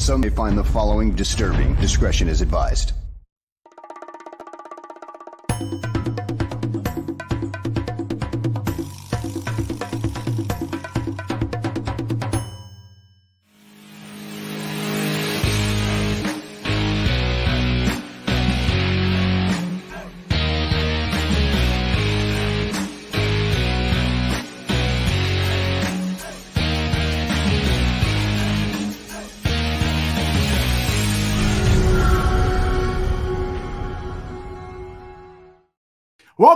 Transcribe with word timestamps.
Some 0.00 0.22
may 0.22 0.30
find 0.30 0.56
the 0.56 0.64
following 0.64 1.14
disturbing. 1.14 1.74
Discretion 1.74 2.26
is 2.30 2.40
advised. 2.40 2.94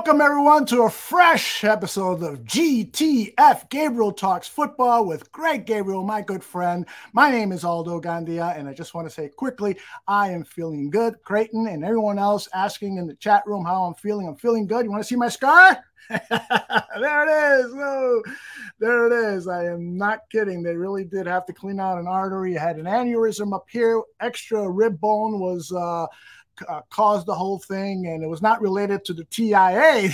Welcome, 0.04 0.20
everyone, 0.20 0.66
to 0.66 0.82
a 0.82 0.90
fresh 0.90 1.64
episode 1.64 2.22
of 2.22 2.40
GTF 2.40 3.70
Gabriel 3.70 4.12
Talks 4.12 4.46
Football 4.46 5.06
with 5.06 5.32
Greg 5.32 5.64
Gabriel, 5.64 6.02
my 6.02 6.20
good 6.20 6.44
friend. 6.44 6.84
My 7.14 7.30
name 7.30 7.52
is 7.52 7.64
Aldo 7.64 8.02
Gandia, 8.02 8.54
and 8.54 8.68
I 8.68 8.74
just 8.74 8.92
want 8.92 9.08
to 9.08 9.10
say 9.10 9.30
quickly 9.30 9.78
I 10.06 10.28
am 10.28 10.44
feeling 10.44 10.90
good. 10.90 11.14
Creighton 11.22 11.68
and 11.68 11.82
everyone 11.82 12.18
else 12.18 12.50
asking 12.52 12.98
in 12.98 13.06
the 13.06 13.14
chat 13.14 13.44
room 13.46 13.64
how 13.64 13.84
I'm 13.84 13.94
feeling. 13.94 14.28
I'm 14.28 14.36
feeling 14.36 14.66
good. 14.66 14.84
You 14.84 14.90
want 14.90 15.02
to 15.02 15.08
see 15.08 15.16
my 15.16 15.30
scar? 15.30 15.82
there 16.10 16.20
it 16.30 17.64
is. 17.64 17.74
No, 17.74 18.22
there 18.80 19.06
it 19.06 19.34
is. 19.34 19.48
I 19.48 19.64
am 19.64 19.96
not 19.96 20.28
kidding. 20.30 20.62
They 20.62 20.76
really 20.76 21.04
did 21.04 21.26
have 21.26 21.46
to 21.46 21.54
clean 21.54 21.80
out 21.80 21.96
an 21.98 22.06
artery. 22.06 22.58
I 22.58 22.62
had 22.62 22.76
an 22.76 22.84
aneurysm 22.84 23.54
up 23.54 23.64
here. 23.70 24.02
Extra 24.20 24.68
rib 24.68 25.00
bone 25.00 25.40
was. 25.40 25.72
Uh, 25.72 26.08
uh, 26.68 26.80
caused 26.90 27.26
the 27.26 27.34
whole 27.34 27.58
thing, 27.58 28.06
and 28.08 28.22
it 28.22 28.26
was 28.26 28.42
not 28.42 28.60
related 28.60 29.04
to 29.04 29.12
the 29.12 29.24
TIA 29.24 29.54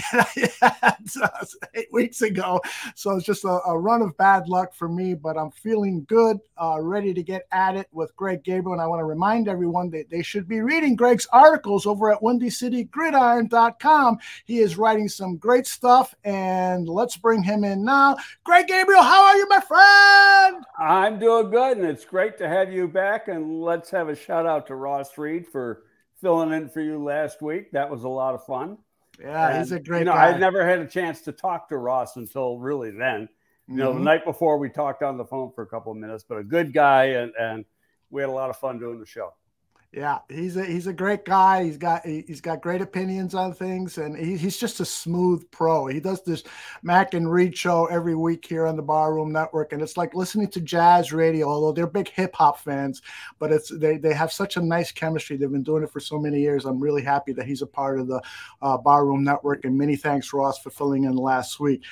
that 0.13 0.55
I 0.63 0.73
had 0.81 1.07
uh, 1.23 1.45
eight 1.75 1.93
weeks 1.93 2.23
ago. 2.23 2.61
So 2.95 3.17
it's 3.17 3.27
just 3.27 3.45
a, 3.45 3.61
a, 3.67 3.79
run 3.79 4.03
of 4.03 4.17
bad 4.17 4.49
luck 4.49 4.75
for 4.75 4.89
me, 4.89 5.15
but 5.15 5.37
I'm 5.39 5.51
feeling 5.51 6.05
good, 6.09 6.39
uh, 6.61 6.79
ready 6.81 7.15
to 7.15 7.23
get 7.23 7.47
at 7.53 7.77
it 7.77 7.89
with 7.93 8.15
Greg 8.17 8.43
Gabriel. 8.43 8.73
And 8.73 8.83
I 8.83 8.87
want 8.87 9.01
to 9.01 9.05
remind 9.05 9.49
everyone 9.49 9.91
that 9.91 10.11
they 10.11 10.23
should 10.23 10.47
be 10.49 10.61
reading 10.61 10.97
Greg's 10.97 11.27
articles 11.33 11.87
over 11.87 12.13
at 12.13 12.21
WindyCityGridiron.com. 12.21 14.19
He 14.45 14.59
is 14.59 14.79
writing 14.79 15.09
some 15.09 15.37
great 15.37 15.67
stuff, 15.67 16.15
and 16.25 16.89
let's 16.89 17.17
bring 17.17 17.43
him 17.43 17.65
in 17.65 17.85
now. 17.85 18.17
Greg 18.45 18.67
Gabriel, 18.67 19.03
how 19.03 19.25
are 19.25 19.37
you, 19.37 19.49
my 19.49 19.61
friend? 19.61 20.65
I'm 20.79 21.19
doing 21.19 21.51
good, 21.51 21.79
and 21.79 21.87
it's 21.87 22.05
great 22.05 22.39
to 22.39 22.49
have 22.49 22.73
you 22.73 22.89
back. 22.89 23.29
And 23.29 23.61
let's 23.63 23.91
have 23.91 24.09
a 24.09 24.17
shout 24.17 24.47
out 24.47 24.67
to 24.69 24.75
Ross 24.75 25.17
Reed 25.19 25.47
for 25.47 25.85
filling 26.21 26.53
in 26.53 26.69
for 26.69 26.81
you 26.81 27.03
last 27.03 27.43
week. 27.43 27.73
That 27.73 27.91
was 27.91 28.05
a 28.05 28.09
lot 28.09 28.35
of 28.35 28.45
fun. 28.45 28.79
Yeah, 29.21 29.49
and, 29.49 29.59
he's 29.59 29.73
a 29.73 29.81
great 29.81 30.01
you 30.01 30.05
know, 30.07 30.13
guy. 30.13 30.29
I 30.29 30.39
never 30.39 30.67
had 30.67 30.79
a 30.79 30.87
chance 30.87 31.21
to 31.23 31.33
talk 31.33 31.69
to 31.69 31.77
Ross 31.77 32.17
until 32.17 32.59
really 32.59 32.91
then. 32.91 33.29
You 33.69 33.77
know, 33.77 33.91
mm-hmm. 33.91 33.99
the 33.99 34.05
night 34.05 34.25
before 34.25 34.59
we 34.59 34.69
talked 34.69 35.03
on 35.03 35.17
the 35.17 35.25
phone 35.25 35.53
for 35.55 35.63
a 35.63 35.67
couple 35.67 35.93
of 35.93 35.99
minutes, 35.99 36.25
but 36.29 36.39
a 36.39 36.45
good 36.45 36.73
guy, 36.73 37.05
and, 37.05 37.33
and 37.39 37.65
we 38.11 38.23
had 38.23 38.29
a 38.29 38.33
lot 38.33 38.51
of 38.51 38.57
fun 38.57 38.79
doing 38.79 38.99
the 38.99 39.07
show. 39.07 39.33
Yeah, 39.93 40.19
he's 40.29 40.57
a 40.57 40.65
he's 40.65 40.87
a 40.87 40.93
great 40.93 41.25
guy. 41.25 41.65
He's 41.65 41.77
got 41.77 42.07
he's 42.07 42.41
got 42.41 42.63
great 42.63 42.81
opinions 42.81 43.35
on 43.35 43.53
things, 43.53 43.99
and 43.99 44.17
he, 44.17 44.37
he's 44.37 44.57
just 44.57 44.79
a 44.79 44.85
smooth 44.85 45.51
pro. 45.51 45.89
He 45.89 45.99
does 45.99 46.23
this 46.23 46.45
Mac 46.85 47.15
and 47.15 47.29
Reed 47.29 47.59
show 47.59 47.87
every 47.87 48.15
week 48.15 48.47
here 48.47 48.69
on 48.69 48.77
the 48.77 48.85
Barroom 48.85 49.33
Network, 49.33 49.73
and 49.73 49.83
it's 49.83 49.97
like 49.97 50.15
listening 50.15 50.47
to 50.51 50.61
jazz 50.61 51.13
radio. 51.13 51.49
Although 51.49 51.73
they're 51.73 51.89
big 51.89 52.09
hip 52.09 52.37
hop 52.37 52.61
fans, 52.61 53.03
but 53.41 53.51
it's 53.51 53.69
they 53.81 53.97
they 53.97 54.15
have 54.15 54.31
such 54.31 54.57
a 54.57 54.63
nice 54.63 54.93
chemistry. 54.93 55.37
They've 55.37 55.51
been 55.51 55.65
doing 55.65 55.83
it 55.83 55.91
for 55.91 55.99
so 55.99 56.21
many 56.21 56.39
years. 56.39 56.67
I'm 56.67 56.79
really 56.79 57.03
happy 57.03 57.33
that 57.33 57.47
he's 57.47 57.63
a 57.63 57.67
part 57.67 57.99
of 57.99 58.07
the 58.07 58.23
uh, 58.63 58.79
Barroom 58.79 59.25
Network, 59.25 59.65
and 59.65 59.77
many 59.77 59.97
thanks 59.97 60.33
Ross 60.33 60.61
for 60.61 60.71
filling 60.71 61.03
in 61.03 61.17
last 61.17 61.59
week. 61.59 61.83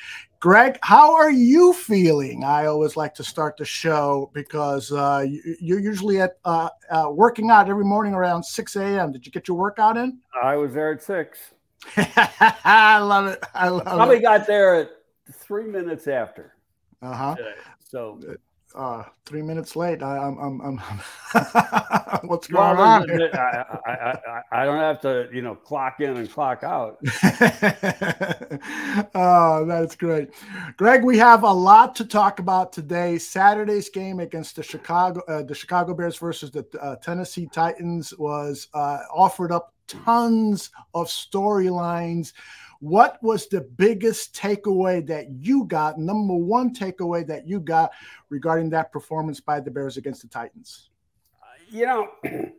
Greg, 0.41 0.79
how 0.83 1.17
are 1.17 1.33
you 1.33 1.73
feeling? 1.73 2.45
I 2.45 2.67
always 2.67 2.97
like 2.97 3.13
to 3.15 3.25
start 3.25 3.57
the 3.57 3.65
show 3.65 4.31
because 4.33 4.93
uh, 4.93 5.27
you, 5.61 5.77
are 5.77 5.81
usually 5.81 6.21
at 6.21 6.39
uh, 6.45 6.69
uh, 6.91 7.11
working 7.11 7.51
out 7.51 7.69
every 7.69 7.85
morning 7.85 8.15
around 8.15 8.45
6 8.45 8.77
a.m. 8.77 9.11
Did 9.11 9.27
you 9.27 9.33
get 9.33 9.49
your 9.49 9.57
workout 9.57 9.97
in? 9.97 10.19
I 10.41 10.55
was 10.55 10.73
there 10.75 10.93
at 10.93 11.03
6. 11.03 11.39
I 11.97 12.99
love 12.99 13.27
it. 13.27 13.43
I 13.53 13.69
love 13.69 13.83
Probably 13.83 13.91
it. 13.93 13.97
Probably 13.97 14.21
got 14.21 14.47
there 14.47 14.77
at 14.77 14.91
three 15.33 15.67
minutes 15.67 16.07
after. 16.07 16.55
Uh 17.03 17.15
huh. 17.15 17.37
So 17.81 18.21
uh, 18.75 19.05
three 19.25 19.43
minutes 19.43 19.77
late. 19.77 20.03
I, 20.03 20.27
am 20.27 20.39
I'm, 20.39 20.61
I'm, 20.61 20.81
I'm 20.81 21.01
what's 22.29 22.47
going 22.47 22.77
well, 22.77 23.03
on? 23.03 23.11
I, 23.11 23.65
I, 23.87 23.91
I, 23.91 24.43
I, 24.53 24.65
don't 24.65 24.79
have 24.79 25.01
to, 25.03 25.29
you 25.33 25.43
know, 25.43 25.55
clock 25.55 26.01
in 26.01 26.17
and 26.17 26.31
clock 26.31 26.63
out. 26.63 26.99
oh, 29.15 29.65
that's 29.67 29.97
great. 29.97 30.31
Greg, 30.77 31.05
we 31.05 31.19
have 31.19 31.43
a 31.43 31.53
lot 31.53 31.95
to 31.97 32.05
talk 32.05 32.39
about 32.39 32.73
today. 32.73 33.19
Saturday's 33.19 33.89
game 33.89 34.21
against 34.21 34.57
the 34.57 34.63
Chicago, 34.63 35.23
uh, 35.29 35.43
the 35.43 35.55
Chicago 35.55 35.95
Bears 35.95 36.19
versus 36.19 36.51
the 36.51 36.67
uh, 36.81 36.97
Tennessee 36.97 37.49
Titans 37.53 38.15
was 38.19 38.69
uh, 38.75 39.01
offered 39.13 39.53
up 39.53 39.75
tons 39.87 40.71
of 40.95 41.07
storylines 41.07 42.33
what 42.81 43.23
was 43.23 43.49
the 43.49 43.61
biggest 43.61 44.35
takeaway 44.35 45.05
that 45.07 45.27
you 45.31 45.65
got? 45.65 45.99
Number 45.99 46.35
one 46.35 46.75
takeaway 46.75 47.27
that 47.27 47.47
you 47.47 47.61
got 47.61 47.91
regarding 48.29 48.71
that 48.71 48.93
performance 48.93 49.41
by 49.41 49.61
the 49.61 49.71
Bears 49.71 49.97
against 49.97 50.23
the 50.23 50.29
Titans? 50.29 50.91
You 51.71 51.87
know, 51.87 52.09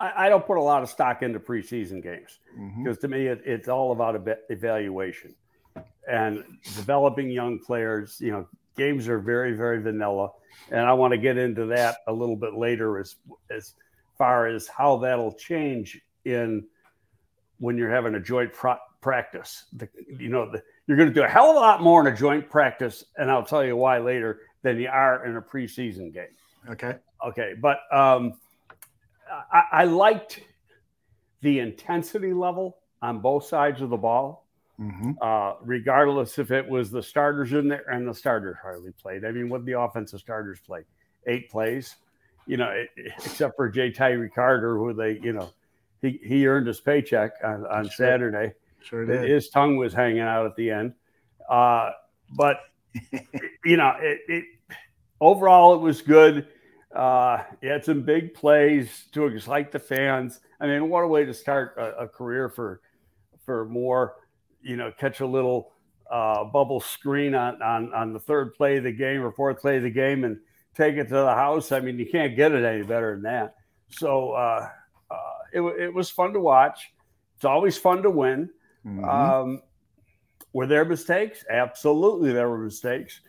I, 0.00 0.26
I 0.26 0.28
don't 0.28 0.44
put 0.44 0.56
a 0.56 0.62
lot 0.62 0.82
of 0.82 0.88
stock 0.88 1.22
into 1.22 1.38
preseason 1.38 2.02
games 2.02 2.40
because 2.78 2.96
mm-hmm. 2.96 3.00
to 3.00 3.08
me, 3.08 3.26
it, 3.26 3.42
it's 3.44 3.68
all 3.68 3.92
about 3.92 4.20
evaluation 4.48 5.34
and 6.08 6.42
developing 6.76 7.30
young 7.30 7.58
players. 7.58 8.18
You 8.20 8.32
know, 8.32 8.48
games 8.76 9.08
are 9.08 9.18
very, 9.18 9.52
very 9.52 9.80
vanilla. 9.80 10.30
And 10.70 10.80
I 10.80 10.92
want 10.94 11.12
to 11.12 11.18
get 11.18 11.36
into 11.36 11.66
that 11.66 11.98
a 12.08 12.12
little 12.12 12.36
bit 12.36 12.54
later 12.54 12.98
as, 12.98 13.16
as 13.50 13.74
far 14.18 14.46
as 14.46 14.66
how 14.66 14.96
that'll 14.98 15.34
change 15.34 16.00
in 16.24 16.66
when 17.58 17.76
you're 17.76 17.90
having 17.90 18.14
a 18.14 18.20
joint 18.20 18.52
pro- 18.52 18.78
practice. 19.00 19.64
The, 19.72 19.88
you 20.18 20.28
know, 20.28 20.50
the, 20.50 20.62
you're 20.86 20.96
going 20.96 21.08
to 21.08 21.14
do 21.14 21.22
a 21.22 21.28
hell 21.28 21.50
of 21.50 21.56
a 21.56 21.60
lot 21.60 21.82
more 21.82 22.06
in 22.06 22.12
a 22.12 22.16
joint 22.16 22.48
practice, 22.48 23.04
and 23.16 23.30
I'll 23.30 23.44
tell 23.44 23.64
you 23.64 23.76
why 23.76 23.98
later 23.98 24.40
than 24.62 24.78
you 24.78 24.88
are 24.88 25.24
in 25.26 25.36
a 25.36 25.42
preseason 25.42 26.12
game. 26.12 26.34
Okay. 26.68 26.96
Okay, 27.26 27.54
but 27.60 27.80
um, 27.92 28.34
I, 29.52 29.64
I 29.72 29.84
liked 29.84 30.40
the 31.42 31.58
intensity 31.58 32.32
level 32.32 32.78
on 33.02 33.20
both 33.20 33.44
sides 33.44 33.82
of 33.82 33.90
the 33.90 33.96
ball. 33.96 34.46
Mm-hmm. 34.80 35.10
Uh, 35.20 35.56
regardless 35.60 36.38
if 36.38 36.50
it 36.50 36.66
was 36.66 36.90
the 36.90 37.02
starters 37.02 37.52
in 37.52 37.68
there 37.68 37.84
and 37.90 38.08
the 38.08 38.14
starters 38.14 38.56
hardly 38.62 38.92
played. 38.92 39.26
I 39.26 39.30
mean, 39.30 39.50
what 39.50 39.66
the 39.66 39.78
offensive 39.78 40.20
starters 40.20 40.58
played? 40.66 40.84
Eight 41.26 41.50
plays, 41.50 41.96
you 42.46 42.56
know, 42.56 42.70
it, 42.70 42.88
except 42.96 43.56
for 43.56 43.70
Ja'Tyre 43.70 44.32
Carter, 44.34 44.78
who 44.78 44.94
they, 44.94 45.20
you 45.22 45.34
know, 45.34 45.50
he, 46.00 46.18
he 46.24 46.46
earned 46.46 46.66
his 46.66 46.80
paycheck 46.80 47.32
on, 47.44 47.66
on. 47.66 47.90
Saturday. 47.90 48.54
Sure 48.82 49.04
did. 49.04 49.28
His 49.28 49.48
tongue 49.50 49.76
was 49.76 49.92
hanging 49.92 50.20
out 50.20 50.46
at 50.46 50.56
the 50.56 50.70
end. 50.70 50.94
Uh, 51.48 51.90
but, 52.36 52.58
you 53.64 53.76
know, 53.76 53.94
it, 54.00 54.20
it, 54.28 54.44
overall, 55.20 55.74
it 55.74 55.80
was 55.80 56.02
good. 56.02 56.48
Uh, 56.94 57.44
he 57.60 57.68
had 57.68 57.84
some 57.84 58.02
big 58.02 58.34
plays 58.34 59.06
to 59.12 59.26
excite 59.26 59.70
the 59.70 59.78
fans. 59.78 60.40
I 60.60 60.66
mean, 60.66 60.88
what 60.88 61.04
a 61.04 61.08
way 61.08 61.24
to 61.24 61.34
start 61.34 61.74
a, 61.76 62.02
a 62.02 62.08
career 62.08 62.48
for 62.48 62.80
for 63.44 63.64
Moore. 63.64 64.16
You 64.60 64.76
know, 64.76 64.92
catch 64.98 65.20
a 65.20 65.26
little 65.26 65.72
uh, 66.10 66.44
bubble 66.44 66.80
screen 66.80 67.34
on, 67.34 67.62
on 67.62 67.94
on 67.94 68.12
the 68.12 68.18
third 68.18 68.54
play 68.54 68.78
of 68.78 68.84
the 68.84 68.92
game 68.92 69.22
or 69.22 69.30
fourth 69.30 69.60
play 69.60 69.76
of 69.76 69.84
the 69.84 69.90
game 69.90 70.24
and 70.24 70.38
take 70.74 70.96
it 70.96 71.04
to 71.04 71.14
the 71.14 71.34
house. 71.34 71.70
I 71.70 71.80
mean, 71.80 71.98
you 71.98 72.06
can't 72.06 72.34
get 72.34 72.52
it 72.52 72.64
any 72.64 72.82
better 72.82 73.14
than 73.14 73.22
that. 73.22 73.54
So 73.90 74.32
uh, 74.32 74.68
uh, 75.10 75.14
it, 75.52 75.60
it 75.60 75.94
was 75.94 76.10
fun 76.10 76.32
to 76.32 76.40
watch. 76.40 76.90
It's 77.36 77.44
always 77.44 77.78
fun 77.78 78.02
to 78.02 78.10
win. 78.10 78.50
Mm-hmm. 78.86 79.04
Um, 79.04 79.62
were 80.52 80.66
there 80.66 80.84
mistakes? 80.84 81.44
Absolutely, 81.50 82.32
there 82.32 82.48
were 82.48 82.58
mistakes. 82.58 83.20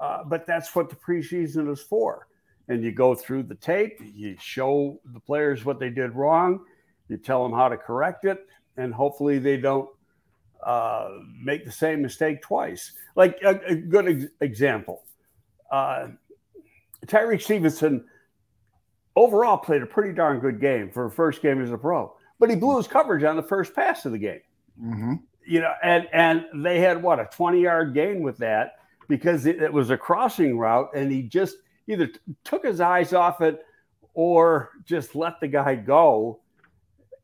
Uh, 0.00 0.24
but 0.24 0.46
that's 0.46 0.74
what 0.74 0.90
the 0.90 0.96
preseason 0.96 1.70
is 1.70 1.80
for. 1.80 2.26
And 2.68 2.82
you 2.82 2.92
go 2.92 3.14
through 3.14 3.44
the 3.44 3.54
tape, 3.54 4.00
you 4.00 4.36
show 4.40 4.98
the 5.12 5.20
players 5.20 5.64
what 5.64 5.78
they 5.78 5.90
did 5.90 6.14
wrong, 6.14 6.60
you 7.08 7.16
tell 7.16 7.42
them 7.42 7.52
how 7.52 7.68
to 7.68 7.76
correct 7.76 8.24
it, 8.24 8.46
and 8.76 8.92
hopefully 8.92 9.38
they 9.38 9.56
don't 9.58 9.88
uh, 10.64 11.10
make 11.42 11.64
the 11.64 11.72
same 11.72 12.00
mistake 12.00 12.40
twice. 12.42 12.92
Like 13.14 13.38
a, 13.44 13.60
a 13.66 13.74
good 13.74 14.08
ex- 14.08 14.32
example 14.40 15.04
uh, 15.74 16.08
Tyrique 17.06 17.42
Stevenson 17.42 18.04
overall 19.16 19.58
played 19.58 19.82
a 19.82 19.86
pretty 19.86 20.14
darn 20.14 20.38
good 20.38 20.60
game 20.60 20.90
for 20.90 21.06
a 21.06 21.10
first 21.10 21.42
game 21.42 21.60
as 21.60 21.72
a 21.72 21.78
pro, 21.78 22.14
but 22.38 22.48
he 22.48 22.56
blew 22.56 22.76
his 22.76 22.86
coverage 22.86 23.24
on 23.24 23.36
the 23.36 23.42
first 23.42 23.74
pass 23.74 24.04
of 24.04 24.12
the 24.12 24.18
game. 24.18 24.40
Mm-hmm. 24.80 25.14
You 25.46 25.60
know, 25.60 25.72
and 25.82 26.08
and 26.12 26.46
they 26.64 26.80
had 26.80 27.02
what 27.02 27.20
a 27.20 27.28
twenty 27.30 27.60
yard 27.60 27.94
gain 27.94 28.22
with 28.22 28.38
that 28.38 28.76
because 29.08 29.46
it, 29.46 29.60
it, 29.60 29.72
was 29.72 29.90
a 29.90 29.96
crossing 29.96 30.58
route, 30.58 30.90
and 30.94 31.12
he 31.12 31.22
just 31.22 31.56
either 31.86 32.06
t- 32.06 32.18
took 32.44 32.64
his 32.64 32.80
eyes 32.80 33.12
off 33.12 33.42
it 33.42 33.62
or 34.14 34.70
just 34.86 35.14
let 35.14 35.40
the 35.40 35.48
guy 35.48 35.74
go 35.74 36.40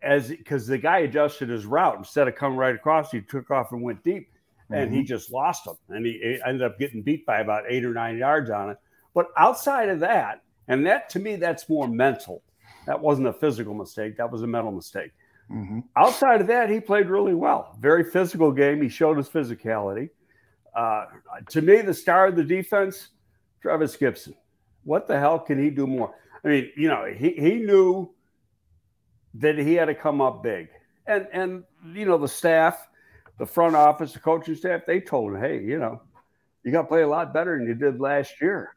as 0.03 0.29
because 0.29 0.67
the 0.67 0.79
guy 0.79 1.01
adjusted 1.01 1.49
his 1.49 1.67
route 1.67 1.97
instead 1.97 2.29
of 2.29 2.35
coming 2.35 2.59
right 2.59 2.75
across, 2.75 3.11
he 3.11 3.21
took 3.21 3.51
off 3.51 3.73
and 3.73 3.83
went 3.83 4.03
deep, 4.03 4.31
and 4.71 4.89
mm-hmm. 4.89 4.97
he 4.97 5.05
just 5.05 5.31
lost 5.31 5.67
him, 5.67 5.75
and 5.89 6.07
he, 6.07 6.13
he 6.13 6.41
ended 6.47 6.63
up 6.63 6.79
getting 6.79 7.03
beat 7.03 7.27
by 7.27 7.41
about 7.41 7.65
eight 7.69 7.85
or 7.85 7.93
nine 7.93 8.19
yards 8.19 8.51
on 8.51 8.71
it. 8.71 8.79
But 9.15 9.29
outside 9.37 9.89
of 9.89 10.01
that, 10.01 10.43
and 10.69 10.87
that 10.87 11.11
to 11.11 11.19
me, 11.19 11.37
that's 11.37 11.69
more 11.69 11.89
mental. 11.89 12.43
That 12.87 13.01
wasn't 13.01 13.29
a 13.29 13.33
physical 13.33 13.75
mistake. 13.75 14.17
That 14.17 14.31
was 14.31 14.43
a 14.43 14.47
mental 14.47 14.73
mistake. 14.73 15.11
Mm-hmm. 15.51 15.81
Outside 15.97 16.41
of 16.41 16.47
that, 16.47 16.71
he 16.71 16.81
played 16.81 17.09
really 17.09 17.35
well. 17.35 17.77
Very 17.81 18.05
physical 18.05 18.53
game. 18.53 18.81
He 18.81 18.89
showed 18.89 19.17
his 19.17 19.29
physicality. 19.29 20.11
Uh, 20.77 21.07
to 21.49 21.61
me, 21.61 21.81
the 21.81 21.95
star 21.95 22.29
of 22.29 22.37
the 22.37 22.45
defense, 22.45 23.09
Trevis 23.61 23.97
Gipson. 23.97 24.35
What 24.85 25.09
the 25.09 25.19
hell 25.19 25.39
can 25.39 25.63
he 25.63 25.71
do 25.71 25.87
more? 25.87 26.15
I 26.45 26.49
mean, 26.49 26.71
you 26.77 26.89
know, 26.89 27.05
he, 27.05 27.31
he 27.31 27.57
knew 27.57 28.15
that 29.35 29.59
he 29.59 29.75
had 29.75 29.87
to 29.87 29.95
come 29.95 30.21
up 30.21 30.43
big. 30.43 30.69
And 31.07 31.27
and 31.33 31.65
you 31.93 32.05
know, 32.05 32.19
the 32.19 32.29
staff, 32.29 32.89
the 33.39 33.47
front 33.47 33.75
office, 33.75 34.13
the 34.13 34.21
coaching 34.21 34.55
staff, 34.55 34.83
they 34.87 35.01
told 35.01 35.35
him, 35.35 35.41
hey, 35.41 35.61
you 35.61 35.79
know, 35.79 36.01
you 36.63 36.73
got 36.73 36.83
to 36.83 36.89
play 36.89 37.03
a 37.03 37.09
lot 37.09 37.35
better 37.35 37.59
than 37.59 37.67
you 37.67 37.75
did 37.75 38.01
last 38.01 38.41
year. 38.41 38.75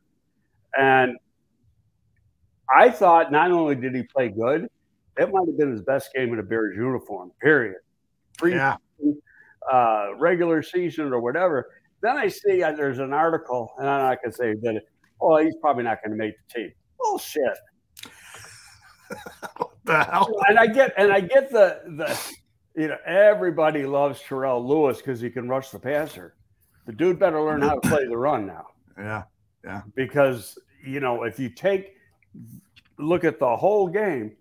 And 0.78 1.18
I 2.74 2.90
thought 2.90 3.32
not 3.32 3.52
only 3.52 3.76
did 3.76 3.94
he 3.94 4.04
play 4.04 4.30
good, 4.30 4.70
it 5.18 5.32
might 5.32 5.48
have 5.48 5.58
been 5.58 5.72
his 5.72 5.82
best 5.82 6.14
game 6.14 6.34
in 6.34 6.40
a 6.40 6.44
Bears 6.44 6.76
uniform, 6.76 7.32
period. 7.42 7.76
Pre- 8.38 8.54
yeah. 8.54 8.78
uh, 9.72 10.16
regular 10.18 10.64
season 10.64 11.14
or 11.14 11.20
whatever. 11.20 11.70
Then 12.02 12.18
I 12.18 12.28
see 12.28 12.64
uh, 12.64 12.74
there's 12.74 13.00
an 13.00 13.14
article, 13.14 13.74
and 13.78 13.88
I'm 13.88 14.02
not 14.02 14.22
going 14.22 14.32
to 14.32 14.38
say 14.38 14.54
that, 14.62 14.82
oh, 15.22 15.38
he's 15.38 15.56
probably 15.62 15.84
not 15.84 16.00
going 16.04 16.12
to 16.12 16.18
make 16.18 16.34
the 16.48 16.54
team. 16.54 16.72
Bullshit. 17.00 17.44
What 19.58 19.72
the 19.84 20.04
hell? 20.06 20.42
And 20.48 20.58
I 20.58 20.66
get, 20.66 20.94
and 20.98 21.12
I 21.12 21.20
get 21.20 21.52
the, 21.52 21.82
the, 21.98 22.20
you 22.76 22.88
know, 22.88 22.98
everybody 23.06 23.86
loves 23.86 24.22
Terrell 24.22 24.66
Lewis 24.66 24.98
because 24.98 25.20
he 25.20 25.30
can 25.30 25.48
rush 25.48 25.70
the 25.70 25.78
passer. 25.78 26.36
The 26.86 26.94
dude 26.94 27.20
better 27.20 27.42
learn 27.42 27.62
how 27.62 27.76
to 27.76 27.82
play 27.90 28.08
the 28.08 28.18
run 28.18 28.48
now. 28.48 28.68
Yeah. 28.98 29.24
Yeah. 29.64 29.82
Because, 29.96 30.58
you 30.84 31.00
know, 31.00 31.24
if 31.24 31.38
you 31.38 31.50
take, 31.50 31.96
look 32.98 33.24
at 33.24 33.40
the 33.40 33.56
whole 33.56 33.88
game, 33.88 34.36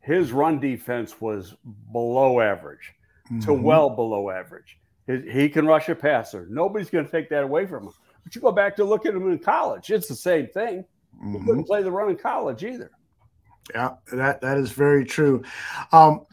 his 0.00 0.32
run 0.32 0.58
defense 0.58 1.20
was 1.20 1.54
below 1.92 2.40
average 2.40 2.94
mm-hmm. 3.26 3.40
to 3.40 3.52
well 3.52 3.90
below 3.90 4.30
average. 4.30 4.78
He 5.06 5.48
can 5.48 5.66
rush 5.66 5.88
a 5.88 5.94
passer. 5.94 6.46
Nobody's 6.48 6.88
going 6.88 7.04
to 7.04 7.10
take 7.10 7.28
that 7.30 7.42
away 7.42 7.66
from 7.66 7.84
him. 7.84 7.92
But 8.22 8.34
you 8.34 8.40
go 8.40 8.52
back 8.52 8.76
to 8.76 8.84
look 8.84 9.06
at 9.06 9.14
him 9.14 9.30
in 9.30 9.38
college; 9.38 9.90
it's 9.90 10.08
the 10.08 10.14
same 10.14 10.46
thing. 10.48 10.84
Mm-hmm. 11.16 11.32
He 11.32 11.44
couldn't 11.44 11.64
play 11.64 11.82
the 11.82 11.90
run 11.90 12.10
in 12.10 12.16
college 12.16 12.64
either. 12.64 12.90
Yeah, 13.74 13.94
that 14.12 14.40
that 14.40 14.56
is 14.56 14.70
very 14.72 15.04
true. 15.04 15.42
Um, 15.92 16.26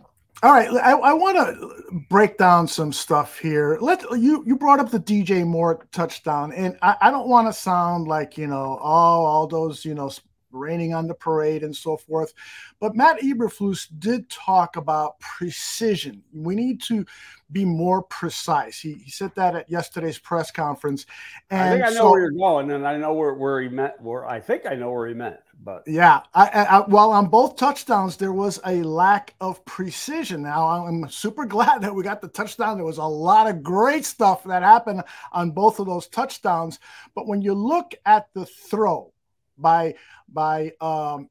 all 0.43 0.51
right, 0.51 0.69
I, 0.69 0.91
I 0.91 1.13
want 1.13 1.37
to 1.37 2.05
break 2.09 2.37
down 2.37 2.67
some 2.67 2.93
stuff 2.93 3.39
here. 3.39 3.77
Let 3.81 4.03
you 4.11 4.43
you 4.45 4.55
brought 4.55 4.79
up 4.79 4.91
the 4.91 4.99
DJ 4.99 5.45
Moore 5.45 5.87
touchdown, 5.91 6.53
and 6.53 6.77
I, 6.81 6.95
I 7.01 7.11
don't 7.11 7.27
want 7.27 7.47
to 7.47 7.53
sound 7.53 8.07
like 8.07 8.37
you 8.37 8.45
know, 8.45 8.79
oh, 8.81 9.25
all 9.25 9.47
those 9.47 9.83
you 9.83 9.95
know 9.95 10.11
raining 10.57 10.93
on 10.93 11.07
the 11.07 11.13
parade 11.13 11.63
and 11.63 11.75
so 11.75 11.97
forth. 11.97 12.33
But 12.79 12.95
Matt 12.95 13.19
Eberflus 13.21 13.87
did 13.99 14.29
talk 14.29 14.75
about 14.75 15.19
precision. 15.19 16.23
We 16.33 16.55
need 16.55 16.81
to 16.83 17.05
be 17.51 17.63
more 17.63 18.01
precise. 18.01 18.79
He, 18.79 18.93
he 18.93 19.11
said 19.11 19.31
that 19.35 19.55
at 19.55 19.69
yesterday's 19.69 20.19
press 20.19 20.51
conference. 20.51 21.05
And 21.49 21.61
I 21.61 21.71
think 21.71 21.85
I 21.85 21.89
know 21.89 21.95
so, 21.95 22.11
where 22.11 22.21
you're 22.21 22.31
going, 22.31 22.71
and 22.71 22.85
I 22.85 22.97
know 22.97 23.13
where, 23.13 23.33
where 23.33 23.61
he 23.61 23.69
meant. 23.69 24.01
Where 24.01 24.25
I 24.25 24.39
think 24.39 24.65
I 24.65 24.75
know 24.75 24.91
where 24.91 25.07
he 25.07 25.13
meant. 25.13 25.37
But 25.63 25.83
yeah, 25.87 26.21
I, 26.33 26.49
I, 26.49 26.79
well, 26.87 27.11
on 27.11 27.27
both 27.27 27.55
touchdowns, 27.55 28.17
there 28.17 28.33
was 28.33 28.59
a 28.65 28.83
lack 28.83 29.33
of 29.41 29.63
precision. 29.65 30.43
Now 30.43 30.85
I'm 30.85 31.09
super 31.09 31.45
glad 31.57 31.81
that 31.81 31.93
we 31.93 32.03
got 32.03 32.21
the 32.21 32.27
touchdown. 32.27 32.77
There 32.77 32.85
was 32.85 32.97
a 32.97 33.03
lot 33.03 33.47
of 33.47 33.63
great 33.63 34.05
stuff 34.05 34.43
that 34.43 34.63
happened 34.63 35.03
on 35.31 35.51
both 35.51 35.79
of 35.79 35.87
those 35.87 36.07
touchdowns. 36.07 36.79
But 37.15 37.27
when 37.27 37.41
you 37.41 37.53
look 37.53 37.95
at 38.05 38.27
the 38.33 38.45
throw 38.45 39.13
by 39.57 39.95
by 40.29 40.71
um, 40.81 41.29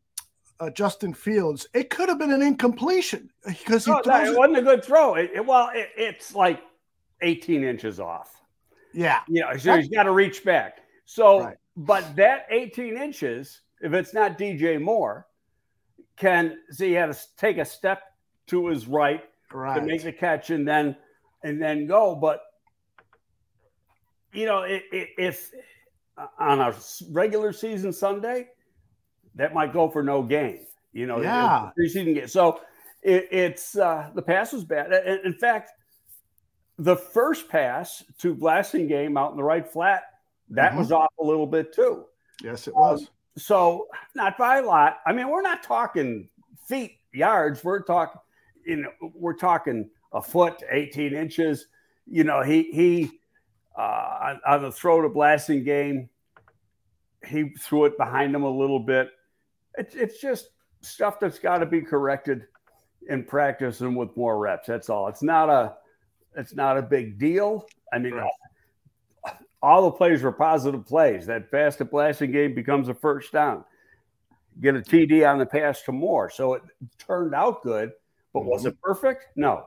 uh, 0.61 0.71
Justin 0.71 1.13
Fields, 1.13 1.67
it 1.75 1.91
could 1.91 2.09
have 2.09 2.19
been 2.19 2.33
an 2.33 2.43
incompletion 2.43 3.31
because 3.47 3.85
he 3.85 3.91
no, 3.91 4.01
no, 4.05 4.23
it, 4.23 4.29
it 4.29 4.39
wasn't 4.39 4.59
a 4.59 4.63
good 4.63 4.85
throw. 4.85 5.15
It, 5.15 5.31
it, 5.35 5.47
well, 5.47 5.71
it's 5.75 6.35
like 6.35 6.63
18 7.21 7.65
inches 7.65 8.01
off. 8.01 8.43
Yeah, 8.93 9.21
you 9.29 9.43
know, 9.43 9.57
so 9.57 9.77
he's 9.77 9.89
got 9.89 10.05
to 10.05 10.13
reach 10.13 10.45
back. 10.45 10.79
So, 11.05 11.45
right. 11.45 11.57
but 11.77 12.17
that 12.17 12.47
18 12.51 12.97
inches, 12.97 13.61
if 13.81 13.93
it's 13.93 14.15
not 14.15 14.39
DJ 14.39 14.81
Moore, 14.81 15.27
can 16.17 16.59
see 16.71 16.89
he 16.89 16.93
had 16.95 17.13
to 17.13 17.19
take 17.37 17.59
a 17.59 17.65
step 17.65 18.03
to 18.47 18.69
his 18.69 18.87
right, 18.87 19.23
right. 19.53 19.79
to 19.79 19.83
make 19.83 20.03
the 20.03 20.13
catch 20.13 20.51
and 20.51 20.67
then 20.67 20.97
and 21.43 21.61
then 21.61 21.87
go. 21.87 22.15
But 22.15 22.41
you 24.33 24.47
know, 24.47 24.65
if 24.67 25.53
on 26.39 26.61
a 26.61 26.75
regular 27.11 27.53
season 27.53 27.93
Sunday, 27.93 28.49
that 29.35 29.55
might 29.55 29.73
go 29.73 29.89
for 29.89 30.03
no 30.03 30.23
gain. 30.23 30.67
You 30.93 31.07
know, 31.07 31.21
yeah. 31.21 31.71
preseason 31.79 32.15
game. 32.15 32.29
So 32.29 32.61
it, 33.03 33.29
it's 33.31 33.77
uh, 33.77 34.11
the 34.15 34.23
pass 34.23 34.53
was 34.53 34.65
bad. 34.65 34.93
In 35.25 35.35
fact, 35.35 35.71
the 36.79 36.97
first 36.97 37.49
pass 37.49 38.03
to 38.19 38.35
blasting 38.35 38.87
game 38.89 39.17
out 39.17 39.31
in 39.31 39.37
the 39.37 39.45
right 39.45 39.67
flat 39.67 40.05
that 40.51 40.71
mm-hmm. 40.71 40.79
was 40.79 40.93
off 40.93 41.13
a 41.21 41.25
little 41.25 41.47
bit 41.47 41.73
too. 41.73 42.05
Yes, 42.43 42.69
it 42.69 42.75
was. 42.75 43.03
Um, 43.03 43.09
so 43.37 43.89
not 44.15 44.39
by 44.39 44.59
a 44.59 44.63
lot. 44.63 44.99
I 45.07 45.13
mean, 45.13 45.29
we're 45.29 45.43
not 45.43 45.63
talking 45.63 46.29
feet, 46.67 46.99
yards. 47.13 47.63
We're 47.65 47.83
talking, 47.83 48.21
you 48.65 48.77
know, 48.77 48.91
we're 49.15 49.37
talking 49.37 49.91
a 50.13 50.23
foot, 50.23 50.63
eighteen 50.71 51.15
inches. 51.15 51.67
You 52.07 52.25
know, 52.25 52.43
he 52.43 52.71
he 52.73 53.19
uh, 53.77 54.37
on 54.47 54.63
the 54.63 54.73
throw 54.73 55.03
to 55.03 55.09
blasting 55.09 55.65
game. 55.65 56.09
he 57.27 57.51
threw 57.61 57.85
it 57.85 57.99
behind 57.99 58.35
him 58.35 58.43
a 58.43 58.51
little 58.51 58.81
bit. 58.81 59.11
It's 59.77 59.95
it's 59.95 60.21
just 60.21 60.49
stuff 60.81 61.21
that's 61.21 61.39
got 61.39 61.59
to 61.59 61.67
be 61.67 61.81
corrected 61.81 62.47
in 63.09 63.25
practice 63.25 63.81
and 63.81 63.97
with 63.97 64.17
more 64.17 64.39
reps. 64.39 64.67
That's 64.67 64.89
all. 64.89 65.09
It's 65.09 65.23
not 65.23 65.51
a 65.51 65.75
it's 66.37 66.55
not 66.55 66.79
a 66.79 66.83
big 66.83 67.19
deal. 67.19 67.67
I 67.93 67.99
mean, 67.99 68.15
right. 68.15 68.31
all, 69.63 69.83
the 69.83 69.91
plays 69.91 70.23
were 70.23 70.33
positive 70.33 70.87
plays. 70.87 71.27
That 71.27 71.51
fast 71.51 71.79
blasting 71.91 72.33
game 72.33 72.55
becomes 72.55 72.89
a 72.89 72.95
first 72.95 73.33
down. 73.33 73.65
Get 74.61 74.77
a 74.77 74.81
TD 74.81 75.29
on 75.29 75.39
the 75.39 75.47
pass 75.47 75.83
to 75.83 75.93
Moore, 75.93 76.31
so 76.31 76.55
it 76.55 76.63
turned 76.99 77.35
out 77.35 77.63
good. 77.63 77.93
But 78.33 78.41
mm-hmm. 78.41 78.49
was 78.51 78.67
it 78.67 78.81
perfect? 78.83 79.27
No. 79.37 79.67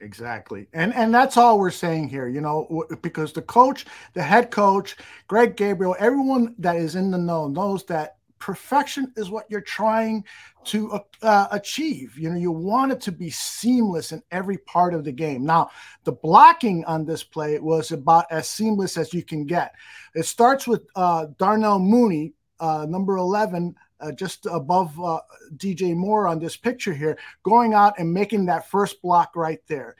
Exactly. 0.00 0.66
And 0.72 0.94
and 0.94 1.12
that's 1.12 1.36
all 1.36 1.58
we're 1.58 1.70
saying 1.70 2.08
here, 2.08 2.26
you 2.26 2.40
know, 2.40 2.86
because 3.02 3.32
the 3.32 3.42
coach, 3.42 3.84
the 4.14 4.22
head 4.22 4.50
coach, 4.50 4.96
Greg 5.28 5.56
Gabriel, 5.56 5.94
everyone 5.98 6.54
that 6.58 6.76
is 6.76 6.94
in 6.94 7.10
the 7.10 7.18
know 7.18 7.48
knows 7.48 7.84
that 7.86 8.16
perfection 8.38 9.12
is 9.16 9.30
what 9.30 9.44
you're 9.50 9.60
trying 9.60 10.24
to 10.64 10.98
uh, 11.20 11.48
achieve. 11.50 12.18
You 12.18 12.30
know, 12.30 12.36
you 12.36 12.50
want 12.50 12.92
it 12.92 13.00
to 13.02 13.12
be 13.12 13.28
seamless 13.28 14.12
in 14.12 14.22
every 14.30 14.56
part 14.58 14.94
of 14.94 15.04
the 15.04 15.12
game. 15.12 15.44
Now, 15.44 15.70
the 16.04 16.12
blocking 16.12 16.82
on 16.86 17.04
this 17.04 17.22
play 17.22 17.58
was 17.58 17.92
about 17.92 18.24
as 18.30 18.48
seamless 18.48 18.96
as 18.96 19.12
you 19.12 19.22
can 19.22 19.44
get. 19.44 19.74
It 20.14 20.24
starts 20.24 20.66
with 20.66 20.86
uh, 20.96 21.26
Darnell 21.38 21.78
Mooney, 21.78 22.32
uh, 22.58 22.86
number 22.88 23.16
11, 23.18 23.74
uh, 24.00 24.12
just 24.12 24.46
above 24.46 24.98
uh, 25.00 25.20
DJ 25.56 25.94
Moore 25.94 26.26
on 26.26 26.38
this 26.38 26.56
picture 26.56 26.94
here, 26.94 27.18
going 27.42 27.74
out 27.74 27.98
and 27.98 28.12
making 28.12 28.46
that 28.46 28.68
first 28.70 29.00
block 29.02 29.36
right 29.36 29.60
there. 29.66 29.96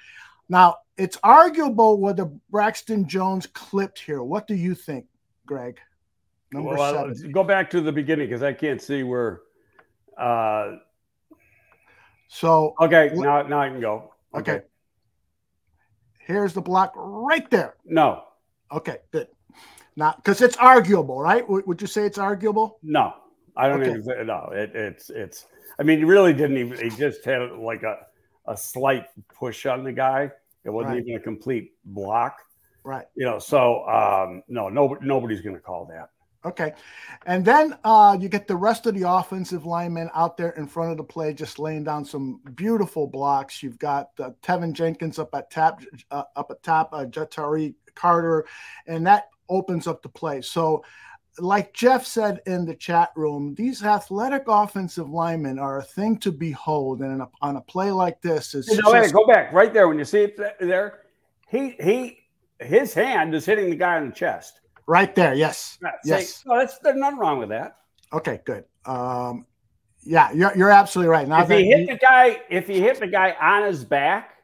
Now, 0.49 0.79
it's 0.97 1.17
arguable 1.23 1.99
whether 1.99 2.31
Braxton 2.51 3.09
Jones 3.09 3.47
clipped 3.47 3.99
here. 3.99 4.23
What 4.23 4.47
do 4.47 4.55
you 4.55 4.75
think, 4.75 5.07
Greg? 5.47 5.79
Number 6.53 6.75
well, 6.75 7.15
seven. 7.15 7.33
Go 7.33 7.45
back 7.45 7.71
to 7.71 7.81
the 7.81 7.93
beginning 7.93 8.27
because 8.29 8.43
I 8.43 8.53
can't 8.53 8.83
see 8.83 9.03
where. 9.03 9.43
Uh, 10.19 10.77
so 12.29 12.75
okay, 12.81 13.11
now 13.15 13.43
now 13.43 13.61
I 13.61 13.69
can 13.69 13.81
go. 13.81 14.13
Okay. 14.35 14.53
okay. 14.53 14.65
Here's 16.19 16.53
the 16.53 16.61
block 16.61 16.93
right 16.97 17.49
there. 17.51 17.77
No. 17.85 18.25
Okay, 18.73 18.99
good. 19.11 19.29
Not 19.97 20.17
because 20.17 20.41
it's 20.41 20.57
arguable, 20.57 21.21
right? 21.21 21.49
would 21.49 21.81
you 21.81 21.87
say 21.87 22.05
it's 22.07 22.19
arguable? 22.19 22.79
No. 22.83 23.15
I 23.57 23.69
don't 23.69 23.83
okay. 23.83 23.99
even 23.99 24.27
no. 24.27 24.51
It, 24.53 24.75
it's 24.75 25.11
it's. 25.11 25.47
I 25.79 25.83
mean, 25.83 25.99
he 25.99 26.05
really 26.05 26.33
didn't 26.33 26.59
even. 26.59 26.79
He 26.79 26.97
just 26.97 27.25
had 27.25 27.53
like 27.53 27.83
a 27.83 28.07
a 28.47 28.57
slight 28.57 29.07
push 29.35 29.67
on 29.67 29.85
the 29.85 29.93
guy. 29.93 30.31
It 30.65 30.71
wasn't 30.71 30.95
right. 30.95 31.03
even 31.03 31.17
a 31.17 31.21
complete 31.21 31.73
block. 31.85 32.39
Right. 32.85 33.07
You 33.15 33.27
know. 33.27 33.39
So 33.39 33.87
um, 33.89 34.43
no, 34.49 34.69
no, 34.69 34.97
nobody's 35.01 35.41
going 35.41 35.57
to 35.57 35.63
call 35.63 35.87
that. 35.87 36.11
Okay. 36.45 36.73
And 37.27 37.45
then 37.45 37.77
uh, 37.85 38.17
you 38.19 38.29
get 38.29 38.49
the 38.49 38.57
rest 38.57 38.87
of 38.87 38.95
the 38.95 39.09
offensive 39.09 39.67
linemen 39.67 40.09
out 40.15 40.39
there 40.39 40.51
in 40.51 40.67
front 40.67 40.91
of 40.91 40.97
the 40.97 41.05
play, 41.05 41.35
just 41.35 41.59
laying 41.59 41.85
down 41.85 42.05
some 42.05 42.41
beautiful 42.55 43.07
blocks. 43.07 43.63
You've 43.63 43.79
got 43.79 44.09
uh, 44.19 44.31
Teven 44.43 44.73
Jenkins 44.73 45.19
up 45.19 45.35
at 45.35 45.51
top, 45.51 45.83
uh, 46.11 46.23
up 46.37 46.51
at 46.51 46.63
top, 46.63 46.95
uh, 46.95 47.05
Ja'Tyre 47.05 47.75
Carter, 47.95 48.47
and 48.87 49.07
that 49.07 49.29
opens 49.51 49.87
up 49.87 50.03
the 50.03 50.09
play. 50.09 50.41
So 50.41 50.83
like 51.39 51.73
Jeff 51.73 52.05
said 52.05 52.41
in 52.47 52.67
the 52.67 52.75
chat 52.75 53.11
room, 53.17 53.55
these 53.55 53.83
athletic 53.83 54.45
offensive 54.49 55.11
linemen 55.11 55.59
are 55.59 55.79
a 55.79 55.83
thing 55.83 56.19
to 56.19 56.33
behold. 56.33 57.01
And 57.01 57.23
a, 57.23 57.29
on 57.41 57.57
a 57.57 57.61
play 57.61 57.91
like 57.91 58.21
this, 58.21 58.55
know, 58.55 58.93
just... 58.93 59.15
go 59.15 59.27
back 59.27 59.53
right 59.53 59.73
there 59.73 59.89
when 59.89 59.99
you 59.99 60.05
see 60.05 60.23
it 60.23 60.41
there. 60.61 61.01
He 61.49 61.77
he, 61.81 62.19
his 62.59 62.95
hand 62.95 63.35
is 63.35 63.45
hitting 63.45 63.71
the 63.71 63.77
guy 63.77 63.99
in 63.99 64.07
the 64.09 64.15
chest. 64.15 64.61
Right 64.87 65.15
there, 65.15 65.35
yes, 65.35 65.79
yes. 66.05 66.43
No, 66.47 66.59
that's 66.59 66.79
there's 66.79 66.97
nothing 66.97 67.19
wrong 67.19 67.39
with 67.39 67.49
that. 67.51 67.77
Okay, 68.13 68.41
good. 68.45 68.65
Um, 68.87 69.47
yeah, 70.03 70.33
you're, 70.33 70.57
you're 70.57 70.71
absolutely 70.71 71.11
right. 71.11 71.29
Now 71.29 71.43
if 71.43 71.49
he 71.49 71.65
hit 71.65 71.89
the 71.89 71.97
guy, 71.97 72.41
if 72.51 72.67
he 72.67 72.81
hit 72.81 72.99
the 72.99 73.07
guy 73.07 73.37
on 73.41 73.65
his 73.65 73.85
back, 73.85 74.39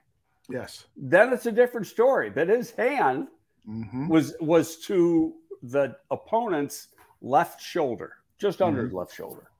yes, 0.49 0.87
then 0.97 1.33
it's 1.33 1.47
a 1.47 1.53
different 1.53 1.87
story. 1.87 2.31
But 2.31 2.49
his 2.49 2.71
hand 2.71 3.29
mm-hmm. 3.69 4.09
was 4.09 4.35
was 4.41 4.77
to 4.87 5.35
the 5.63 5.97
opponent's 6.11 6.89
left 7.21 7.61
shoulder, 7.61 8.15
just 8.39 8.63
under 8.63 8.81
mm-hmm. 8.81 8.89
his 8.89 8.95
left 8.95 9.15
shoulder. 9.15 9.51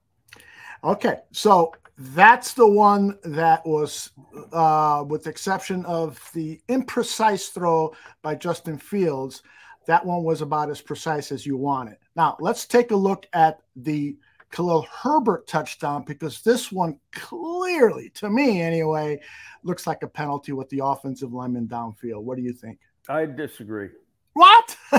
Okay, 0.83 1.19
so 1.31 1.73
that's 1.97 2.53
the 2.53 2.67
one 2.67 3.17
that 3.23 3.65
was, 3.65 4.11
uh, 4.53 5.03
with 5.07 5.23
the 5.23 5.29
exception 5.29 5.83
of 5.85 6.29
the 6.33 6.61
imprecise 6.69 7.51
throw 7.51 7.93
by 8.21 8.35
Justin 8.35 8.77
Fields, 8.77 9.41
that 9.87 10.05
one 10.05 10.23
was 10.23 10.41
about 10.41 10.69
as 10.69 10.81
precise 10.81 11.31
as 11.31 11.45
you 11.45 11.57
want 11.57 11.89
it. 11.89 11.99
Now, 12.15 12.37
let's 12.39 12.65
take 12.65 12.91
a 12.91 12.95
look 12.95 13.25
at 13.33 13.61
the 13.75 14.17
Khalil 14.51 14.83
Herbert 14.83 15.47
touchdown 15.47 16.03
because 16.05 16.41
this 16.41 16.71
one 16.71 16.99
clearly, 17.11 18.09
to 18.15 18.29
me 18.29 18.61
anyway, 18.61 19.19
looks 19.63 19.87
like 19.87 20.03
a 20.03 20.07
penalty 20.07 20.51
with 20.51 20.69
the 20.69 20.81
offensive 20.83 21.33
lineman 21.33 21.67
downfield. 21.67 22.23
What 22.23 22.37
do 22.37 22.43
you 22.43 22.53
think? 22.53 22.79
I 23.09 23.25
disagree. 23.25 23.89
What? 24.33 24.77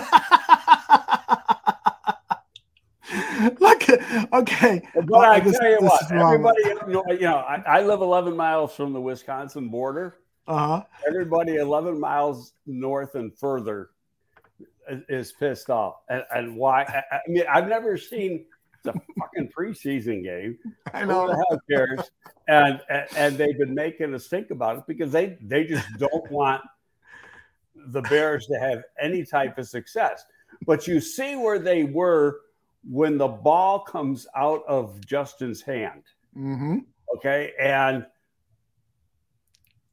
Look, 3.61 3.89
okay. 4.33 4.83
But 5.07 5.25
I 5.25 5.41
this, 5.41 5.59
tell 5.59 5.71
you 5.71 5.79
what, 5.79 6.11
everybody, 6.11 6.63
you 7.15 7.21
know, 7.21 7.37
I, 7.37 7.63
I, 7.67 7.83
live 7.83 8.01
11 8.01 8.37
miles 8.37 8.75
from 8.75 8.93
the 8.93 9.01
Wisconsin 9.01 9.69
border. 9.69 10.17
Uh 10.47 10.67
huh. 10.67 10.85
Everybody 11.07 11.57
11 11.57 12.01
miles 12.01 12.55
north 12.67 13.15
and 13.15 13.37
further 13.37 13.91
is, 14.89 15.03
is 15.09 15.33
pissed 15.33 15.71
off. 15.71 15.97
And, 16.09 16.25
and 16.35 16.57
why? 16.57 16.83
I, 16.83 17.17
I, 17.17 17.21
mean, 17.29 17.45
I've 17.49 17.69
never 17.69 17.97
seen 17.97 18.47
the 18.83 18.93
fucking 19.19 19.51
preseason 19.57 20.25
game. 20.25 20.59
I 20.95 21.05
know. 21.05 21.27
Who 21.27 21.29
the 21.29 21.45
hell 21.49 21.61
cares? 21.71 22.11
And, 22.49 22.81
and, 22.89 23.07
and 23.17 23.39
they've 23.39 23.59
been 23.59 23.75
making 23.75 24.15
us 24.15 24.27
think 24.27 24.51
about 24.51 24.79
it 24.79 24.85
because 24.89 25.13
they 25.13 25.37
they 25.43 25.65
just 25.65 25.87
don't 25.99 26.31
want 26.31 26.63
the 27.77 28.03
Bears 28.03 28.47
to 28.47 28.59
have 28.59 28.83
any 29.01 29.25
type 29.25 29.59
of 29.59 29.69
success. 29.69 30.25
But 30.67 30.89
you 30.89 31.01
see 31.01 31.37
where 31.37 31.59
they 31.59 31.85
were 31.85 32.41
when 32.85 33.19
the 33.19 33.29
ball 33.29 33.81
comes 33.81 34.27
out 34.37 34.63
of 34.69 35.05
Justin's 35.05 35.63
hand. 35.63 36.03
Mm-hmm. 36.37 36.79
Okay. 37.17 37.53
And 37.61 38.07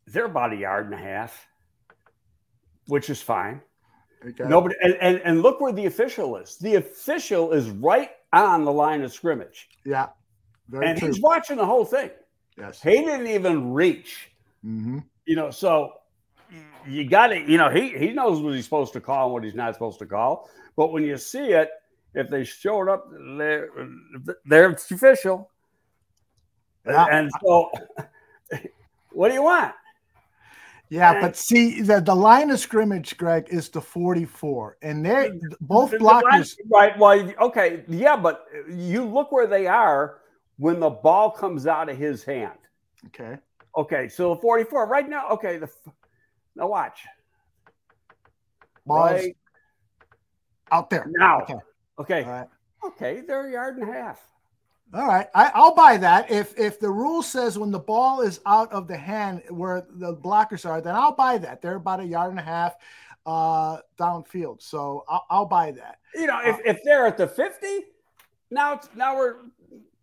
they're 0.08 0.26
about 0.26 0.54
a 0.54 0.58
yard 0.58 0.86
and 0.86 0.94
a 0.94 0.98
half, 0.98 1.48
which 2.88 3.10
is 3.10 3.22
fine. 3.22 3.62
Okay. 4.28 4.46
Nobody 4.48 4.76
and, 4.82 4.96
and 5.02 5.22
and 5.24 5.42
look 5.42 5.62
where 5.62 5.72
the 5.72 5.86
official 5.86 6.38
is. 6.38 6.58
The 6.58 6.76
official 6.76 7.52
is 7.52 7.70
right 7.70 8.10
on 8.34 8.66
the 8.66 8.72
line 8.72 9.04
of 9.04 9.14
scrimmage. 9.14 9.70
Yeah. 9.86 10.08
and 10.72 10.98
true. 10.98 11.08
he's 11.08 11.22
watching 11.22 11.58
the 11.58 11.66
whole 11.66 11.86
thing. 11.86 12.10
Yes. 12.58 12.82
He 12.82 12.92
didn't 12.92 13.28
even 13.28 13.74
reach. 13.74 14.32
Mm-hmm. 14.66 15.00
You 15.26 15.36
know, 15.36 15.52
so 15.52 15.94
you 16.88 17.08
got 17.08 17.28
to, 17.28 17.40
you 17.40 17.58
know, 17.58 17.70
he 17.70 17.90
he 17.98 18.12
knows 18.12 18.42
what 18.42 18.54
he's 18.54 18.64
supposed 18.64 18.94
to 18.94 19.02
call 19.02 19.26
and 19.26 19.34
what 19.34 19.44
he's 19.44 19.56
not 19.56 19.74
supposed 19.74 20.00
to 20.00 20.06
call. 20.06 20.50
But 20.76 20.92
when 20.92 21.04
you 21.04 21.18
see 21.18 21.52
it, 21.52 21.70
if 22.16 22.30
they 22.30 22.44
showed 22.44 22.90
up, 22.90 23.10
they're, 23.38 23.70
they're 24.46 24.70
official. 24.70 25.52
Yeah. 26.86 27.06
And 27.12 27.32
so, 27.44 27.70
what 29.12 29.30
do 29.30 29.34
you 29.34 29.44
want? 29.44 29.74
Yeah, 30.90 31.14
and, 31.14 31.22
but 31.22 31.36
see, 31.36 31.82
the, 31.82 32.00
the 32.00 32.16
line 32.16 32.52
of 32.52 32.60
scrimmage, 32.60 33.18
Greg, 33.18 33.48
is 33.50 33.70
the 33.70 33.82
44. 33.82 34.78
And 34.82 35.04
they're 35.04 35.34
both 35.62 35.92
blockers. 35.94 36.56
right. 36.72 36.98
Well, 36.98 37.34
okay. 37.42 37.84
Yeah, 37.88 38.16
but 38.16 38.46
you 38.70 39.04
look 39.04 39.32
where 39.32 39.48
they 39.48 39.66
are 39.66 40.20
when 40.58 40.80
the 40.80 40.92
ball 40.92 41.32
comes 41.32 41.66
out 41.66 41.90
of 41.90 41.98
his 41.98 42.24
hand. 42.24 42.60
Okay. 43.08 43.38
Okay. 43.76 44.08
So 44.08 44.36
the 44.36 44.42
44 44.42 44.88
right 44.88 45.10
now. 45.10 45.28
Okay. 45.30 45.58
The 45.58 45.70
now 46.56 46.68
watch. 46.68 47.00
Balls 48.86 49.12
right 49.12 49.36
out 50.72 50.90
there. 50.90 51.06
Now. 51.10 51.42
Okay. 51.42 51.56
Okay. 52.00 52.46
Okay. 52.84 53.22
They're 53.22 53.48
a 53.48 53.52
yard 53.52 53.78
and 53.78 53.90
a 53.90 53.92
half. 53.92 54.22
All 54.94 55.08
right, 55.08 55.28
I, 55.34 55.52
will 55.60 55.74
buy 55.74 55.98
that. 55.98 56.32
If 56.32 56.58
if 56.58 56.80
the 56.80 56.90
rule 56.90 57.24
says 57.24 57.58
when 57.58 57.72
the 57.72 57.80
ball 57.80 58.22
is 58.22 58.40
out 58.46 58.72
of 58.72 58.88
the 58.88 58.96
hand 58.96 59.42
where 59.50 59.86
the 59.90 60.16
blockers 60.16 60.66
are, 60.66 60.80
then 60.80 60.96
I'll 60.96 61.16
buy 61.16 61.38
that. 61.40 61.62
They're 61.62 61.76
about 61.76 62.02
a 62.02 62.06
yard 62.06 62.30
and 62.30 62.40
a 62.40 62.44
half 62.44 62.76
uh, 63.26 63.80
downfield, 63.98 64.62
so 64.62 65.04
I'll, 65.10 65.26
I'll 65.30 65.46
buy 65.46 65.72
that. 65.72 66.00
You 66.14 66.28
know, 66.28 66.40
if, 66.44 66.56
uh, 66.58 66.62
if 66.66 66.84
they're 66.84 67.08
at 67.08 67.18
the 67.18 67.28
fifty, 67.28 67.86
now 68.52 68.80
now 68.96 69.18
we're 69.18 69.38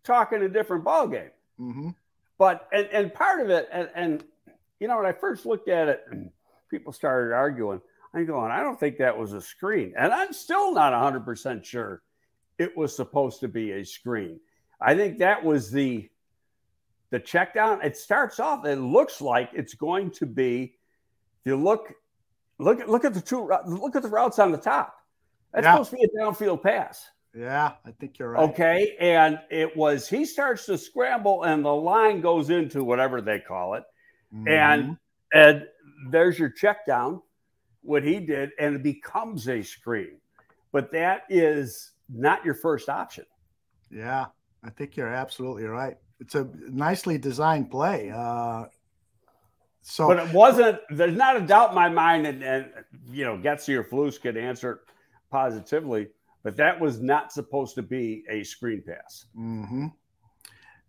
talking 0.03 0.43
a 0.43 0.49
different 0.49 0.83
ball 0.83 1.07
game. 1.07 1.31
Mm-hmm. 1.59 1.89
But 2.37 2.67
and 2.73 2.87
and 2.91 3.13
part 3.13 3.41
of 3.41 3.49
it, 3.49 3.69
and 3.71 3.89
and 3.95 4.23
you 4.79 4.87
know, 4.87 4.97
when 4.97 5.05
I 5.05 5.13
first 5.13 5.45
looked 5.45 5.69
at 5.69 5.87
it, 5.87 6.05
people 6.69 6.91
started 6.91 7.33
arguing. 7.33 7.81
I'm 8.13 8.25
going, 8.25 8.51
I 8.51 8.61
don't 8.61 8.79
think 8.79 8.97
that 8.97 9.17
was 9.17 9.33
a 9.33 9.41
screen, 9.41 9.93
and 9.97 10.13
I'm 10.13 10.33
still 10.33 10.73
not 10.73 10.93
100 10.93 11.25
percent 11.25 11.65
sure 11.65 12.01
it 12.57 12.75
was 12.77 12.95
supposed 12.95 13.39
to 13.41 13.47
be 13.47 13.71
a 13.71 13.83
screen. 13.83 14.39
I 14.79 14.95
think 14.95 15.19
that 15.19 15.43
was 15.43 15.71
the 15.71 16.09
the 17.09 17.19
check 17.19 17.53
down. 17.53 17.81
It 17.83 17.95
starts 17.95 18.39
off. 18.39 18.65
It 18.65 18.77
looks 18.77 19.21
like 19.21 19.51
it's 19.53 19.73
going 19.73 20.11
to 20.11 20.25
be. 20.25 20.75
If 21.41 21.45
you 21.45 21.55
look, 21.55 21.93
look 22.57 22.79
at 22.79 22.89
look 22.89 23.05
at 23.05 23.13
the 23.13 23.21
two. 23.21 23.49
Look 23.65 23.95
at 23.95 24.01
the 24.01 24.09
routes 24.09 24.39
on 24.39 24.51
the 24.51 24.57
top. 24.57 24.95
That's 25.53 25.65
yeah. 25.65 25.73
supposed 25.73 25.91
to 25.91 25.97
be 25.97 26.03
a 26.03 26.21
downfield 26.21 26.63
pass. 26.63 27.09
Yeah, 27.35 27.73
I 27.85 27.91
think 27.91 28.19
you're 28.19 28.31
right. 28.31 28.49
Okay, 28.49 28.95
and 28.99 29.39
it 29.49 29.75
was 29.75 30.07
he 30.07 30.25
starts 30.25 30.65
to 30.67 30.77
scramble, 30.77 31.43
and 31.43 31.65
the 31.65 31.73
line 31.73 32.21
goes 32.21 32.49
into 32.49 32.83
whatever 32.83 33.21
they 33.21 33.39
call 33.39 33.73
it, 33.75 33.83
mm-hmm. 34.33 34.47
and 34.47 34.97
and 35.33 35.65
there's 36.09 36.37
your 36.37 36.49
check 36.49 36.85
down, 36.85 37.21
what 37.83 38.03
he 38.03 38.19
did, 38.19 38.51
and 38.59 38.75
it 38.75 38.83
becomes 38.83 39.47
a 39.47 39.61
screen, 39.61 40.17
but 40.71 40.91
that 40.91 41.23
is 41.29 41.91
not 42.09 42.43
your 42.43 42.55
first 42.55 42.89
option. 42.89 43.25
Yeah, 43.91 44.25
I 44.63 44.69
think 44.69 44.97
you're 44.97 45.13
absolutely 45.13 45.65
right. 45.65 45.97
It's 46.19 46.35
a 46.35 46.49
nicely 46.69 47.17
designed 47.17 47.69
play. 47.69 48.11
Uh, 48.15 48.65
so, 49.81 50.07
but 50.07 50.19
it 50.19 50.33
wasn't. 50.33 50.79
There's 50.89 51.15
not 51.15 51.35
a 51.35 51.41
doubt 51.41 51.69
in 51.69 51.75
my 51.75 51.89
mind, 51.89 52.25
and, 52.25 52.41
and 52.43 52.65
you 53.11 53.25
know, 53.25 53.37
Getsy 53.37 53.75
or 53.75 53.83
Flus 53.83 54.19
could 54.19 54.37
answer 54.37 54.71
it 54.71 54.79
positively, 55.29 56.07
but 56.43 56.55
that 56.55 56.79
was 56.79 57.01
not 57.01 57.33
supposed 57.33 57.75
to 57.75 57.81
be 57.81 58.23
a 58.29 58.43
screen 58.43 58.81
pass. 58.85 59.25
Mm-hmm. 59.37 59.87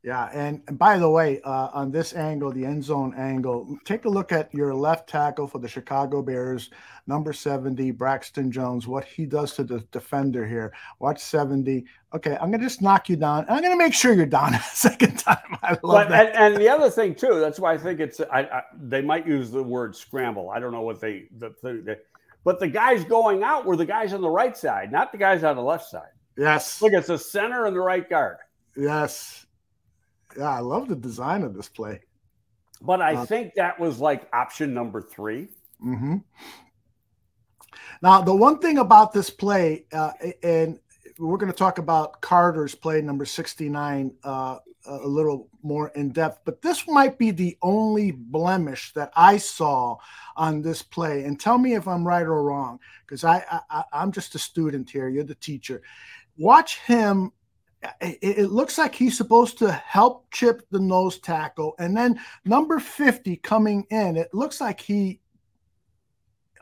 Yeah, 0.04 0.28
and, 0.34 0.62
and 0.68 0.78
by 0.78 0.98
the 0.98 1.08
way, 1.08 1.40
uh, 1.44 1.70
on 1.72 1.90
this 1.90 2.12
angle, 2.12 2.52
the 2.52 2.66
end 2.66 2.84
zone 2.84 3.14
angle, 3.16 3.78
take 3.86 4.04
a 4.04 4.08
look 4.08 4.32
at 4.32 4.52
your 4.52 4.74
left 4.74 5.08
tackle 5.08 5.48
for 5.48 5.58
the 5.58 5.66
Chicago 5.66 6.20
Bears, 6.20 6.68
number 7.06 7.32
70, 7.32 7.90
Braxton 7.92 8.52
Jones, 8.52 8.86
what 8.86 9.06
he 9.06 9.24
does 9.24 9.54
to 9.54 9.64
the 9.64 9.80
defender 9.92 10.46
here. 10.46 10.74
Watch 10.98 11.20
70. 11.20 11.86
Okay, 12.14 12.32
I'm 12.34 12.50
going 12.50 12.60
to 12.60 12.66
just 12.66 12.82
knock 12.82 13.08
you 13.08 13.16
down. 13.16 13.46
I'm 13.48 13.62
going 13.62 13.72
to 13.72 13.82
make 13.82 13.94
sure 13.94 14.12
you're 14.12 14.26
down 14.26 14.52
a 14.54 14.60
second 14.60 15.20
time. 15.20 15.38
I 15.62 15.70
love 15.70 15.80
but, 15.82 16.08
that. 16.10 16.36
And, 16.36 16.52
and, 16.52 16.56
the 16.62 16.68
other 16.68 16.90
thing, 16.90 17.14
too, 17.14 17.40
that's 17.40 17.58
why 17.58 17.72
I 17.72 17.78
think 17.78 17.98
it's, 17.98 18.20
I, 18.20 18.40
I, 18.40 18.62
they 18.78 19.00
might 19.00 19.26
use 19.26 19.50
the 19.50 19.62
word 19.62 19.96
scramble. 19.96 20.50
I 20.50 20.60
don't 20.60 20.72
know 20.72 20.82
what 20.82 21.00
they, 21.00 21.28
the, 21.38 21.54
the, 21.62 21.98
but 22.44 22.60
the 22.60 22.68
guys 22.68 23.04
going 23.04 23.42
out 23.42 23.64
were 23.64 23.76
the 23.76 23.86
guys 23.86 24.12
on 24.12 24.20
the 24.20 24.28
right 24.28 24.54
side, 24.54 24.92
not 24.92 25.12
the 25.12 25.18
guys 25.18 25.42
on 25.44 25.56
the 25.56 25.62
left 25.62 25.88
side. 25.88 26.12
Yes. 26.36 26.82
Look, 26.82 26.92
it's 26.92 27.06
the 27.06 27.18
center 27.18 27.64
and 27.64 27.74
the 27.74 27.80
right 27.80 28.06
guard. 28.06 28.36
Yes. 28.76 29.43
Yeah, 30.36 30.50
I 30.50 30.60
love 30.60 30.88
the 30.88 30.96
design 30.96 31.42
of 31.42 31.54
this 31.54 31.68
play. 31.68 32.00
But 32.80 33.00
I 33.00 33.14
uh, 33.14 33.26
think 33.26 33.54
that 33.54 33.78
was 33.78 33.98
like 33.98 34.28
option 34.32 34.74
number 34.74 35.00
3 35.00 35.48
mm-hmm. 35.84 36.16
Now, 38.02 38.20
the 38.20 38.34
one 38.34 38.58
thing 38.58 38.78
about 38.78 39.12
this 39.12 39.30
play, 39.30 39.86
uh, 39.92 40.12
and 40.42 40.78
we're 41.18 41.38
going 41.38 41.50
to 41.50 41.56
talk 41.56 41.78
about 41.78 42.20
Carter's 42.20 42.74
play 42.74 43.00
number 43.00 43.24
69 43.24 44.12
uh, 44.24 44.58
a 44.86 45.08
little 45.08 45.48
more 45.62 45.88
in 45.94 46.10
depth, 46.10 46.40
but 46.44 46.60
this 46.60 46.86
might 46.86 47.18
be 47.18 47.30
the 47.30 47.56
only 47.62 48.10
blemish 48.10 48.92
that 48.92 49.10
I 49.16 49.38
saw 49.38 49.96
on 50.36 50.60
this 50.60 50.82
play. 50.82 51.24
And 51.24 51.40
tell 51.40 51.56
me 51.56 51.74
if 51.74 51.88
I'm 51.88 52.06
right 52.06 52.26
or 52.26 52.42
wrong, 52.42 52.78
because 53.06 53.24
I, 53.24 53.44
I 53.70 53.84
I'm 53.92 54.12
just 54.12 54.34
a 54.34 54.38
student 54.38 54.90
here. 54.90 55.08
You're 55.08 55.24
the 55.24 55.34
teacher. 55.36 55.82
Watch 56.36 56.80
him 56.80 57.32
it, 58.00 58.18
it, 58.20 58.50
looks 58.50 58.78
like 58.78 58.94
he's 58.94 59.16
supposed 59.16 59.58
to 59.58 59.70
help 59.72 60.30
chip 60.30 60.62
the 60.70 60.80
nose 60.80 61.18
tackle. 61.18 61.74
And 61.78 61.96
then 61.96 62.20
number 62.44 62.78
50 62.78 63.36
coming 63.36 63.86
in, 63.90 64.16
it 64.16 64.32
looks 64.32 64.60
like 64.60 64.80
he. 64.80 65.20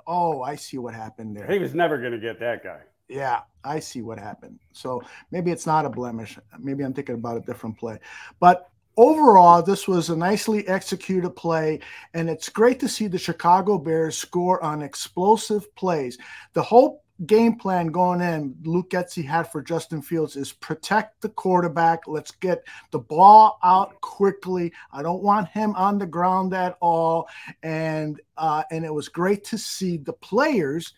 Oh, 0.06 0.42
I 0.42 0.56
see 0.56 0.78
what 0.78 0.94
happened 0.94 1.36
there. 1.36 1.50
He 1.50 1.58
was 1.58 1.74
never 1.74 1.98
going 1.98 2.12
to 2.12 2.18
get 2.18 2.40
that 2.40 2.64
guy. 2.64 2.80
Yeah, 3.08 3.40
I 3.62 3.78
see 3.78 4.02
what 4.02 4.18
happened. 4.18 4.58
So 4.72 5.02
maybe 5.30 5.50
it's 5.50 5.66
not 5.66 5.84
a 5.84 5.90
blemish. 5.90 6.38
Maybe 6.58 6.82
I'm 6.82 6.92
thinking 6.92 7.14
about 7.14 7.36
a 7.36 7.40
different 7.40 7.78
play. 7.78 7.98
But 8.40 8.68
overall, 8.96 9.62
this 9.62 9.86
was 9.86 10.10
a 10.10 10.16
nicely 10.16 10.66
executed 10.66 11.30
play, 11.30 11.80
and 12.14 12.28
it's 12.28 12.48
great 12.48 12.80
to 12.80 12.88
see 12.88 13.06
the 13.06 13.18
Chicago 13.18 13.78
Bears 13.78 14.16
score 14.16 14.62
on 14.62 14.82
explosive 14.82 15.74
plays. 15.76 16.18
The 16.54 16.62
whole 16.62 17.01
game 17.26 17.56
plan 17.56 17.88
going 17.88 18.20
in, 18.20 18.54
Luke 18.64 18.90
Getsy 18.90 19.24
had 19.24 19.44
for 19.50 19.62
Justin 19.62 20.02
Fields 20.02 20.36
is 20.36 20.52
protect 20.52 21.20
the 21.20 21.28
quarterback. 21.28 22.00
Let's 22.06 22.30
get 22.32 22.64
the 22.90 22.98
ball 22.98 23.58
out 23.62 24.00
quickly. 24.00 24.72
I 24.92 25.02
don't 25.02 25.22
want 25.22 25.48
him 25.48 25.74
on 25.76 25.98
the 25.98 26.06
ground 26.06 26.54
at 26.54 26.76
all. 26.80 27.28
And 27.62 28.20
uh, 28.36 28.64
and 28.70 28.84
it 28.84 28.92
was 28.92 29.08
great 29.08 29.44
to 29.44 29.58
see 29.58 29.96
the 29.98 30.12
players 30.12 30.94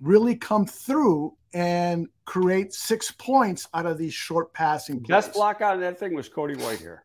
really 0.00 0.34
come 0.36 0.66
through 0.66 1.34
and 1.54 2.08
create 2.24 2.72
six 2.72 3.10
points 3.12 3.68
out 3.74 3.86
of 3.86 3.98
these 3.98 4.14
short 4.14 4.52
passing 4.52 5.00
plays. 5.00 5.24
Best 5.26 5.32
block 5.34 5.60
out 5.60 5.74
of 5.74 5.80
that 5.80 5.98
thing 5.98 6.14
was 6.14 6.28
Cody 6.28 6.54
Whitehair. 6.54 6.98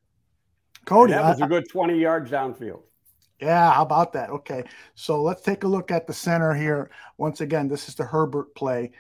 Cody, 0.86 1.14
And 1.14 1.22
that 1.24 1.30
was 1.30 1.42
I- 1.42 1.46
a 1.46 1.50
good 1.50 1.70
20 1.70 2.00
yards 2.00 2.32
downfield. 2.32 2.82
Yeah, 3.40 3.72
how 3.72 3.84
about 3.84 4.14
that? 4.14 4.30
Okay, 4.32 4.64
so 4.96 5.22
let's 5.22 5.42
take 5.44 5.64
a 5.64 5.68
look 5.68 5.92
at 5.92 6.08
the 6.08 6.14
center 6.14 6.54
here. 6.54 6.90
Once 7.18 7.42
again, 7.42 7.68
this 7.68 7.88
is 7.88 7.96
the 7.96 8.04
Herbert 8.04 8.56
play. 8.56 8.92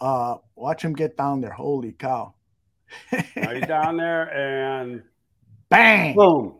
Uh, 0.00 0.36
watch 0.54 0.82
him 0.82 0.94
get 0.94 1.16
down 1.16 1.40
there. 1.40 1.52
Holy 1.52 1.92
cow! 1.92 2.34
He's 3.10 3.66
down 3.66 3.96
there 3.98 4.32
and 4.32 5.02
Bang! 5.68 6.14
boom. 6.14 6.54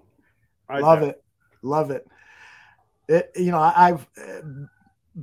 Right 0.69 0.83
Love 0.83 1.01
there. 1.01 1.11
it, 1.11 1.25
love 1.63 1.91
it. 1.91 2.07
It 3.09 3.31
you 3.37 3.51
know 3.51 3.59
I- 3.59 3.89
I've 3.89 4.07
uh, 4.21 4.43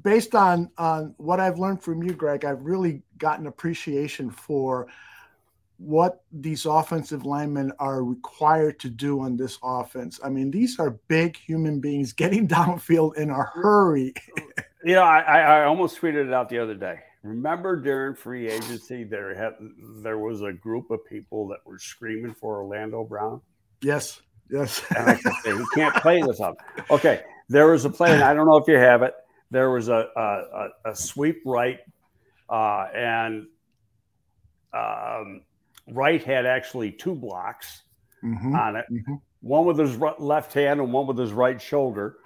based 0.02 0.36
on 0.36 0.70
on 0.78 1.14
what 1.18 1.40
I've 1.40 1.60
learned 1.60 1.84
from 1.84 2.02
you, 2.04 2.14
Greg. 2.14 2.46
I've 2.46 2.62
really 2.64 3.04
gotten 3.18 3.48
appreciation 3.48 4.30
for 4.32 4.88
what 5.78 6.24
these 6.32 6.66
offensive 6.66 7.26
linemen 7.26 7.72
are 7.80 8.04
required 8.04 8.80
to 8.80 8.90
do 8.90 9.20
on 9.20 9.36
this 9.36 9.58
offense. 9.64 10.20
I 10.24 10.30
mean, 10.30 10.52
these 10.52 10.80
are 10.80 10.92
big 11.08 11.36
human 11.38 11.80
beings 11.80 12.14
getting 12.14 12.48
downfield 12.48 13.18
in 13.18 13.30
a 13.30 13.44
hurry. 13.44 14.14
You 14.84 14.96
know, 14.96 15.04
I, 15.04 15.40
I, 15.40 15.66
almost 15.66 16.00
tweeted 16.00 16.28
it 16.28 16.34
out 16.34 16.50
the 16.50 16.60
other 16.60 16.76
day. 16.76 17.00
Remember 17.24 17.78
during 17.78 18.16
free 18.16 18.50
agency, 18.50 19.06
there 19.06 19.34
had 19.34 19.54
there 20.02 20.18
was 20.18 20.42
a 20.42 20.52
group 20.52 20.92
of 20.92 21.06
people 21.06 21.48
that 21.48 21.60
were 21.66 21.80
screaming 21.80 22.34
for 22.34 22.62
Orlando 22.62 23.06
Brown. 23.06 23.40
Yes, 23.82 24.22
yes. 24.50 24.84
And 24.98 25.10
I 25.10 25.16
could 25.16 25.32
say, 25.42 25.58
he 25.58 25.64
can't 25.74 25.96
play 25.96 26.22
this 26.22 26.42
up. 26.42 26.58
Okay, 26.92 27.22
there 27.48 27.68
was 27.68 27.86
a 27.86 27.90
play, 27.90 28.12
and 28.12 28.22
I 28.22 28.34
don't 28.34 28.46
know 28.46 28.58
if 28.58 28.68
you 28.68 28.76
have 28.76 29.04
it. 29.04 29.14
There 29.52 29.70
was 29.70 29.88
a 29.88 30.10
a, 30.18 30.22
a, 30.22 30.92
a 30.92 30.96
sweep 30.98 31.42
right, 31.46 31.80
uh, 32.50 32.88
and 32.94 33.48
um, 34.74 35.44
Wright 35.90 36.24
had 36.24 36.46
actually 36.46 36.92
two 36.92 37.16
blocks 37.16 37.84
Mhm, 38.24 38.56
on 38.58 38.76
it. 38.78 38.86
mhm. 38.92 39.22
One 39.42 39.66
with 39.66 39.78
his 39.78 39.98
left 39.98 40.54
hand 40.54 40.80
and 40.80 40.94
one 40.94 41.06
with 41.08 41.18
his 41.18 41.34
right 41.34 41.62
shoulder, 41.62 42.18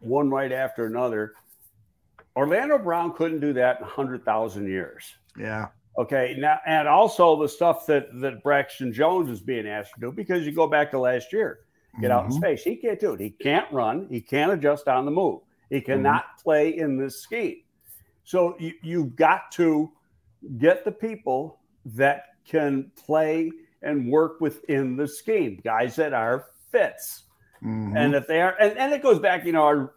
one 0.00 0.28
right 0.30 0.50
after 0.50 0.86
another. 0.86 1.34
Orlando 2.34 2.78
Brown 2.78 3.12
couldn't 3.14 3.40
do 3.40 3.52
that 3.54 3.78
in 3.78 3.84
100,000 3.86 4.66
years. 4.66 5.16
Yeah. 5.38 5.68
Okay. 5.98 6.34
Now, 6.38 6.58
and 6.66 6.86
also 6.88 7.40
the 7.40 7.48
stuff 7.48 7.86
that, 7.86 8.08
that 8.20 8.42
Braxton 8.42 8.92
Jones 8.92 9.30
is 9.30 9.40
being 9.40 9.66
asked 9.66 9.94
to 9.94 10.00
do 10.00 10.12
because 10.12 10.44
you 10.44 10.52
go 10.52 10.66
back 10.66 10.90
to 10.90 10.98
last 10.98 11.32
year, 11.32 11.60
get 12.00 12.10
out 12.10 12.26
in 12.26 12.32
Mhm. 12.32 12.36
space. 12.36 12.62
He 12.64 12.76
can't 12.76 13.00
do 13.00 13.14
it. 13.14 13.20
He 13.20 13.30
can't 13.30 13.70
run. 13.72 14.08
He 14.10 14.20
can't 14.20 14.52
adjust 14.52 14.88
on 14.88 15.04
the 15.04 15.10
move. 15.10 15.40
He 15.70 15.80
cannot 15.80 16.24
play 16.42 16.76
in 16.76 16.98
this 16.98 17.20
scheme. 17.22 17.62
So 18.24 18.56
you, 18.58 18.74
you've 18.82 19.16
got 19.16 19.50
to 19.52 19.90
get 20.58 20.84
the 20.84 20.92
people 20.92 21.60
that 21.86 22.35
can 22.48 22.90
play 22.96 23.50
and 23.82 24.10
work 24.10 24.40
within 24.40 24.96
the 24.96 25.06
scheme, 25.06 25.60
guys 25.64 25.96
that 25.96 26.12
are 26.12 26.46
fits. 26.70 27.24
Mhm. 27.62 27.96
And 27.96 28.14
if 28.14 28.26
they 28.26 28.40
are, 28.40 28.54
and, 28.60 28.76
and 28.78 28.92
it 28.92 29.02
goes 29.02 29.18
back, 29.18 29.44
you 29.44 29.52
know, 29.52 29.62
our, 29.62 29.92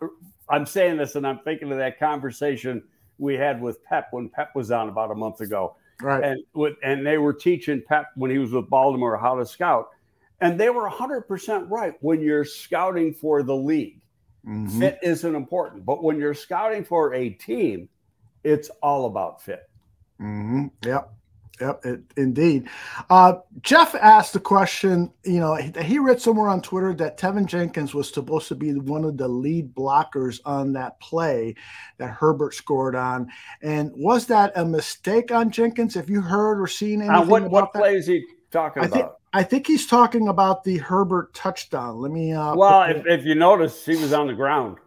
I'm 0.50 0.66
saying 0.66 0.98
this 0.98 1.16
and 1.16 1.26
I'm 1.28 1.40
thinking 1.40 1.72
of 1.72 1.78
that 1.78 2.00
conversation 2.00 2.84
we 3.18 3.36
had 3.36 3.62
with 3.62 3.84
Pep 3.84 4.08
when 4.12 4.30
Pep 4.30 4.56
was 4.56 4.72
on 4.72 4.90
about 4.90 5.12
a 5.12 5.16
month 5.16 5.42
ago. 5.42 5.76
right. 6.02 6.24
And 6.24 6.44
with, 6.54 6.76
and 6.84 7.06
they 7.06 7.18
were 7.18 7.34
teaching 7.34 7.84
Pep 7.88 8.08
when 8.16 8.32
he 8.32 8.38
was 8.38 8.52
with 8.52 8.70
Baltimore 8.70 9.18
how 9.18 9.36
to 9.38 9.46
scout. 9.46 9.90
And 10.42 10.58
they 10.60 10.70
were 10.70 10.90
100% 10.90 11.70
right 11.70 11.94
when 12.02 12.22
you're 12.22 12.46
scouting 12.46 13.14
for 13.14 13.44
the 13.44 13.56
league. 13.56 14.02
Mhm. 14.48 14.80
Fit 14.80 15.00
isn't 15.04 15.36
important, 15.36 15.86
but 15.86 16.02
when 16.02 16.18
you're 16.18 16.34
scouting 16.34 16.86
for 16.86 17.14
a 17.14 17.30
team, 17.32 17.90
it's 18.46 18.70
all 18.82 19.06
about 19.06 19.42
fit. 19.42 19.70
hmm 20.18 20.68
Yep. 20.86 21.14
Yep. 21.60 21.86
It, 21.86 22.02
indeed. 22.18 22.70
Uh, 23.10 23.36
Jeff 23.62 23.96
asked 23.96 24.34
the 24.34 24.40
question. 24.40 25.12
You 25.24 25.40
know, 25.40 25.56
he, 25.56 25.72
he 25.84 26.00
read 26.00 26.22
somewhere 26.22 26.50
on 26.50 26.62
Twitter 26.62 26.94
that 26.96 27.18
Teven 27.18 27.46
Jenkins 27.46 27.94
was 27.94 28.12
supposed 28.12 28.48
to 28.48 28.56
be 28.56 28.74
one 28.74 29.04
of 29.04 29.18
the 29.18 29.28
lead 29.28 29.74
blockers 29.76 30.40
on 30.46 30.74
that 30.74 31.00
play 31.00 31.56
that 31.98 32.12
Herbert 32.12 32.54
scored 32.54 32.96
on. 32.96 33.30
And 33.62 33.92
was 33.96 34.28
that 34.28 34.54
a 34.56 34.66
mistake 34.66 35.32
on 35.32 35.52
Jenkins? 35.52 35.96
Have 35.96 36.10
you 36.10 36.22
heard 36.22 36.62
or 36.62 36.68
seen 36.68 37.02
anything 37.02 37.12
Now, 37.12 37.26
what, 37.26 37.50
what 37.50 37.74
play 37.74 37.96
is 37.96 38.08
he 38.08 38.26
talking 38.52 38.84
I 38.84 38.88
think 38.88 39.06
about? 39.06 39.16
I 39.32 39.44
think 39.44 39.68
he's 39.68 39.86
talking 39.86 40.28
about 40.28 40.64
the 40.64 40.78
Herbert 40.78 41.34
touchdown. 41.36 42.02
Let 42.02 42.12
me. 42.12 42.34
Uh, 42.34 42.56
well, 42.56 42.84
if, 42.84 43.06
if 43.06 43.26
you 43.26 43.36
notice, 43.36 43.86
he 43.86 43.96
was 43.96 44.12
on 44.12 44.26
the 44.26 44.34
ground. 44.34 44.78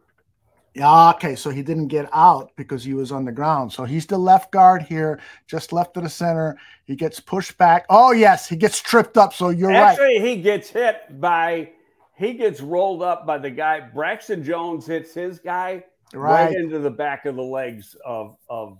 Yeah, 0.75 1.11
okay, 1.11 1.35
so 1.37 1.51
he 1.51 1.63
didn't 1.63 1.89
get 1.89 2.09
out 2.15 2.51
because 2.57 2.83
he 2.83 2.95
was 2.95 3.13
on 3.13 3.27
the 3.27 3.33
ground. 3.33 3.71
So 3.73 3.85
he's 3.85 4.07
the 4.07 4.17
left 4.17 4.53
guard 4.53 4.81
here, 4.83 5.21
just 5.47 5.71
left 5.73 5.97
of 5.99 6.05
the 6.05 6.09
center. 6.09 6.57
He 6.85 6.97
gets 6.97 7.21
pushed 7.21 7.59
back. 7.59 7.85
Oh, 7.91 8.13
yes, 8.13 8.49
he 8.49 8.57
gets 8.57 8.81
tripped 8.81 9.19
up. 9.19 9.35
So 9.35 9.51
you're 9.51 9.69
right. 9.69 9.93
Actually, 9.93 10.21
he 10.21 10.37
gets 10.41 10.71
hit 10.71 11.21
by, 11.21 11.73
he 12.17 12.33
gets 12.33 12.63
rolled 12.63 13.03
up 13.03 13.27
by 13.27 13.37
the 13.37 13.51
guy. 13.51 13.81
Braxton 13.81 14.43
Jones 14.43 14.87
hits 14.87 15.13
his 15.13 15.39
guy 15.39 15.85
right, 16.15 16.47
Right. 16.47 16.55
into 16.57 16.79
the 16.79 16.91
back 16.91 17.27
of 17.27 17.37
the 17.37 17.43
legs 17.43 17.95
of 18.07 18.37
of 18.49 18.79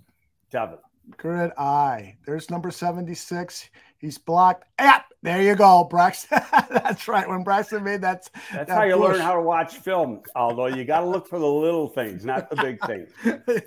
Teven. 0.51 0.79
Good 1.17 1.51
eye. 1.57 2.15
There's 2.25 2.49
number 2.49 2.71
76. 2.71 3.69
He's 3.99 4.17
blocked. 4.17 4.65
Yep, 4.79 5.05
there 5.23 5.41
you 5.41 5.55
go, 5.55 5.85
Braxton. 5.85 6.41
That's 6.69 7.07
right. 7.07 7.27
When 7.27 7.43
Braxton 7.43 7.83
made 7.83 8.01
that. 8.01 8.29
That's 8.51 8.67
that 8.67 8.69
how 8.69 8.83
you 8.83 8.95
push. 8.95 9.13
learn 9.13 9.21
how 9.21 9.35
to 9.35 9.41
watch 9.41 9.77
film. 9.77 10.21
Although 10.35 10.67
you 10.67 10.83
got 10.83 10.99
to 10.99 11.05
look 11.05 11.27
for 11.27 11.39
the 11.39 11.47
little 11.47 11.87
things, 11.87 12.25
not 12.25 12.49
the 12.49 12.57
big 12.57 12.79
things. 12.85 13.09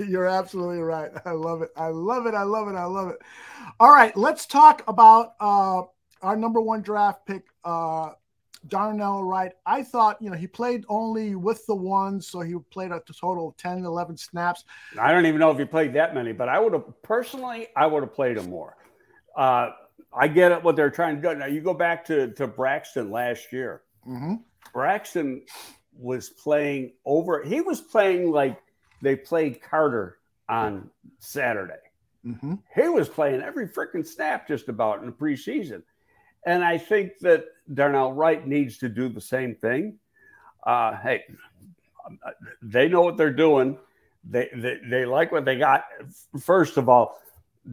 You're 0.09 0.27
absolutely 0.27 0.81
right. 0.81 1.11
I 1.25 1.31
love 1.31 1.63
it. 1.63 1.71
I 1.75 1.89
love 1.89 2.27
it. 2.27 2.35
I 2.35 2.43
love 2.43 2.69
it. 2.69 2.75
I 2.75 2.85
love 2.85 3.09
it. 3.09 3.17
All 3.81 3.91
right, 3.91 4.17
let's 4.17 4.47
talk 4.47 4.83
about 4.87 5.35
uh, 5.41 5.83
our 6.23 6.37
number 6.37 6.61
one 6.61 6.83
draft 6.83 7.27
pick, 7.27 7.45
uh, 7.65 8.11
Darnell 8.69 9.25
Wright. 9.25 9.53
I 9.65 9.83
thought, 9.83 10.21
you 10.21 10.29
know, 10.29 10.37
he 10.37 10.47
played 10.47 10.85
only 10.89 11.37
with 11.37 11.65
the 11.67 11.75
ones, 11.75 12.27
so 12.27 12.41
he 12.41 12.55
played 12.71 12.91
a 12.91 13.03
total 13.19 13.49
of 13.49 13.57
10, 13.57 13.85
11 13.85 14.19
snaps. 14.19 14.65
I 15.01 15.11
don't 15.11 15.25
even 15.27 15.41
know 15.41 15.51
if 15.51 15.59
he 15.59 15.65
played 15.65 15.95
that 15.95 16.15
many, 16.15 16.33
but 16.33 16.49
I 16.49 16.59
would 16.59 16.75
have 16.75 16.85
personally, 17.03 17.69
I 17.77 17.87
would 17.87 18.03
have 18.03 18.15
played 18.15 18.37
him 18.37 18.51
more. 18.51 18.77
Uh, 19.37 19.71
I 20.17 20.29
get 20.29 20.53
it 20.53 20.63
what 20.63 20.77
they're 20.77 20.91
trying 20.91 21.21
to 21.21 21.23
do. 21.23 21.39
Now 21.39 21.47
you 21.47 21.61
go 21.61 21.75
back 21.75 22.05
to 22.07 22.33
to 22.33 22.47
Braxton 22.47 23.11
last 23.11 23.53
year. 23.53 23.83
Mm-hmm. 24.09 24.35
Braxton 24.73 25.43
was 25.99 26.31
playing 26.31 26.93
over. 27.05 27.43
He 27.43 27.61
was 27.61 27.81
playing 27.81 28.31
like 28.31 28.59
they 29.03 29.17
played 29.17 29.61
Carter 29.63 30.19
on 30.49 30.91
Saturday. 31.19 31.75
Mm-hmm. 32.25 32.55
He 32.75 32.89
was 32.89 33.09
playing 33.09 33.43
every 33.43 33.69
freaking 33.69 34.07
snap 34.07 34.49
just 34.49 34.69
about 34.69 35.01
in 35.01 35.07
the 35.07 35.13
preseason. 35.13 35.83
And 36.45 36.65
I 36.65 36.79
think 36.79 37.19
that 37.21 37.45
Darnell 37.73 38.13
Wright 38.13 38.47
needs 38.47 38.79
to 38.79 38.89
do 38.89 39.09
the 39.09 39.21
same 39.21 39.55
thing. 39.55 39.99
Uh, 40.65 40.97
hey, 40.97 41.25
they 42.63 42.89
know 42.89 43.03
what 43.03 43.17
they're 43.17 43.33
doing. 43.33 43.79
They, 44.29 44.49
they 44.55 44.79
they 44.89 45.05
like 45.05 45.31
what 45.31 45.45
they 45.45 45.57
got. 45.57 45.85
First 46.41 46.77
of 46.77 46.89
all, 46.89 47.21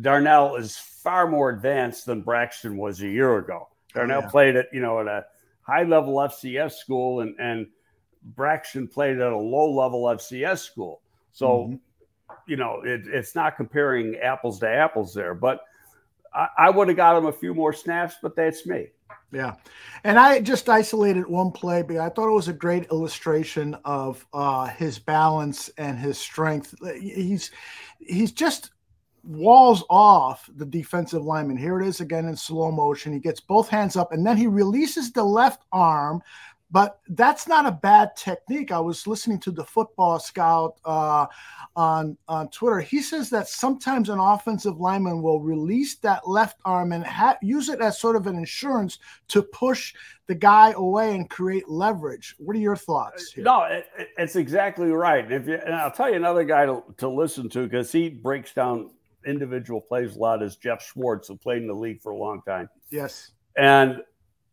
Darnell 0.01 0.55
is 0.55 0.75
far 1.03 1.27
more 1.27 1.49
advanced 1.49 2.05
than 2.05 2.21
Braxton 2.21 2.77
was 2.77 3.01
a 3.01 3.07
year 3.07 3.37
ago. 3.37 3.67
Darnell 3.93 4.21
yeah. 4.21 4.29
played 4.29 4.55
at 4.55 4.67
you 4.73 4.81
know 4.81 4.99
at 4.99 5.07
a 5.07 5.25
high 5.61 5.83
level 5.83 6.15
FCS 6.15 6.73
school, 6.73 7.21
and 7.21 7.35
and 7.39 7.67
Braxton 8.23 8.87
played 8.87 9.19
at 9.19 9.31
a 9.31 9.37
low 9.37 9.71
level 9.71 10.03
FCS 10.03 10.59
school. 10.59 11.01
So 11.31 11.67
Mhm. 11.67 11.79
you 12.47 12.55
know 12.55 12.81
it, 12.83 13.01
it's 13.05 13.35
not 13.35 13.57
comparing 13.57 14.15
apples 14.17 14.59
to 14.59 14.69
apples 14.69 15.13
there. 15.13 15.33
But 15.33 15.61
I, 16.33 16.47
I 16.57 16.69
would 16.69 16.87
have 16.87 16.97
got 16.97 17.17
him 17.17 17.25
a 17.25 17.33
few 17.33 17.53
more 17.53 17.73
snaps, 17.73 18.15
but 18.21 18.35
that's 18.35 18.65
me. 18.65 18.87
Yeah. 19.31 19.55
And 20.03 20.19
I 20.19 20.39
just 20.41 20.69
isolated 20.69 21.27
one 21.27 21.51
play 21.51 21.81
but 21.81 21.97
I 21.97 22.09
thought 22.09 22.27
it 22.27 22.33
was 22.33 22.47
a 22.47 22.53
great 22.53 22.85
illustration 22.91 23.75
of 23.83 24.25
uh, 24.31 24.67
his 24.67 24.99
balance 24.99 25.69
and 25.77 25.97
his 25.97 26.17
strength. 26.19 26.75
He's 26.99 27.51
he's 27.99 28.31
just 28.31 28.71
walls 29.23 29.83
off 29.89 30.49
the 30.55 30.65
defensive 30.65 31.23
lineman. 31.23 31.57
Here 31.57 31.79
it 31.79 31.87
is 31.87 32.01
again 32.01 32.27
in 32.27 32.35
slow 32.35 32.71
motion. 32.71 33.13
He 33.13 33.19
gets 33.19 33.39
both 33.39 33.69
hands 33.69 33.95
up 33.95 34.11
and 34.11 34.25
then 34.25 34.37
he 34.37 34.47
releases 34.47 35.11
the 35.11 35.23
left 35.23 35.63
arm, 35.71 36.21
but 36.71 36.99
that's 37.09 37.47
not 37.47 37.65
a 37.65 37.71
bad 37.71 38.15
technique. 38.15 38.71
I 38.71 38.79
was 38.79 39.07
listening 39.07 39.39
to 39.41 39.51
the 39.51 39.63
football 39.63 40.19
scout 40.19 40.79
uh, 40.83 41.27
on 41.75 42.17
on 42.27 42.49
Twitter. 42.49 42.81
He 42.81 43.01
says 43.01 43.29
that 43.29 43.47
sometimes 43.47 44.09
an 44.09 44.19
offensive 44.19 44.79
lineman 44.79 45.21
will 45.21 45.39
release 45.39 45.95
that 45.97 46.27
left 46.27 46.59
arm 46.65 46.91
and 46.91 47.05
ha- 47.05 47.37
use 47.41 47.69
it 47.69 47.79
as 47.79 47.99
sort 47.99 48.15
of 48.15 48.27
an 48.27 48.35
insurance 48.35 48.97
to 49.29 49.43
push 49.43 49.93
the 50.27 50.35
guy 50.35 50.71
away 50.71 51.15
and 51.15 51.29
create 51.29 51.69
leverage. 51.69 52.35
What 52.39 52.55
are 52.55 52.59
your 52.59 52.75
thoughts? 52.75 53.31
Here? 53.31 53.43
No, 53.43 53.63
it, 53.63 53.85
it's 54.17 54.35
exactly 54.35 54.91
right. 54.91 55.31
If 55.31 55.47
you, 55.47 55.55
and 55.55 55.75
I'll 55.75 55.91
tell 55.91 56.09
you 56.09 56.15
another 56.15 56.43
guy 56.43 56.65
to, 56.65 56.83
to 56.97 57.07
listen 57.07 57.49
to 57.49 57.63
because 57.63 57.91
he 57.91 58.09
breaks 58.09 58.53
down 58.53 58.89
individual 59.25 59.81
plays 59.81 60.15
a 60.15 60.19
lot 60.19 60.41
is 60.43 60.55
Geoff 60.55 60.83
Schwartz, 60.83 61.27
who 61.27 61.37
played 61.37 61.61
in 61.61 61.67
the 61.67 61.73
league 61.73 62.01
for 62.01 62.11
a 62.11 62.17
long 62.17 62.41
time. 62.47 62.69
Yes. 62.89 63.31
And 63.57 64.01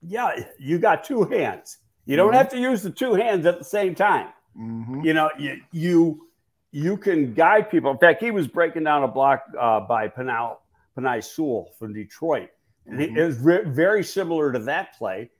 yeah, 0.02 0.32
you 0.58 0.78
got 0.78 1.04
two 1.04 1.24
hands. 1.24 1.78
You 2.06 2.16
don't 2.16 2.28
mm-hmm. 2.28 2.36
have 2.36 2.48
to 2.50 2.58
use 2.58 2.82
the 2.82 2.90
two 2.90 3.14
hands 3.14 3.46
at 3.46 3.58
the 3.58 3.64
same 3.64 3.94
time. 3.94 4.28
Mm-hmm. 4.58 5.00
You 5.02 5.14
know, 5.14 5.30
you, 5.38 5.60
you 5.72 6.26
you 6.72 6.96
can 6.96 7.34
guide 7.34 7.70
people. 7.70 7.90
In 7.90 7.98
fact, 7.98 8.22
he 8.22 8.30
was 8.30 8.46
breaking 8.46 8.84
down 8.84 9.02
a 9.02 9.08
block 9.08 9.44
uh, 9.58 9.80
by 9.80 10.08
Penal 10.08 10.60
Penei 10.96 11.22
Sewell 11.22 11.70
from 11.78 11.92
Detroit. 11.92 12.48
Mm-hmm. 12.88 13.16
It 13.16 13.24
was 13.24 13.38
re- 13.38 13.64
very 13.64 14.04
similar 14.04 14.52
to 14.52 14.58
that 14.60 14.96
play 14.96 15.30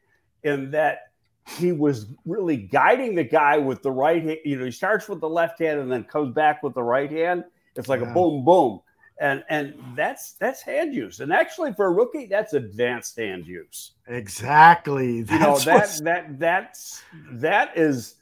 in 0.43 0.71
that 0.73 1.11
he 1.59 1.73
was 1.73 2.07
really 2.25 2.57
guiding 2.57 3.14
the 3.14 3.25
guy 3.25 3.59
with 3.59 3.83
the 3.83 3.90
right 3.90 4.23
hand. 4.23 4.38
You 4.45 4.59
know, 4.59 4.64
he 4.64 4.71
starts 4.71 5.09
with 5.09 5.21
the 5.21 5.29
left 5.29 5.59
hand 5.61 5.81
and 5.81 5.90
then 5.90 6.05
comes 6.05 6.35
back 6.35 6.62
with 6.62 6.75
the 6.75 6.83
right 6.83 7.11
hand. 7.11 7.45
It's 7.77 7.88
like 7.88 8.01
yeah. 8.01 8.11
a 8.11 8.14
boom, 8.14 8.45
boom 8.45 8.81
and 9.21 9.45
and 9.51 9.75
that's 9.95 10.33
that's 10.33 10.63
hand 10.63 10.95
use. 10.95 11.21
And 11.21 11.33
actually 11.33 11.73
for 11.75 11.87
a 11.87 11.91
rookie 11.91 12.27
that's 12.27 12.55
advanced 12.55 13.17
hand 13.17 13.47
use. 13.47 13.93
Exactly. 14.09 15.23
That's 15.23 15.41
you 15.41 15.47
know 15.47 15.59
that 15.59 15.75
what's... 15.75 16.01
that 16.01 16.39
that's 16.39 17.03
that 17.33 17.77
is 17.77 18.17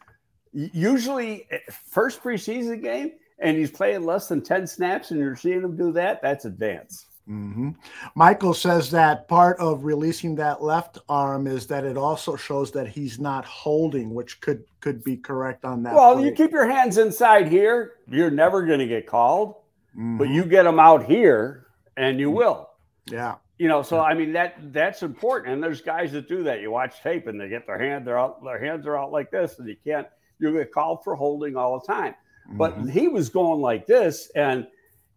usually 0.52 1.46
eh, 1.50 1.58
first 1.70 2.22
preseason 2.22 2.82
game 2.82 3.12
and 3.38 3.56
he's 3.56 3.70
playing 3.70 4.04
less 4.04 4.26
than 4.26 4.42
10 4.42 4.66
snaps 4.66 5.12
and 5.12 5.20
you're 5.20 5.36
seeing 5.36 5.62
him 5.62 5.76
do 5.76 5.92
that 5.92 6.20
that's 6.20 6.44
advanced. 6.44 7.06
Mm-hmm. 7.28 7.72
michael 8.14 8.54
says 8.54 8.90
that 8.92 9.28
part 9.28 9.58
of 9.58 9.84
releasing 9.84 10.34
that 10.36 10.62
left 10.62 10.96
arm 11.10 11.46
is 11.46 11.66
that 11.66 11.84
it 11.84 11.98
also 11.98 12.36
shows 12.36 12.72
that 12.72 12.88
he's 12.88 13.18
not 13.18 13.44
holding 13.44 14.14
which 14.14 14.40
could 14.40 14.64
could 14.80 15.04
be 15.04 15.18
correct 15.18 15.66
on 15.66 15.82
that 15.82 15.92
well 15.92 16.14
play. 16.14 16.24
you 16.24 16.32
keep 16.32 16.52
your 16.52 16.66
hands 16.66 16.96
inside 16.96 17.46
here. 17.46 17.96
You're 18.08 18.30
never 18.30 18.64
going 18.64 18.78
to 18.78 18.86
get 18.86 19.06
called 19.06 19.56
mm-hmm. 19.98 20.16
but 20.18 20.28
you 20.28 20.44
get 20.44 20.62
them 20.62 20.78
out 20.78 21.04
here 21.04 21.66
and 21.96 22.20
you 22.20 22.30
will. 22.30 22.70
Yeah. 23.10 23.36
You 23.58 23.66
know, 23.66 23.82
so 23.82 24.00
I 24.00 24.14
mean 24.14 24.32
that 24.34 24.72
that's 24.72 25.02
important. 25.02 25.54
And 25.54 25.62
there's 25.62 25.80
guys 25.80 26.12
that 26.12 26.28
do 26.28 26.44
that. 26.44 26.60
You 26.60 26.70
watch 26.70 27.02
tape 27.02 27.26
and 27.26 27.40
they 27.40 27.48
get 27.48 27.66
their 27.66 27.78
hand, 27.78 28.06
they're 28.06 28.18
out, 28.18 28.42
their 28.44 28.62
hands 28.64 28.86
are 28.86 28.96
out 28.96 29.10
like 29.10 29.30
this, 29.30 29.58
and 29.58 29.68
you 29.68 29.76
can't, 29.84 30.06
you 30.38 30.52
get 30.52 30.72
called 30.72 31.00
for 31.02 31.16
holding 31.16 31.56
all 31.56 31.80
the 31.80 31.86
time. 31.86 32.14
Mm-hmm. 32.48 32.58
But 32.58 32.90
he 32.90 33.08
was 33.08 33.28
going 33.28 33.60
like 33.60 33.86
this, 33.86 34.30
and 34.36 34.66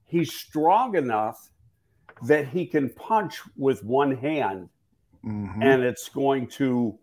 he's 0.05 0.33
strong 0.33 0.95
enough 0.95 1.49
that 2.23 2.47
he 2.47 2.65
can 2.65 2.89
punch 2.89 3.39
with 3.55 3.83
one 3.83 4.15
hand, 4.15 4.69
mm-hmm. 5.23 5.61
and 5.61 5.83
it's 5.83 6.09
going 6.09 6.47
to, 6.47 6.97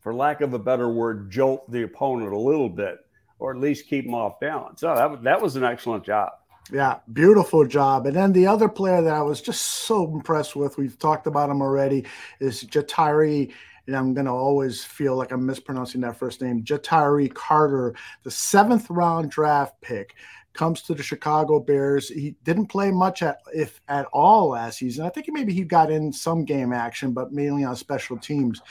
for 0.00 0.12
lack 0.12 0.40
of 0.40 0.52
a 0.52 0.58
better 0.58 0.88
word, 0.88 1.30
jolt 1.30 1.70
the 1.70 1.82
opponent 1.82 2.32
a 2.32 2.38
little 2.38 2.68
bit, 2.68 2.98
or 3.38 3.52
at 3.52 3.60
least 3.60 3.88
keep 3.88 4.04
him 4.04 4.14
off 4.14 4.40
balance. 4.40 4.80
So 4.80 4.94
that, 4.94 5.22
that 5.22 5.40
was 5.40 5.56
an 5.56 5.64
excellent 5.64 6.04
job. 6.04 6.30
Yeah, 6.70 6.98
beautiful 7.12 7.66
job. 7.66 8.06
And 8.06 8.14
then 8.14 8.32
the 8.32 8.46
other 8.46 8.68
player 8.68 9.02
that 9.02 9.14
I 9.14 9.22
was 9.22 9.40
just 9.40 9.62
so 9.62 10.04
impressed 10.04 10.54
with, 10.54 10.78
we've 10.78 10.98
talked 10.98 11.26
about 11.26 11.50
him 11.50 11.60
already, 11.60 12.06
is 12.40 12.64
Jatari. 12.64 13.52
And 13.86 13.96
I'm 13.96 14.14
going 14.14 14.26
to 14.26 14.32
always 14.32 14.84
feel 14.84 15.16
like 15.16 15.32
I'm 15.32 15.44
mispronouncing 15.44 16.02
that 16.02 16.16
first 16.16 16.40
name. 16.40 16.62
Jatari 16.62 17.32
Carter, 17.34 17.94
the 18.22 18.30
seventh 18.30 18.88
round 18.88 19.30
draft 19.30 19.80
pick, 19.80 20.14
comes 20.52 20.82
to 20.82 20.94
the 20.94 21.02
Chicago 21.02 21.58
Bears. 21.58 22.08
He 22.08 22.36
didn't 22.44 22.66
play 22.66 22.92
much 22.92 23.22
at 23.22 23.38
if 23.52 23.80
at 23.88 24.06
all 24.12 24.50
last 24.50 24.78
season. 24.78 25.04
I 25.04 25.08
think 25.08 25.26
maybe 25.30 25.52
he 25.52 25.64
got 25.64 25.90
in 25.90 26.12
some 26.12 26.44
game 26.44 26.72
action, 26.72 27.12
but 27.12 27.32
mainly 27.32 27.64
on 27.64 27.74
special 27.74 28.16
teams. 28.16 28.62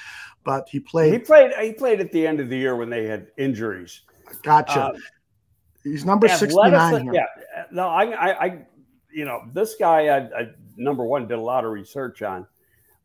But 0.43 0.69
he 0.69 0.79
played. 0.79 1.11
He 1.11 1.19
played. 1.19 1.51
He 1.59 1.73
played 1.73 1.99
at 1.99 2.11
the 2.13 2.25
end 2.25 2.39
of 2.39 2.49
the 2.49 2.57
year 2.57 2.77
when 2.77 2.89
they 2.89 3.05
had 3.05 3.27
injuries. 3.37 4.01
Gotcha. 4.43 4.79
Uh, 4.79 4.93
He's 5.83 6.05
number 6.05 6.27
sixty 6.27 6.69
nine. 6.69 7.11
Yeah, 7.11 7.25
no, 7.71 7.87
I, 7.87 8.03
I, 8.05 8.45
I, 8.45 8.65
you 9.13 9.25
know, 9.25 9.41
this 9.53 9.75
guy, 9.79 10.07
I, 10.07 10.17
I, 10.17 10.47
number 10.77 11.03
one, 11.03 11.27
did 11.27 11.37
a 11.37 11.41
lot 11.41 11.65
of 11.65 11.71
research 11.71 12.21
on 12.21 12.47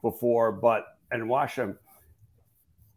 before, 0.03 0.53
but 0.53 0.85
and 1.11 1.29
watch 1.29 1.55
him, 1.55 1.79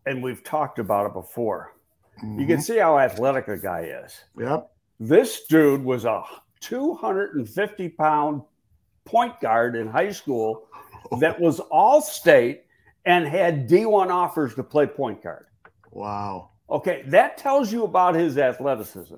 and 0.05 0.23
we've 0.23 0.43
talked 0.43 0.79
about 0.79 1.05
it 1.07 1.13
before. 1.13 1.75
Mm-hmm. 2.23 2.39
You 2.39 2.45
can 2.47 2.55
mm-hmm. 2.57 2.61
see 2.61 2.77
how 2.77 2.99
athletic 2.99 3.45
the 3.45 3.57
guy 3.57 4.01
is. 4.03 4.23
Yep. 4.37 4.71
This 4.99 5.45
dude 5.45 5.83
was 5.83 6.05
a 6.05 6.23
250 6.61 7.89
pound 7.89 8.41
point 9.05 9.39
guard 9.39 9.75
in 9.75 9.87
high 9.87 10.11
school 10.11 10.67
that 11.19 11.39
was 11.39 11.59
all 11.59 12.01
state 12.01 12.63
and 13.05 13.27
had 13.27 13.67
D1 13.67 14.09
offers 14.09 14.53
to 14.55 14.63
play 14.63 14.85
point 14.85 15.23
guard. 15.23 15.45
Wow. 15.91 16.51
Okay, 16.69 17.03
that 17.07 17.37
tells 17.37 17.71
you 17.71 17.83
about 17.83 18.13
his 18.13 18.37
athleticism. 18.37 19.15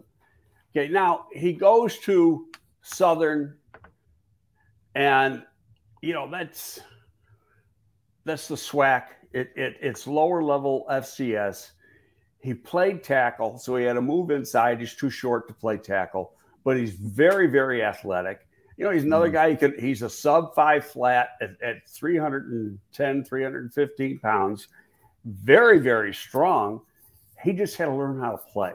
Okay, 0.76 0.88
now 0.88 1.26
he 1.34 1.52
goes 1.52 1.98
to 2.00 2.48
Southern, 2.82 3.58
and 4.96 5.44
you 6.02 6.14
know 6.14 6.30
that's 6.32 6.80
that's 8.24 8.48
the 8.48 8.56
SWAC. 8.56 9.04
It, 9.34 9.52
it 9.56 9.76
it's 9.82 10.08
lower 10.08 10.42
level 10.42 10.86
FCS. 10.90 11.72
He 12.40 12.54
played 12.54 13.04
tackle, 13.04 13.58
so 13.58 13.76
he 13.76 13.84
had 13.84 13.94
to 13.94 14.02
move 14.02 14.32
inside. 14.32 14.80
He's 14.80 14.96
too 14.96 15.10
short 15.10 15.48
to 15.50 15.54
play 15.54 15.78
tackle, 15.78 16.34
but 16.64 16.78
he's 16.78 16.94
very 16.94 17.48
very 17.48 17.84
athletic. 17.84 18.48
You 18.78 18.86
know, 18.86 18.92
he's 18.92 19.04
another 19.04 19.30
mm. 19.30 19.34
guy. 19.34 19.50
He 19.50 19.56
can. 19.58 19.78
He's 19.78 20.04
a 20.04 20.10
sub 20.10 20.56
five 20.56 20.86
flat 20.86 21.32
at, 21.42 21.62
at 21.62 21.88
310, 21.90 23.26
315 23.26 24.20
pounds. 24.20 24.70
Very 25.26 25.80
very 25.80 26.14
strong. 26.14 26.80
He 27.44 27.52
just 27.52 27.76
had 27.76 27.86
to 27.86 27.94
learn 27.94 28.22
how 28.22 28.32
to 28.32 28.38
play 28.38 28.74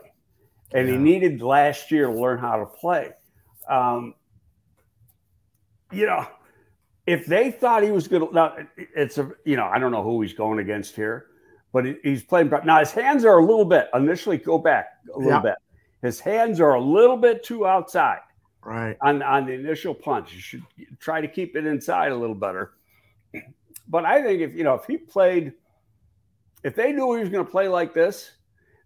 and 0.73 0.87
yeah. 0.87 0.95
he 0.95 0.99
needed 0.99 1.43
last 1.43 1.91
year 1.91 2.07
to 2.07 2.13
learn 2.13 2.39
how 2.39 2.57
to 2.57 2.67
play. 2.67 3.11
Um, 3.69 4.15
you 5.93 6.07
know, 6.07 6.27
if 7.07 7.27
they 7.27 7.51
thought 7.51 7.83
he 7.83 7.91
was 7.91 8.09
going 8.09 8.27
to, 8.27 8.35
now 8.35 8.57
it's 8.77 9.19
a, 9.19 9.31
you 9.45 9.57
know, 9.57 9.67
I 9.67 9.79
don't 9.79 9.93
know 9.93 10.03
who 10.03 10.21
he's 10.23 10.33
going 10.33 10.59
against 10.59 10.97
here, 10.97 11.27
but 11.73 11.85
he's 12.03 12.25
playing. 12.25 12.51
Now 12.65 12.81
his 12.81 12.91
hands 12.91 13.25
are 13.25 13.39
a 13.39 13.45
little 13.45 13.65
bit. 13.65 13.89
Initially, 13.95 14.39
go 14.39 14.59
back 14.59 14.89
a 15.15 15.19
little 15.19 15.33
yeah. 15.33 15.41
bit. 15.41 15.55
His 16.03 16.21
hands 16.21 16.61
are 16.61 16.75
a 16.75 16.81
little 16.81 17.17
bit 17.17 17.45
too 17.45 17.67
outside. 17.67 18.21
Right. 18.65 18.97
On 19.01 19.23
on 19.23 19.47
the 19.47 19.53
initial 19.53 19.95
punch, 19.95 20.33
you 20.33 20.41
should 20.41 20.63
try 20.99 21.21
to 21.21 21.29
keep 21.29 21.55
it 21.55 21.67
inside 21.67 22.11
a 22.11 22.17
little 22.17 22.35
better. 22.35 22.73
But 23.89 24.05
I 24.05 24.23
think 24.23 24.41
if 24.41 24.55
you 24.55 24.65
know 24.65 24.75
if 24.75 24.85
he 24.87 24.97
played, 24.97 25.53
if 26.65 26.75
they 26.75 26.93
knew 26.93 27.15
he 27.15 27.21
was 27.21 27.29
going 27.29 27.45
to 27.45 27.51
play 27.51 27.69
like 27.69 27.95
this, 27.95 28.33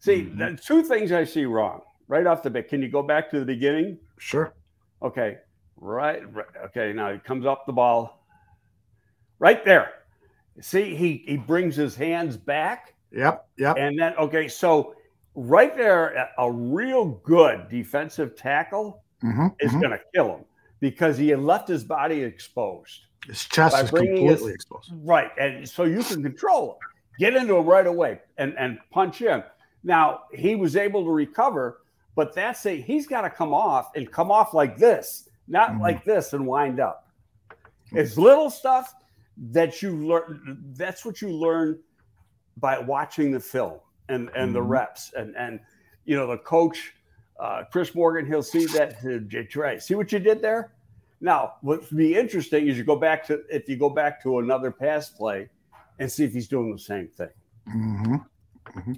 See, 0.01 0.23
mm-hmm. 0.23 0.57
two 0.57 0.83
things 0.83 1.13
I 1.13 1.25
see 1.25 1.45
wrong 1.45 1.83
right 2.09 2.27
off 2.27 2.43
the 2.43 2.51
bat. 2.51 2.69
Can 2.69 2.83
you 2.83 2.89
go 2.89 3.03
back 3.03 3.31
to 3.31 3.39
the 3.39 3.47
beginning? 3.47 3.99
Sure. 4.19 4.53
Okay. 5.03 5.39
Right. 5.77 6.23
right. 6.35 6.47
Okay. 6.67 6.93
Now 6.93 7.13
he 7.13 7.19
comes 7.19 7.47
up 7.47 7.65
the 7.67 7.73
ball 7.73 8.27
right 9.39 9.65
there. 9.65 9.93
See, 10.61 10.95
he 10.95 11.23
he 11.27 11.37
brings 11.37 11.77
his 11.77 11.95
hands 11.95 12.37
back. 12.37 12.95
Yep. 13.13 13.47
Yep. 13.59 13.77
And 13.79 13.99
then 13.99 14.15
okay, 14.19 14.49
so 14.49 14.95
right 15.35 15.77
there, 15.77 16.29
a 16.39 16.51
real 16.51 17.07
good 17.25 17.69
defensive 17.69 18.37
tackle 18.37 19.03
mm-hmm, 19.23 19.49
is 19.59 19.71
mm-hmm. 19.71 19.81
going 19.81 19.93
to 19.93 20.01
kill 20.15 20.37
him 20.37 20.45
because 20.81 21.17
he 21.17 21.29
had 21.29 21.41
left 21.41 21.69
his 21.69 21.85
body 21.85 22.23
exposed. 22.23 23.07
His 23.27 23.45
chest 23.45 23.77
is 23.77 23.91
completely 23.91 24.27
his, 24.27 24.47
exposed. 24.47 24.93
Right, 25.03 25.31
and 25.39 25.69
so 25.69 25.85
you 25.85 26.03
can 26.03 26.23
control 26.23 26.73
him, 26.73 26.79
get 27.19 27.37
into 27.37 27.57
him 27.57 27.67
right 27.67 27.87
away, 27.87 28.21
and 28.39 28.55
and 28.59 28.79
punch 28.91 29.23
in. 29.23 29.43
Now 29.83 30.23
he 30.33 30.55
was 30.55 30.77
able 30.77 31.05
to 31.05 31.11
recover, 31.11 31.83
but 32.15 32.35
that's 32.35 32.67
a 32.67 32.81
he's 32.81 33.07
got 33.07 33.23
to 33.23 33.31
come 33.31 33.55
off 33.55 33.91
and 33.95 34.11
come 34.11 34.31
off 34.31 34.55
like 34.55 34.77
this, 34.77 35.29
not 35.49 35.71
mm-hmm. 35.71 35.83
like 35.83 36.05
this 36.05 36.33
and 36.33 36.47
wind 36.47 36.81
up. 36.81 37.09
It's 37.93 38.17
little 38.17 38.51
stuff 38.51 38.95
that 39.51 39.83
you 39.83 39.97
learn. 39.97 40.59
That's 40.77 41.05
what 41.05 41.21
you 41.21 41.31
learn 41.31 41.81
by 42.57 42.79
watching 42.79 43.33
the 43.33 43.41
film 43.41 43.81
and 44.09 44.29
and 44.29 44.47
mm-hmm. 44.47 44.53
the 44.53 44.63
reps 44.63 45.13
and 45.17 45.35
and 45.37 45.61
you 46.05 46.17
know 46.17 46.27
the 46.27 46.39
coach 46.39 46.95
uh, 47.41 47.65
Chris 47.71 47.95
Morgan. 47.95 48.27
He'll 48.27 48.43
see 48.43 48.67
that. 48.67 49.01
J 49.29 49.45
Trey, 49.45 49.79
see 49.79 49.95
what 49.95 50.13
you 50.13 50.19
did 50.19 50.43
there. 50.43 50.73
Now, 51.21 51.55
what'd 51.63 51.95
be 51.97 52.15
interesting 52.15 52.69
is 52.69 52.79
you 52.79 52.85
go 52.85 52.97
back 52.97 53.27
to 53.27 53.43
if 53.51 53.69
you 53.69 53.77
go 53.77 53.91
back 53.91 54.23
to 54.23 54.39
another 54.39 54.71
pass 54.71 55.11
play 55.11 55.49
and 55.99 56.11
see 56.11 56.25
if 56.25 56.33
he's 56.33 56.49
doing 56.49 56.73
the 56.73 56.79
same 56.79 57.09
thing. 57.09 57.29
Mm-hmm. 57.69 58.17
Mm-hmm. 58.77 58.93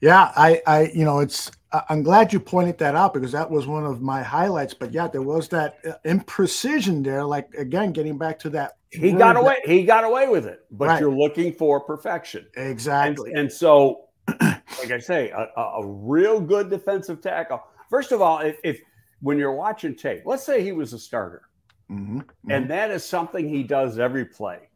Yeah, 0.00 0.32
I, 0.36 0.60
I, 0.66 0.90
you 0.94 1.04
know, 1.04 1.20
it's. 1.20 1.50
I'm 1.88 2.04
glad 2.04 2.32
you 2.32 2.38
pointed 2.38 2.78
that 2.78 2.94
out 2.94 3.14
because 3.14 3.32
that 3.32 3.50
was 3.50 3.66
one 3.66 3.84
of 3.84 4.00
my 4.00 4.22
highlights. 4.22 4.74
But 4.74 4.92
yeah, 4.92 5.08
there 5.08 5.22
was 5.22 5.48
that 5.48 5.78
uh, 5.84 5.94
imprecision 6.04 7.02
there. 7.02 7.24
Like 7.24 7.52
again, 7.54 7.92
getting 7.92 8.16
back 8.16 8.38
to 8.40 8.50
that. 8.50 8.76
He 8.90 9.12
got 9.12 9.36
away. 9.36 9.60
That, 9.64 9.72
he 9.72 9.84
got 9.84 10.04
away 10.04 10.28
with 10.28 10.46
it. 10.46 10.60
But 10.70 10.88
right. 10.88 11.00
you're 11.00 11.14
looking 11.14 11.52
for 11.52 11.80
perfection. 11.80 12.46
Exactly. 12.54 13.30
And, 13.30 13.40
and 13.40 13.52
so, 13.52 14.08
like 14.40 14.90
I 14.90 14.98
say, 14.98 15.30
a, 15.30 15.48
a 15.56 15.86
real 15.86 16.40
good 16.40 16.70
defensive 16.70 17.20
tackle. 17.20 17.60
First 17.90 18.12
of 18.12 18.22
all, 18.22 18.38
if, 18.38 18.56
if 18.62 18.80
when 19.20 19.38
you're 19.38 19.54
watching 19.54 19.96
tape, 19.96 20.22
let's 20.26 20.44
say 20.44 20.62
he 20.62 20.72
was 20.72 20.92
a 20.92 20.98
starter, 20.98 21.42
mm-hmm. 21.90 22.18
Mm-hmm. 22.18 22.50
and 22.50 22.70
that 22.70 22.90
is 22.90 23.04
something 23.04 23.48
he 23.48 23.62
does 23.62 23.98
every 23.98 24.26
play. 24.26 24.68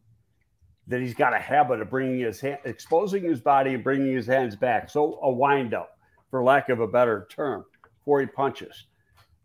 That 0.89 1.01
he's 1.01 1.13
got 1.13 1.33
a 1.33 1.39
habit 1.39 1.79
of 1.81 1.89
bringing 1.89 2.19
his 2.19 2.41
hand, 2.41 2.59
exposing 2.65 3.23
his 3.23 3.39
body 3.39 3.73
and 3.75 3.83
bringing 3.83 4.13
his 4.13 4.27
hands 4.27 4.55
back. 4.55 4.89
So 4.89 5.19
a 5.21 5.31
wind 5.31 5.73
up, 5.73 5.97
for 6.29 6.43
lack 6.43 6.69
of 6.69 6.81
a 6.81 6.87
better 6.87 7.27
term, 7.31 7.63
before 7.99 8.19
he 8.21 8.25
punches. 8.25 8.87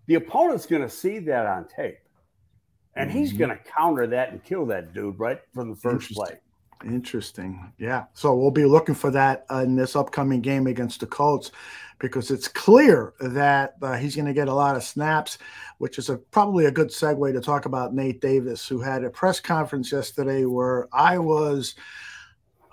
The 0.06 0.14
opponent's 0.14 0.66
going 0.66 0.82
to 0.82 0.88
see 0.88 1.18
that 1.20 1.46
on 1.46 1.66
tape, 1.68 1.98
and 2.96 3.08
mm-hmm. 3.08 3.18
he's 3.18 3.32
going 3.32 3.50
to 3.50 3.58
counter 3.58 4.06
that 4.06 4.32
and 4.32 4.42
kill 4.42 4.66
that 4.66 4.92
dude 4.94 5.18
right 5.18 5.40
from 5.52 5.70
the 5.70 5.76
first 5.76 6.12
play. 6.12 6.38
Interesting. 6.84 7.72
Yeah. 7.78 8.04
So 8.12 8.34
we'll 8.34 8.50
be 8.50 8.64
looking 8.64 8.94
for 8.94 9.10
that 9.10 9.46
uh, 9.50 9.58
in 9.58 9.76
this 9.76 9.96
upcoming 9.96 10.40
game 10.40 10.66
against 10.66 11.00
the 11.00 11.06
Colts 11.06 11.50
because 11.98 12.30
it's 12.30 12.48
clear 12.48 13.14
that 13.20 13.74
uh, 13.82 13.96
he's 13.96 14.14
going 14.14 14.26
to 14.26 14.34
get 14.34 14.48
a 14.48 14.54
lot 14.54 14.76
of 14.76 14.82
snaps, 14.82 15.38
which 15.78 15.98
is 15.98 16.10
a, 16.10 16.16
probably 16.16 16.66
a 16.66 16.70
good 16.70 16.88
segue 16.88 17.32
to 17.32 17.40
talk 17.40 17.66
about 17.66 17.94
Nate 17.94 18.20
Davis, 18.20 18.66
who 18.66 18.80
had 18.80 19.04
a 19.04 19.10
press 19.10 19.40
conference 19.40 19.92
yesterday 19.92 20.44
where 20.44 20.88
I 20.92 21.18
was 21.18 21.74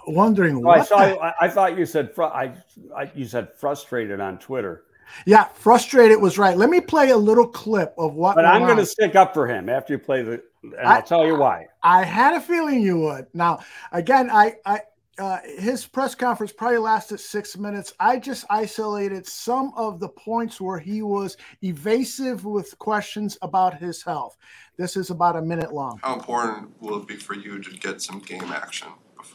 wondering. 0.08 0.66
Oh, 0.66 0.70
I 0.70 0.84
saw. 0.84 1.00
The- 1.00 1.36
I 1.40 1.48
thought 1.48 1.78
you 1.78 1.86
said. 1.86 2.14
Fr- 2.14 2.24
I, 2.24 2.54
I, 2.96 3.12
you 3.16 3.26
said 3.26 3.54
frustrated 3.54 4.20
on 4.20 4.38
Twitter. 4.40 4.84
Yeah, 5.26 5.46
frustrated 5.46 6.22
was 6.22 6.38
right. 6.38 6.58
Let 6.58 6.70
me 6.70 6.80
play 6.80 7.10
a 7.10 7.18
little 7.18 7.48
clip 7.48 7.94
of 7.98 8.14
what. 8.16 8.36
But 8.36 8.46
I'm 8.46 8.64
going 8.64 8.78
to 8.78 8.86
stick 8.86 9.16
up 9.16 9.34
for 9.34 9.48
him 9.48 9.70
after 9.70 9.94
you 9.94 10.00
play 10.00 10.24
the 10.24 10.42
and 10.64 10.76
I, 10.76 10.98
will 10.98 11.04
tell 11.04 11.26
you 11.26 11.38
why. 11.38 11.68
I 11.84 12.04
had 12.04 12.34
a 12.34 12.42
feeling 12.42 12.82
you 12.82 13.00
would. 13.00 13.28
Now, 13.34 13.60
again, 13.92 14.30
I, 14.30 14.56
I 14.66 14.82
uh, 15.18 15.40
his 15.60 15.86
press 15.86 16.16
conference 16.16 16.52
probably 16.52 16.78
lasted 16.78 17.20
six 17.20 17.58
minutes. 17.58 17.94
I 18.00 18.18
just 18.18 18.46
isolated 18.50 19.28
some 19.28 19.72
of 19.76 20.00
the 20.00 20.10
points 20.10 20.60
where 20.60 20.80
he 20.80 21.02
was 21.02 21.38
evasive 21.62 22.46
with 22.46 22.78
questions 22.80 23.38
about 23.42 23.78
his 23.78 24.02
health. 24.02 24.38
This 24.78 24.96
is 24.96 25.10
about 25.10 25.36
a 25.36 25.42
minute 25.42 25.74
long. 25.74 26.00
How 26.02 26.16
important 26.16 26.82
will 26.82 27.00
it 27.00 27.08
be 27.08 27.18
for 27.18 27.36
you 27.36 27.60
to 27.60 27.72
get 27.72 28.02
some 28.02 28.20
game 28.20 28.46
action 28.46 28.88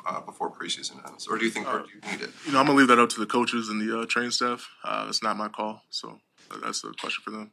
uh, 0.06 0.20
before 0.20 0.50
preseason 0.50 1.06
ends, 1.08 1.28
or 1.28 1.38
do 1.38 1.44
you 1.44 1.50
think 1.50 1.68
uh, 1.68 1.82
you 1.92 2.10
need 2.10 2.22
it? 2.22 2.30
You 2.46 2.52
know, 2.52 2.60
I'm 2.60 2.66
gonna 2.66 2.78
leave 2.78 2.88
that 2.88 2.98
up 2.98 3.10
to 3.10 3.20
the 3.20 3.26
coaches 3.26 3.68
and 3.68 3.80
the 3.80 4.00
uh, 4.00 4.06
training 4.06 4.32
staff. 4.32 4.68
Uh, 4.82 5.06
it's 5.08 5.22
not 5.22 5.36
my 5.36 5.48
call, 5.48 5.82
so 5.90 6.18
that's 6.62 6.82
a 6.84 6.92
question 6.92 7.22
for 7.22 7.30
them 7.30 7.52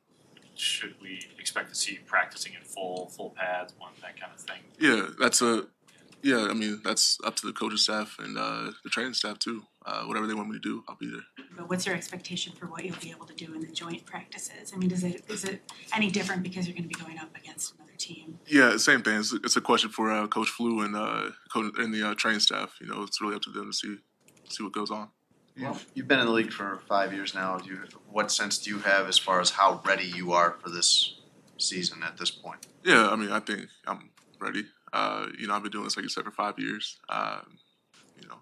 should 0.55 0.95
we 1.01 1.21
expect 1.39 1.69
to 1.69 1.75
see 1.75 1.99
practicing 2.05 2.53
in 2.53 2.61
full 2.61 3.07
full 3.09 3.31
pads, 3.31 3.73
one 3.77 3.91
that 4.01 4.19
kind 4.19 4.31
of 4.33 4.39
thing? 4.39 4.59
Yeah, 4.79 5.07
that's 5.19 5.41
a 5.41 5.67
yeah. 6.21 6.47
I 6.49 6.53
mean, 6.53 6.81
that's 6.83 7.17
up 7.25 7.35
to 7.37 7.47
the 7.47 7.53
coaching 7.53 7.77
staff 7.77 8.17
and 8.19 8.37
uh, 8.37 8.71
the 8.83 8.89
training 8.89 9.13
staff 9.13 9.39
too. 9.39 9.63
Uh, 9.85 10.03
whatever 10.03 10.27
they 10.27 10.33
want 10.33 10.49
me 10.49 10.55
to 10.55 10.61
do, 10.61 10.83
I'll 10.87 10.95
be 10.95 11.09
there. 11.09 11.45
But 11.57 11.69
what's 11.69 11.85
your 11.85 11.95
expectation 11.95 12.53
for 12.53 12.67
what 12.67 12.85
you'll 12.85 12.95
be 13.01 13.11
able 13.11 13.25
to 13.25 13.33
do 13.33 13.53
in 13.53 13.59
the 13.59 13.67
joint 13.67 14.05
practices? 14.05 14.71
I 14.73 14.77
mean, 14.77 14.91
is 14.91 15.03
it 15.03 15.23
is 15.29 15.43
it 15.43 15.61
any 15.95 16.09
different 16.09 16.43
because 16.43 16.67
you're 16.67 16.75
going 16.75 16.89
to 16.89 16.95
be 16.95 17.03
going 17.03 17.19
up 17.19 17.35
against 17.35 17.75
another 17.75 17.93
team? 17.97 18.39
Yeah, 18.47 18.77
same 18.77 19.01
thing. 19.01 19.19
It's, 19.19 19.33
it's 19.33 19.55
a 19.57 19.61
question 19.61 19.89
for 19.89 20.11
uh, 20.11 20.27
Coach 20.27 20.49
Flus 20.57 20.85
and 20.85 20.95
uh, 20.95 21.31
and 21.81 21.93
the 21.93 22.09
uh, 22.09 22.13
training 22.15 22.39
staff. 22.39 22.75
You 22.79 22.87
know, 22.87 23.03
it's 23.03 23.21
really 23.21 23.35
up 23.35 23.41
to 23.43 23.49
them 23.49 23.71
to 23.71 23.73
see 23.73 23.97
see 24.49 24.63
what 24.63 24.73
goes 24.73 24.91
on. 24.91 25.09
You've, 25.55 25.85
you've 25.93 26.07
been 26.07 26.19
in 26.19 26.25
the 26.25 26.31
league 26.31 26.51
for 26.51 26.79
five 26.87 27.13
years 27.13 27.35
now. 27.35 27.57
Do 27.57 27.69
you, 27.69 27.79
what 28.09 28.31
sense 28.31 28.57
do 28.57 28.69
you 28.71 28.79
have 28.79 29.07
as 29.07 29.17
far 29.17 29.39
as 29.39 29.51
how 29.51 29.81
ready 29.85 30.05
you 30.05 30.31
are 30.33 30.57
for 30.59 30.69
this 30.69 31.21
season 31.57 32.01
at 32.03 32.17
this 32.17 32.31
point? 32.31 32.65
Yeah, 32.83 33.09
I 33.09 33.15
mean, 33.15 33.31
I 33.31 33.39
think 33.39 33.67
I'm 33.85 34.09
ready. 34.39 34.65
Uh, 34.91 35.27
you 35.37 35.47
know, 35.47 35.53
I've 35.53 35.63
been 35.63 35.71
doing 35.71 35.83
this, 35.83 35.95
like 35.95 36.03
you 36.03 36.09
said, 36.09 36.23
for 36.23 36.31
five 36.31 36.57
years. 36.57 36.97
Uh, 37.07 37.41
you 38.19 38.27
know, 38.27 38.37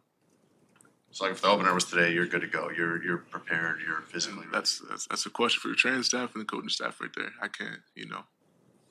so 1.11 1.25
like 1.25 1.33
if 1.33 1.41
the 1.41 1.47
opener 1.47 1.73
was 1.73 1.85
today, 1.85 2.13
you're 2.13 2.25
good 2.25 2.41
to 2.41 2.47
go. 2.47 2.69
You're 2.69 3.03
you're 3.03 3.17
prepared. 3.17 3.79
You're 3.85 4.01
physically. 4.01 4.45
That's, 4.51 4.81
that's 4.89 5.07
that's 5.07 5.25
a 5.25 5.29
question 5.29 5.59
for 5.59 5.67
your 5.67 5.75
training 5.75 6.03
staff 6.03 6.33
and 6.33 6.41
the 6.41 6.45
coaching 6.45 6.69
staff 6.69 6.99
right 7.01 7.11
there. 7.15 7.31
I 7.41 7.49
can't, 7.49 7.81
you 7.95 8.07
know, 8.07 8.23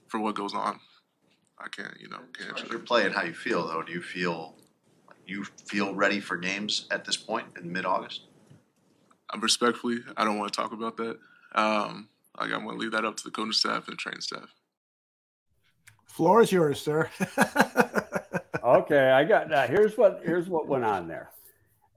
for 0.09 0.21
what 0.21 0.35
goes 0.35 0.55
on, 0.55 0.79
I 1.59 1.69
can't, 1.69 1.99
you 1.99 2.09
know, 2.09 2.21
can't. 2.39 2.63
As 2.63 2.71
your 2.71 2.81
play 2.81 3.07
and 3.07 3.15
how 3.15 3.23
you 3.23 3.35
feel 3.35 3.67
though, 3.67 3.83
do 3.83 3.93
you 3.93 4.03
feel 4.03 4.57
you 5.31 5.45
feel 5.67 5.95
ready 5.95 6.21
for 6.21 6.37
games 6.37 6.87
at 6.91 7.05
this 7.05 7.17
point 7.17 7.47
in 7.57 7.73
mid-August? 7.73 8.23
I'm 9.33 9.41
respectfully, 9.41 9.99
I 10.17 10.25
don't 10.25 10.39
want 10.39 10.53
to 10.53 10.61
talk 10.61 10.73
about 10.73 10.97
that. 10.97 11.19
Um, 11.55 12.09
like 12.39 12.53
I'm 12.53 12.65
going 12.65 12.77
to 12.77 12.81
leave 12.81 12.93
that 12.93 13.05
up 13.05 13.17
to 13.19 13.25
the 13.25 13.31
coaching 13.31 13.53
staff 13.53 13.87
and 13.87 13.93
the 13.93 13.97
training 13.97 14.21
staff. 14.21 14.55
Floor 16.07 16.43
is 16.43 16.51
yours, 16.51 16.81
sir. 16.81 17.09
okay, 18.65 19.11
I 19.11 19.25
got 19.25 19.49
that. 19.51 19.71
Here's 19.71 19.97
what 19.97 20.23
here's 20.25 20.49
what 20.49 20.67
went 20.67 20.85
on 20.85 21.07
there, 21.07 21.31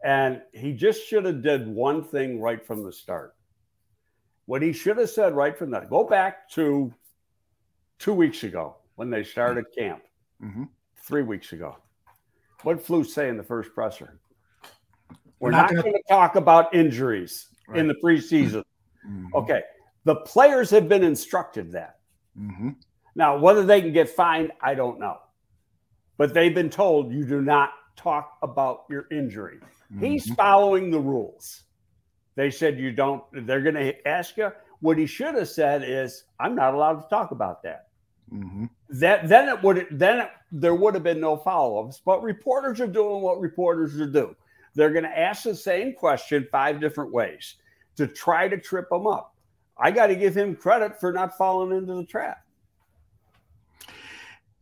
and 0.03 0.41
he 0.51 0.73
just 0.73 1.07
should 1.07 1.25
have 1.25 1.41
did 1.41 1.67
one 1.67 2.03
thing 2.03 2.39
right 2.39 2.63
from 2.63 2.83
the 2.83 2.91
start. 2.91 3.33
What 4.45 4.61
he 4.61 4.71
should 4.71 4.97
have 4.97 5.09
said 5.09 5.33
right 5.33 5.57
from 5.57 5.71
the 5.71 5.79
go 5.79 6.03
back 6.03 6.49
to 6.51 6.93
two 7.97 8.13
weeks 8.13 8.43
ago 8.43 8.75
when 8.95 9.09
they 9.09 9.23
started 9.23 9.65
camp, 9.75 10.03
mm-hmm. 10.41 10.65
three 11.03 11.23
weeks 11.23 11.51
ago. 11.53 11.77
What 12.63 12.77
did 12.77 12.85
Flus 12.85 13.07
say 13.07 13.29
in 13.29 13.37
the 13.37 13.43
first 13.43 13.73
presser? 13.73 14.19
We're, 15.39 15.49
We're 15.49 15.51
not, 15.51 15.73
not 15.73 15.83
going 15.83 15.93
to 15.93 16.03
talk 16.09 16.35
about 16.35 16.73
injuries 16.73 17.47
right. 17.67 17.79
in 17.79 17.87
the 17.87 17.95
preseason. 18.03 18.63
Mm-hmm. 19.07 19.35
Okay. 19.35 19.61
The 20.05 20.15
players 20.15 20.69
have 20.71 20.89
been 20.89 21.03
instructed 21.03 21.71
that. 21.73 21.99
Mm-hmm. 22.39 22.69
Now, 23.15 23.37
whether 23.37 23.63
they 23.63 23.81
can 23.81 23.93
get 23.93 24.09
fined, 24.09 24.51
I 24.61 24.73
don't 24.73 24.99
know. 24.99 25.17
But 26.17 26.33
they've 26.33 26.55
been 26.55 26.69
told 26.69 27.11
you 27.11 27.25
do 27.25 27.41
not 27.41 27.71
talk 27.95 28.37
about 28.41 28.85
your 28.89 29.07
injury. 29.11 29.59
Mm-hmm. 29.93 30.05
He's 30.05 30.33
following 30.33 30.89
the 30.89 30.99
rules. 30.99 31.63
They 32.35 32.49
said 32.49 32.79
you 32.79 32.91
don't, 32.91 33.23
they're 33.45 33.61
going 33.61 33.75
to 33.75 34.07
ask 34.07 34.37
you. 34.37 34.51
What 34.79 34.97
he 34.97 35.05
should 35.05 35.35
have 35.35 35.49
said 35.49 35.83
is, 35.85 36.23
I'm 36.39 36.55
not 36.55 36.73
allowed 36.73 37.01
to 37.01 37.09
talk 37.09 37.31
about 37.31 37.63
that. 37.63 37.87
Mm-hmm. 38.33 38.65
That 38.89 39.27
then 39.29 39.47
it 39.49 39.61
would 39.61 39.87
then 39.91 40.21
it, 40.21 40.29
there 40.51 40.75
would 40.75 40.93
have 40.95 41.03
been 41.03 41.19
no 41.19 41.37
follow-ups. 41.37 42.01
But 42.03 42.23
reporters 42.23 42.81
are 42.81 42.87
doing 42.87 43.21
what 43.21 43.39
reporters 43.39 43.99
are 43.99 44.07
do. 44.07 44.35
They're 44.75 44.91
going 44.91 45.03
to 45.03 45.19
ask 45.19 45.43
the 45.43 45.55
same 45.55 45.93
question 45.93 46.47
five 46.51 46.81
different 46.81 47.13
ways 47.13 47.55
to 47.95 48.07
try 48.07 48.47
to 48.47 48.57
trip 48.57 48.89
them 48.89 49.05
up. 49.05 49.35
I 49.77 49.91
got 49.91 50.07
to 50.07 50.15
give 50.15 50.35
him 50.35 50.55
credit 50.55 50.99
for 50.99 51.13
not 51.13 51.37
falling 51.37 51.77
into 51.77 51.93
the 51.93 52.05
trap. 52.05 52.43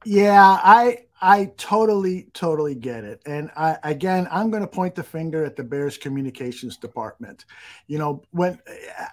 Yeah, 0.03 0.59
I 0.63 1.05
I 1.21 1.51
totally 1.57 2.27
totally 2.33 2.73
get 2.73 3.03
it. 3.03 3.21
And 3.25 3.51
I 3.55 3.77
again, 3.83 4.27
I'm 4.31 4.49
going 4.49 4.63
to 4.63 4.67
point 4.67 4.95
the 4.95 5.03
finger 5.03 5.45
at 5.45 5.55
the 5.55 5.63
Bears 5.63 5.97
communications 5.97 6.77
department. 6.77 7.45
You 7.87 7.99
know, 7.99 8.23
when 8.31 8.59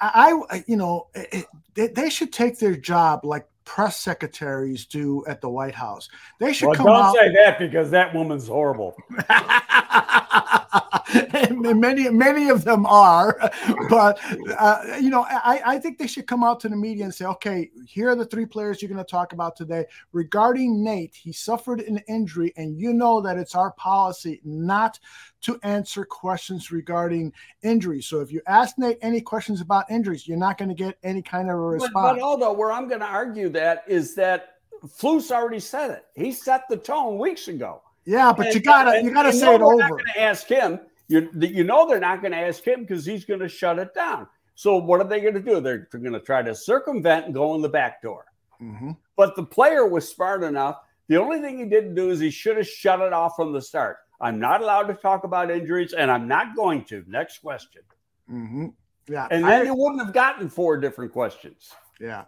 I, 0.01 0.41
I 0.51 0.65
you 0.67 0.77
know, 0.77 1.09
it, 1.15 1.47
they 1.95 2.09
should 2.09 2.33
take 2.33 2.59
their 2.59 2.75
job 2.75 3.25
like 3.25 3.47
press 3.69 3.99
secretaries 3.99 4.87
do 4.87 5.23
at 5.27 5.43
the 5.43 5.49
White 5.51 5.75
House. 5.75 6.09
They 6.41 6.55
should 6.55 6.69
well, 6.69 6.77
come 6.77 6.87
don't 6.87 6.97
out. 6.97 7.15
say 7.15 7.31
that 7.35 7.59
because 7.59 7.91
that 7.91 8.15
woman's 8.15 8.49
horrible. 8.49 8.97
many 11.51 12.09
many 12.09 12.49
of 12.49 12.65
them 12.65 12.87
are, 12.87 13.39
but 13.89 14.19
uh, 14.59 14.97
you 15.01 15.11
know, 15.11 15.25
I, 15.29 15.61
I 15.65 15.79
think 15.79 15.99
they 15.99 16.07
should 16.07 16.27
come 16.27 16.45
out 16.45 16.61
to 16.61 16.69
the 16.69 16.77
media 16.77 17.05
and 17.05 17.15
say, 17.15 17.25
okay, 17.27 17.71
here 17.87 18.11
are 18.11 18.17
the 18.17 18.27
three 18.27 18.47
players 18.47 18.81
you're 18.81 18.89
going 18.89 19.05
to 19.05 19.11
talk 19.11 19.33
about 19.33 19.57
today. 19.57 19.85
Regarding 20.13 20.83
Nate, 20.83 21.15
he 21.15 21.33
suffered 21.33 21.81
an 21.81 21.99
injury, 22.09 22.53
and 22.57 22.79
you 22.79 22.93
know 22.93 23.21
that 23.21 23.39
it's 23.39 23.55
our 23.55 23.73
policy 23.73 24.41
not 24.45 24.99
to 25.43 25.59
answer 25.63 26.05
questions 26.05 26.73
regarding 26.73 27.33
injuries. 27.63 28.07
So 28.07 28.21
if 28.21 28.33
you 28.33 28.41
ask 28.47 28.79
Nate 28.79 28.99
any 29.03 29.21
questions 29.21 29.61
about 29.61 29.91
injuries, 29.91 30.27
you're 30.27 30.37
not 30.37 30.59
going 30.59 30.69
to 30.69 30.75
get 30.75 30.99
any 31.03 31.23
kind 31.23 31.49
of 31.51 31.57
a 31.57 31.61
response. 31.61 31.93
But, 31.95 32.15
but 32.15 32.21
although 32.21 32.53
where 32.53 32.73
I'm 32.73 32.89
going 32.89 33.01
to 33.01 33.07
argue 33.07 33.49
that 33.51 33.85
is 33.87 34.15
that 34.17 34.55
Flus 34.87 35.31
already 35.31 35.61
said 35.61 35.91
it. 35.91 36.07
He 36.15 36.33
set 36.33 36.63
the 36.69 36.77
tone 36.77 37.19
weeks 37.19 37.49
ago. 37.49 37.83
Yeah, 38.09 38.33
but 38.33 38.47
and, 38.47 38.55
you 38.55 38.61
gotta 38.63 39.03
you 39.03 39.13
gotta 39.13 39.35
say 39.35 39.55
it 39.55 39.61
over. 39.61 39.77
Not 39.77 40.01
ask 40.17 40.47
him. 40.49 40.81
You 41.09 41.29
you 41.39 41.63
know 41.63 41.87
they're 41.87 42.01
not 42.01 42.23
going 42.23 42.33
to 42.33 42.39
ask 42.39 42.67
him 42.67 42.81
because 42.81 43.05
he's 43.05 43.27
going 43.27 43.41
to 43.41 43.49
shut 43.49 43.79
it 43.79 43.93
down. 43.95 44.27
So 44.55 44.79
what 44.79 45.03
are 45.03 45.09
they 45.09 45.21
going 45.21 45.35
to 45.35 45.41
do? 45.41 45.61
They're, 45.61 45.89
they're 45.91 46.01
going 46.01 46.15
to 46.15 46.21
try 46.21 46.41
to 46.41 46.55
circumvent 46.55 47.27
and 47.27 47.35
go 47.35 47.55
in 47.55 47.61
the 47.61 47.69
back 47.69 48.01
door. 48.01 48.25
Mm-hmm. 48.63 48.93
But 49.15 49.37
the 49.37 49.45
player 49.45 49.87
was 49.87 50.09
smart 50.09 50.43
enough. 50.43 50.77
The 51.09 51.19
only 51.19 51.41
thing 51.41 51.59
he 51.59 51.67
didn't 51.67 51.95
do 51.95 52.09
is 52.09 52.19
he 52.19 52.31
should 52.31 52.57
have 52.57 52.67
shut 52.67 53.01
it 53.01 53.13
off 53.13 53.37
from 53.37 53.53
the 53.53 53.61
start. 53.61 53.99
I'm 54.23 54.41
not 54.41 54.63
allowed 54.63 54.85
to 54.85 54.95
talk 54.95 55.25
about 55.25 55.51
injuries, 55.51 55.93
and 55.93 56.11
I'm 56.11 56.27
not 56.27 56.57
going 56.57 56.85
to. 56.87 57.05
Next 57.07 57.39
question. 57.39 57.83
Mm-hmm. 58.31 58.67
Yeah, 59.07 59.29
and 59.31 59.45
then 59.45 59.63
I, 59.63 59.65
you 59.65 59.75
wouldn't 59.75 60.03
have 60.03 60.15
gotten 60.15 60.49
four 60.49 60.79
different 60.79 61.13
questions. 61.13 61.73
Yeah, 62.01 62.25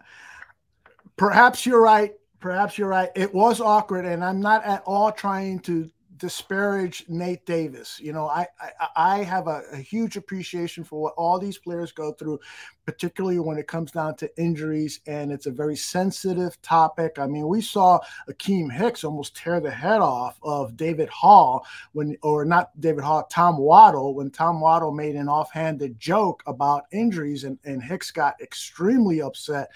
perhaps 1.17 1.65
you're 1.65 1.83
right. 1.83 2.15
Perhaps 2.41 2.79
you're 2.79 2.89
right. 2.89 3.11
It 3.15 3.35
was 3.35 3.61
awkward, 3.61 4.07
and 4.07 4.25
I'm 4.25 4.41
not 4.41 4.65
at 4.65 4.83
all 4.87 5.13
trying 5.13 5.61
to 5.61 5.91
disparage 6.17 7.05
Nate 7.09 7.45
Davis. 7.47 7.99
You 8.01 8.13
know, 8.13 8.29
I 8.29 8.47
I, 8.61 8.89
I 8.97 9.23
have 9.23 9.47
a, 9.47 9.63
a, 9.73 9.77
huge 9.77 10.17
appreciation 10.17 10.85
for 10.85 11.01
what 11.01 11.15
all 11.17 11.39
these 11.39 11.59
players 11.59 11.93
go 11.93 12.13
through, 12.13 12.39
particularly 12.87 13.39
when 13.39 13.59
it 13.59 13.69
comes 13.69 13.93
down 13.93 14.17
to 14.17 14.41
injuries, 14.41 15.01
and 15.07 15.31
it's 15.31 15.47
a 15.47 15.51
very 15.51 15.77
sensitive 15.77 16.61
topic. 16.63 17.19
I 17.19 17.27
mean, 17.27 17.47
we 17.49 17.61
saw 17.61 18.01
Akiem 18.29 18.73
Hicks 18.73 19.05
almost 19.05 19.37
tear 19.37 19.61
the 19.61 19.71
head 19.71 20.01
off 20.01 20.39
of 20.43 20.77
David 20.77 21.09
Hall 21.09 21.67
when, 21.93 22.17
or 22.23 22.45
not 22.45 22.79
David 22.81 23.05
Hall, 23.05 23.25
Tom 23.31 23.59
Waddle 23.59 24.15
when 24.15 24.31
Tom 24.31 24.61
Waddle 24.61 24.93
made 24.93 25.17
an 25.17 25.29
offhanded 25.29 25.99
joke 25.99 26.43
about 26.47 26.85
injuries, 26.93 27.45
and, 27.45 27.59
and 27.65 27.83
Hicks 27.83 28.11
got 28.11 28.41
extremely 28.41 29.23
upset 29.23 29.69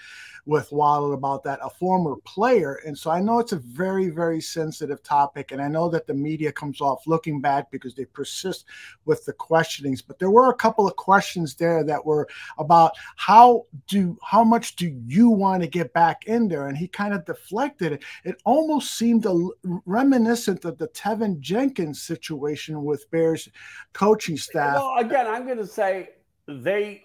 with 0.45 0.71
Waddle 0.71 1.13
about 1.13 1.43
that, 1.43 1.59
a 1.63 1.69
former 1.69 2.15
player. 2.17 2.75
And 2.85 2.97
so 2.97 3.09
I 3.09 3.19
know 3.19 3.39
it's 3.39 3.51
a 3.51 3.57
very, 3.57 4.09
very 4.09 4.39
sensitive 4.39 5.01
topic. 5.01 5.51
And 5.51 5.61
I 5.61 5.67
know 5.67 5.89
that 5.89 6.05
the 6.05 6.13
media 6.13 6.51
comes 6.51 6.81
off 6.81 7.07
looking 7.07 7.41
bad 7.41 7.65
because 7.71 7.95
they 7.95 8.05
persist 8.05 8.65
with 9.05 9.25
the 9.25 9.33
questionings. 9.33 10.01
But 10.01 10.19
there 10.19 10.29
were 10.29 10.51
a 10.51 10.55
couple 10.55 10.87
of 10.87 10.95
questions 10.97 11.55
there 11.55 11.83
that 11.83 12.05
were 12.05 12.27
about 12.59 12.94
how 13.15 13.65
do 13.87 14.17
how 14.23 14.43
much 14.43 14.75
do 14.75 14.87
you 15.05 15.29
want 15.29 15.63
to 15.63 15.67
get 15.67 15.93
back 15.93 16.25
in 16.25 16.47
there? 16.47 16.67
And 16.67 16.77
he 16.77 16.87
kind 16.87 17.13
of 17.13 17.25
deflected 17.25 17.93
it. 17.93 18.03
It 18.23 18.41
almost 18.45 18.95
seemed 18.97 19.25
a, 19.25 19.49
reminiscent 19.85 20.65
of 20.65 20.77
the 20.77 20.87
Teven 20.89 21.39
Jenkins 21.39 22.01
situation 22.01 22.83
with 22.83 23.09
Bears 23.11 23.49
coaching 23.93 24.37
staff. 24.37 24.75
Well, 24.75 24.97
again, 24.99 25.27
I'm 25.27 25.45
going 25.45 25.57
to 25.57 25.67
say 25.67 26.09
they 26.47 27.03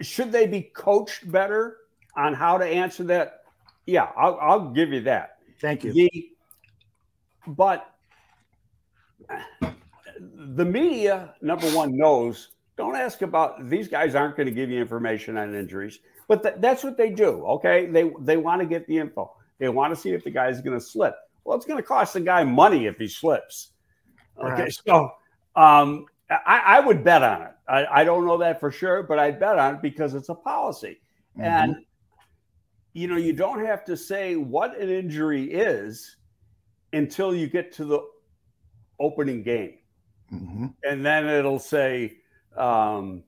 should 0.00 0.30
they 0.32 0.46
be 0.46 0.62
coached 0.62 1.30
better 1.30 1.78
on 2.16 2.34
how 2.34 2.58
to 2.58 2.64
answer 2.64 3.04
that, 3.04 3.42
yeah, 3.86 4.10
I'll, 4.16 4.38
I'll 4.40 4.70
give 4.70 4.92
you 4.92 5.00
that. 5.02 5.38
Thank 5.60 5.84
you. 5.84 5.92
The, 5.92 6.30
but 7.48 7.90
the 10.20 10.64
media, 10.64 11.34
number 11.42 11.66
one, 11.70 11.96
knows 11.96 12.50
don't 12.76 12.96
ask 12.96 13.22
about 13.22 13.68
these 13.68 13.88
guys 13.88 14.14
aren't 14.14 14.36
going 14.36 14.46
to 14.46 14.52
give 14.52 14.70
you 14.70 14.80
information 14.80 15.36
on 15.36 15.54
injuries, 15.54 16.00
but 16.28 16.42
th- 16.42 16.56
that's 16.58 16.82
what 16.82 16.96
they 16.96 17.10
do. 17.10 17.44
Okay, 17.46 17.86
they 17.86 18.10
they 18.20 18.36
want 18.36 18.60
to 18.60 18.66
get 18.66 18.86
the 18.86 18.98
info. 18.98 19.32
They 19.58 19.68
want 19.68 19.94
to 19.94 20.00
see 20.00 20.10
if 20.10 20.24
the 20.24 20.30
guy's 20.30 20.60
going 20.60 20.78
to 20.78 20.84
slip. 20.84 21.14
Well, 21.44 21.56
it's 21.56 21.66
going 21.66 21.76
to 21.76 21.86
cost 21.86 22.14
the 22.14 22.20
guy 22.20 22.42
money 22.42 22.86
if 22.86 22.96
he 22.96 23.06
slips. 23.06 23.70
Okay, 24.38 24.62
right. 24.62 24.72
so 24.86 25.10
um, 25.54 26.06
I, 26.28 26.62
I, 26.66 26.80
would 26.80 27.04
bet 27.04 27.22
on 27.22 27.42
it. 27.42 27.52
I, 27.68 28.00
I, 28.00 28.04
don't 28.04 28.26
know 28.26 28.38
that 28.38 28.58
for 28.58 28.72
sure, 28.72 29.04
but 29.04 29.20
I'd 29.20 29.38
bet 29.38 29.58
on 29.58 29.76
it 29.76 29.82
because 29.82 30.14
it's 30.14 30.28
a 30.28 30.34
policy. 30.34 31.00
Mm-hmm. 31.38 31.42
And 31.42 31.76
you 32.94 33.06
know, 33.06 33.16
you 33.16 33.32
don't 33.32 33.64
have 33.64 33.84
to 33.84 33.96
say 33.96 34.34
what 34.36 34.76
an 34.80 34.88
injury 34.88 35.52
is 35.52 36.16
until 36.92 37.34
you 37.34 37.46
get 37.46 37.72
to 37.74 37.84
the 37.84 38.00
opening 38.98 39.42
game. 39.42 39.74
Mm-hmm. 40.32 40.66
And 40.84 41.04
then 41.04 41.28
it'll 41.28 41.58
say 41.58 42.18
um, 42.56 43.22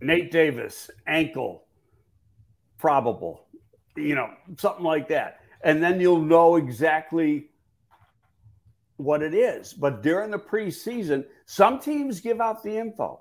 Nate 0.00 0.30
Davis, 0.30 0.90
ankle, 1.06 1.64
probable, 2.78 3.46
you 3.96 4.14
know, 4.14 4.30
something 4.58 4.84
like 4.84 5.08
that. 5.08 5.40
And 5.62 5.82
then 5.82 6.00
you'll 6.00 6.20
know 6.20 6.56
exactly 6.56 7.50
what 8.96 9.22
it 9.22 9.34
is. 9.34 9.72
But 9.72 10.02
during 10.02 10.30
the 10.30 10.38
preseason, 10.38 11.24
some 11.46 11.78
teams 11.80 12.20
give 12.20 12.40
out 12.40 12.62
the 12.62 12.76
info. 12.76 13.20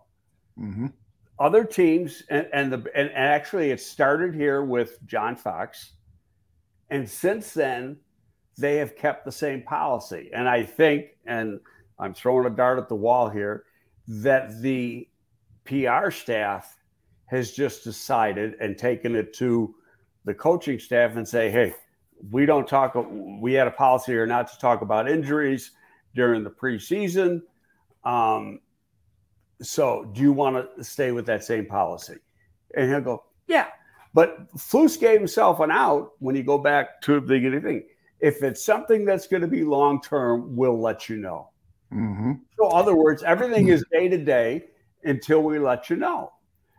Mm-hmm 0.60 0.88
other 1.40 1.64
teams, 1.64 2.24
and, 2.30 2.48
and 2.54 2.72
the 2.72 2.78
and, 2.96 3.10
and 3.10 3.18
actually 3.18 3.72
it 3.72 3.82
started 3.82 4.34
here 4.34 4.64
with 4.64 5.06
John 5.06 5.36
Fox, 5.36 5.94
and 6.90 7.10
since 7.10 7.54
then 7.54 7.98
they 8.58 8.78
have 8.78 8.96
kept 8.96 9.26
the 9.26 9.32
same 9.32 9.62
policy. 9.64 10.30
And 10.34 10.48
I 10.48 10.64
think, 10.64 11.08
and 11.26 11.60
I'm 12.00 12.14
throwing 12.14 12.46
a 12.46 12.50
dart 12.50 12.80
at 12.80 12.88
the 12.88 12.96
wall 12.96 13.30
here, 13.30 13.65
that 14.08 14.62
the 14.62 15.08
PR 15.66 16.12
staff 16.12 16.78
has 17.26 17.52
just 17.52 17.84
decided 17.84 18.56
and 18.62 18.78
taken 18.78 19.16
it 19.16 19.34
to 19.34 19.74
the 20.26 20.34
coaching 20.34 20.80
staff 20.80 21.16
and 21.16 21.28
say, 21.28 21.50
hey, 21.50 21.74
we 22.32 22.46
don't 22.46 22.68
talk, 22.68 22.96
we 23.40 23.54
had 23.54 23.68
a 23.68 23.72
policy 23.72 24.12
here 24.12 24.26
not 24.26 24.52
to 24.52 24.58
talk 24.60 24.82
about 24.82 25.10
injuries 25.10 25.72
during 26.14 26.44
the 26.44 26.50
preseason. 26.50 27.42
Um, 28.04 28.60
so 29.62 30.10
do 30.14 30.22
you 30.22 30.32
want 30.32 30.68
to 30.78 30.84
stay 30.84 31.12
with 31.12 31.26
that 31.28 31.44
same 31.44 31.66
policy? 31.66 32.18
And 32.76 32.90
he'll 32.90 33.02
go, 33.02 33.24
yeah. 33.48 33.68
But 34.14 34.52
Flus 34.56 35.00
gave 35.00 35.20
himself 35.20 35.60
an 35.60 35.72
out 35.72 36.12
when 36.20 36.36
you 36.36 36.44
go 36.44 36.58
back 36.58 37.02
to 37.02 37.16
the 37.16 37.22
beginning 37.22 37.62
thing. 37.62 37.84
If 38.20 38.44
it's 38.44 38.64
something 38.64 39.04
that's 39.04 39.28
going 39.28 39.42
to 39.42 39.48
be 39.48 39.64
long 39.64 40.02
term, 40.02 40.56
we'll 40.56 40.80
let 40.80 41.10
you 41.10 41.18
know. 41.18 41.50
Mm-hmm. 41.94 42.34
So, 42.58 42.70
in 42.70 42.78
other 42.78 42.96
words, 42.96 43.24
everything 43.24 43.68
is 43.70 43.84
day 43.92 44.10
to 44.10 44.18
day 44.18 44.66
until 45.04 45.44
we 45.44 45.60
let 45.60 45.90
you 45.90 45.96
know. 45.96 46.32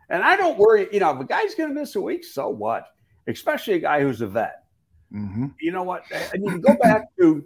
And 0.09 0.23
I 0.23 0.35
don't 0.35 0.57
worry, 0.57 0.87
you 0.91 0.99
know, 0.99 1.13
if 1.13 1.19
a 1.19 1.25
guy's 1.25 1.55
going 1.55 1.69
to 1.69 1.79
miss 1.79 1.95
a 1.95 2.01
week, 2.01 2.23
so 2.23 2.49
what? 2.49 2.87
Especially 3.27 3.73
a 3.73 3.79
guy 3.79 4.01
who's 4.01 4.21
a 4.21 4.27
vet. 4.27 4.63
Mm-hmm. 5.13 5.47
You 5.59 5.71
know 5.71 5.83
what? 5.83 6.03
I 6.13 6.37
mean, 6.37 6.59
go 6.61 6.75
back 6.81 7.07
to 7.19 7.43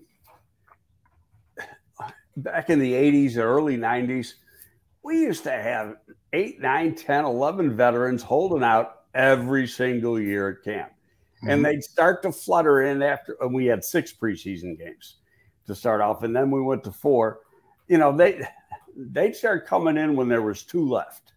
back 2.38 2.70
in 2.70 2.80
the 2.80 2.94
80s 2.94 3.38
or 3.38 3.44
early 3.44 3.78
90s 3.78 4.34
we 5.04 5.20
used 5.20 5.44
to 5.44 5.52
have 5.52 5.96
eight, 6.34 6.62
nine, 6.62 6.96
10, 6.96 7.26
11 7.26 7.76
veterans 7.76 8.24
holding 8.24 8.64
out 8.64 9.02
every 9.14 9.68
single 9.68 10.20
year 10.20 10.50
at 10.50 10.64
camp. 10.64 10.90
Mm-hmm. 10.90 11.50
And 11.50 11.66
they'd 11.66 11.84
start 11.84 12.22
to 12.24 12.32
flutter 12.32 12.84
in 12.84 13.02
after, 13.02 13.36
and 13.42 13.54
we 13.54 13.66
had 13.66 13.84
six 13.84 14.14
preseason 14.14 14.78
games 14.78 15.18
to 15.68 15.76
start 15.76 16.02
off. 16.02 16.24
And 16.24 16.36
then 16.36 16.52
we 16.52 16.62
went 16.62 16.84
to 16.84 16.92
four. 16.92 17.40
You 17.92 17.98
know, 17.98 18.16
they, 18.16 18.48
they'd 18.96 19.36
start 19.36 19.68
coming 19.68 19.98
in 19.98 20.16
when 20.16 20.30
there 20.30 20.42
was 20.42 20.64
two 20.64 20.88
left 20.88 21.34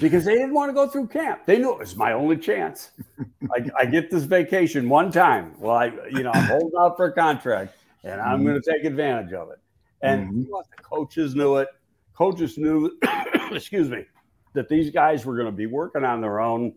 because 0.00 0.24
they 0.24 0.34
didn't 0.34 0.54
want 0.54 0.70
to 0.70 0.74
go 0.74 0.88
through 0.88 1.06
camp. 1.06 1.46
They 1.46 1.58
knew 1.58 1.70
it 1.70 1.78
was 1.78 1.94
my 1.94 2.12
only 2.14 2.36
chance. 2.36 2.90
I, 3.54 3.70
I, 3.78 3.86
get 3.86 4.10
this 4.10 4.24
vacation 4.24 4.88
one 4.88 5.12
time. 5.12 5.54
Well, 5.56 5.76
I, 5.76 5.92
you 6.10 6.24
know, 6.24 6.32
I'm 6.34 6.46
holding 6.46 6.72
out 6.80 6.96
for 6.96 7.06
a 7.06 7.12
contract 7.12 7.76
and 8.02 8.20
I'm 8.20 8.38
mm-hmm. 8.38 8.48
going 8.48 8.60
to 8.60 8.72
take 8.72 8.84
advantage 8.84 9.32
of 9.34 9.50
it. 9.50 9.60
And 10.02 10.28
mm-hmm. 10.28 10.42
the 10.42 10.82
coaches 10.82 11.36
knew 11.36 11.58
it. 11.58 11.68
Coaches 12.12 12.58
knew, 12.58 12.98
excuse 13.52 13.88
me, 13.88 14.04
that 14.54 14.68
these 14.68 14.90
guys 14.90 15.24
were 15.24 15.36
going 15.36 15.46
to 15.46 15.52
be 15.52 15.66
working 15.66 16.04
on 16.04 16.20
their 16.20 16.40
own. 16.40 16.74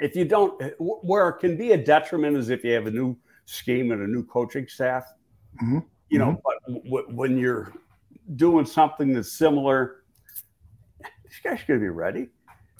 If 0.00 0.16
you 0.16 0.24
don't, 0.24 0.60
where 0.80 1.28
it 1.28 1.38
can 1.38 1.56
be 1.56 1.72
a 1.72 1.76
detriment 1.76 2.36
is 2.36 2.50
if 2.50 2.64
you 2.64 2.72
have 2.72 2.88
a 2.88 2.90
new 2.90 3.16
scheme 3.44 3.92
and 3.92 4.02
a 4.02 4.06
new 4.08 4.24
coaching 4.24 4.66
staff. 4.66 5.04
Mm-hmm. 5.62 5.78
You 6.12 6.18
know, 6.18 6.32
mm-hmm. 6.32 6.74
but 6.74 6.84
w- 6.84 7.06
when 7.16 7.38
you're 7.38 7.72
doing 8.36 8.66
something 8.66 9.14
that's 9.14 9.32
similar, 9.32 10.02
this 11.00 11.40
guys 11.42 11.60
going 11.66 11.80
to 11.80 11.84
be 11.84 11.88
ready. 11.88 12.28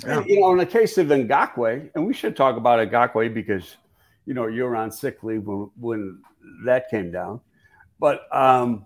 Yeah. 0.05 0.19
And, 0.19 0.27
you 0.27 0.41
know, 0.41 0.53
in 0.53 0.59
the 0.59 0.67
case 0.67 0.99
of 0.99 1.07
Ngakoue, 1.07 1.91
and 1.95 2.07
we 2.07 2.13
should 2.13 2.37
talk 2.37 2.59
about 2.59 2.87
Ngakoue 2.91 3.33
because, 3.33 3.79
you 4.27 4.35
know, 4.35 4.49
you 4.49 4.65
were 4.65 4.77
on 4.77 4.91
sick 4.91 5.23
leave 5.23 5.47
when, 5.47 5.71
when 5.81 6.21
that 6.67 6.91
came 6.91 7.11
down. 7.11 7.41
But 7.99 8.29
um, 8.37 8.85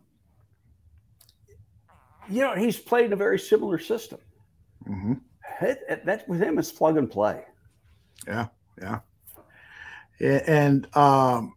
you 2.29 2.43
know, 2.43 2.55
he's 2.55 2.79
played 2.79 3.07
in 3.07 3.13
a 3.15 3.17
very 3.17 3.41
similar 3.41 3.81
system. 3.81 4.21
Mm-hmm. 4.89 5.15
It, 5.63 6.07
that 6.07 6.29
with 6.29 6.41
him, 6.41 6.59
is 6.61 6.71
plug 6.71 6.99
and 6.99 7.11
play. 7.11 7.43
Yeah, 8.29 8.47
yeah, 8.81 9.01
and 10.21 10.87
um, 10.97 11.56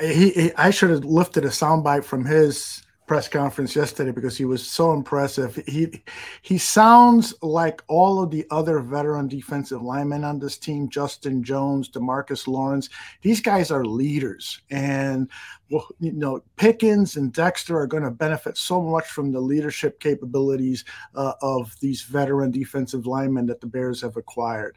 he, 0.00 0.30
he 0.30 0.52
I 0.54 0.70
should 0.70 0.90
have 0.90 1.04
lifted 1.04 1.44
a 1.44 1.48
soundbite 1.48 2.04
from 2.04 2.24
his 2.24 2.82
press 3.06 3.28
conference 3.28 3.76
yesterday 3.76 4.10
because 4.10 4.36
he 4.36 4.44
was 4.44 4.66
so 4.66 4.92
impressive. 4.92 5.54
He 5.66 6.02
he 6.42 6.58
sounds 6.58 7.34
like 7.40 7.82
all 7.86 8.20
of 8.20 8.30
the 8.30 8.44
other 8.50 8.80
veteran 8.80 9.28
defensive 9.28 9.80
linemen 9.82 10.24
on 10.24 10.38
this 10.38 10.58
team, 10.58 10.88
Justin 10.88 11.42
Jones, 11.42 11.88
Demarcus 11.88 12.46
Lawrence. 12.46 12.88
These 13.22 13.40
guys 13.40 13.70
are 13.70 13.84
leaders, 13.84 14.60
and 14.70 15.30
well, 15.70 15.86
you 16.00 16.12
know 16.12 16.42
Pickens 16.56 17.16
and 17.16 17.32
Dexter 17.32 17.78
are 17.78 17.86
going 17.86 18.02
to 18.02 18.10
benefit 18.10 18.56
so 18.56 18.82
much 18.82 19.06
from 19.06 19.32
the 19.32 19.40
leadership 19.40 20.00
capabilities 20.00 20.84
uh, 21.14 21.34
of 21.42 21.74
these 21.80 22.02
veteran 22.02 22.50
defensive 22.50 23.06
linemen 23.06 23.46
that 23.46 23.60
the 23.60 23.66
Bears 23.66 24.00
have 24.00 24.16
acquired. 24.16 24.76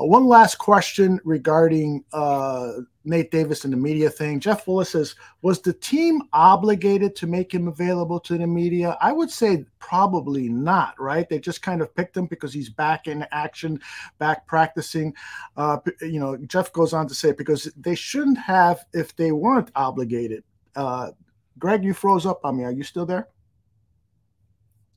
Uh, 0.00 0.04
one 0.04 0.26
last 0.26 0.56
question 0.56 1.20
regarding. 1.24 2.04
Uh, 2.12 2.72
Nate 3.04 3.30
Davis 3.30 3.64
and 3.64 3.72
the 3.72 3.76
media 3.76 4.10
thing. 4.10 4.40
Jeff 4.40 4.66
Willis 4.66 4.90
says, 4.90 5.14
was 5.42 5.60
the 5.60 5.72
team 5.72 6.22
obligated 6.32 7.16
to 7.16 7.26
make 7.26 7.52
him 7.52 7.68
available 7.68 8.20
to 8.20 8.36
the 8.36 8.46
media? 8.46 8.98
I 9.00 9.12
would 9.12 9.30
say 9.30 9.64
probably 9.78 10.48
not, 10.48 11.00
right? 11.00 11.28
They 11.28 11.38
just 11.38 11.62
kind 11.62 11.80
of 11.80 11.94
picked 11.94 12.16
him 12.16 12.26
because 12.26 12.52
he's 12.52 12.68
back 12.68 13.06
in 13.06 13.26
action, 13.30 13.80
back 14.18 14.46
practicing. 14.46 15.14
Uh, 15.56 15.78
you 16.02 16.20
know, 16.20 16.36
Jeff 16.36 16.72
goes 16.72 16.92
on 16.92 17.08
to 17.08 17.14
say, 17.14 17.32
because 17.32 17.72
they 17.76 17.94
shouldn't 17.94 18.38
have 18.38 18.84
if 18.92 19.16
they 19.16 19.32
weren't 19.32 19.70
obligated. 19.74 20.44
Uh, 20.76 21.12
Greg, 21.58 21.84
you 21.84 21.94
froze 21.94 22.26
up 22.26 22.40
on 22.44 22.56
me. 22.56 22.64
Are 22.64 22.72
you 22.72 22.84
still 22.84 23.06
there? 23.06 23.28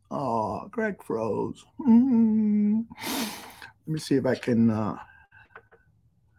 Oh, 0.10 0.68
Greg 0.70 1.02
froze. 1.02 1.64
Mm-hmm. 1.80 2.82
Let 3.00 3.88
me 3.88 4.00
see 4.00 4.16
if 4.16 4.26
I 4.26 4.36
can. 4.36 4.70
Uh, 4.70 4.98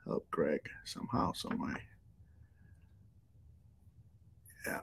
help 0.07 0.29
Greg 0.31 0.61
somehow, 0.85 1.33
some 1.33 1.59
way. 1.59 1.75
Yeah, 4.67 4.81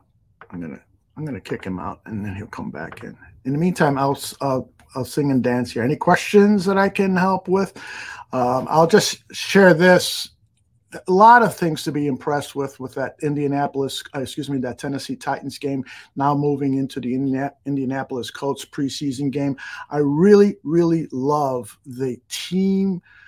I'm 0.49 0.61
gonna 0.61 0.81
I'm 1.17 1.25
gonna 1.25 1.41
kick 1.41 1.63
him 1.63 1.79
out, 1.79 2.01
and 2.05 2.23
then 2.25 2.35
he'll 2.35 2.47
come 2.47 2.71
back 2.71 3.03
in. 3.03 3.17
In 3.45 3.53
the 3.53 3.59
meantime, 3.59 3.97
I'll 3.97 4.19
I'll, 4.41 4.71
I'll 4.95 5.05
sing 5.05 5.31
and 5.31 5.43
dance 5.43 5.71
here. 5.71 5.83
Any 5.83 5.95
questions 5.95 6.65
that 6.65 6.77
I 6.77 6.89
can 6.89 7.15
help 7.15 7.47
with? 7.47 7.75
Um, 8.31 8.67
I'll 8.69 8.87
just 8.87 9.23
share 9.33 9.73
this. 9.73 10.29
A 11.07 11.11
lot 11.11 11.43
of 11.43 11.55
things 11.55 11.83
to 11.83 11.91
be 11.91 12.07
impressed 12.07 12.55
with 12.55 12.79
with 12.79 12.95
that 12.95 13.15
Indianapolis, 13.21 14.03
uh, 14.15 14.21
excuse 14.21 14.49
me, 14.49 14.57
that 14.59 14.79
Tennessee 14.79 15.15
Titans 15.15 15.59
game. 15.59 15.83
Now 16.15 16.33
moving 16.33 16.75
into 16.75 16.99
the 16.99 17.13
Indiana, 17.13 17.53
Indianapolis 17.67 18.31
Colts 18.31 18.65
preseason 18.65 19.29
game, 19.29 19.55
I 19.91 19.97
really, 19.97 20.57
really 20.63 21.07
love 21.11 21.77
the 21.85 22.17
team 22.27 23.01
uh, 23.05 23.18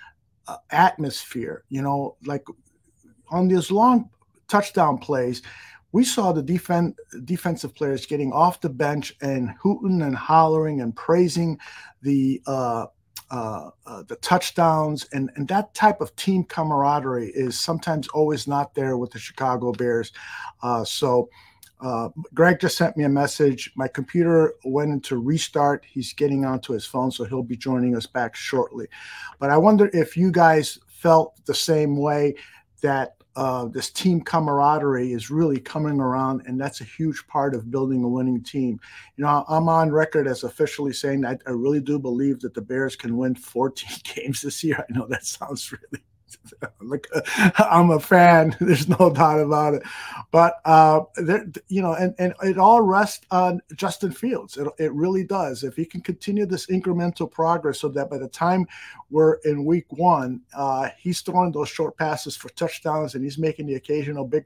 atmosphere. 0.70 1.64
You 1.68 1.82
know, 1.82 2.16
like 2.24 2.44
on 3.30 3.48
these 3.48 3.70
long 3.70 4.10
touchdown 4.48 4.98
plays, 4.98 5.42
we 5.92 6.04
saw 6.04 6.32
the 6.32 6.42
defense 6.42 6.96
defensive 7.24 7.74
players 7.74 8.06
getting 8.06 8.32
off 8.32 8.60
the 8.60 8.68
bench 8.68 9.14
and 9.20 9.50
hooting 9.60 10.02
and 10.02 10.16
hollering 10.16 10.80
and 10.80 10.96
praising 10.96 11.58
the 12.02 12.42
uh, 12.46 12.86
uh, 13.30 13.70
uh, 13.86 14.02
the 14.08 14.16
touchdowns 14.16 15.04
and 15.12 15.30
and 15.36 15.48
that 15.48 15.72
type 15.74 16.00
of 16.00 16.14
team 16.16 16.44
camaraderie 16.44 17.30
is 17.34 17.58
sometimes 17.58 18.08
always 18.08 18.46
not 18.46 18.74
there 18.74 18.96
with 18.96 19.10
the 19.10 19.18
Chicago 19.18 19.72
Bears. 19.72 20.12
Uh, 20.62 20.84
so. 20.84 21.28
Uh, 21.82 22.08
Greg 22.32 22.60
just 22.60 22.76
sent 22.76 22.96
me 22.96 23.04
a 23.04 23.08
message. 23.08 23.72
My 23.74 23.88
computer 23.88 24.54
went 24.64 24.92
into 24.92 25.18
restart. 25.18 25.84
He's 25.84 26.12
getting 26.12 26.44
onto 26.44 26.72
his 26.72 26.86
phone, 26.86 27.10
so 27.10 27.24
he'll 27.24 27.42
be 27.42 27.56
joining 27.56 27.96
us 27.96 28.06
back 28.06 28.36
shortly. 28.36 28.86
But 29.40 29.50
I 29.50 29.58
wonder 29.58 29.90
if 29.92 30.16
you 30.16 30.30
guys 30.30 30.78
felt 30.86 31.44
the 31.44 31.54
same 31.54 31.96
way 31.96 32.36
that 32.82 33.16
uh, 33.34 33.64
this 33.66 33.90
team 33.90 34.20
camaraderie 34.20 35.12
is 35.12 35.30
really 35.30 35.58
coming 35.58 35.98
around, 35.98 36.42
and 36.46 36.60
that's 36.60 36.82
a 36.82 36.84
huge 36.84 37.26
part 37.26 37.54
of 37.54 37.70
building 37.70 38.04
a 38.04 38.08
winning 38.08 38.42
team. 38.42 38.78
You 39.16 39.24
know, 39.24 39.44
I'm 39.48 39.68
on 39.68 39.90
record 39.90 40.28
as 40.28 40.44
officially 40.44 40.92
saying 40.92 41.22
that 41.22 41.42
I 41.46 41.50
really 41.50 41.80
do 41.80 41.98
believe 41.98 42.40
that 42.40 42.54
the 42.54 42.60
Bears 42.60 42.94
can 42.94 43.16
win 43.16 43.34
14 43.34 43.90
games 44.14 44.42
this 44.42 44.62
year. 44.62 44.84
I 44.88 44.92
know 44.92 45.06
that 45.08 45.24
sounds 45.24 45.72
really 45.72 46.04
like 46.80 47.06
I'm 47.58 47.90
a 47.90 48.00
fan. 48.00 48.56
There's 48.60 48.88
no 48.88 49.12
doubt 49.12 49.40
about 49.40 49.74
it. 49.74 49.82
But 50.30 50.60
uh, 50.64 51.00
you 51.68 51.82
know, 51.82 51.94
and, 51.94 52.14
and 52.18 52.34
it 52.42 52.58
all 52.58 52.82
rests 52.82 53.26
on 53.30 53.60
Justin 53.74 54.12
Fields. 54.12 54.56
It, 54.56 54.68
it 54.78 54.92
really 54.92 55.24
does. 55.24 55.64
If 55.64 55.76
he 55.76 55.84
can 55.84 56.00
continue 56.00 56.46
this 56.46 56.66
incremental 56.66 57.30
progress, 57.30 57.80
so 57.80 57.88
that 57.88 58.10
by 58.10 58.18
the 58.18 58.28
time 58.28 58.66
we're 59.10 59.34
in 59.44 59.64
week 59.64 59.86
one, 59.90 60.40
uh, 60.54 60.88
he's 60.98 61.20
throwing 61.20 61.52
those 61.52 61.68
short 61.68 61.96
passes 61.96 62.36
for 62.36 62.48
touchdowns 62.50 63.14
and 63.14 63.24
he's 63.24 63.38
making 63.38 63.66
the 63.66 63.74
occasional 63.74 64.24
big 64.24 64.44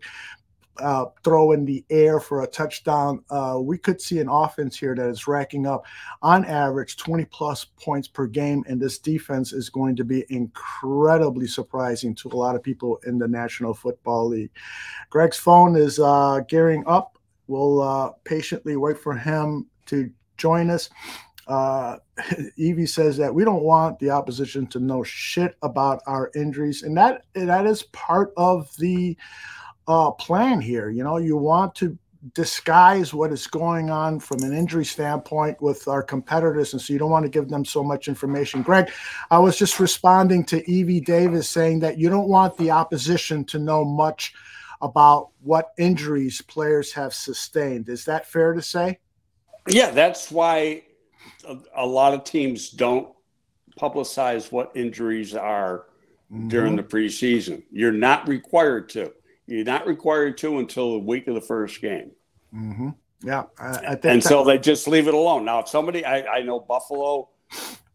uh, 0.79 1.07
throw 1.25 1.53
in 1.53 1.65
the 1.65 1.85
air 1.91 2.21
for 2.21 2.43
a 2.43 2.47
touchdown, 2.47 3.23
uh, 3.31 3.59
we 3.61 3.79
could 3.79 4.01
see 4.01 4.19
an 4.19 4.29
offense 4.29 4.79
here 4.79 4.95
that 4.95 5.09
is 5.09 5.27
racking 5.27 5.67
up 5.67 5.85
on 6.23 6.45
average 6.45 6.97
20 6.97 7.25
plus 7.27 7.65
points 7.65 8.09
per 8.09 8.27
game. 8.27 8.65
And 8.69 8.81
this 8.81 8.99
defense 8.99 9.53
is 9.53 9.69
going 9.69 9.97
to 9.97 10.05
be 10.05 10.25
incredibly 10.29 11.47
surprising 11.47 12.15
to 12.17 12.29
a 12.29 12.37
lot 12.37 12.57
of 12.57 12.63
people 12.63 12.99
in 13.07 13.19
the 13.19 13.29
National 13.29 13.75
Football 13.75 14.29
League. 14.29 14.51
Greg's 15.11 15.39
phone 15.39 15.77
is 15.77 15.99
uh, 15.99 16.41
gearing 16.49 16.85
up. 16.87 17.19
We'll 17.49 17.81
uh, 17.81 18.11
patiently 18.25 18.77
wait 18.77 18.99
for 18.99 19.15
him 19.15 19.67
to 19.87 20.11
join 20.37 20.71
us. 20.71 20.91
Uh, 21.47 21.97
Evie 22.57 22.87
says 22.87 23.17
that 23.17 23.35
we 23.35 23.45
don't 23.45 23.63
want 23.63 23.99
the 23.99 24.11
opposition 24.11 24.67
to 24.69 24.81
know 24.81 25.03
shit 25.03 25.57
about 25.63 26.03
our 26.07 26.31
injuries, 26.35 26.83
and 26.83 26.97
that 26.97 27.25
that 27.35 27.67
is 27.67 27.85
part 27.85 28.33
of 28.37 28.75
the 28.79 29.17
uh, 29.89 30.11
plan 30.13 30.61
here. 30.61 30.91
You 30.91 31.05
know, 31.05 31.17
you 31.17 31.37
want 31.37 31.75
to 31.77 31.99
disguise 32.35 33.15
what 33.15 33.33
is 33.33 33.47
going 33.47 33.91
on 33.91 34.19
from 34.19 34.43
an 34.43 34.53
injury 34.53 34.85
standpoint 34.85 35.61
with 35.63 35.87
our 35.87 36.03
competitors, 36.03 36.73
and 36.73 36.83
so 36.83 36.93
you 36.93 36.99
don't 36.99 37.11
want 37.11 37.25
to 37.25 37.31
give 37.31 37.49
them 37.49 37.65
so 37.65 37.85
much 37.85 38.09
information. 38.09 38.63
Greg, 38.63 38.91
I 39.31 39.39
was 39.39 39.57
just 39.57 39.79
responding 39.79 40.45
to 40.47 40.69
Evie 40.71 41.01
Davis 41.01 41.49
saying 41.49 41.81
that 41.81 41.99
you 41.99 42.09
don't 42.09 42.29
want 42.29 42.57
the 42.57 42.71
opposition 42.71 43.45
to 43.47 43.59
know 43.59 43.85
much 43.85 44.35
about 44.83 45.31
what 45.43 45.73
injuries 45.79 46.43
players 46.43 46.93
have 46.93 47.15
sustained. 47.15 47.89
Is 47.89 48.05
that 48.05 48.27
fair 48.27 48.53
to 48.53 48.63
say? 48.63 48.99
Yeah, 49.69 49.91
that's 49.91 50.31
why 50.31 50.83
a, 51.75 51.87
lot 51.87 52.15
of 52.15 52.25
teams 52.25 52.71
don't 52.71 53.09
publicize 53.81 54.53
what 54.53 54.73
injuries 54.75 55.35
are 55.35 55.87
mm-hmm. 56.33 56.49
during 56.49 56.77
the 56.77 56.83
preseason. 56.83 57.63
You're 57.71 57.93
not 57.93 58.29
required 58.29 58.89
to. 58.91 59.13
You're 59.47 59.65
not 59.65 59.87
required 59.87 60.39
to 60.39 60.59
until 60.59 60.93
the 60.93 60.99
week 60.99 61.29
of 61.29 61.35
the 61.35 61.41
first 61.41 61.81
game. 61.81 62.11
Mm-hmm. 62.55 62.91
Yeah, 63.23 63.45
I, 63.59 63.97
and 64.05 64.23
so 64.23 64.45
they 64.45 64.59
just 64.59 64.87
leave 64.87 65.09
it 65.09 65.15
alone. 65.15 65.45
Now, 65.45 65.61
if 65.61 65.69
somebody, 65.69 66.05
I, 66.05 66.39
I 66.39 66.43
know 66.43 66.61
Buffalo 66.61 67.31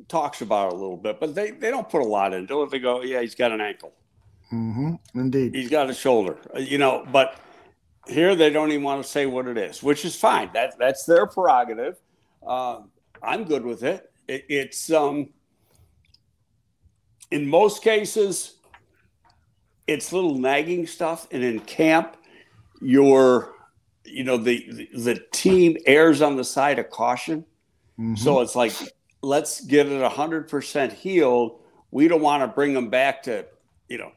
talks 0.08 0.42
about 0.42 0.68
it 0.68 0.74
a 0.74 0.76
little 0.76 0.98
bit, 0.98 1.20
but 1.20 1.36
they, 1.36 1.52
they 1.52 1.70
don't 1.70 1.88
put 1.88 2.02
a 2.02 2.06
lot 2.06 2.34
into 2.34 2.64
it. 2.64 2.72
They 2.72 2.80
go, 2.80 3.02
yeah, 3.04 3.22
he's 3.22 3.36
got 3.36 3.52
an 3.52 3.62
ankle. 3.62 3.94
Mm-hmm. 4.52 5.20
Indeed, 5.20 5.56
he's 5.56 5.70
got 5.70 5.90
a 5.90 5.94
shoulder. 5.94 6.38
Uh, 6.54 6.60
you 6.60 6.78
know, 6.78 7.06
but 7.12 7.38
here 8.08 8.36
they 8.36 8.50
don't 8.50 8.72
even 8.72 8.84
want 8.84 9.04
to 9.04 9.10
say 9.10 9.26
what 9.26 9.48
it 9.48 9.58
is, 9.58 9.82
which 9.82 10.04
is 10.04 10.16
fine. 10.16 10.50
That 10.54 10.78
that's 10.78 11.06
their 11.06 11.26
prerogative. 11.26 11.98
Uh, 12.46 12.82
I'm 13.24 13.46
good 13.46 13.64
with 13.64 13.84
it. 13.84 14.12
it 14.28 14.46
it's 14.50 14.92
um, 14.92 15.30
in 17.30 17.48
most 17.48 17.84
cases 17.84 18.56
it's 19.88 20.14
little 20.14 20.36
nagging 20.36 20.88
stuff, 20.88 21.28
and 21.32 21.44
in 21.44 21.60
camp, 21.62 22.18
your 22.82 23.54
you 24.04 24.24
know 24.24 24.38
the 24.38 24.90
the, 24.94 25.24
team 25.32 25.78
errs 25.86 26.22
on 26.22 26.36
the 26.36 26.44
side 26.44 26.80
of 26.80 26.90
caution. 26.90 27.46
Mm-hmm. 28.00 28.16
So 28.16 28.42
it's 28.42 28.56
like 28.56 28.74
let's 29.22 29.62
get 29.62 29.88
it 29.88 30.12
hundred 30.12 30.50
percent 30.50 30.94
healed. 30.94 31.60
We 31.92 32.08
don't 32.08 32.22
want 32.22 32.44
to 32.44 32.48
bring 32.48 32.74
them 32.74 32.90
back 32.90 33.24
to 33.24 33.46
you 33.88 33.98
know 33.98 34.12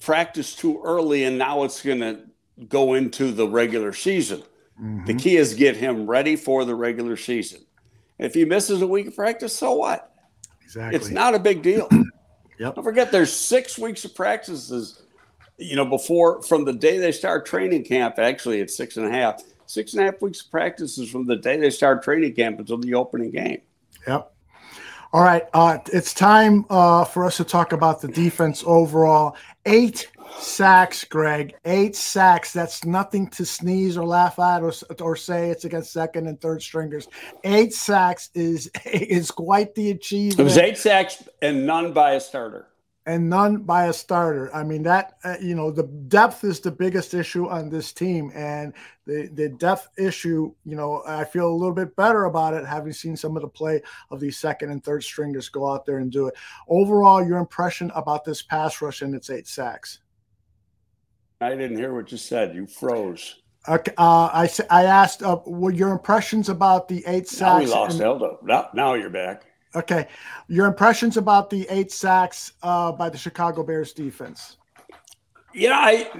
practice 0.00 0.54
too 0.54 0.80
early, 0.84 1.24
and 1.24 1.38
now 1.38 1.64
it's 1.64 1.82
going 1.82 2.00
to 2.00 2.20
go 2.68 2.94
into 2.94 3.32
the 3.32 3.46
regular 3.46 3.92
season. 3.92 4.42
Mm-hmm. 4.80 5.06
The 5.06 5.14
key 5.14 5.36
is 5.36 5.54
get 5.54 5.76
him 5.76 6.06
ready 6.06 6.36
for 6.36 6.64
the 6.64 6.74
regular 6.74 7.16
season. 7.16 7.60
If 8.18 8.34
he 8.34 8.44
misses 8.44 8.82
a 8.82 8.86
week 8.86 9.08
of 9.08 9.16
practice, 9.16 9.54
so 9.54 9.72
what? 9.72 10.14
Exactly. 10.62 10.96
It's 10.96 11.10
not 11.10 11.34
a 11.34 11.38
big 11.38 11.62
deal. 11.62 11.88
Yep. 12.58 12.74
Don't 12.76 12.84
forget, 12.84 13.12
there's 13.12 13.32
six 13.32 13.78
weeks 13.78 14.04
of 14.04 14.14
practices. 14.14 15.02
You 15.58 15.76
know, 15.76 15.86
before 15.86 16.42
from 16.42 16.64
the 16.64 16.72
day 16.72 16.98
they 16.98 17.12
start 17.12 17.46
training 17.46 17.84
camp. 17.84 18.18
Actually, 18.18 18.60
it's 18.60 18.76
six 18.76 18.96
and 18.96 19.06
a 19.06 19.10
half. 19.10 19.42
Six 19.66 19.94
and 19.94 20.02
a 20.02 20.04
half 20.04 20.20
weeks 20.20 20.42
of 20.42 20.50
practices 20.50 21.10
from 21.10 21.26
the 21.26 21.36
day 21.36 21.56
they 21.56 21.70
start 21.70 22.02
training 22.02 22.34
camp 22.34 22.58
until 22.60 22.78
the 22.78 22.94
opening 22.94 23.30
game. 23.30 23.62
Yep. 24.06 24.32
All 25.12 25.22
right, 25.22 25.44
uh, 25.54 25.78
it's 25.92 26.12
time 26.12 26.66
uh, 26.68 27.04
for 27.04 27.24
us 27.24 27.38
to 27.38 27.44
talk 27.44 27.72
about 27.72 28.02
the 28.02 28.08
defense 28.08 28.62
overall. 28.66 29.36
Eight 29.64 30.08
sacks, 30.38 31.04
Greg. 31.04 31.54
Eight 31.64 31.96
sacks. 31.96 32.52
That's 32.52 32.84
nothing 32.84 33.28
to 33.30 33.44
sneeze 33.44 33.96
or 33.96 34.04
laugh 34.04 34.38
at 34.38 34.62
or, 34.62 34.72
or 35.00 35.16
say 35.16 35.50
it's 35.50 35.64
against 35.64 35.92
second 35.92 36.26
and 36.26 36.40
third 36.40 36.62
stringers. 36.62 37.08
Eight 37.44 37.72
sacks 37.72 38.30
is 38.34 38.70
is 38.84 39.30
quite 39.30 39.74
the 39.74 39.90
achievement. 39.90 40.40
It 40.40 40.44
was 40.44 40.58
eight 40.58 40.78
sacks 40.78 41.28
and 41.42 41.66
none 41.66 41.92
by 41.92 42.12
a 42.12 42.20
starter 42.20 42.68
and 43.06 43.30
none 43.30 43.58
by 43.58 43.86
a 43.86 43.92
starter. 43.92 44.54
I 44.54 44.64
mean 44.64 44.82
that 44.82 45.14
uh, 45.24 45.36
you 45.40 45.54
know 45.54 45.70
the 45.70 45.84
depth 45.84 46.42
is 46.42 46.60
the 46.60 46.72
biggest 46.72 47.14
issue 47.14 47.48
on 47.48 47.70
this 47.70 47.92
team, 47.92 48.32
and 48.34 48.74
the 49.06 49.30
the 49.32 49.48
depth 49.48 49.88
issue. 49.96 50.52
You 50.64 50.76
know 50.76 51.02
I 51.06 51.24
feel 51.24 51.48
a 51.48 51.54
little 51.54 51.74
bit 51.74 51.94
better 51.96 52.24
about 52.24 52.54
it 52.54 52.66
having 52.66 52.92
seen 52.92 53.16
some 53.16 53.36
of 53.36 53.42
the 53.42 53.48
play 53.48 53.80
of 54.10 54.20
these 54.20 54.38
second 54.38 54.70
and 54.70 54.82
third 54.82 55.04
stringers 55.04 55.48
go 55.48 55.70
out 55.70 55.86
there 55.86 55.98
and 55.98 56.10
do 56.10 56.26
it. 56.26 56.34
Overall, 56.68 57.24
your 57.24 57.38
impression 57.38 57.92
about 57.94 58.24
this 58.24 58.42
pass 58.42 58.82
rush 58.82 59.02
and 59.02 59.14
its 59.14 59.30
eight 59.30 59.46
sacks. 59.46 60.00
I 61.40 61.50
didn't 61.50 61.76
hear 61.76 61.94
what 61.94 62.10
you 62.10 62.18
said. 62.18 62.54
You 62.54 62.66
froze. 62.66 63.42
Okay, 63.68 63.92
uh, 63.98 64.30
I 64.32 64.48
I 64.70 64.84
asked 64.84 65.22
uh, 65.22 65.36
what 65.36 65.74
your 65.74 65.90
impressions 65.90 66.48
about 66.48 66.88
the 66.88 67.02
eight 67.06 67.28
sacks. 67.28 67.40
Now 67.40 67.58
we 67.58 67.66
lost 67.66 68.00
and, 68.00 68.02
Eldo. 68.02 68.42
Now, 68.42 68.68
now 68.74 68.94
you're 68.94 69.10
back. 69.10 69.44
Okay, 69.74 70.06
your 70.48 70.66
impressions 70.66 71.16
about 71.16 71.50
the 71.50 71.66
eight 71.68 71.92
sacks 71.92 72.52
uh, 72.62 72.92
by 72.92 73.10
the 73.10 73.18
Chicago 73.18 73.62
Bears 73.62 73.92
defense? 73.92 74.56
Yeah, 75.52 75.74
I 75.74 76.10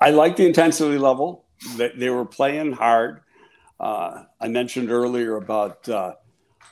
I 0.00 0.10
like 0.10 0.36
the 0.36 0.46
intensity 0.46 0.98
level. 0.98 1.46
That 1.76 1.98
they 1.98 2.10
were 2.10 2.24
playing 2.24 2.72
hard. 2.72 3.20
Uh, 3.78 4.24
I 4.40 4.48
mentioned 4.48 4.90
earlier 4.90 5.36
about 5.36 5.88
uh, 5.88 6.14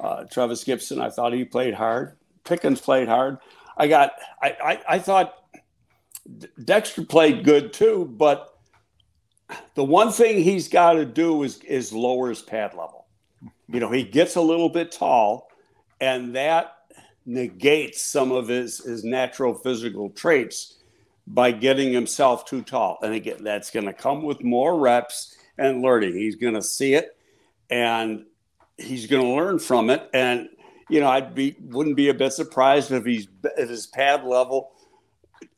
uh, 0.00 0.24
Trevis 0.24 0.64
Gipson. 0.64 1.00
I 1.00 1.10
thought 1.10 1.32
he 1.32 1.44
played 1.44 1.74
hard. 1.74 2.16
Pickens 2.42 2.80
played 2.80 3.06
hard. 3.06 3.38
I 3.76 3.86
got. 3.86 4.10
I 4.42 4.56
I, 4.62 4.80
I 4.88 4.98
thought 4.98 5.34
Dexter 6.64 7.04
played 7.04 7.44
good 7.44 7.72
too, 7.72 8.06
but 8.16 8.58
the 9.74 9.84
one 9.84 10.12
thing 10.12 10.42
he's 10.42 10.68
got 10.68 10.94
to 10.94 11.04
do 11.04 11.42
is 11.42 11.58
is 11.64 11.92
lower 11.92 12.28
his 12.28 12.42
pad 12.42 12.74
level. 12.74 13.06
You 13.68 13.80
know, 13.80 13.90
he 13.90 14.02
gets 14.02 14.36
a 14.36 14.40
little 14.40 14.68
bit 14.68 14.92
tall 14.92 15.50
and 16.00 16.34
that 16.34 16.76
negates 17.26 18.02
some 18.02 18.32
of 18.32 18.48
his 18.48 18.78
his 18.78 19.04
natural 19.04 19.54
physical 19.54 20.10
traits 20.10 20.78
by 21.26 21.52
getting 21.52 21.92
himself 21.92 22.44
too 22.44 22.62
tall. 22.62 22.98
And 23.02 23.14
again, 23.14 23.44
that's 23.44 23.70
going 23.70 23.86
to 23.86 23.92
come 23.92 24.22
with 24.22 24.42
more 24.42 24.78
reps 24.78 25.36
and 25.58 25.82
learning. 25.82 26.14
He's 26.14 26.36
going 26.36 26.54
to 26.54 26.62
see 26.62 26.94
it, 26.94 27.16
and 27.68 28.24
he's 28.78 29.06
going 29.06 29.24
to 29.24 29.32
learn 29.32 29.58
from 29.58 29.90
it. 29.90 30.08
And 30.12 30.48
you 30.88 31.00
know, 31.00 31.08
I'd 31.08 31.34
be 31.34 31.56
wouldn't 31.60 31.96
be 31.96 32.08
a 32.08 32.14
bit 32.14 32.32
surprised 32.32 32.90
if 32.90 33.04
he's 33.04 33.28
at 33.56 33.68
his 33.68 33.86
pad 33.86 34.24
level 34.24 34.72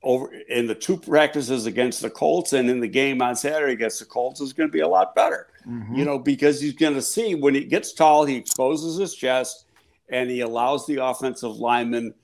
over 0.03 0.33
in 0.49 0.67
the 0.67 0.75
two 0.75 0.97
practices 0.97 1.67
against 1.67 2.03
the 2.03 2.11
Colts 2.11 2.53
and 2.53 2.69
in 2.69 2.81
the 2.81 2.89
game 2.89 3.23
on 3.23 3.37
Saturday 3.37 3.73
against 3.73 4.01
the 4.01 4.05
Colts 4.05 4.41
is 4.41 4.53
going 4.53 4.69
to 4.69 4.73
be 4.73 4.81
a 4.81 4.89
lot 4.89 5.15
better. 5.15 5.49
Mhm. 5.67 5.97
You 5.97 6.05
know, 6.05 6.19
because 6.19 6.61
he's 6.61 6.73
going 6.75 6.95
to 6.95 7.03
see 7.03 7.35
when 7.35 7.55
he 7.55 7.65
gets 7.65 7.93
tall, 7.93 8.25
he 8.25 8.37
exposes 8.37 8.97
his 8.99 9.15
chest 9.15 9.67
and 10.09 10.29
he 10.29 10.41
allows 10.41 10.87
the 10.87 10.97
offensive 10.97 11.57
lineman 11.57 12.15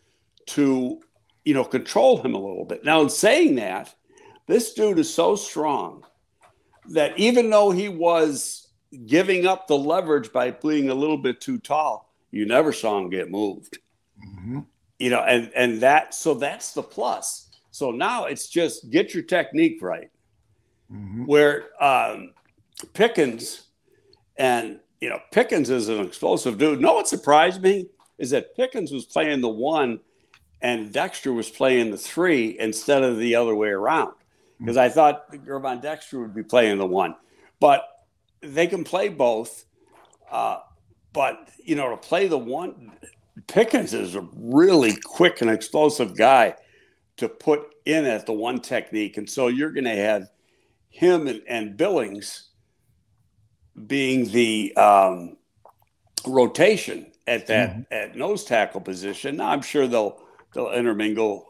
to, 0.47 1.01
you 1.45 1.55
know, 1.55 1.65
control 1.65 2.21
him 2.21 2.35
a 2.35 2.39
little 2.39 2.65
bit. 2.65 2.85
Now, 2.85 3.01
in 3.01 3.09
saying 3.09 3.55
that, 3.57 3.95
this 4.47 4.75
dude 4.75 4.99
is 4.99 5.13
so 5.13 5.37
strong 5.37 6.05
that 6.91 7.17
even 7.19 7.51
though 7.51 7.71
he 7.71 7.89
was 7.89 8.69
giving 9.07 9.47
up 9.47 9.67
the 9.69 9.77
leverage 9.77 10.33
by 10.33 10.51
being 10.51 10.89
a 10.89 10.95
little 10.95 11.19
bit 11.19 11.41
too 11.41 11.59
tall, 11.59 12.11
you 12.31 12.45
never 12.47 12.73
saw 12.73 12.99
him 12.99 13.09
get 13.11 13.31
moved 13.31 13.79
Mhm. 14.21 14.65
you 14.99 15.11
know, 15.11 15.21
and 15.21 15.53
and 15.55 15.81
that 15.81 16.13
so 16.15 16.35
that's 16.35 16.73
the 16.73 16.83
plus. 16.83 17.48
So 17.79 17.93
now 17.93 18.25
it's 18.25 18.49
just 18.49 18.91
get 18.91 19.15
your 19.15 19.23
technique 19.23 19.81
right. 19.81 20.11
Mhm. 20.93 21.29
Where 21.29 21.67
um, 21.81 22.33
Pickens 22.93 23.69
and 24.37 24.81
you 25.01 25.09
know 25.09 25.21
Pickens 25.31 25.71
is 25.71 25.89
an 25.89 26.01
explosive 26.01 26.59
dude. 26.59 26.81
No, 26.81 26.95
what 26.95 27.07
surprised 27.07 27.63
me 27.63 27.87
is 28.19 28.31
that 28.31 28.57
Pickens 28.57 28.91
was 28.91 29.05
playing 29.05 29.43
the 29.43 29.49
one, 29.49 30.01
and 30.61 30.93
Dexter 30.93 31.33
was 31.33 31.49
playing 31.49 31.93
the 31.93 31.97
three 31.97 32.59
instead 32.59 33.05
of 33.05 33.17
the 33.19 33.37
other 33.37 33.55
way 33.55 33.69
around. 33.69 34.13
Because 34.59 34.77
I 34.77 34.89
thought 34.89 35.31
Gervon 35.31 35.81
Dexter 35.81 36.19
would 36.19 36.35
be 36.35 36.43
playing 36.43 36.79
the 36.79 36.87
one, 36.87 37.15
but 37.61 37.85
they 38.41 38.67
can 38.67 38.83
play 38.83 39.09
both. 39.09 39.67
Uh, 40.29 40.59
but 41.13 41.49
you 41.63 41.77
know, 41.77 41.91
to 41.91 41.97
play 41.97 42.27
the 42.27 42.39
one, 42.39 42.91
Pickens 43.47 43.95
is 43.95 44.17
a 44.17 44.27
really 44.35 44.97
quick 44.97 45.43
and 45.43 45.49
explosive 45.49 46.17
guy 46.17 46.57
to 47.19 47.29
put 47.29 47.75
in 47.85 48.05
at 48.05 48.27
the 48.27 48.33
one 48.33 48.61
technique. 48.61 49.17
And 49.17 49.29
so 49.29 49.49
you're 49.49 49.73
going 49.73 49.85
to 49.85 49.97
have 49.97 50.29
him 50.89 51.27
and, 51.27 51.43
and 51.47 51.77
Billings 51.77 52.49
being 53.87 54.31
the 54.31 54.75
um, 54.77 55.37
rotation 56.27 57.13
at 57.27 57.47
that 57.47 57.87
at 57.91 58.17
nose 58.17 58.45
tackle 58.45 58.81
position. 58.81 59.37
Now 59.37 59.51
I'm 59.51 59.63
sure 59.63 59.87
they'll 59.87 60.21
they'll 60.55 60.73
intermingle 60.73 61.47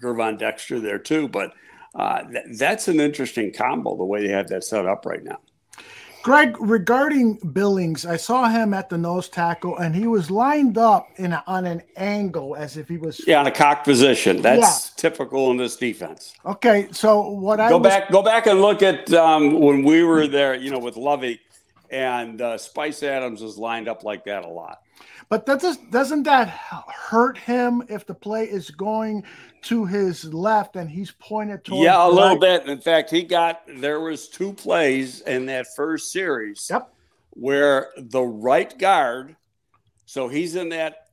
Gervon 0.00 0.38
Dexter 0.38 0.80
there 0.80 0.98
too, 0.98 1.28
but 1.28 1.52
uh, 1.94 2.22
th- 2.22 2.58
that's 2.58 2.88
an 2.88 3.00
interesting 3.00 3.52
combo 3.52 3.96
the 3.96 4.04
way 4.04 4.26
they 4.26 4.32
have 4.32 4.48
that 4.48 4.64
set 4.64 4.86
up 4.86 5.04
right 5.04 5.22
now. 5.22 5.38
Greg, 6.22 6.56
regarding 6.60 7.34
Billings, 7.52 8.04
I 8.04 8.16
saw 8.16 8.48
him 8.48 8.74
at 8.74 8.90
the 8.90 8.98
nose 8.98 9.28
tackle, 9.28 9.78
and 9.78 9.94
he 9.94 10.06
was 10.06 10.30
lined 10.30 10.76
up 10.76 11.08
in 11.16 11.32
a, 11.32 11.42
on 11.46 11.64
an 11.66 11.82
angle 11.96 12.56
as 12.56 12.76
if 12.76 12.88
he 12.88 12.98
was. 12.98 13.20
Yeah, 13.26 13.40
on 13.40 13.46
a 13.46 13.50
cock 13.50 13.84
position. 13.84 14.42
That's 14.42 14.90
Yeah. 14.90 15.10
typical 15.10 15.50
in 15.50 15.56
this 15.56 15.76
defense. 15.76 16.34
Okay, 16.44 16.88
so 16.92 17.28
what 17.30 17.60
I 17.60 17.68
go 17.68 17.78
back 17.78 18.10
go 18.10 18.22
back 18.22 18.46
and 18.46 18.60
look 18.60 18.82
at 18.82 19.12
um, 19.12 19.60
when 19.60 19.82
we 19.82 20.04
were 20.04 20.26
there 20.26 20.54
you 20.54 20.70
know 20.70 20.78
with 20.78 20.96
Lovie 20.96 21.40
and 21.90 22.40
uh, 22.40 22.56
spice 22.58 23.02
adams 23.02 23.42
was 23.42 23.58
lined 23.58 23.88
up 23.88 24.04
like 24.04 24.24
that 24.24 24.44
a 24.44 24.48
lot 24.48 24.80
but 25.30 25.46
that 25.46 25.60
does, 25.60 25.78
doesn't 25.78 26.24
that 26.24 26.48
hurt 26.48 27.38
him 27.38 27.82
if 27.88 28.04
the 28.04 28.12
play 28.14 28.44
is 28.44 28.70
going 28.70 29.22
to 29.62 29.86
his 29.86 30.24
left 30.34 30.76
and 30.76 30.90
he's 30.90 31.12
pointed 31.12 31.64
towards? 31.64 31.82
yeah 31.82 32.06
a 32.06 32.08
little 32.08 32.38
right? 32.38 32.62
bit 32.64 32.68
in 32.68 32.78
fact 32.80 33.10
he 33.10 33.22
got 33.22 33.62
there 33.78 34.00
was 34.00 34.28
two 34.28 34.52
plays 34.52 35.22
in 35.22 35.46
that 35.46 35.66
first 35.74 36.12
series 36.12 36.66
Yep. 36.70 36.92
where 37.30 37.90
the 37.96 38.22
right 38.22 38.76
guard 38.78 39.36
so 40.04 40.28
he's 40.28 40.54
in 40.56 40.68
that 40.70 41.06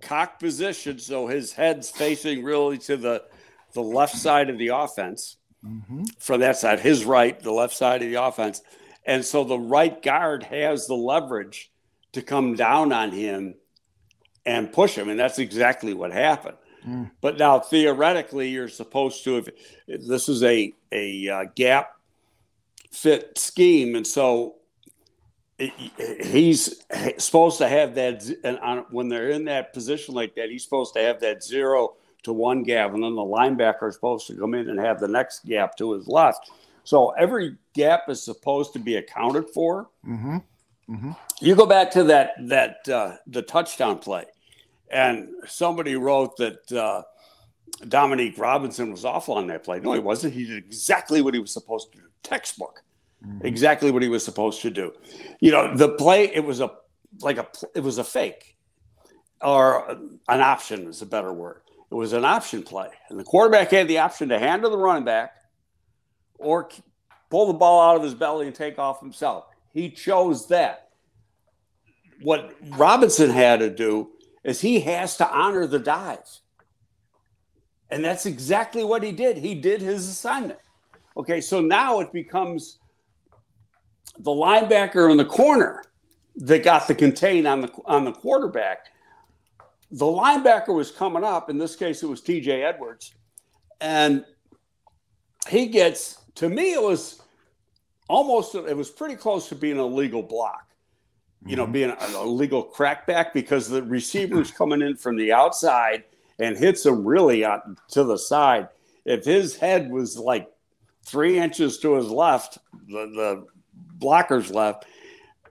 cock 0.00 0.38
position 0.38 0.98
so 0.98 1.26
his 1.26 1.52
head's 1.52 1.90
facing 1.90 2.42
really 2.44 2.78
to 2.78 2.96
the 2.96 3.24
the 3.72 3.82
left 3.82 4.16
side 4.16 4.48
of 4.50 4.56
the 4.58 4.68
offense 4.68 5.36
Mhm. 5.66 6.06
from 6.20 6.40
that 6.40 6.58
side, 6.58 6.78
his 6.80 7.06
right, 7.06 7.40
the 7.40 7.50
left 7.50 7.74
side 7.74 8.02
of 8.02 8.10
the 8.10 8.22
offense. 8.22 8.60
And 9.06 9.24
so 9.24 9.44
the 9.44 9.58
right 9.58 10.00
guard 10.02 10.42
has 10.42 10.86
the 10.86 10.94
leverage 10.94 11.72
to 12.12 12.20
come 12.20 12.54
down 12.54 12.92
on 12.92 13.12
him 13.12 13.54
and 14.46 14.72
push 14.72 14.94
him. 14.94 15.08
And 15.08 15.18
that's 15.18 15.38
exactly 15.38 15.94
what 15.94 16.12
happened. 16.12 16.56
Mm. 16.86 17.10
But 17.20 17.38
now 17.38 17.60
theoretically, 17.60 18.50
you're 18.50 18.68
supposed 18.68 19.24
to, 19.24 19.38
if, 19.38 19.48
if 19.86 20.06
this 20.06 20.28
is 20.28 20.42
a, 20.42 20.74
a 20.92 21.28
uh, 21.28 21.44
gap 21.54 21.96
fit 22.90 23.38
scheme. 23.38 23.96
And 23.96 24.06
so 24.06 24.56
it, 25.58 25.72
he's 26.26 26.82
supposed 27.18 27.58
to 27.58 27.68
have 27.68 27.94
that, 27.94 28.24
and 28.44 28.58
on, 28.58 28.86
when 28.90 29.08
they're 29.08 29.30
in 29.30 29.44
that 29.46 29.72
position 29.72 30.14
like 30.14 30.34
that, 30.34 30.50
he's 30.50 30.64
supposed 30.64 30.94
to 30.94 31.00
have 31.00 31.20
that 31.20 31.42
zero 31.42 31.94
to 32.24 32.32
one 32.32 32.62
gap, 32.62 32.94
and 32.94 33.02
then 33.02 33.14
the 33.14 33.22
linebacker 33.22 33.88
is 33.88 33.94
supposed 33.94 34.26
to 34.26 34.34
come 34.34 34.54
in 34.54 34.68
and 34.70 34.80
have 34.80 34.98
the 34.98 35.08
next 35.08 35.44
gap 35.44 35.76
to 35.76 35.92
his 35.92 36.08
left. 36.08 36.50
So 36.82 37.10
every 37.10 37.56
gap 37.74 38.08
is 38.08 38.22
supposed 38.22 38.72
to 38.72 38.78
be 38.78 38.96
accounted 38.96 39.48
for. 39.50 39.88
Mhm. 40.88 41.16
You 41.40 41.54
go 41.54 41.66
back 41.66 41.90
to 41.92 42.04
that 42.04 42.34
that 42.48 42.88
uh, 42.88 43.16
the 43.26 43.42
touchdown 43.42 43.98
play, 43.98 44.24
and 44.94 45.28
somebody 45.46 45.96
wrote 45.96 46.36
that 46.36 46.72
uh, 46.72 47.02
Dominique 47.88 48.38
Robinson 48.38 48.92
was 48.92 49.04
awful 49.04 49.34
on 49.34 49.48
that 49.48 49.64
play. 49.64 49.80
No, 49.80 49.92
he 49.92 49.98
wasn't. 49.98 50.32
He 50.32 50.46
did 50.46 50.58
exactly 50.58 51.20
what 51.20 51.34
he 51.34 51.40
was 51.40 51.52
supposed 51.52 51.92
to 51.92 51.98
do. 51.98 52.04
Textbook, 52.22 52.82
exactly 53.42 53.90
what 53.90 54.02
he 54.02 54.08
was 54.08 54.24
supposed 54.24 54.62
to 54.62 54.70
do. 54.70 54.92
You 55.40 55.50
know, 55.50 55.76
the 55.76 55.90
play 55.90 56.32
it 56.32 56.44
was 56.44 56.60
a 56.60 56.70
like 57.20 57.38
a 57.38 57.48
it 57.74 57.80
was 57.80 57.98
a 57.98 58.04
fake, 58.04 58.56
or 59.42 59.90
an 60.28 60.40
option 60.40 60.86
is 60.86 61.02
a 61.02 61.06
better 61.06 61.32
word. 61.32 61.62
It 61.90 61.94
was 61.94 62.12
an 62.12 62.24
option 62.24 62.62
play, 62.62 62.88
and 63.10 63.18
the 63.18 63.24
quarterback 63.24 63.72
had 63.72 63.88
the 63.88 63.98
option 63.98 64.28
to 64.28 64.38
hand 64.38 64.62
to 64.62 64.68
the 64.68 64.78
running 64.78 65.04
back, 65.04 65.32
or 66.38 66.70
pull 67.30 67.48
the 67.48 67.52
ball 67.52 67.90
out 67.90 67.96
of 67.96 68.02
his 68.02 68.14
belly 68.14 68.46
and 68.46 68.54
take 68.54 68.78
off 68.78 69.00
himself. 69.00 69.46
He 69.72 69.90
chose 69.90 70.46
that. 70.48 70.88
What 72.22 72.54
Robinson 72.78 73.28
had 73.28 73.58
to 73.58 73.68
do 73.68 74.13
is 74.44 74.60
he 74.60 74.80
has 74.80 75.16
to 75.16 75.28
honor 75.28 75.66
the 75.66 75.78
dive. 75.78 76.40
And 77.90 78.04
that's 78.04 78.26
exactly 78.26 78.84
what 78.84 79.02
he 79.02 79.12
did. 79.12 79.38
He 79.38 79.54
did 79.54 79.80
his 79.80 80.08
assignment. 80.08 80.58
Okay, 81.16 81.40
so 81.40 81.60
now 81.60 82.00
it 82.00 82.12
becomes 82.12 82.78
the 84.18 84.30
linebacker 84.30 85.10
in 85.10 85.16
the 85.16 85.24
corner 85.24 85.84
that 86.36 86.64
got 86.64 86.88
the 86.88 86.94
contain 86.94 87.46
on 87.46 87.60
the 87.60 87.70
on 87.84 88.04
the 88.04 88.12
quarterback. 88.12 88.86
The 89.92 90.04
linebacker 90.04 90.74
was 90.74 90.90
coming 90.90 91.22
up. 91.22 91.48
In 91.50 91.58
this 91.58 91.76
case, 91.76 92.02
it 92.02 92.06
was 92.06 92.20
T.J. 92.20 92.62
Edwards, 92.62 93.14
and 93.80 94.24
he 95.48 95.66
gets. 95.66 96.18
To 96.36 96.48
me, 96.48 96.72
it 96.72 96.82
was 96.82 97.22
almost. 98.08 98.56
It 98.56 98.76
was 98.76 98.90
pretty 98.90 99.14
close 99.14 99.48
to 99.50 99.54
being 99.54 99.78
a 99.78 99.86
legal 99.86 100.22
block. 100.22 100.68
You 101.46 101.56
know, 101.56 101.64
mm-hmm. 101.64 101.72
being 101.72 101.96
a, 101.98 102.24
legal 102.24 102.64
crackback 102.64 103.32
because 103.32 103.68
the 103.68 103.82
receiver's 103.82 104.50
coming 104.58 104.82
in 104.82 104.96
from 104.96 105.16
the 105.16 105.32
outside 105.32 106.04
and 106.38 106.56
hits 106.56 106.84
him 106.84 107.04
really 107.04 107.44
out 107.44 107.62
to 107.90 108.04
the 108.04 108.16
side. 108.16 108.68
If 109.04 109.24
his 109.24 109.56
head 109.56 109.90
was 109.90 110.16
like 110.16 110.50
three 111.04 111.38
inches 111.38 111.78
to 111.80 111.94
his 111.94 112.08
left, 112.08 112.58
the, 112.88 113.06
the 113.06 113.46
blocker's 113.98 114.50
left, 114.50 114.86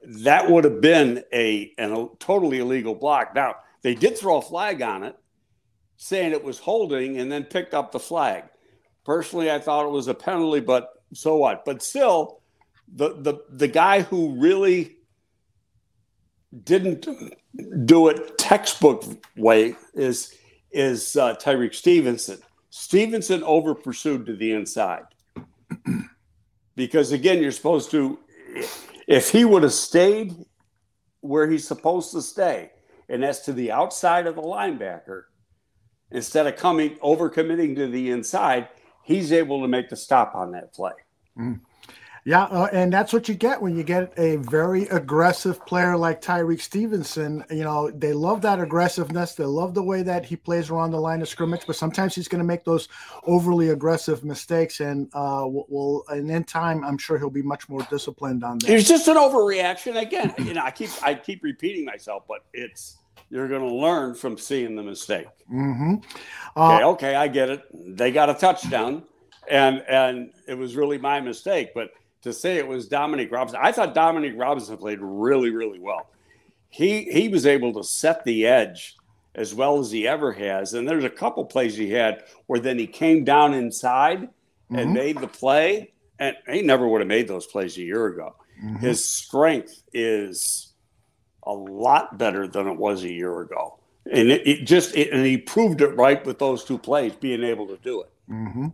that 0.06 0.50
would 0.50 0.64
have 0.64 0.82
been 0.82 1.24
a, 1.32 1.72
an, 1.78 1.94
a 1.94 2.08
totally 2.20 2.60
illegal 2.60 2.96
block. 2.96 3.34
Now, 3.36 3.56
they 3.84 3.96
did 3.96 4.18
throw 4.18 4.38
a 4.38 4.42
flag 4.42 4.82
on 4.82 5.04
it, 5.04 5.16
saying 5.98 6.32
it 6.32 6.44
was 6.44 6.60
holding, 6.60 7.20
and 7.20 7.32
then 7.32 7.44
picked 7.44 7.74
up 7.74 7.92
the 7.92 8.00
flag. 8.00 8.46
Personally, 9.06 9.52
I 9.52 9.60
thought 9.60 9.86
it 9.86 9.92
was 9.92 10.08
a 10.08 10.14
penalty, 10.14 10.62
but 10.62 10.90
so 11.14 11.38
what? 11.38 11.66
But 11.66 11.84
still, 11.84 12.42
the 12.94 13.16
the 13.20 13.44
the 13.50 13.68
guy 13.68 14.02
who 14.02 14.36
really 14.40 14.98
didn't 16.64 17.08
do 17.86 18.10
it 18.10 18.38
textbook 18.38 19.04
way 19.36 19.76
is 19.94 20.36
is 20.72 21.16
uh, 21.16 21.36
Tyrique 21.36 21.76
Stevenson. 21.76 22.40
Stevenson 22.70 23.44
over 23.44 23.76
pursued 23.76 24.26
to 24.26 24.36
the 24.36 24.52
inside 24.52 25.04
because 26.76 27.12
again, 27.12 27.42
you're 27.42 27.52
supposed 27.52 27.92
to. 27.92 28.20
If 29.08 29.32
he 29.32 29.46
would 29.46 29.64
have 29.64 29.74
stayed 29.74 30.34
where 31.22 31.50
he's 31.50 31.68
supposed 31.68 32.12
to 32.12 32.22
stay, 32.22 32.72
and 33.10 33.24
that's 33.24 33.40
to 33.40 33.54
the 33.54 33.72
outside 33.72 34.28
of 34.28 34.36
the 34.36 34.42
linebacker, 34.42 35.24
instead 36.12 36.48
of 36.48 36.56
coming 36.56 36.98
over 37.02 37.30
committing 37.30 37.76
to 37.76 37.88
the 37.88 38.12
inside, 38.12 38.70
he's 39.04 39.32
able 39.32 39.62
to 39.62 39.68
make 39.68 39.90
the 39.90 39.96
stop 39.96 40.36
on 40.36 40.52
that 40.52 40.74
play. 40.74 40.94
Yeah, 42.26 42.44
uh, 42.44 42.70
and 42.72 42.92
that's 42.94 43.12
what 43.12 43.28
you 43.28 43.36
get 43.36 43.62
when 43.62 43.76
you 43.76 43.84
get 43.84 44.14
a 44.18 44.38
very 44.38 44.84
aggressive 44.84 45.66
player 45.66 45.98
like 45.98 46.22
Tyrique 46.22 46.62
Stevenson. 46.62 47.44
You 47.50 47.66
know, 47.66 47.92
they 47.92 48.14
love 48.14 48.42
that 48.44 48.62
aggressiveness. 48.62 49.36
They 49.36 49.44
love 49.44 49.74
the 49.74 49.84
way 49.84 50.04
that 50.04 50.26
he 50.26 50.38
plays 50.38 50.70
around 50.70 50.92
the 50.92 51.02
line 51.02 51.22
of 51.22 51.28
scrimmage, 51.28 51.64
but 51.68 51.76
sometimes 51.76 52.16
he's 52.16 52.30
going 52.30 52.40
to 52.40 52.46
make 52.46 52.64
those 52.64 52.88
overly 53.24 53.70
aggressive 53.70 54.24
mistakes. 54.24 54.80
And 54.80 55.10
uh, 55.14 55.44
will, 55.46 56.06
and 56.08 56.32
in 56.32 56.46
time, 56.46 56.86
I'm 56.86 56.98
sure 56.98 57.18
he'll 57.18 57.30
be 57.30 57.42
much 57.42 57.68
more 57.68 57.86
disciplined 57.90 58.46
on 58.46 58.60
that. 58.60 58.70
It's 58.70 58.88
just 58.88 59.10
an 59.10 59.18
overreaction. 59.18 60.02
Again, 60.02 60.34
you 60.38 60.54
know, 60.54 60.64
I 60.64 60.72
keep 60.72 60.92
I 61.04 61.16
keep 61.16 61.44
repeating 61.44 61.84
myself, 61.84 62.24
but 62.26 62.46
it's 62.54 63.00
you're 63.30 63.50
going 63.50 63.68
to 63.68 63.76
learn 63.76 64.16
from 64.16 64.38
seeing 64.38 64.78
the 64.78 64.84
mistake. 64.84 65.28
Mm-hmm. 65.52 65.96
okay, 66.56 66.84
okay, 66.86 67.16
I 67.16 67.28
get 67.28 67.50
it. 67.50 67.98
They 67.98 68.12
got 68.12 68.30
a 68.30 68.34
touchdown, 68.34 69.04
and 69.50 69.84
and 69.90 70.32
it 70.48 70.54
was 70.54 70.78
really 70.78 70.98
my 70.98 71.20
mistake, 71.20 71.72
but 71.76 71.90
to 72.24 72.34
say 72.34 72.58
it 72.58 72.68
was 72.68 72.88
Dominique 72.88 73.32
Robinson. 73.32 73.60
I 73.62 73.72
thought 73.72 73.94
Dominique 73.94 74.34
Robinson 74.36 74.78
played 74.78 75.00
really, 75.02 75.52
really 75.52 75.80
well. 75.80 76.10
He 76.70 77.04
he 77.04 77.30
was 77.30 77.46
able 77.46 77.74
to 77.74 77.84
set 77.84 78.24
the 78.24 78.48
edge 78.48 78.96
as 79.36 79.54
well 79.54 79.80
as 79.80 79.92
he 79.92 80.08
ever 80.08 80.32
has. 80.32 80.74
And 80.74 80.88
there's 80.88 81.04
a 81.04 81.10
couple 81.10 81.46
plays 81.46 81.76
he 81.76 81.92
had 81.92 82.24
where 82.48 82.60
then 82.60 82.78
he 82.78 82.88
came 82.88 83.24
down 83.24 83.54
inside 83.54 84.22
mm-hmm. 84.22 84.76
and 84.76 84.94
made 84.94 85.20
the 85.20 85.28
play. 85.28 85.92
And 86.20 86.36
he 86.48 86.62
never 86.62 86.88
would 86.88 87.02
have 87.02 87.08
made 87.08 87.28
those 87.28 87.48
plays 87.48 87.78
a 87.78 87.82
year 87.82 88.06
ago. 88.08 88.36
Mm-hmm. 88.64 88.78
His 88.78 89.04
strength 89.04 89.82
is 89.94 90.74
a 91.44 91.52
lot 91.52 92.18
better 92.18 92.48
than 92.48 92.68
it 92.68 92.78
was 92.78 93.04
a 93.04 93.12
year 93.12 93.42
ago. 93.42 93.80
And 94.12 94.30
it, 94.30 94.48
it 94.48 94.64
just 94.66 94.96
it, 94.96 95.12
and 95.12 95.26
he 95.26 95.38
proved 95.38 95.82
it 95.82 95.96
right 95.96 96.24
with 96.26 96.38
those 96.40 96.64
two 96.64 96.78
plays, 96.78 97.14
being 97.14 97.44
able 97.44 97.68
to 97.68 97.78
do 97.78 98.02
it. 98.02 98.10
Mm-hmm. 98.30 98.68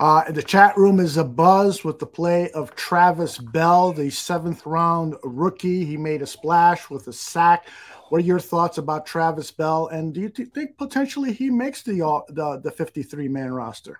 Uh, 0.00 0.32
the 0.32 0.42
chat 0.42 0.74
room 0.78 0.98
is 0.98 1.18
a 1.18 1.24
buzz 1.24 1.84
with 1.84 1.98
the 1.98 2.06
play 2.06 2.50
of 2.52 2.74
Travis 2.74 3.36
Bell, 3.36 3.92
the 3.92 4.08
seventh 4.08 4.64
round 4.64 5.14
rookie. 5.22 5.84
He 5.84 5.98
made 5.98 6.22
a 6.22 6.26
splash 6.26 6.88
with 6.88 7.06
a 7.08 7.12
sack. 7.12 7.68
What 8.08 8.22
are 8.22 8.24
your 8.24 8.40
thoughts 8.40 8.78
about 8.78 9.04
Travis 9.04 9.50
Bell? 9.50 9.88
And 9.88 10.14
do 10.14 10.22
you 10.22 10.30
th- 10.30 10.48
think 10.54 10.78
potentially 10.78 11.34
he 11.34 11.50
makes 11.50 11.82
the 11.82 12.00
uh, 12.00 12.20
the, 12.30 12.62
the 12.64 12.70
53 12.70 13.28
man 13.28 13.52
roster? 13.52 13.98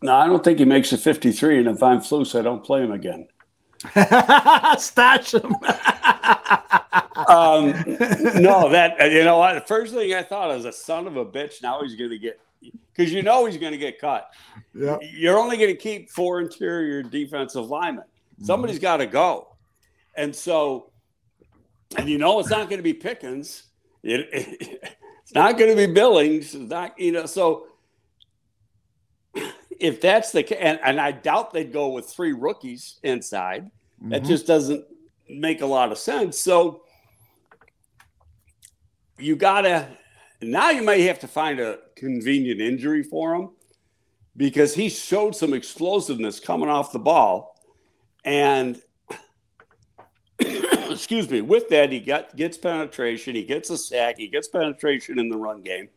No, 0.00 0.14
I 0.14 0.28
don't 0.28 0.44
think 0.44 0.60
he 0.60 0.64
makes 0.64 0.90
the 0.90 0.96
53. 0.96 1.58
And 1.58 1.68
if 1.70 1.82
I'm 1.82 1.98
Flus, 1.98 2.38
I 2.38 2.42
don't 2.42 2.62
play 2.62 2.84
him 2.84 2.92
again. 2.92 3.26
Stash 4.78 5.34
him. 5.34 5.56
um, 7.26 7.72
no, 8.40 8.68
that 8.68 9.10
you 9.10 9.24
know 9.24 9.38
what? 9.38 9.54
The 9.54 9.64
first 9.66 9.92
thing 9.92 10.14
I 10.14 10.22
thought 10.22 10.54
was 10.54 10.66
a 10.66 10.72
son 10.72 11.08
of 11.08 11.16
a 11.16 11.26
bitch. 11.26 11.64
Now 11.64 11.82
he's 11.82 11.96
going 11.96 12.10
to 12.10 12.18
get 12.18 12.38
because 12.94 13.12
you 13.12 13.22
know 13.22 13.46
he's 13.46 13.56
going 13.56 13.72
to 13.72 13.78
get 13.78 13.98
cut. 13.98 14.30
Yeah. 14.74 14.98
You're 15.00 15.38
only 15.38 15.56
going 15.56 15.70
to 15.70 15.76
keep 15.76 16.10
four 16.10 16.40
interior 16.40 17.02
defensive 17.02 17.68
linemen. 17.68 18.04
Mm-hmm. 18.04 18.44
Somebody's 18.44 18.78
got 18.78 18.98
to 18.98 19.06
go. 19.06 19.56
And 20.14 20.34
so, 20.34 20.90
and 21.96 22.08
you 22.08 22.18
know, 22.18 22.38
it's 22.38 22.50
not 22.50 22.68
going 22.68 22.78
to 22.78 22.82
be 22.82 22.94
Pickens. 22.94 23.64
It, 24.02 24.28
it, 24.32 24.82
it's 25.22 25.34
not 25.34 25.58
going 25.58 25.70
to 25.70 25.76
be 25.76 25.92
Billings. 25.92 26.54
It's 26.54 26.70
not, 26.70 26.98
you 26.98 27.12
know, 27.12 27.26
so 27.26 27.66
if 29.80 30.00
that's 30.00 30.32
the 30.32 30.42
case, 30.42 30.58
and, 30.60 30.78
and 30.84 31.00
I 31.00 31.12
doubt 31.12 31.52
they'd 31.52 31.72
go 31.72 31.88
with 31.88 32.06
three 32.06 32.32
rookies 32.32 32.98
inside, 33.02 33.64
mm-hmm. 33.64 34.10
that 34.10 34.24
just 34.24 34.46
doesn't 34.46 34.84
make 35.28 35.62
a 35.62 35.66
lot 35.66 35.92
of 35.92 35.98
sense. 35.98 36.38
So 36.38 36.82
you 39.18 39.36
got 39.36 39.62
to, 39.62 39.88
now 40.42 40.70
you 40.70 40.82
may 40.82 41.02
have 41.02 41.20
to 41.20 41.28
find 41.28 41.60
a 41.60 41.78
convenient 42.02 42.60
injury 42.60 43.04
for 43.04 43.32
him 43.32 43.50
because 44.36 44.74
he 44.74 44.88
showed 44.88 45.36
some 45.36 45.54
explosiveness 45.54 46.40
coming 46.40 46.68
off 46.68 46.90
the 46.90 46.98
ball. 46.98 47.56
And 48.24 48.82
excuse 50.40 51.30
me, 51.30 51.42
with 51.42 51.68
that, 51.68 51.92
he 51.92 52.00
got 52.00 52.34
gets 52.34 52.58
penetration, 52.58 53.36
he 53.36 53.44
gets 53.44 53.70
a 53.70 53.78
sack, 53.78 54.16
he 54.18 54.26
gets 54.26 54.48
penetration 54.48 55.20
in 55.20 55.28
the 55.28 55.36
run 55.36 55.62
game. 55.62 55.88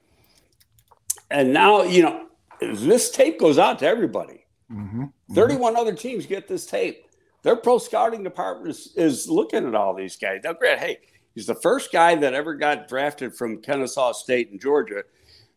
And 1.32 1.52
now, 1.52 1.82
you 1.82 2.04
know, 2.04 2.28
this 2.62 3.10
tape 3.10 3.40
goes 3.40 3.58
out 3.58 3.80
to 3.80 3.88
everybody. 3.88 4.46
Mm-hmm. 4.72 5.02
Mm-hmm. 5.02 5.34
31 5.34 5.76
other 5.76 5.96
teams 5.96 6.28
get 6.28 6.48
this 6.48 6.68
tape. 6.68 7.08
Their 7.42 7.56
pro 7.56 7.80
scouting 7.80 8.24
department 8.24 8.70
is, 8.70 8.94
is 8.96 9.28
looking 9.28 9.68
at 9.68 9.74
all 9.74 9.96
these 9.96 10.18
guys. 10.18 10.42
Now, 10.44 10.54
Grant, 10.54 10.80
hey, 10.80 11.00
he's 11.34 11.48
the 11.48 11.56
first 11.56 11.92
guy 11.92 12.14
that 12.16 12.36
ever 12.36 12.54
got 12.54 12.88
drafted 12.88 13.36
from 13.36 13.62
Kennesaw 13.62 14.14
State 14.14 14.52
in 14.52 14.60
Georgia 14.60 15.04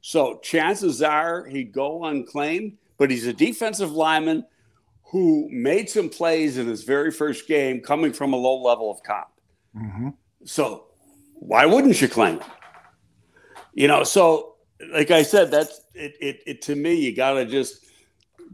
so 0.00 0.38
chances 0.38 1.02
are 1.02 1.46
he'd 1.46 1.72
go 1.72 2.04
unclaimed, 2.04 2.76
but 2.96 3.10
he's 3.10 3.26
a 3.26 3.32
defensive 3.32 3.92
lineman 3.92 4.44
who 5.04 5.48
made 5.50 5.88
some 5.88 6.08
plays 6.08 6.58
in 6.58 6.66
his 6.66 6.84
very 6.84 7.10
first 7.10 7.48
game 7.48 7.80
coming 7.80 8.12
from 8.12 8.32
a 8.32 8.36
low 8.36 8.62
level 8.62 8.90
of 8.90 9.02
comp. 9.02 9.28
Mm-hmm. 9.74 10.08
So 10.44 10.88
why 11.34 11.64
wouldn't 11.66 12.00
you 12.00 12.08
claim 12.08 12.40
him? 12.40 12.50
You 13.74 13.88
know, 13.88 14.04
so 14.04 14.56
like 14.92 15.10
I 15.10 15.22
said, 15.22 15.50
that's 15.50 15.80
it, 15.94 16.14
it, 16.20 16.42
it 16.46 16.62
to 16.62 16.76
me, 16.76 16.94
you 16.94 17.14
got 17.14 17.34
to 17.34 17.46
just 17.46 17.86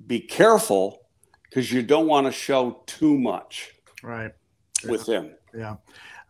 be 0.06 0.20
careful 0.20 1.06
because 1.48 1.72
you 1.72 1.82
don't 1.82 2.06
want 2.06 2.26
to 2.26 2.32
show 2.32 2.82
too 2.86 3.18
much 3.18 3.72
right 4.02 4.32
with 4.88 5.08
yeah. 5.08 5.14
him. 5.14 5.34
Yeah. 5.56 5.76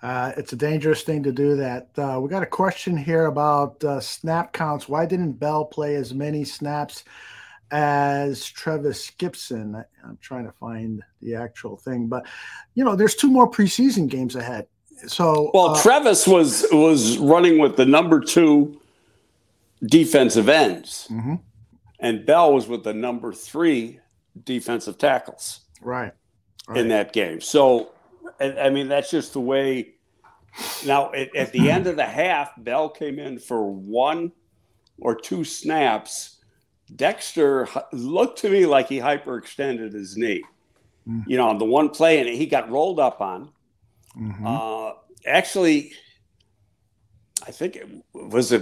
Uh, 0.04 0.32
it's 0.36 0.52
a 0.52 0.56
dangerous 0.56 1.02
thing 1.02 1.22
to 1.22 1.32
do 1.32 1.56
that. 1.56 1.88
Uh, 1.96 2.20
we 2.20 2.28
got 2.28 2.42
a 2.42 2.46
question 2.46 2.94
here 2.94 3.24
about 3.24 3.82
uh, 3.82 3.98
snap 3.98 4.52
counts. 4.52 4.86
Why 4.86 5.06
didn't 5.06 5.32
Bell 5.32 5.64
play 5.64 5.96
as 5.96 6.12
many 6.12 6.44
snaps 6.44 7.04
as 7.70 8.44
Trevis 8.44 9.10
Gipson? 9.12 9.82
I'm 10.04 10.18
trying 10.20 10.44
to 10.44 10.52
find 10.52 11.02
the 11.22 11.34
actual 11.34 11.78
thing, 11.78 12.06
but 12.06 12.26
you 12.74 12.84
know, 12.84 12.94
there's 12.94 13.14
two 13.14 13.30
more 13.30 13.50
preseason 13.50 14.06
games 14.06 14.36
ahead. 14.36 14.66
So, 15.06 15.50
well, 15.54 15.70
uh, 15.70 15.82
Trevis 15.82 16.28
was 16.28 16.66
was 16.70 17.16
running 17.16 17.58
with 17.58 17.76
the 17.76 17.86
number 17.86 18.20
two 18.20 18.78
defensive 19.86 20.50
ends, 20.50 21.08
mm-hmm. 21.10 21.36
and 22.00 22.26
Bell 22.26 22.52
was 22.52 22.68
with 22.68 22.84
the 22.84 22.92
number 22.92 23.32
three 23.32 24.00
defensive 24.44 24.98
tackles. 24.98 25.60
Right. 25.80 26.12
right. 26.68 26.78
In 26.78 26.88
that 26.88 27.14
game, 27.14 27.40
so 27.40 27.92
I 28.40 28.70
mean, 28.70 28.88
that's 28.88 29.10
just 29.10 29.32
the 29.32 29.40
way 29.40 29.93
now, 30.86 31.12
at, 31.12 31.34
at, 31.34 31.52
the 31.52 31.70
end 31.70 31.86
of 31.86 31.96
the 31.96 32.04
half, 32.04 32.52
Bell 32.58 32.88
came 32.88 33.18
in 33.18 33.38
for 33.38 33.70
one 33.70 34.32
or 34.98 35.14
two 35.14 35.44
snaps. 35.44 36.36
Dexter 36.94 37.68
looked 37.92 38.38
to 38.40 38.50
me 38.50 38.66
like 38.66 38.88
he 38.88 38.98
hyperextended 38.98 39.92
his 39.92 40.16
knee. 40.16 40.42
Mm-hmm. 41.08 41.30
You 41.30 41.36
know, 41.36 41.48
on 41.48 41.58
the 41.58 41.64
one 41.64 41.90
play, 41.90 42.20
and 42.20 42.28
he 42.28 42.46
got 42.46 42.70
rolled 42.70 42.98
up 42.98 43.20
on. 43.20 43.50
Mm-hmm. 44.16 44.46
Uh, 44.46 44.92
actually, 45.26 45.92
I 47.46 47.50
think 47.50 47.76
it 47.76 47.88
was 48.14 48.52
a 48.52 48.60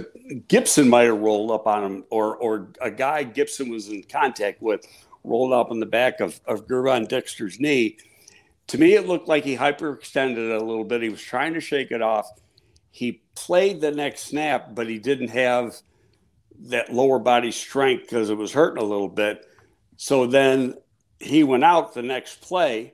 Gipson 0.49 0.89
might 0.89 1.03
have 1.03 1.19
rolled 1.19 1.51
up 1.51 1.67
on 1.67 1.83
him, 1.83 2.05
or 2.09 2.35
or 2.35 2.69
a 2.81 2.91
guy 2.91 3.23
Gipson 3.23 3.69
was 3.69 3.87
in 3.89 4.03
contact 4.03 4.61
with 4.61 4.85
rolled 5.23 5.53
up 5.53 5.71
on 5.71 5.79
the 5.79 5.85
back 5.85 6.19
of, 6.19 6.41
of 6.45 6.67
Gervon 6.67 7.07
Dexter's 7.07 7.59
knee 7.59 7.97
to 8.67 8.77
me, 8.77 8.93
it 8.93 9.07
looked 9.07 9.27
like 9.27 9.43
he 9.43 9.57
hyperextended 9.57 10.37
it 10.37 10.61
a 10.61 10.63
little 10.63 10.83
bit. 10.83 11.01
He 11.01 11.09
was 11.09 11.21
trying 11.21 11.53
to 11.53 11.59
shake 11.59 11.91
it 11.91 12.01
off. 12.01 12.29
He 12.91 13.23
played 13.35 13.81
the 13.81 13.91
next 13.91 14.21
snap, 14.21 14.73
but 14.73 14.87
he 14.87 14.99
didn't 14.99 15.29
have 15.29 15.75
that 16.65 16.93
lower 16.93 17.19
body 17.19 17.51
strength 17.51 18.03
because 18.03 18.29
it 18.29 18.37
was 18.37 18.53
hurting 18.53 18.81
a 18.81 18.85
little 18.85 19.09
bit. 19.09 19.45
So 19.97 20.25
then 20.25 20.75
he 21.19 21.43
went 21.43 21.63
out 21.63 21.93
the 21.93 22.01
next 22.01 22.41
play, 22.41 22.93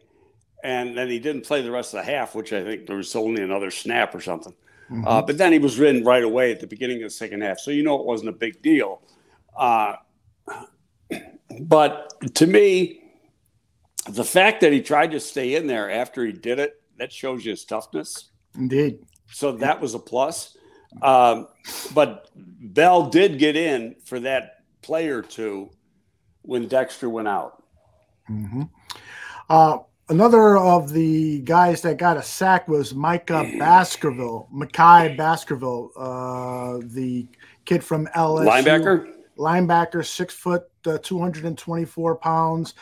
and 0.64 0.98
then 0.98 1.10
he 1.10 1.20
didn't 1.20 1.46
play 1.46 1.62
the 1.62 1.72
rest 1.72 1.94
of 1.94 2.04
the 2.04 2.12
half, 2.12 2.36
which 2.36 2.54
I 2.54 2.64
think 2.64 2.88
there 2.88 2.98
was 2.98 3.16
only 3.16 3.44
another 3.44 3.72
snap 3.72 4.16
or 4.16 4.22
something. 4.22 4.54
Mm-hmm. 4.90 5.08
Uh, 5.08 5.22
but 5.22 5.38
then 5.38 5.52
he 5.52 5.60
was 5.60 5.80
in 5.80 6.04
right 6.04 6.24
away 6.24 6.52
at 6.52 6.60
the 6.60 6.68
beginning 6.68 6.98
of 6.98 7.04
the 7.04 7.16
second 7.16 7.42
half. 7.42 7.60
So 7.60 7.72
you 7.72 7.84
know 7.84 8.00
it 8.00 8.06
wasn't 8.06 8.30
a 8.30 8.34
big 8.34 8.62
deal. 8.62 9.02
Uh, 9.56 9.96
but 11.62 12.14
to 12.36 12.48
me, 12.48 13.02
the 14.08 14.24
fact 14.24 14.62
that 14.62 14.72
he 14.72 14.82
tried 14.82 15.12
to 15.12 15.20
stay 15.20 15.56
in 15.56 15.68
there 15.68 15.90
after 15.90 16.26
he 16.26 16.32
did 16.32 16.60
it, 16.60 16.82
that 16.98 17.12
shows 17.12 17.46
you 17.46 17.52
his 17.52 17.66
toughness. 17.66 18.30
Indeed. 18.56 19.00
So 19.32 19.52
that 19.54 19.80
was 19.80 19.94
a 19.94 20.00
plus. 20.00 20.58
Um, 21.02 21.48
but 21.94 22.30
Bell 22.36 23.10
did 23.10 23.38
get 23.38 23.56
in 23.56 23.96
for 24.04 24.20
that 24.22 24.64
play 24.82 25.10
or 25.10 25.22
two 25.22 25.70
when 26.42 26.68
Dexter 26.68 27.10
went 27.10 27.28
out. 27.28 27.64
Mm-hmm. 28.30 28.64
Uh, 29.50 29.80
another 30.10 30.58
of 30.58 30.92
the 30.92 31.42
guys 31.42 31.82
that 31.84 31.98
got 31.98 32.18
a 32.18 32.24
sack 32.24 32.68
was 32.68 32.94
Micah 32.94 33.50
Baskerville, 33.60 34.50
Makai 34.54 35.16
Baskerville, 35.16 35.92
uh, 35.96 36.80
the 36.84 37.28
kid 37.66 37.84
from 37.84 38.08
LSU. 38.08 38.48
Linebacker? 38.48 39.14
Linebacker, 39.40 40.06
six 40.06 40.34
foot, 40.34 40.64
uh, 40.86 40.98
224 41.00 42.16
pounds. 42.18 42.74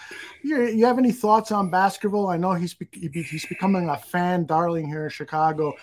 You, 0.44 0.64
you 0.64 0.86
have 0.86 0.98
any 0.98 1.12
thoughts 1.12 1.52
on 1.52 1.70
Baskerville? 1.70 2.28
I 2.28 2.38
know 2.38 2.54
he's 2.54 2.74
be, 2.74 2.88
he's 2.92 3.46
becoming 3.46 3.90
a 3.90 3.98
fan 3.98 4.46
darling 4.46 4.88
here 4.88 5.06
in 5.06 5.10
Chicago. 5.10 5.74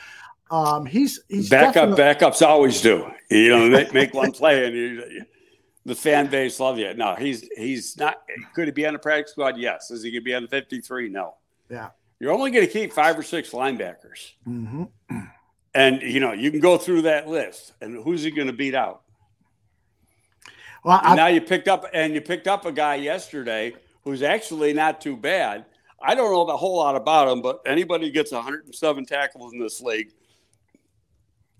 Um, 0.50 0.84
he's 0.84 1.20
he's 1.28 1.48
backup. 1.48 1.90
Backups 1.90 2.46
always 2.46 2.80
do. 2.82 3.10
You 3.30 3.48
know, 3.48 3.68
make, 3.70 3.94
make 3.94 4.14
one 4.14 4.32
play 4.32 4.66
and 4.66 4.76
you, 4.76 5.24
the 5.86 5.94
fan 5.94 6.28
base 6.28 6.60
love 6.60 6.78
you. 6.78 6.92
No, 6.94 7.14
he's 7.14 7.48
he's 7.56 7.96
not. 7.96 8.22
Could 8.54 8.66
he 8.66 8.72
be 8.72 8.86
on 8.86 8.92
the 8.92 8.98
practice 8.98 9.32
squad? 9.32 9.56
Yes. 9.56 9.90
Is 9.90 10.02
he 10.02 10.10
going 10.10 10.20
to 10.20 10.24
be 10.24 10.34
on 10.34 10.42
the 10.42 10.48
53? 10.48 11.08
No. 11.08 11.36
Yeah. 11.70 11.90
You're 12.20 12.32
only 12.32 12.50
going 12.50 12.66
to 12.66 12.72
keep 12.72 12.92
five 12.92 13.18
or 13.18 13.22
six 13.22 13.50
linebackers. 13.50 14.32
hmm 14.44 14.84
And, 15.74 16.02
you 16.02 16.20
know, 16.20 16.32
you 16.32 16.50
can 16.50 16.60
go 16.60 16.78
through 16.78 17.02
that 17.02 17.28
list. 17.28 17.72
And 17.80 18.02
who's 18.02 18.22
he 18.22 18.30
going 18.30 18.46
to 18.46 18.52
beat 18.52 18.74
out? 18.74 19.02
Well, 20.84 21.00
I, 21.02 21.16
now 21.16 21.26
you 21.28 21.40
picked 21.40 21.66
up 21.66 21.86
and 21.92 22.14
you 22.14 22.20
picked 22.20 22.46
up 22.46 22.66
a 22.66 22.72
guy 22.72 22.96
yesterday 22.96 23.74
who's 24.02 24.22
actually 24.22 24.72
not 24.74 25.00
too 25.00 25.16
bad. 25.16 25.64
I 26.00 26.14
don't 26.14 26.30
know 26.30 26.42
a 26.42 26.56
whole 26.56 26.76
lot 26.76 26.94
about 26.94 27.28
him, 27.28 27.40
but 27.40 27.60
anybody 27.64 28.06
who 28.06 28.12
gets 28.12 28.30
107 28.30 29.06
tackles 29.06 29.54
in 29.54 29.58
this 29.58 29.80
league, 29.80 30.12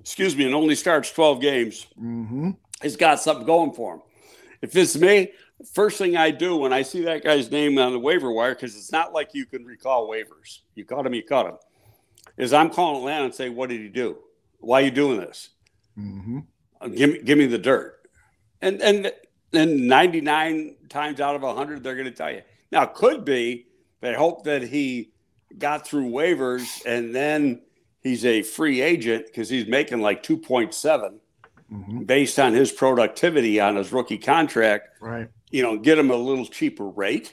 excuse 0.01 0.37
me, 0.37 0.45
and 0.45 0.55
only 0.55 0.75
starts 0.75 1.11
12 1.11 1.41
games, 1.41 1.87
hmm 1.99 2.51
has 2.83 2.97
got 2.97 3.19
something 3.19 3.47
going 3.47 3.73
for 3.73 3.95
him. 3.95 4.03
If 4.61 4.77
it's 4.77 4.97
me, 4.97 5.33
first 5.73 5.97
thing 5.97 6.19
I 6.19 6.31
do 6.31 6.57
when 6.57 6.73
I 6.73 6.83
see 6.83 7.03
that 7.05 7.25
guy's 7.25 7.51
name 7.51 7.79
on 7.79 7.93
the 7.93 7.99
waiver 7.99 8.31
wire, 8.31 8.55
because 8.55 8.77
it's 8.77 8.93
not 8.93 9.15
like 9.15 9.31
you 9.33 9.47
can 9.47 9.65
recall 9.65 10.07
waivers. 10.11 10.59
You 10.75 10.85
caught 10.85 11.07
him, 11.07 11.15
you 11.15 11.23
caught 11.23 11.47
him. 11.47 11.57
Is 12.37 12.53
I'm 12.53 12.69
calling 12.69 12.99
Atlanta 12.99 13.25
and 13.27 13.35
say, 13.35 13.49
what 13.49 13.71
did 13.71 13.81
he 13.81 13.89
do? 13.89 14.19
Why 14.59 14.83
are 14.83 14.85
you 14.85 14.91
doing 14.91 15.19
this? 15.19 15.51
hmm 15.95 16.41
Uh, 16.81 16.89
give 16.89 17.11
me 17.11 17.23
give 17.23 17.39
me 17.39 17.47
the 17.47 17.59
dirt 17.59 18.04
and 18.65 18.81
and 18.81 19.13
and 19.53 19.87
99 19.87 20.75
times 20.89 21.21
out 21.21 21.37
of 21.37 21.43
100 21.43 21.83
they're 21.85 21.95
going 21.95 22.07
to 22.07 22.11
tell 22.11 22.33
you. 22.33 22.43
Now 22.73 22.87
could 22.87 23.25
be 23.25 23.67
they 24.01 24.15
hope 24.15 24.45
that 24.45 24.63
he 24.63 25.13
got 25.59 25.87
through 25.87 26.09
waivers 26.11 26.85
and 26.85 27.15
then 27.15 27.63
he's 28.01 28.25
a 28.25 28.43
free 28.43 28.81
agent 28.81 29.27
because 29.27 29.49
he's 29.49 29.67
making 29.67 30.01
like 30.01 30.23
2.7 30.23 31.19
hmm 31.69 32.03
based 32.03 32.39
on 32.39 32.53
his 32.53 32.71
productivity 32.71 33.59
on 33.61 33.77
his 33.77 33.93
rookie 33.93 34.19
contract. 34.19 34.89
Right. 35.01 35.29
you 35.51 35.63
know 35.63 35.79
get 35.79 35.99
him 35.99 36.11
a 36.11 36.17
little 36.17 36.47
cheaper 36.47 36.89
rate. 36.89 37.33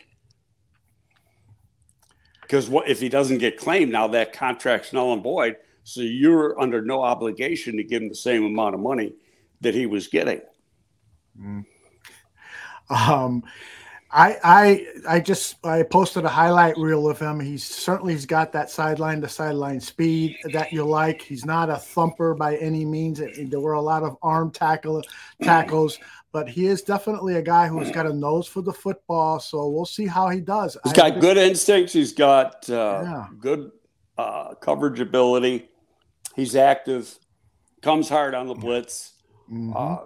Because 2.42 2.70
what 2.70 2.90
if 2.90 3.00
he 3.00 3.08
doesn't 3.08 3.38
get 3.38 3.58
claimed 3.58 3.92
now 3.94 4.08
that 4.10 4.34
contract's 4.34 4.92
null 4.92 5.14
and 5.14 5.24
void 5.24 5.56
so 5.84 6.02
you're 6.02 6.60
under 6.62 6.82
no 6.82 7.02
obligation 7.02 7.78
to 7.78 7.84
give 7.84 8.02
him 8.04 8.10
the 8.10 8.16
same 8.16 8.46
amount 8.46 8.76
of 8.76 8.82
money 8.82 9.14
that 9.62 9.74
he 9.74 9.86
was 9.86 10.08
getting 10.08 10.42
Um, 12.90 13.44
I 14.14 14.38
I 14.44 14.88
I 15.08 15.20
just 15.22 15.56
I 15.66 15.84
posted 15.84 16.26
a 16.26 16.30
highlight 16.30 16.78
reel 16.78 17.10
of 17.10 17.18
him. 17.20 17.40
He's 17.40 17.64
certainly 17.64 18.14
he's 18.14 18.26
got 18.26 18.52
that 18.52 18.70
sideline 18.70 19.22
to 19.22 19.30
sideline 19.30 19.80
speed 19.80 20.36
that 20.52 20.74
you 20.74 20.84
like. 20.84 21.22
He's 21.22 21.46
not 21.46 21.70
a 21.70 21.78
thumper 21.78 22.34
by 22.34 22.58
any 22.58 22.84
means. 22.84 23.22
There 23.38 23.60
were 23.62 23.74
a 23.74 23.82
lot 23.82 24.04
of 24.04 24.18
arm 24.22 24.52
tackle 24.52 25.02
tackles, 25.42 25.98
but 26.34 26.50
he 26.50 26.66
is 26.68 26.82
definitely 26.82 27.36
a 27.36 27.42
guy 27.42 27.68
who's 27.70 27.90
got 27.92 28.06
a 28.06 28.12
nose 28.14 28.48
for 28.48 28.62
the 28.62 28.74
football. 28.74 29.40
So 29.40 29.70
we'll 29.70 29.86
see 29.86 30.08
how 30.08 30.28
he 30.28 30.42
does. 30.42 30.76
He's 30.84 30.92
got 30.92 31.12
think- 31.12 31.22
good 31.22 31.38
instincts. 31.38 31.94
He's 31.94 32.12
got 32.12 32.70
uh, 32.70 33.02
Yeah. 33.04 33.28
good 33.40 33.72
uh, 34.18 34.56
coverage 34.56 35.00
ability. 35.00 35.70
He's 36.36 36.58
active. 36.58 37.18
Comes 37.82 38.10
hard 38.10 38.36
on 38.36 38.48
the 38.48 38.54
blitz. 38.56 39.14
Mhm. 39.50 39.74
Uh, 39.74 40.06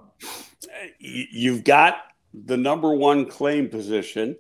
you've 0.99 1.63
got 1.63 1.97
the 2.33 2.57
number 2.57 2.93
one 2.93 3.25
claim 3.25 3.69
position. 3.69 4.35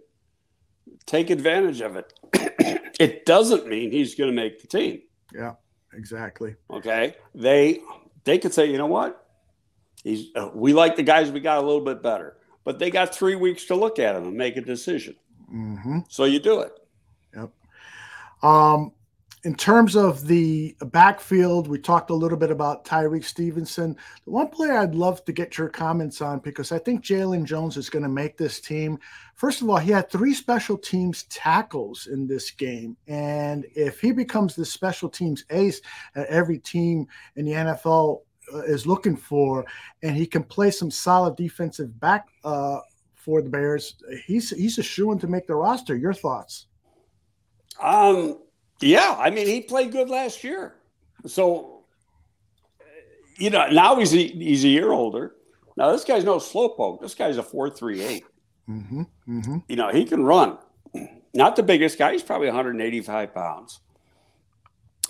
Take 1.05 1.29
advantage 1.29 1.81
of 1.81 1.95
it. 1.95 2.13
it 2.99 3.25
doesn't 3.25 3.67
mean 3.67 3.91
he's 3.91 4.15
going 4.15 4.29
to 4.29 4.35
make 4.35 4.59
the 4.61 4.67
team. 4.67 5.01
yeah, 5.33 5.53
exactly. 5.93 6.55
Okay, 6.69 7.15
they 7.33 7.79
they 8.23 8.37
could 8.37 8.53
say, 8.53 8.65
you 8.69 8.77
know 8.77 8.87
what, 8.87 9.27
he's 10.03 10.27
uh, 10.35 10.49
we 10.53 10.73
like 10.73 10.95
the 10.95 11.03
guys 11.03 11.31
we 11.31 11.39
got 11.39 11.57
a 11.57 11.65
little 11.65 11.83
bit 11.83 12.01
better, 12.01 12.37
but 12.63 12.79
they 12.79 12.89
got 12.89 13.13
three 13.13 13.35
weeks 13.35 13.65
to 13.65 13.75
look 13.75 13.99
at 13.99 14.15
him 14.15 14.23
and 14.23 14.35
make 14.37 14.57
a 14.57 14.61
decision. 14.61 15.15
hmm 15.47 15.99
So 16.09 16.25
you 16.25 16.39
do 16.39 16.61
it. 16.61 16.71
Yep. 17.35 17.51
Um, 18.43 18.91
in 19.45 19.53
terms 19.53 19.95
of 19.95 20.25
the 20.25 20.75
backfield, 20.87 21.67
we 21.67 21.77
talked 21.77 22.09
a 22.09 22.15
little 22.15 22.37
bit 22.37 22.49
about 22.49 22.83
Tyrique 22.83 23.23
Stevenson. 23.23 23.95
The 24.25 24.31
one 24.31 24.47
player 24.47 24.73
I'd 24.73 24.95
love 24.95 25.23
to 25.25 25.31
get 25.31 25.55
your 25.55 25.69
comments 25.69 26.19
on 26.19 26.39
because 26.39 26.71
I 26.71 26.79
think 26.79 27.03
Jaylon 27.03 27.45
Jones 27.45 27.77
is 27.77 27.87
going 27.87 28.01
to 28.01 28.09
make 28.09 28.37
this 28.37 28.59
team. 28.59 28.97
First 29.35 29.61
of 29.61 29.69
all, 29.69 29.77
he 29.77 29.91
had 29.91 30.09
three 30.09 30.33
special 30.33 30.79
teams 30.79 31.23
tackles 31.23 32.07
in 32.07 32.25
this 32.25 32.49
game. 32.49 32.97
And 33.07 33.67
if 33.75 34.01
he 34.01 34.11
becomes 34.11 34.55
the 34.55 34.65
special 34.65 35.09
teams 35.09 35.45
ace 35.51 35.79
that 36.15 36.27
every 36.27 36.57
team 36.57 37.05
in 37.35 37.45
the 37.45 37.51
NFL 37.51 38.21
uh, 38.51 38.63
is 38.63 38.87
looking 38.87 39.15
for, 39.15 39.63
and 40.01 40.15
he 40.15 40.25
can 40.25 40.43
play 40.43 40.71
some 40.71 40.89
solid 40.89 41.35
defensive 41.35 41.99
back 41.99 42.25
uh, 42.43 42.79
for 43.13 43.43
the 43.43 43.49
Bears, 43.51 43.95
he's, 44.25 44.49
he's 44.49 44.79
a 44.79 44.83
shoe 44.83 45.11
in 45.11 45.19
to 45.19 45.27
make 45.27 45.45
the 45.45 45.55
roster. 45.55 45.95
Your 45.95 46.13
thoughts? 46.13 46.65
Um, 47.79 48.39
yeah, 48.81 49.15
I 49.17 49.29
mean, 49.29 49.47
he 49.47 49.61
played 49.61 49.91
good 49.91 50.09
last 50.09 50.43
year. 50.43 50.75
So, 51.25 51.83
you 53.37 53.49
know, 53.49 53.67
now 53.69 53.95
he's 53.97 54.13
a, 54.13 54.27
he's 54.27 54.63
a 54.63 54.69
year 54.69 54.91
older. 54.91 55.35
Now 55.77 55.91
this 55.91 56.03
guy's 56.03 56.23
no 56.23 56.37
slowpoke. 56.37 57.01
This 57.01 57.15
guy's 57.15 57.37
a 57.37 57.43
four 57.43 57.69
three 57.69 58.01
eight. 58.01 58.25
Mm-hmm. 58.69 59.03
Mm-hmm. 59.27 59.57
You 59.67 59.75
know, 59.75 59.89
he 59.89 60.05
can 60.05 60.23
run. 60.23 60.57
Not 61.33 61.55
the 61.55 61.63
biggest 61.63 61.97
guy. 61.97 62.13
He's 62.13 62.23
probably 62.23 62.47
185 62.47 63.33
pounds. 63.33 63.81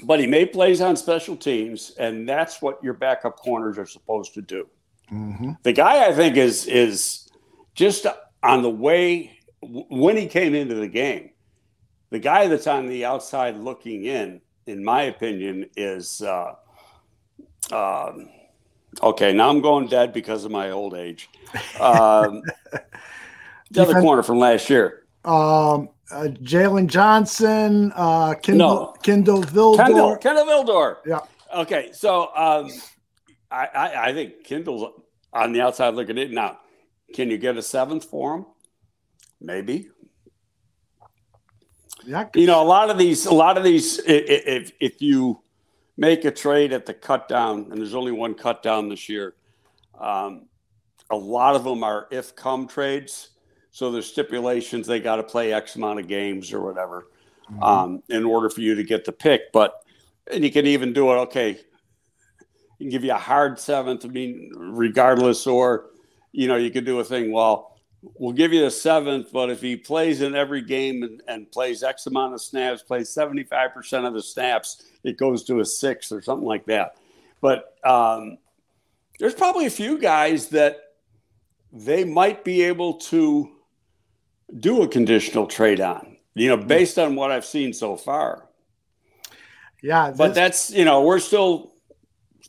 But 0.03 0.19
he 0.19 0.27
made 0.27 0.51
plays 0.51 0.81
on 0.81 0.97
special 0.97 1.37
teams, 1.37 1.91
and 1.97 2.27
that's 2.27 2.61
what 2.61 2.83
your 2.83 2.93
backup 2.93 3.37
corners 3.37 3.77
are 3.77 3.85
supposed 3.85 4.33
to 4.33 4.41
do. 4.41 4.67
Mm-hmm. 5.11 5.51
The 5.63 5.71
guy 5.71 6.05
I 6.07 6.13
think 6.13 6.35
is 6.35 6.65
is 6.65 7.29
just 7.75 8.07
on 8.43 8.61
the 8.61 8.69
way 8.69 9.39
w- 9.61 9.85
when 9.89 10.17
he 10.17 10.25
came 10.25 10.53
into 10.53 10.75
the 10.75 10.87
game. 10.87 11.29
The 12.15 12.21
guy 12.21 12.47
that's 12.47 12.65
on 12.65 12.87
the 12.87 13.03
outside 13.03 13.57
looking 13.57 14.05
in, 14.05 14.39
in 14.67 14.81
my 14.81 15.01
opinion, 15.01 15.69
is 15.75 16.21
uh, 16.21 16.53
um, 17.73 18.29
okay. 19.03 19.33
Now 19.33 19.49
I'm 19.49 19.59
going 19.59 19.87
dead 19.87 20.13
because 20.13 20.45
of 20.45 20.51
my 20.51 20.71
old 20.71 20.93
age. 20.93 21.27
Um, 21.77 22.41
the 23.69 23.81
other 23.81 23.99
corner 23.99 24.23
from 24.23 24.39
last 24.39 24.69
year, 24.69 25.03
Um, 25.25 25.89
uh, 26.09 26.29
Jalen 26.41 26.87
Johnson, 26.87 27.91
uh, 27.97 28.35
Kendall, 28.35 28.69
No. 28.69 28.93
Kindle 29.03 29.43
Vildor. 29.43 29.85
Kendall, 29.85 30.15
Kindle 30.15 30.45
Vildor. 30.45 30.95
Yeah. 31.05 31.19
Okay, 31.53 31.91
so 31.91 32.33
um, 32.33 32.71
I, 33.51 33.65
I, 33.65 34.05
I 34.05 34.13
think 34.13 34.45
Kendall's 34.45 35.01
on 35.33 35.51
the 35.51 35.59
outside 35.59 35.95
looking 35.95 36.17
in. 36.17 36.33
Now, 36.33 36.59
can 37.13 37.29
you 37.29 37.37
get 37.37 37.57
a 37.57 37.61
seventh 37.61 38.05
for 38.05 38.35
him? 38.35 38.45
Maybe. 39.41 39.89
You 42.35 42.47
know, 42.47 42.61
a 42.61 42.65
lot 42.65 42.89
of 42.89 42.97
these, 42.97 43.25
a 43.25 43.33
lot 43.33 43.57
of 43.57 43.63
these, 43.63 43.99
if 44.05 44.71
if 44.79 45.01
you 45.01 45.41
make 45.97 46.25
a 46.25 46.31
trade 46.31 46.73
at 46.73 46.85
the 46.85 46.93
cut 46.93 47.27
down, 47.27 47.67
and 47.71 47.77
there's 47.77 47.95
only 47.95 48.11
one 48.11 48.33
cut 48.33 48.61
down 48.61 48.89
this 48.89 49.09
year, 49.09 49.35
um, 49.99 50.47
a 51.09 51.15
lot 51.15 51.55
of 51.55 51.63
them 51.63 51.83
are 51.83 52.07
if 52.11 52.35
come 52.35 52.67
trades. 52.67 53.29
So 53.71 53.91
there's 53.91 54.05
stipulations 54.05 54.87
they 54.87 55.01
got 55.01 55.17
to 55.17 55.23
play 55.23 55.51
X 55.51 55.75
amount 55.75 55.99
of 55.99 56.07
games 56.07 56.53
or 56.53 56.61
whatever 56.61 57.07
um, 57.61 58.01
in 58.09 58.23
order 58.23 58.49
for 58.49 58.61
you 58.61 58.73
to 58.75 58.83
get 58.83 59.03
the 59.03 59.11
pick. 59.11 59.51
But 59.51 59.83
and 60.31 60.43
you 60.43 60.51
can 60.51 60.65
even 60.65 60.93
do 60.93 61.11
it. 61.11 61.15
Okay, 61.15 61.49
you 61.49 61.57
can 62.79 62.89
give 62.89 63.03
you 63.03 63.11
a 63.11 63.17
hard 63.17 63.59
seventh. 63.59 64.05
I 64.05 64.07
mean, 64.07 64.51
regardless, 64.55 65.45
or 65.45 65.87
you 66.31 66.47
know, 66.47 66.55
you 66.55 66.71
could 66.71 66.85
do 66.85 66.99
a 66.99 67.03
thing. 67.03 67.31
Well, 67.31 67.74
we'll 68.15 68.33
give 68.33 68.53
you 68.53 68.65
a 68.65 68.71
seventh, 68.71 69.31
but 69.31 69.49
if 69.49 69.61
he 69.61 69.75
plays 69.75 70.21
in 70.21 70.35
every 70.35 70.61
game 70.61 71.03
and, 71.03 71.21
and 71.27 71.51
plays 71.51 71.83
X 71.83 72.05
amount 72.07 72.33
of 72.33 72.41
snaps, 72.41 72.81
plays 72.81 73.09
75% 73.09 74.07
of 74.07 74.13
the 74.13 74.21
snaps, 74.21 74.83
it 75.03 75.17
goes 75.17 75.43
to 75.45 75.59
a 75.59 75.65
six 75.65 76.11
or 76.11 76.21
something 76.21 76.47
like 76.47 76.65
that. 76.65 76.97
But 77.41 77.75
um, 77.83 78.37
there's 79.19 79.35
probably 79.35 79.65
a 79.65 79.71
few 79.71 79.97
guys 79.97 80.49
that 80.49 80.93
they 81.71 82.03
might 82.03 82.43
be 82.43 82.63
able 82.63 82.95
to 82.95 83.51
do 84.59 84.83
a 84.83 84.87
conditional 84.87 85.47
trade 85.47 85.81
on, 85.81 86.17
you 86.33 86.49
know, 86.49 86.57
based 86.57 86.97
on 86.97 87.15
what 87.15 87.31
I've 87.31 87.45
seen 87.45 87.73
so 87.73 87.95
far. 87.95 88.47
yeah. 90.09 90.13
But 90.17 90.35
that's, 90.35 90.71
you 90.71 90.85
know, 90.85 91.01
we're 91.03 91.19
still 91.19 91.73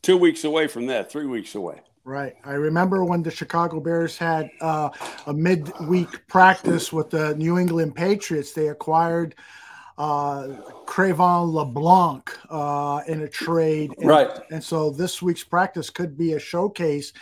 two 0.03 0.17
weeks 0.17 0.45
away 0.45 0.69
from 0.69 0.87
that, 0.87 1.11
three 1.11 1.27
weeks 1.27 1.55
away. 1.55 1.81
Right. 2.07 2.37
I 2.45 2.53
remember 2.53 3.05
when 3.05 3.25
the 3.25 3.33
Chicago 3.33 3.81
Bears 3.81 4.17
had 4.17 4.49
uh, 4.61 4.91
a 5.27 5.35
midweek 5.35 6.29
practice 6.29 6.93
with 6.93 7.11
the 7.11 7.35
New 7.35 7.59
England 7.59 7.97
Patriots. 7.97 8.53
They 8.53 8.69
acquired 8.69 9.35
uh, 9.99 10.47
Cre'Von 10.87 11.53
LeBlanc 11.53 12.31
uh, 12.49 13.01
in 13.09 13.23
a 13.23 13.29
trade, 13.29 13.93
and, 13.99 14.09
Right. 14.09 14.31
And 14.53 14.63
so 14.63 14.91
this 14.91 15.21
week's 15.21 15.43
practice 15.43 15.91
could 15.91 16.17
be 16.17 16.35
a 16.35 16.39
showcase 16.39 17.13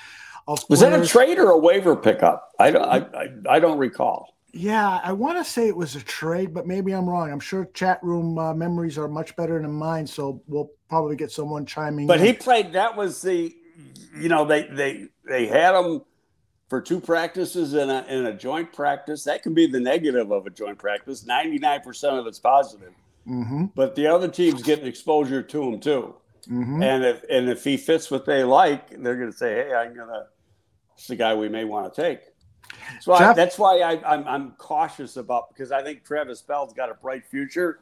of 0.47 0.63
Was 0.69 0.81
that 0.81 0.93
a 0.93 1.07
trade 1.07 1.39
or 1.39 1.53
a 1.53 1.59
waiver 1.59 1.97
pickup? 1.97 2.51
I 2.59 2.71
don't, 2.71 2.85
I, 2.85 2.99
I, 2.99 3.29
I 3.57 3.61
don't 3.61 3.79
recall. 3.79 4.37
Yeah, 4.53 5.01
I 5.03 5.13
want 5.13 5.39
to 5.39 5.51
say 5.51 5.67
it 5.67 5.77
was 5.77 5.97
a 5.97 6.01
trade, 6.01 6.53
but 6.53 6.67
maybe 6.67 6.93
I'm 6.93 7.09
wrong. 7.09 7.33
I'm 7.33 7.41
sure 7.41 7.65
chat 7.73 8.01
room 8.03 8.39
uh, 8.39 8.53
memories 8.53 8.99
are 8.99 9.09
much 9.09 9.35
better 9.35 9.63
than 9.63 9.73
mine, 9.73 10.07
so 10.07 10.43
we'll 10.47 10.71
probably 10.91 11.17
get 11.17 11.31
someone 11.33 11.65
chiming. 11.65 12.07
But 12.07 12.21
in. 12.21 12.27
he 12.27 12.33
played. 12.35 12.75
That 12.75 12.95
was 12.95 13.23
the, 13.23 13.57
you 14.17 14.29
know, 14.29 14.45
they 14.45 14.67
they 14.69 15.07
they 15.29 15.47
had 15.47 15.73
them 15.73 16.03
for 16.69 16.81
two 16.81 17.01
practices 17.01 17.75
in 17.75 17.91
a 17.91 18.05
in 18.09 18.27
a 18.27 18.33
joint 18.33 18.73
practice. 18.73 19.25
That 19.25 19.43
can 19.43 19.55
be 19.55 19.67
the 19.67 19.81
negative 19.81 20.31
of 20.31 20.47
a 20.47 20.51
joint 20.51 20.79
practice. 20.79 21.27
Ninety 21.27 21.59
nine 21.59 21.81
percent 21.81 22.17
of 22.17 22.27
it's 22.27 22.39
positive. 22.39 22.93
Mm-hmm. 23.27 23.67
but 23.75 23.95
the 23.95 24.07
other 24.07 24.29
team's 24.29 24.63
getting 24.63 24.85
exposure 24.85 25.43
to 25.43 25.63
him 25.63 25.81
too. 25.81 26.15
Mm-hmm. 26.47 26.83
And 26.83 27.05
if 27.05 27.25
and 27.31 27.49
if 27.49 27.65
he 27.65 27.79
fits 27.79 28.11
what 28.11 28.27
they 28.27 28.45
like, 28.45 28.91
they're 29.03 29.17
going 29.17 29.33
to 29.33 29.37
say, 29.37 29.55
"Hey, 29.55 29.73
I'm 29.73 29.97
gonna. 29.97 30.27
It's 30.95 31.07
the 31.07 31.17
guy 31.17 31.35
we 31.35 31.49
may 31.49 31.65
want 31.65 31.93
to 31.93 32.03
take." 32.03 32.21
So 33.01 33.13
I, 33.15 33.33
that's 33.33 33.59
why 33.59 33.79
I, 33.79 34.15
I'm 34.15 34.29
I'm 34.29 34.51
cautious 34.53 35.17
about 35.17 35.49
because 35.49 35.73
I 35.73 35.83
think 35.83 36.05
Travis 36.05 36.43
Bell's 36.43 36.75
got 36.75 36.91
a 36.91 36.95
bright 36.95 37.25
future. 37.25 37.81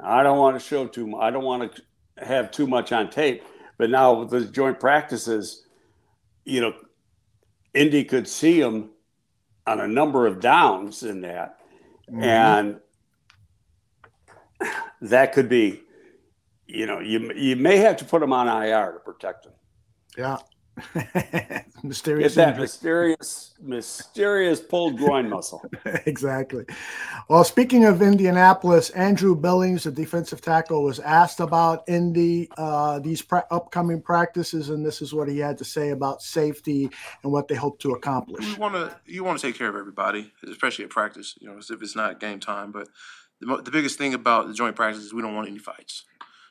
I 0.00 0.22
don't 0.22 0.38
want 0.38 0.58
to 0.58 0.60
show 0.60 0.86
too 0.86 1.06
much. 1.06 1.22
I 1.22 1.30
don't 1.30 1.44
want 1.44 1.76
to 1.76 2.24
have 2.24 2.50
too 2.50 2.66
much 2.66 2.90
on 2.90 3.08
tape. 3.08 3.44
But 3.80 3.88
now 3.88 4.12
with 4.12 4.28
the 4.28 4.42
joint 4.42 4.78
practices, 4.78 5.64
you 6.44 6.60
know, 6.60 6.74
Indy 7.72 8.04
could 8.04 8.28
see 8.28 8.60
him 8.60 8.90
on 9.66 9.80
a 9.80 9.88
number 9.88 10.26
of 10.26 10.38
downs 10.38 11.02
in 11.02 11.22
that, 11.22 11.56
Mm-hmm. 12.10 12.22
and 12.24 12.80
that 15.00 15.32
could 15.32 15.48
be, 15.48 15.80
you 16.66 16.84
know, 16.84 16.98
you 16.98 17.32
you 17.34 17.56
may 17.56 17.78
have 17.78 17.96
to 17.98 18.04
put 18.04 18.20
him 18.22 18.32
on 18.34 18.48
IR 18.48 18.92
to 18.92 18.98
protect 18.98 19.46
him. 19.46 19.52
Yeah. 20.18 20.38
Get 20.94 21.66
Mysterious 21.82 22.34
that 22.34 22.48
injury. 22.48 22.62
mysterious, 22.62 23.54
mysterious 23.60 24.60
pulled 24.60 24.98
groin 24.98 25.28
muscle. 25.30 25.62
exactly. 26.06 26.64
Well, 27.28 27.42
speaking 27.44 27.84
of 27.86 28.02
Indianapolis, 28.02 28.90
Andrew 28.90 29.34
Billings, 29.34 29.84
the 29.84 29.90
defensive 29.90 30.40
tackle, 30.42 30.82
was 30.82 31.00
asked 31.00 31.40
about 31.40 31.84
Indy 31.88 32.48
uh, 32.58 32.98
these 32.98 33.22
pra- 33.22 33.46
upcoming 33.50 34.02
practices, 34.02 34.68
and 34.68 34.84
this 34.84 35.00
is 35.00 35.14
what 35.14 35.28
he 35.28 35.38
had 35.38 35.56
to 35.58 35.64
say 35.64 35.90
about 35.90 36.20
safety 36.22 36.90
and 37.22 37.32
what 37.32 37.48
they 37.48 37.54
hope 37.54 37.78
to 37.80 37.92
accomplish. 37.92 38.46
You 38.46 38.56
want 38.56 38.74
to 38.74 38.94
you 39.06 39.24
want 39.24 39.38
to 39.40 39.46
take 39.46 39.56
care 39.56 39.68
of 39.68 39.76
everybody, 39.76 40.32
especially 40.48 40.84
at 40.84 40.90
practice. 40.90 41.34
You 41.40 41.48
know, 41.50 41.58
as 41.58 41.70
if 41.70 41.80
it's 41.82 41.96
not 41.96 42.20
game 42.20 42.40
time. 42.40 42.72
But 42.72 42.88
the, 43.40 43.46
mo- 43.46 43.60
the 43.62 43.70
biggest 43.70 43.96
thing 43.96 44.12
about 44.12 44.48
the 44.48 44.54
joint 44.54 44.76
practice 44.76 45.02
is 45.02 45.14
we 45.14 45.22
don't 45.22 45.34
want 45.34 45.48
any 45.48 45.58
fights. 45.58 46.04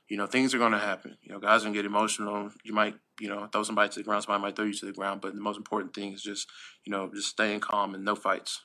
You 0.07 0.17
know, 0.17 0.25
things 0.25 0.55
are 0.55 0.57
going 0.57 0.71
to 0.71 0.79
happen. 0.79 1.17
You 1.21 1.33
know, 1.33 1.39
guys 1.39 1.61
are 1.61 1.65
going 1.65 1.73
to 1.75 1.77
get 1.77 1.85
emotional. 1.85 2.49
You 2.63 2.73
might, 2.73 2.95
you 3.19 3.27
know, 3.27 3.47
throw 3.47 3.63
somebody 3.63 3.89
to 3.89 3.99
the 3.99 4.03
ground. 4.03 4.23
Somebody 4.23 4.41
might 4.41 4.55
throw 4.55 4.65
you 4.65 4.73
to 4.73 4.85
the 4.85 4.93
ground. 4.93 5.21
But 5.21 5.35
the 5.35 5.41
most 5.41 5.57
important 5.57 5.93
thing 5.93 6.13
is 6.13 6.21
just, 6.21 6.47
you 6.85 6.91
know, 6.91 7.09
just 7.13 7.27
staying 7.27 7.59
calm 7.59 7.95
and 7.95 8.03
no 8.03 8.15
fights. 8.15 8.61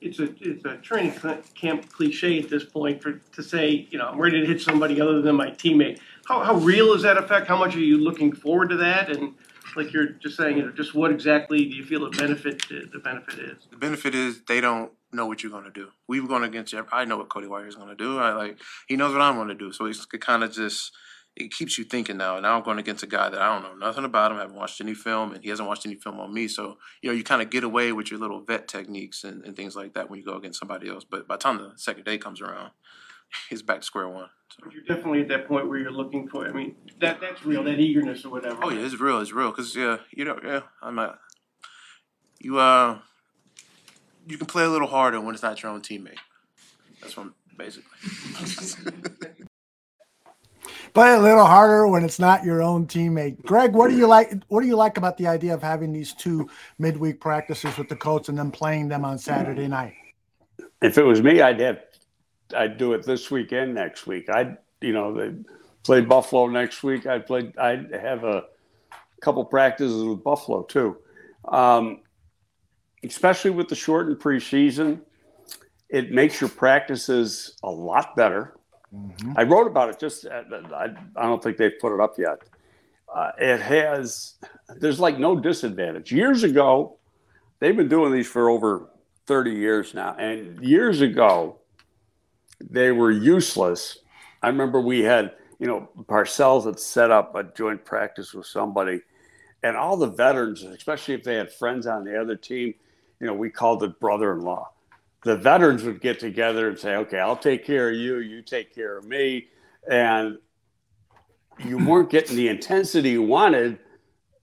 it's 0.00 0.18
a 0.18 0.34
it's 0.40 0.64
a 0.64 0.76
training 0.78 1.12
cl- 1.12 1.42
camp 1.54 1.90
cliche 1.92 2.38
at 2.40 2.48
this 2.48 2.64
point 2.64 3.02
for 3.02 3.12
to 3.12 3.42
say 3.42 3.86
you 3.90 3.98
know 3.98 4.08
I'm 4.08 4.20
ready 4.20 4.40
to 4.40 4.46
hit 4.46 4.60
somebody 4.60 5.00
other 5.00 5.22
than 5.22 5.36
my 5.36 5.50
teammate. 5.50 6.00
How 6.26 6.42
how 6.42 6.54
real 6.56 6.92
is 6.92 7.02
that 7.02 7.16
effect? 7.16 7.46
How 7.46 7.56
much 7.56 7.76
are 7.76 7.80
you 7.80 7.98
looking 7.98 8.32
forward 8.32 8.70
to 8.70 8.76
that? 8.78 9.10
And 9.10 9.34
like 9.76 9.92
you're 9.92 10.08
just 10.08 10.36
saying, 10.36 10.58
you 10.58 10.66
know, 10.66 10.72
just 10.72 10.94
what 10.94 11.10
exactly 11.10 11.64
do 11.64 11.76
you 11.76 11.84
feel 11.84 12.00
the 12.00 12.16
benefit 12.16 12.62
the 12.68 12.98
benefit 12.98 13.38
is? 13.38 13.68
The 13.70 13.76
benefit 13.76 14.14
is 14.14 14.42
they 14.48 14.60
don't 14.60 14.92
know 15.12 15.26
what 15.26 15.42
you're 15.42 15.52
going 15.52 15.64
to 15.64 15.70
do. 15.70 15.88
We've 16.08 16.26
gone 16.26 16.44
against. 16.44 16.74
I 16.90 17.04
know 17.04 17.18
what 17.18 17.28
Cody 17.28 17.46
Whitehair 17.46 17.68
is 17.68 17.76
going 17.76 17.88
to 17.88 17.94
do. 17.94 18.18
I 18.18 18.32
like 18.32 18.58
he 18.88 18.96
knows 18.96 19.12
what 19.12 19.22
I'm 19.22 19.36
going 19.36 19.48
to 19.48 19.54
do. 19.54 19.72
So 19.72 19.86
it's 19.86 20.04
kind 20.06 20.42
of 20.42 20.52
just 20.52 20.92
it 21.34 21.52
keeps 21.52 21.78
you 21.78 21.84
thinking 21.84 22.18
now. 22.18 22.38
Now 22.40 22.56
I'm 22.56 22.62
going 22.62 22.78
against 22.78 23.02
a 23.02 23.06
guy 23.06 23.30
that 23.30 23.40
I 23.40 23.54
don't 23.54 23.62
know 23.62 23.86
nothing 23.86 24.04
about 24.04 24.30
him. 24.30 24.38
I 24.38 24.42
haven't 24.42 24.56
watched 24.56 24.80
any 24.80 24.94
film, 24.94 25.32
and 25.32 25.42
he 25.42 25.50
hasn't 25.50 25.68
watched 25.68 25.86
any 25.86 25.94
film 25.94 26.20
on 26.20 26.32
me. 26.32 26.46
So 26.48 26.78
you 27.00 27.10
know 27.10 27.16
you 27.16 27.24
kind 27.24 27.40
of 27.40 27.50
get 27.50 27.64
away 27.64 27.92
with 27.92 28.10
your 28.10 28.20
little 28.20 28.40
vet 28.40 28.68
techniques 28.68 29.24
and, 29.24 29.44
and 29.44 29.56
things 29.56 29.74
like 29.74 29.94
that 29.94 30.10
when 30.10 30.18
you 30.18 30.26
go 30.26 30.36
against 30.36 30.58
somebody 30.58 30.88
else. 30.88 31.04
But 31.04 31.26
by 31.26 31.36
the 31.36 31.42
time 31.42 31.58
the 31.58 31.72
second 31.76 32.04
day 32.04 32.18
comes 32.18 32.40
around, 32.40 32.72
he's 33.50 33.62
back 33.62 33.80
to 33.80 33.86
square 33.86 34.08
one. 34.08 34.28
So. 34.50 34.70
You're 34.70 34.84
definitely 34.84 35.22
at 35.22 35.28
that 35.28 35.48
point 35.48 35.68
where 35.68 35.78
you're 35.78 35.90
looking 35.90 36.28
for. 36.28 36.46
I 36.46 36.52
mean, 36.52 36.76
that 37.00 37.20
that's 37.20 37.44
real. 37.46 37.64
That 37.64 37.80
eagerness 37.80 38.24
or 38.24 38.30
whatever. 38.30 38.58
Oh 38.62 38.70
yeah, 38.70 38.84
it's 38.84 39.00
real. 39.00 39.20
It's 39.20 39.32
real. 39.32 39.50
Cause 39.52 39.74
yeah, 39.74 39.98
you 40.10 40.24
know, 40.24 40.38
yeah, 40.44 40.60
I'm 40.82 40.94
not. 40.94 41.18
You 42.40 42.58
uh, 42.58 42.98
you 44.26 44.36
can 44.36 44.46
play 44.46 44.64
a 44.64 44.68
little 44.68 44.88
harder 44.88 45.20
when 45.20 45.34
it's 45.34 45.42
not 45.42 45.62
your 45.62 45.72
own 45.72 45.80
teammate. 45.80 46.18
That's 47.00 47.16
what 47.16 47.26
I'm 47.26 47.34
basically. 47.56 47.88
Play 50.94 51.14
a 51.14 51.18
little 51.18 51.46
harder 51.46 51.86
when 51.88 52.04
it's 52.04 52.18
not 52.18 52.44
your 52.44 52.62
own 52.62 52.86
teammate. 52.86 53.42
Greg, 53.44 53.72
what 53.72 53.88
do 53.88 53.96
you 53.96 54.06
like? 54.06 54.34
What 54.48 54.60
do 54.60 54.66
you 54.66 54.76
like 54.76 54.98
about 54.98 55.16
the 55.16 55.26
idea 55.26 55.54
of 55.54 55.62
having 55.62 55.90
these 55.90 56.12
two 56.12 56.50
midweek 56.78 57.18
practices 57.18 57.78
with 57.78 57.88
the 57.88 57.96
Colts 57.96 58.28
and 58.28 58.36
then 58.36 58.50
playing 58.50 58.88
them 58.88 59.04
on 59.04 59.16
Saturday 59.16 59.68
night? 59.68 59.94
If 60.82 60.98
it 60.98 61.02
was 61.02 61.22
me, 61.22 61.40
I'd 61.40 61.60
have, 61.60 61.80
I'd 62.54 62.76
do 62.76 62.92
it 62.92 63.04
this 63.04 63.30
weekend, 63.30 63.74
next 63.74 64.06
week. 64.06 64.28
I'd, 64.28 64.58
you 64.82 64.92
know, 64.92 65.14
they 65.14 65.34
play 65.82 66.02
Buffalo 66.02 66.46
next 66.48 66.82
week. 66.82 67.06
I'd 67.06 67.26
play. 67.26 67.52
I'd 67.56 67.90
have 67.94 68.24
a 68.24 68.44
couple 69.22 69.44
practices 69.46 70.02
with 70.04 70.22
Buffalo 70.22 70.62
too, 70.64 70.98
um, 71.48 72.00
especially 73.02 73.52
with 73.52 73.68
the 73.68 73.76
shortened 73.76 74.18
preseason. 74.18 75.00
It 75.88 76.10
makes 76.10 76.40
your 76.40 76.50
practices 76.50 77.56
a 77.62 77.70
lot 77.70 78.14
better. 78.14 78.56
I 79.36 79.44
wrote 79.44 79.66
about 79.66 79.88
it 79.88 79.98
just, 79.98 80.26
uh, 80.26 80.42
I, 80.74 80.88
I 81.16 81.22
don't 81.22 81.42
think 81.42 81.56
they've 81.56 81.78
put 81.80 81.94
it 81.94 82.00
up 82.00 82.18
yet. 82.18 82.42
Uh, 83.14 83.30
it 83.38 83.60
has, 83.60 84.34
there's 84.76 85.00
like 85.00 85.18
no 85.18 85.38
disadvantage. 85.38 86.12
Years 86.12 86.44
ago, 86.44 86.98
they've 87.58 87.76
been 87.76 87.88
doing 87.88 88.12
these 88.12 88.26
for 88.26 88.50
over 88.50 88.90
30 89.26 89.52
years 89.52 89.94
now. 89.94 90.14
And 90.16 90.62
years 90.62 91.00
ago, 91.00 91.58
they 92.60 92.92
were 92.92 93.10
useless. 93.10 93.98
I 94.42 94.48
remember 94.48 94.80
we 94.80 95.02
had, 95.02 95.32
you 95.58 95.66
know, 95.66 95.88
Parcells 96.04 96.64
had 96.64 96.78
set 96.78 97.10
up 97.10 97.34
a 97.34 97.44
joint 97.44 97.84
practice 97.84 98.34
with 98.34 98.46
somebody, 98.46 99.00
and 99.62 99.76
all 99.76 99.96
the 99.96 100.08
veterans, 100.08 100.62
especially 100.64 101.14
if 101.14 101.22
they 101.22 101.36
had 101.36 101.52
friends 101.52 101.86
on 101.86 102.04
the 102.04 102.20
other 102.20 102.36
team, 102.36 102.74
you 103.20 103.26
know, 103.26 103.34
we 103.34 103.48
called 103.48 103.82
it 103.84 104.00
brother 104.00 104.32
in 104.32 104.40
law 104.40 104.72
the 105.24 105.36
veterans 105.36 105.84
would 105.84 106.00
get 106.00 106.18
together 106.18 106.68
and 106.68 106.78
say, 106.78 106.96
okay, 106.96 107.18
I'll 107.18 107.36
take 107.36 107.64
care 107.64 107.90
of 107.90 107.96
you, 107.96 108.18
you 108.18 108.42
take 108.42 108.74
care 108.74 108.98
of 108.98 109.04
me. 109.04 109.48
And 109.88 110.38
you 111.64 111.78
weren't 111.78 112.10
getting 112.10 112.36
the 112.36 112.48
intensity 112.48 113.10
you 113.10 113.22
wanted 113.22 113.78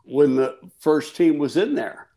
when 0.03 0.35
the 0.35 0.57
first 0.79 1.15
team 1.15 1.37
was 1.37 1.57
in 1.57 1.75
there 1.75 2.07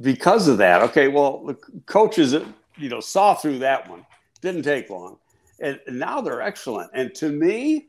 because 0.00 0.48
of 0.48 0.58
that. 0.58 0.82
Okay, 0.82 1.08
well, 1.08 1.44
the 1.44 1.54
coaches, 1.86 2.34
you 2.76 2.88
know, 2.88 3.00
saw 3.00 3.34
through 3.34 3.58
that 3.60 3.88
one. 3.88 4.06
Didn't 4.40 4.62
take 4.62 4.88
long. 4.88 5.18
And 5.60 5.80
now 5.88 6.20
they're 6.20 6.40
excellent. 6.42 6.90
And 6.94 7.14
to 7.16 7.28
me, 7.28 7.88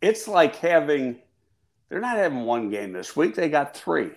it's 0.00 0.28
like 0.28 0.56
having, 0.56 1.20
they're 1.88 2.00
not 2.00 2.16
having 2.16 2.44
one 2.44 2.68
game 2.68 2.92
this 2.92 3.16
week, 3.16 3.34
they 3.34 3.48
got 3.48 3.76
three. 3.76 4.10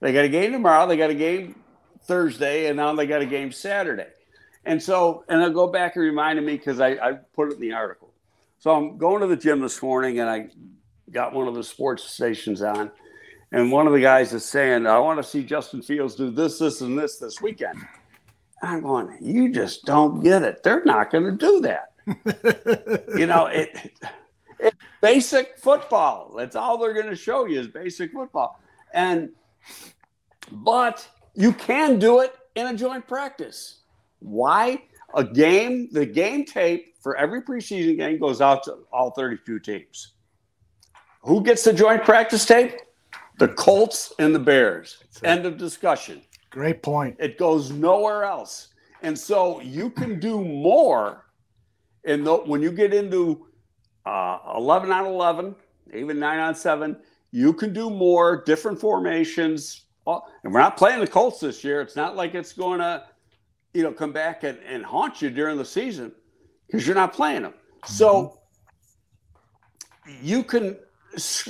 They 0.00 0.12
got 0.12 0.24
a 0.24 0.28
game 0.28 0.52
tomorrow, 0.52 0.86
they 0.86 0.96
got 0.96 1.10
a 1.10 1.14
game 1.14 1.56
Thursday, 2.08 2.66
and 2.66 2.76
now 2.76 2.92
they 2.94 3.06
got 3.06 3.22
a 3.22 3.26
game 3.26 3.52
Saturday. 3.52 4.08
And 4.64 4.82
so, 4.82 5.24
and 5.28 5.40
I'll 5.40 5.50
go 5.50 5.68
back 5.68 5.94
and 5.94 6.04
reminded 6.04 6.44
me 6.44 6.56
because 6.56 6.80
I, 6.80 6.90
I 6.92 7.12
put 7.12 7.50
it 7.50 7.54
in 7.54 7.60
the 7.60 7.72
article. 7.72 8.12
So 8.58 8.74
I'm 8.74 8.98
going 8.98 9.20
to 9.20 9.26
the 9.26 9.36
gym 9.36 9.60
this 9.60 9.80
morning 9.80 10.18
and 10.18 10.28
I 10.28 10.48
got 11.10 11.32
one 11.32 11.46
of 11.46 11.54
the 11.54 11.62
sports 11.62 12.02
stations 12.04 12.60
on. 12.60 12.90
And 13.52 13.72
one 13.72 13.86
of 13.86 13.92
the 13.92 14.00
guys 14.00 14.32
is 14.32 14.44
saying, 14.44 14.86
I 14.86 14.98
want 14.98 15.22
to 15.22 15.22
see 15.22 15.42
Justin 15.42 15.80
Fields 15.80 16.16
do 16.16 16.30
this, 16.30 16.58
this, 16.58 16.80
and 16.80 16.98
this 16.98 17.18
this 17.18 17.40
weekend. 17.40 17.78
I'm 18.62 18.82
going, 18.82 19.16
you 19.20 19.52
just 19.52 19.84
don't 19.84 20.22
get 20.22 20.42
it. 20.42 20.62
They're 20.62 20.84
not 20.84 21.10
going 21.10 21.24
to 21.24 21.32
do 21.32 21.60
that. 21.60 21.92
you 23.16 23.26
know, 23.26 23.46
it, 23.46 23.92
it's 24.58 24.76
basic 25.00 25.56
football. 25.58 26.34
That's 26.36 26.56
all 26.56 26.76
they're 26.78 26.92
going 26.94 27.08
to 27.08 27.16
show 27.16 27.46
you 27.46 27.60
is 27.60 27.68
basic 27.68 28.12
football. 28.12 28.60
And, 28.92 29.30
but 30.50 31.08
you 31.38 31.52
can 31.52 32.00
do 32.00 32.18
it 32.20 32.34
in 32.56 32.66
a 32.66 32.74
joint 32.74 33.06
practice. 33.06 33.82
Why? 34.18 34.82
A 35.14 35.22
game, 35.22 35.88
the 35.92 36.04
game 36.04 36.44
tape 36.44 36.96
for 37.00 37.16
every 37.16 37.42
preseason 37.42 37.96
game 37.96 38.18
goes 38.18 38.40
out 38.40 38.64
to 38.64 38.80
all 38.92 39.12
32 39.12 39.60
teams. 39.60 40.14
Who 41.22 41.42
gets 41.42 41.62
the 41.62 41.72
joint 41.72 42.04
practice 42.04 42.44
tape? 42.44 42.72
The 43.38 43.48
Colts 43.48 44.12
and 44.18 44.34
the 44.34 44.40
Bears. 44.40 44.98
End 45.22 45.46
of 45.46 45.56
discussion. 45.56 46.22
Great 46.50 46.82
point. 46.82 47.16
It 47.20 47.38
goes 47.38 47.70
nowhere 47.70 48.24
else. 48.24 48.68
And 49.02 49.16
so 49.16 49.60
you 49.60 49.90
can 49.90 50.18
do 50.18 50.42
more 50.42 51.26
in 52.02 52.24
the, 52.24 52.34
when 52.34 52.62
you 52.62 52.72
get 52.72 52.92
into 52.92 53.46
uh, 54.04 54.38
11 54.56 54.90
on 54.90 55.06
11, 55.06 55.54
even 55.94 56.18
9 56.18 56.38
on 56.40 56.54
7, 56.54 56.96
you 57.30 57.52
can 57.52 57.72
do 57.72 57.90
more 57.90 58.42
different 58.44 58.80
formations. 58.80 59.84
And 60.44 60.52
we're 60.52 60.60
not 60.60 60.76
playing 60.76 61.00
the 61.00 61.06
Colts 61.06 61.40
this 61.40 61.62
year. 61.62 61.80
It's 61.80 61.96
not 61.96 62.16
like 62.16 62.34
it's 62.34 62.52
going 62.52 62.80
to, 62.80 63.04
you 63.74 63.82
know, 63.82 63.92
come 63.92 64.12
back 64.12 64.44
and, 64.44 64.58
and 64.66 64.84
haunt 64.84 65.20
you 65.20 65.30
during 65.30 65.58
the 65.58 65.64
season 65.64 66.12
because 66.66 66.86
you're 66.86 66.96
not 66.96 67.12
playing 67.12 67.42
them. 67.42 67.54
So 67.84 68.38
mm-hmm. 70.06 70.26
you 70.26 70.42
can 70.42 70.76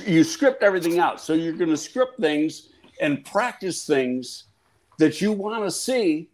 you 0.05 0.23
script 0.23 0.63
everything 0.63 0.99
out. 0.99 1.21
So 1.21 1.33
you're 1.33 1.53
going 1.53 1.69
to 1.69 1.77
script 1.77 2.19
things 2.19 2.69
and 3.01 3.23
practice 3.25 3.85
things 3.85 4.45
that 4.97 5.21
you 5.21 5.31
want 5.31 5.63
to 5.63 5.71
see 5.71 6.29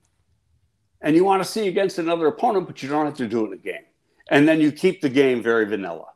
and 1.02 1.16
you 1.16 1.24
want 1.24 1.44
to 1.44 1.50
see 1.50 1.68
against 1.68 2.00
another 2.00 2.28
opponent, 2.28 2.66
but 2.66 2.82
you 2.82 2.90
don't 2.90 3.06
have 3.06 3.18
to 3.18 3.28
do 3.28 3.44
it 3.44 3.48
in 3.48 3.54
a 3.54 3.58
game. 3.58 3.86
And 4.30 4.48
then 4.48 4.60
you 4.60 4.72
keep 4.72 5.02
the 5.02 5.10
game 5.10 5.44
very 5.44 5.66
vanilla. 5.66 6.08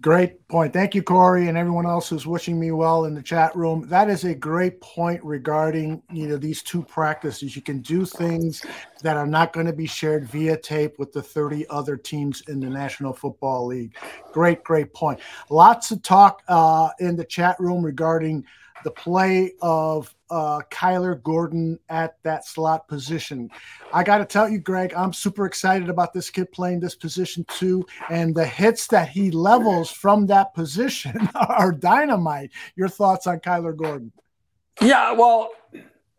Great 0.00 0.46
point. 0.48 0.72
Thank 0.72 0.94
you, 0.94 1.02
Corey, 1.02 1.48
and 1.48 1.56
everyone 1.56 1.86
else 1.86 2.10
who's 2.10 2.26
wishing 2.26 2.60
me 2.60 2.70
well 2.72 3.06
in 3.06 3.14
the 3.14 3.22
chat 3.22 3.56
room. 3.56 3.88
That 3.88 4.10
is 4.10 4.24
a 4.24 4.34
great 4.34 4.80
point 4.80 5.22
regarding 5.24 6.02
you 6.12 6.28
know 6.28 6.36
these 6.36 6.62
two 6.62 6.82
practices. 6.82 7.56
You 7.56 7.62
can 7.62 7.80
do 7.80 8.04
things 8.04 8.64
that 9.02 9.16
are 9.16 9.26
not 9.26 9.52
going 9.52 9.66
to 9.66 9.72
be 9.72 9.86
shared 9.86 10.26
via 10.26 10.56
tape 10.58 10.98
with 10.98 11.12
the 11.12 11.22
30 11.22 11.66
other 11.70 11.96
teams 11.96 12.42
in 12.48 12.60
the 12.60 12.68
National 12.68 13.12
Football 13.12 13.66
League. 13.66 13.96
Great, 14.32 14.62
great 14.62 14.92
point. 14.92 15.20
Lots 15.48 15.90
of 15.90 16.02
talk 16.02 16.42
uh, 16.48 16.90
in 17.00 17.16
the 17.16 17.24
chat 17.24 17.56
room 17.58 17.82
regarding 17.82 18.44
the 18.84 18.90
play 18.90 19.54
of 19.62 20.14
uh, 20.30 20.60
Kyler 20.70 21.22
Gordon 21.22 21.78
at 21.88 22.22
that 22.22 22.46
slot 22.46 22.88
position. 22.88 23.50
I 23.92 24.02
got 24.02 24.18
to 24.18 24.24
tell 24.24 24.48
you, 24.48 24.58
Greg, 24.58 24.92
I'm 24.94 25.12
super 25.12 25.46
excited 25.46 25.88
about 25.88 26.12
this 26.12 26.30
kid 26.30 26.50
playing 26.52 26.80
this 26.80 26.94
position 26.94 27.44
too. 27.48 27.86
And 28.10 28.34
the 28.34 28.46
hits 28.46 28.86
that 28.88 29.08
he 29.08 29.30
levels 29.30 29.90
from 29.90 30.26
that 30.26 30.54
position 30.54 31.28
are 31.34 31.72
dynamite. 31.72 32.50
Your 32.76 32.88
thoughts 32.88 33.26
on 33.26 33.40
Kyler 33.40 33.76
Gordon? 33.76 34.12
Yeah, 34.80 35.12
well, 35.12 35.50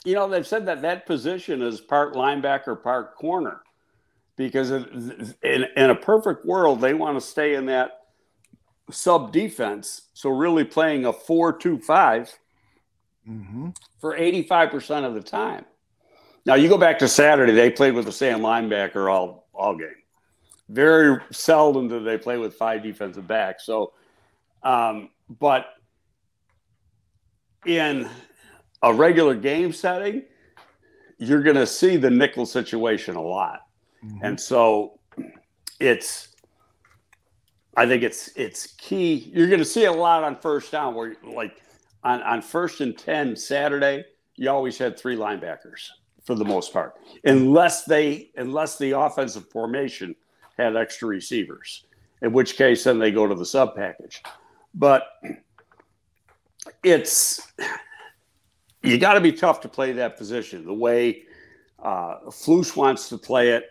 you 0.03 0.15
know, 0.15 0.27
they've 0.27 0.47
said 0.47 0.65
that 0.65 0.81
that 0.81 1.05
position 1.05 1.61
is 1.61 1.79
part 1.79 2.13
linebacker, 2.13 2.81
part 2.81 3.15
corner 3.15 3.61
because 4.39 4.71
in, 4.71 5.35
in 5.43 5.89
a 5.89 5.95
perfect 5.95 6.45
world, 6.45 6.79
they 6.79 6.93
want 6.93 7.17
to 7.17 7.21
stay 7.21 7.55
in 7.55 7.65
that 7.65 7.99
sub 8.89 9.33
defense. 9.33 10.03
So, 10.13 10.29
really 10.29 10.63
playing 10.63 11.05
a 11.05 11.11
4 11.11 11.57
2 11.57 11.79
5 11.79 12.39
mm-hmm. 13.29 13.69
for 13.99 14.17
85% 14.17 15.05
of 15.05 15.13
the 15.13 15.21
time. 15.21 15.65
Now, 16.45 16.55
you 16.55 16.69
go 16.69 16.77
back 16.77 16.99
to 16.99 17.07
Saturday, 17.07 17.53
they 17.53 17.69
played 17.69 17.93
with 17.93 18.05
the 18.05 18.11
same 18.11 18.39
linebacker 18.39 19.11
all, 19.11 19.47
all 19.53 19.75
game. 19.75 19.89
Very 20.69 21.19
seldom 21.31 21.87
do 21.87 22.03
they 22.03 22.17
play 22.17 22.37
with 22.37 22.53
five 22.53 22.83
defensive 22.83 23.27
backs. 23.27 23.65
So, 23.65 23.93
um, 24.63 25.09
but 25.39 25.67
in 27.65 28.09
a 28.81 28.93
regular 28.93 29.35
game 29.35 29.73
setting, 29.73 30.23
you're 31.17 31.43
going 31.43 31.55
to 31.55 31.67
see 31.67 31.97
the 31.97 32.09
nickel 32.09 32.45
situation 32.45 33.15
a 33.15 33.21
lot. 33.21 33.61
Mm-hmm. 34.03 34.25
And 34.25 34.39
so 34.39 34.99
it's, 35.79 36.29
I 37.75 37.85
think 37.85 38.03
it's 38.03 38.29
it's 38.35 38.67
key. 38.73 39.31
You're 39.33 39.47
going 39.47 39.59
to 39.59 39.65
see 39.65 39.85
a 39.85 39.91
lot 39.91 40.23
on 40.23 40.35
first 40.35 40.71
down 40.71 40.95
where 40.95 41.15
like 41.23 41.61
on, 42.03 42.21
on 42.23 42.41
first 42.41 42.81
and 42.81 42.97
10 42.97 43.35
Saturday, 43.35 44.05
you 44.35 44.49
always 44.49 44.77
had 44.77 44.97
three 44.97 45.15
linebackers 45.15 45.89
for 46.23 46.35
the 46.35 46.45
most 46.45 46.71
part, 46.71 46.95
unless 47.23 47.85
they 47.85 48.29
unless 48.37 48.77
the 48.77 48.91
offensive 48.91 49.49
formation 49.49 50.15
had 50.57 50.75
extra 50.75 51.07
receivers, 51.07 51.85
in 52.21 52.31
which 52.31 52.55
case 52.55 52.83
then 52.83 52.99
they 52.99 53.11
go 53.11 53.27
to 53.27 53.35
the 53.35 53.45
sub 53.45 53.75
package. 53.75 54.21
But 54.73 55.07
it's 56.83 57.51
you 58.83 58.97
got 58.97 59.15
to 59.15 59.21
be 59.21 59.31
tough 59.31 59.59
to 59.61 59.69
play 59.69 59.91
that 59.93 60.17
position 60.17 60.65
the 60.65 60.73
way 60.73 61.23
uh, 61.81 62.19
Flus 62.27 62.75
wants 62.75 63.09
to 63.09 63.17
play 63.17 63.49
it, 63.49 63.65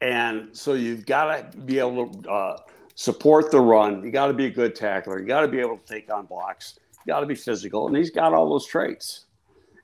and 0.00 0.56
so 0.56 0.74
you've 0.74 1.04
got 1.04 1.52
to 1.52 1.58
be 1.58 1.78
able 1.78 2.08
to 2.08 2.30
uh, 2.30 2.56
support 2.94 3.50
the 3.50 3.60
run. 3.60 4.04
You 4.04 4.10
got 4.10 4.28
to 4.28 4.34
be 4.34 4.46
a 4.46 4.50
good 4.50 4.74
tackler. 4.74 5.18
You 5.20 5.26
got 5.26 5.40
to 5.40 5.48
be 5.48 5.58
able 5.60 5.78
to 5.78 5.86
take 5.86 6.12
on 6.12 6.26
blocks 6.26 6.78
got 7.06 7.20
to 7.20 7.26
be 7.26 7.34
physical, 7.34 7.88
and 7.88 7.96
he's 7.96 8.10
got 8.10 8.32
all 8.32 8.48
those 8.50 8.66
traits. 8.66 9.26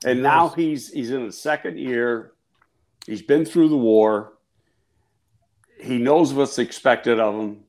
And 0.05 0.23
now 0.23 0.49
he's 0.49 0.89
he's 0.91 1.11
in 1.11 1.25
the 1.25 1.31
second 1.31 1.77
year. 1.77 2.31
He's 3.05 3.21
been 3.21 3.45
through 3.45 3.69
the 3.69 3.77
war. 3.77 4.33
He 5.79 5.97
knows 5.97 6.33
what's 6.33 6.59
expected 6.59 7.19
of 7.19 7.35
him. 7.35 7.63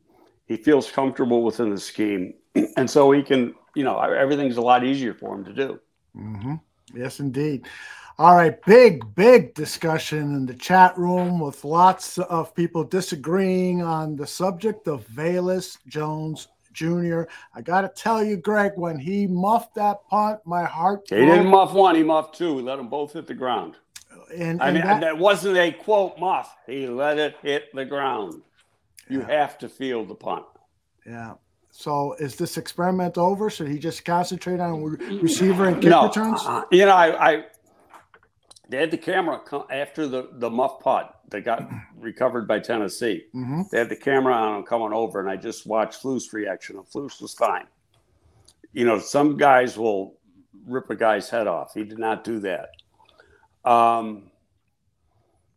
He 0.46 0.56
feels 0.56 0.90
comfortable 0.90 1.42
within 1.42 1.70
the 1.70 1.80
scheme, 1.80 2.34
and 2.76 2.88
so 2.88 3.10
he 3.12 3.22
can, 3.22 3.54
you 3.74 3.84
know, 3.84 3.98
everything's 3.98 4.56
a 4.56 4.62
lot 4.62 4.84
easier 4.84 5.14
for 5.14 5.34
him 5.34 5.44
to 5.44 5.52
do. 5.52 5.80
Mm-hmm. 6.16 6.54
Yes, 6.94 7.20
indeed. 7.20 7.66
All 8.18 8.36
right, 8.36 8.60
big, 8.66 9.14
big 9.14 9.54
discussion 9.54 10.34
in 10.34 10.44
the 10.44 10.52
chat 10.54 10.96
room 10.98 11.40
with 11.40 11.64
lots 11.64 12.18
of 12.18 12.54
people 12.54 12.84
disagreeing 12.84 13.80
on 13.80 14.14
the 14.14 14.26
subject 14.26 14.88
of 14.88 15.06
Velus 15.08 15.78
Jones 15.86 16.48
Jr. 16.72 17.22
I 17.54 17.60
got 17.62 17.80
to 17.82 17.88
tell 17.88 18.22
you, 18.22 18.36
Greg, 18.36 18.72
when 18.76 18.98
he 18.98 19.26
muffed 19.26 19.74
that 19.74 19.98
punt, 20.08 20.40
my 20.44 20.64
heart. 20.64 21.02
He 21.08 21.16
didn't 21.16 21.46
muff 21.48 21.72
one, 21.72 21.94
he 21.94 22.02
muffed 22.02 22.36
two. 22.36 22.56
He 22.58 22.62
let 22.62 22.76
them 22.76 22.88
both 22.88 23.12
hit 23.12 23.26
the 23.26 23.34
ground. 23.34 23.76
And, 24.32 24.42
and 24.42 24.62
I 24.62 24.70
mean, 24.70 24.82
that, 24.82 25.00
that 25.00 25.18
wasn't 25.18 25.56
a 25.58 25.72
quote 25.72 26.18
muff. 26.18 26.54
He 26.66 26.86
let 26.86 27.18
it 27.18 27.36
hit 27.42 27.74
the 27.74 27.84
ground. 27.84 28.42
You 29.08 29.20
Yeah. 29.20 29.26
have 29.40 29.58
to 29.58 29.68
feel 29.68 30.04
the 30.04 30.14
punt. 30.14 30.44
yeah. 31.06 31.34
So 31.72 32.14
is 32.14 32.34
this 32.34 32.56
experiment 32.56 33.16
over? 33.16 33.48
Should 33.48 33.68
he 33.68 33.78
just 33.78 34.04
concentrate 34.04 34.58
on 34.58 34.82
re- 34.82 35.18
receiver 35.20 35.68
and 35.68 35.80
kick 35.80 35.90
no, 35.90 36.02
returns? 36.08 36.40
uh, 36.44 36.62
you 36.72 36.84
know, 36.84 36.90
I, 36.90 37.30
I 37.30 37.44
they 38.68 38.78
had 38.78 38.90
the 38.90 38.98
camera 38.98 39.38
come 39.38 39.64
after 39.70 40.08
the 40.08 40.30
the 40.32 40.50
muff 40.50 40.80
punt 40.80 41.06
that 41.30 41.44
got 41.44 41.68
recovered 41.96 42.46
by 42.46 42.58
Tennessee. 42.58 43.24
hmm 43.32 43.62
They 43.70 43.78
had 43.78 43.88
the 43.88 43.96
camera 43.96 44.34
on 44.34 44.58
him 44.58 44.62
coming 44.64 44.92
over, 44.92 45.20
and 45.20 45.28
I 45.30 45.36
just 45.36 45.66
watched 45.66 46.02
Flus' 46.02 46.32
reaction. 46.32 46.76
And 46.76 46.86
Flus 46.86 47.20
was 47.20 47.34
fine. 47.34 47.66
You 48.72 48.84
know, 48.84 48.98
some 48.98 49.36
guys 49.36 49.76
will 49.78 50.18
rip 50.66 50.90
a 50.90 50.96
guy's 50.96 51.28
head 51.30 51.46
off. 51.46 51.72
He 51.74 51.84
did 51.84 51.98
not 51.98 52.24
do 52.24 52.40
that. 52.40 52.68
Um, 53.64 54.30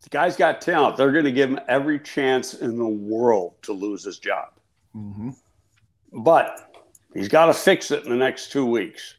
the 0.01 0.09
guy's 0.09 0.35
got 0.35 0.61
talent. 0.61 0.97
They're 0.97 1.11
going 1.11 1.25
to 1.25 1.31
give 1.31 1.49
him 1.49 1.59
every 1.67 1.99
chance 1.99 2.55
in 2.55 2.77
the 2.77 2.87
world 2.87 3.55
to 3.63 3.73
lose 3.73 4.03
his 4.03 4.19
job. 4.19 4.49
hmm 4.91 5.29
But 6.11 6.75
he's 7.13 7.29
got 7.29 7.45
to 7.47 7.53
fix 7.53 7.91
it 7.91 8.03
in 8.03 8.09
the 8.09 8.15
next 8.17 8.51
two 8.51 8.65
weeks, 8.65 9.15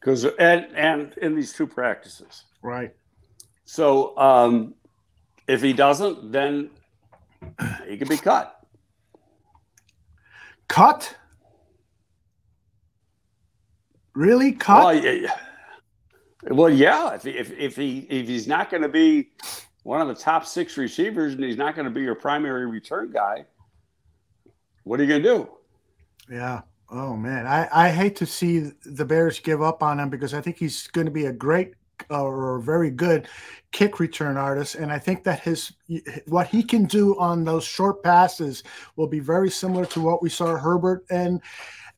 because 0.00 0.24
and 0.24 0.66
and 0.74 1.14
in 1.22 1.34
these 1.36 1.52
two 1.52 1.66
practices. 1.66 2.44
Right. 2.62 2.94
So 3.64 4.16
um, 4.18 4.74
if 5.50 5.62
he 5.62 5.72
doesn't, 5.72 6.30
then 6.30 6.70
he 7.88 7.96
could 7.96 8.08
be 8.08 8.16
cut. 8.16 8.60
Cut. 10.68 11.16
Really 14.14 14.52
cut? 14.52 14.84
Well, 14.84 14.94
yeah, 14.94 15.36
well, 16.50 16.70
yeah. 16.70 17.14
If 17.14 17.26
if 17.26 17.50
if 17.58 17.76
he 17.76 18.06
if 18.10 18.28
he's 18.28 18.46
not 18.46 18.70
going 18.70 18.82
to 18.82 18.88
be 18.88 19.30
one 19.82 20.00
of 20.00 20.08
the 20.08 20.14
top 20.14 20.46
six 20.46 20.76
receivers 20.76 21.34
and 21.34 21.42
he's 21.42 21.56
not 21.56 21.74
going 21.74 21.84
to 21.84 21.90
be 21.90 22.02
your 22.02 22.14
primary 22.14 22.66
return 22.66 23.10
guy, 23.10 23.44
what 24.84 25.00
are 25.00 25.04
you 25.04 25.08
going 25.08 25.22
to 25.22 25.28
do? 25.28 25.48
Yeah. 26.32 26.62
Oh 26.92 27.16
man, 27.16 27.46
I, 27.46 27.68
I 27.72 27.90
hate 27.90 28.16
to 28.16 28.26
see 28.26 28.70
the 28.84 29.04
Bears 29.04 29.38
give 29.38 29.62
up 29.62 29.82
on 29.82 30.00
him 30.00 30.10
because 30.10 30.34
I 30.34 30.40
think 30.40 30.58
he's 30.58 30.88
going 30.88 31.04
to 31.04 31.12
be 31.12 31.26
a 31.26 31.32
great 31.32 31.74
or 32.08 32.56
a 32.56 32.62
very 32.62 32.90
good 32.90 33.28
kick 33.72 34.00
return 34.00 34.36
artist, 34.36 34.74
and 34.74 34.90
I 34.90 34.98
think 34.98 35.24
that 35.24 35.40
his 35.40 35.72
what 36.26 36.46
he 36.46 36.62
can 36.62 36.84
do 36.84 37.18
on 37.18 37.44
those 37.44 37.64
short 37.64 38.02
passes 38.02 38.62
will 38.96 39.06
be 39.06 39.20
very 39.20 39.50
similar 39.50 39.86
to 39.86 40.00
what 40.00 40.22
we 40.22 40.30
saw 40.30 40.56
Herbert 40.56 41.04
and 41.10 41.40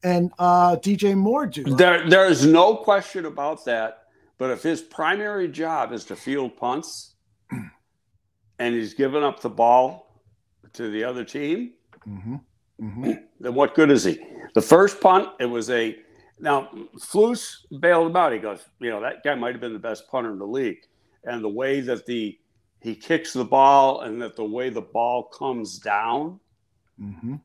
and 0.03 0.32
uh, 0.38 0.76
DJ 0.76 1.16
Moore 1.16 1.46
do. 1.46 1.64
There, 1.64 2.09
there 2.09 2.26
is 2.26 2.44
no 2.44 2.76
question 2.76 3.26
about 3.26 3.64
that. 3.66 3.98
But 4.38 4.50
if 4.50 4.62
his 4.62 4.82
primary 4.82 5.46
job 5.46 5.92
is 5.92 6.05
to 6.07 6.16
field 6.16 6.57
punts, 6.57 7.14
and 8.59 8.74
he's 8.74 8.94
giving 8.94 9.22
up 9.22 9.40
the 9.40 9.48
ball 9.48 10.20
to 10.72 10.90
the 10.90 11.05
other 11.05 11.24
team, 11.24 11.74
hmm 12.05 12.36
hmm 12.80 13.12
then 13.38 13.55
what 13.55 13.74
good 13.74 13.90
is 13.90 14.05
he? 14.05 14.18
The 14.55 14.62
first 14.62 15.00
punt, 15.00 15.28
it 15.38 15.46
was 15.46 15.70
a 15.70 15.96
now 16.43 16.68
Flus 16.99 17.59
bailed 17.80 18.09
him 18.09 18.16
out. 18.16 18.32
He 18.32 18.40
goes, 18.40 18.64
you 18.80 18.90
know, 18.90 19.01
that 19.01 19.22
guy 19.22 19.34
might 19.36 19.53
have 19.53 19.61
been 19.61 19.72
the 19.72 19.78
best 19.78 20.09
punter 20.11 20.32
in 20.32 20.38
the 20.38 20.47
league, 20.47 20.80
and 21.24 21.43
the 21.43 21.49
way 21.49 21.80
that 21.80 22.05
the 22.05 22.36
he 22.80 22.97
kicks 22.97 23.32
the 23.32 23.45
ball 23.45 24.01
and 24.01 24.20
that 24.20 24.34
the 24.34 24.45
way 24.45 24.68
the 24.68 24.82
ball 24.82 25.22
comes 25.24 25.78
down, 25.78 26.40
hmm 26.99 27.36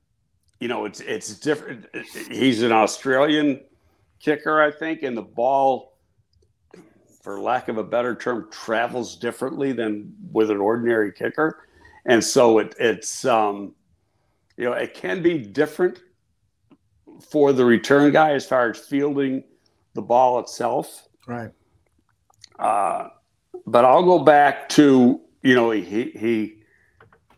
you 0.60 0.68
know, 0.68 0.86
it's 0.86 1.00
it's 1.02 1.38
different. 1.40 1.86
He's 2.32 2.64
an 2.64 2.72
Australian 2.72 3.62
kicker, 4.20 4.60
I 4.60 4.72
think, 4.72 5.04
and 5.04 5.16
the 5.16 5.22
ball, 5.22 6.00
for 7.22 7.40
lack 7.40 7.68
of 7.68 7.78
a 7.78 7.84
better 7.84 8.16
term, 8.16 8.50
travels 8.50 9.16
differently 9.16 9.72
than 9.72 10.12
with 10.32 10.50
an 10.50 10.58
ordinary 10.58 11.12
kicker, 11.12 11.68
and 12.08 12.24
so 12.24 12.58
it 12.58 12.74
it's 12.80 13.24
um, 13.26 13.76
you 14.58 14.66
know, 14.66 14.74
it 14.74 14.96
can 14.96 15.22
be 15.22 15.38
different 15.38 16.00
for 17.20 17.54
the 17.54 17.66
return 17.66 18.12
guy 18.12 18.32
as 18.32 18.46
far 18.46 18.70
as 18.70 18.80
fielding 18.80 19.44
the 19.94 20.02
ball 20.02 20.40
itself. 20.40 21.08
Right. 21.28 21.52
Uh, 22.60 23.10
but 23.66 23.86
I'll 23.86 24.04
go 24.04 24.20
back 24.20 24.70
to 24.70 25.22
you 25.44 25.56
know 25.56 25.72
he 25.72 26.12
he 26.12 26.64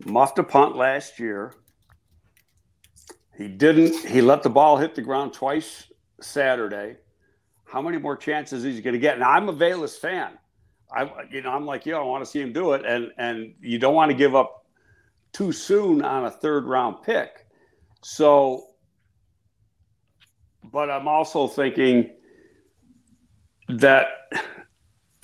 muffed 0.05 0.39
a 0.39 0.43
punt 0.43 0.75
last 0.75 1.19
year. 1.19 1.53
He 3.38 3.47
didn't. 3.47 3.95
He 4.07 4.21
let 4.21 4.43
the 4.43 4.49
ball 4.49 4.77
hit 4.77 4.95
the 4.95 5.01
ground 5.01 5.34
twice 5.34 5.91
Saturday. 6.21 6.97
How 7.65 7.82
many 7.82 7.97
more 7.97 8.17
chances 8.17 8.65
is 8.65 8.75
he 8.75 8.82
going 8.82 8.93
to 8.93 8.99
get? 8.99 9.19
Now 9.19 9.32
I'm 9.32 9.47
a 9.49 9.53
Velus 9.53 9.97
fan. 9.97 10.38
I 10.91 11.09
you 11.32 11.41
know 11.41 11.51
I'm 11.51 11.65
like 11.65 11.86
you. 11.86 11.95
I 11.95 12.01
want 12.01 12.23
to 12.23 12.30
see 12.30 12.41
him 12.41 12.53
do 12.53 12.73
it, 12.73 12.86
and 12.86 13.11
and 13.17 13.53
you 13.61 13.80
don't 13.80 13.95
want 13.95 14.11
to 14.11 14.17
give 14.17 14.36
up 14.36 14.65
too 15.32 15.51
soon 15.51 16.01
on 16.03 16.25
a 16.25 16.32
third 16.32 16.65
round 16.65 17.03
pick. 17.03 17.45
So 18.01 18.68
but 20.64 20.89
I'm 20.89 21.07
also 21.07 21.47
thinking 21.47 22.10
that 23.70 24.07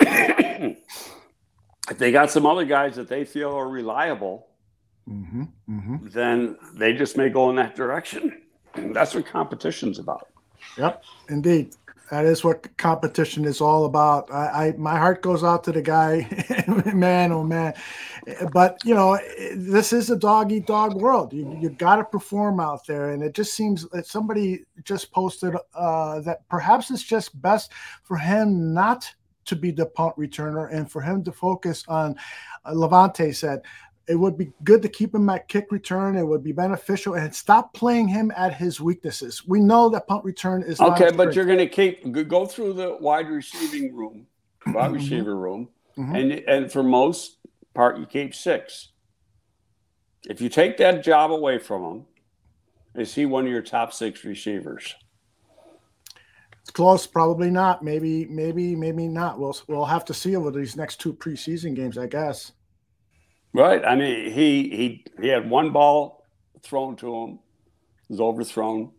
if 0.00 0.78
they 1.98 2.12
got 2.12 2.30
some 2.30 2.46
other 2.46 2.64
guys 2.64 2.96
that 2.96 3.08
they 3.08 3.24
feel 3.24 3.50
are 3.56 3.68
reliable, 3.68 4.48
Mm-hmm. 5.08 5.44
Mm-hmm. 5.70 6.08
then 6.08 6.56
they 6.74 6.92
just 6.92 7.16
may 7.16 7.28
go 7.28 7.48
in 7.50 7.54
that 7.56 7.76
direction. 7.76 8.42
That's 8.74 9.14
what 9.14 9.24
competition's 9.24 10.00
about. 10.00 10.26
Yep, 10.76 11.04
indeed. 11.28 11.76
That 12.10 12.24
is 12.24 12.44
what 12.44 12.76
competition 12.76 13.44
is 13.44 13.60
all 13.60 13.84
about. 13.84 14.30
I, 14.30 14.68
I 14.68 14.74
my 14.76 14.96
heart 14.96 15.22
goes 15.22 15.42
out 15.42 15.64
to 15.64 15.72
the 15.72 15.82
guy, 15.82 16.28
man, 16.94 17.32
oh 17.32 17.42
man. 17.42 17.74
But 18.52 18.78
you 18.84 18.94
know, 18.94 19.18
this 19.54 19.92
is 19.92 20.10
a 20.10 20.16
dog 20.16 20.52
eat 20.52 20.66
dog 20.66 20.94
world. 20.94 21.32
You 21.32 21.58
you 21.60 21.70
got 21.70 21.96
to 21.96 22.04
perform 22.04 22.60
out 22.60 22.86
there, 22.86 23.10
and 23.10 23.22
it 23.22 23.34
just 23.34 23.54
seems 23.54 23.88
that 23.88 24.06
somebody 24.06 24.64
just 24.84 25.10
posted 25.10 25.56
uh, 25.74 26.20
that 26.20 26.48
perhaps 26.48 26.90
it's 26.90 27.02
just 27.02 27.40
best 27.42 27.72
for 28.04 28.16
him 28.16 28.72
not 28.72 29.12
to 29.46 29.56
be 29.56 29.70
the 29.70 29.86
punt 29.86 30.14
returner 30.16 30.72
and 30.72 30.90
for 30.90 31.00
him 31.00 31.24
to 31.24 31.32
focus 31.32 31.84
on. 31.88 32.16
Uh, 32.64 32.72
Levante 32.72 33.32
said 33.32 33.62
it 34.08 34.14
would 34.14 34.38
be 34.38 34.52
good 34.64 34.82
to 34.82 34.88
keep 34.88 35.14
him 35.14 35.28
at 35.28 35.48
kick 35.48 35.72
return. 35.72 36.16
It 36.16 36.26
would 36.26 36.44
be 36.44 36.52
beneficial 36.52 37.14
and 37.14 37.34
stop 37.34 37.74
playing 37.74 38.08
him 38.08 38.32
at 38.36 38.54
his 38.54 38.80
weaknesses. 38.80 39.42
We 39.46 39.60
know 39.60 39.88
that 39.90 40.06
punt 40.06 40.24
return 40.24 40.62
is 40.62 40.80
Okay, 40.80 41.10
but 41.10 41.34
you're 41.34 41.44
going 41.44 41.58
to 41.58 41.68
keep 41.68 42.10
go- 42.28 42.46
through 42.46 42.74
the 42.74 42.96
wide 43.00 43.28
receiving 43.28 43.94
room, 43.94 44.26
wide 44.68 44.92
receiver 44.92 45.36
room, 45.36 45.68
Mhm. 45.98 46.20
and 46.20 46.32
and 46.48 46.72
for 46.72 46.82
most 46.82 47.38
part 47.74 47.98
you 47.98 48.06
keep 48.06 48.34
six. 48.34 48.92
If 50.28 50.40
you 50.40 50.48
take 50.48 50.76
that 50.78 51.02
job 51.04 51.30
away 51.30 51.58
from 51.58 51.82
him, 51.84 52.06
is 52.94 53.14
he 53.14 53.26
one 53.26 53.44
of 53.46 53.50
your 53.52 53.62
top 53.62 53.92
six 53.92 54.24
receivers? 54.24 54.94
It's 56.62 56.70
close, 56.72 57.06
probably 57.06 57.48
not. 57.50 57.84
Maybe, 57.84 58.24
maybe, 58.26 58.74
maybe 58.74 59.06
not. 59.08 59.38
We'll 59.38 59.56
we'll 59.68 59.84
have 59.84 60.04
to 60.06 60.14
see 60.14 60.34
over 60.34 60.50
these 60.50 60.76
next 60.76 61.00
two 61.00 61.12
preseason 61.12 61.74
games, 61.76 61.96
I 61.96 62.06
guess. 62.06 62.52
Right. 63.56 63.82
I 63.86 63.96
mean, 63.96 64.30
he 64.32 64.68
he 64.68 65.04
he 65.18 65.28
had 65.28 65.48
one 65.48 65.70
ball 65.70 66.26
thrown 66.62 66.94
to 66.96 67.14
him, 67.14 67.38
was 68.10 68.20
overthrown 68.20 68.92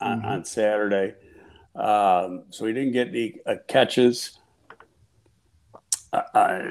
on, 0.00 0.22
Mhm. 0.22 0.24
on 0.24 0.44
Saturday, 0.44 1.14
um, 1.74 2.44
so 2.50 2.64
he 2.66 2.72
didn't 2.72 2.92
get 2.92 3.08
any 3.08 3.40
uh, 3.44 3.56
catches. 3.66 4.38
Uh, 6.12 6.22
uh, 6.32 6.62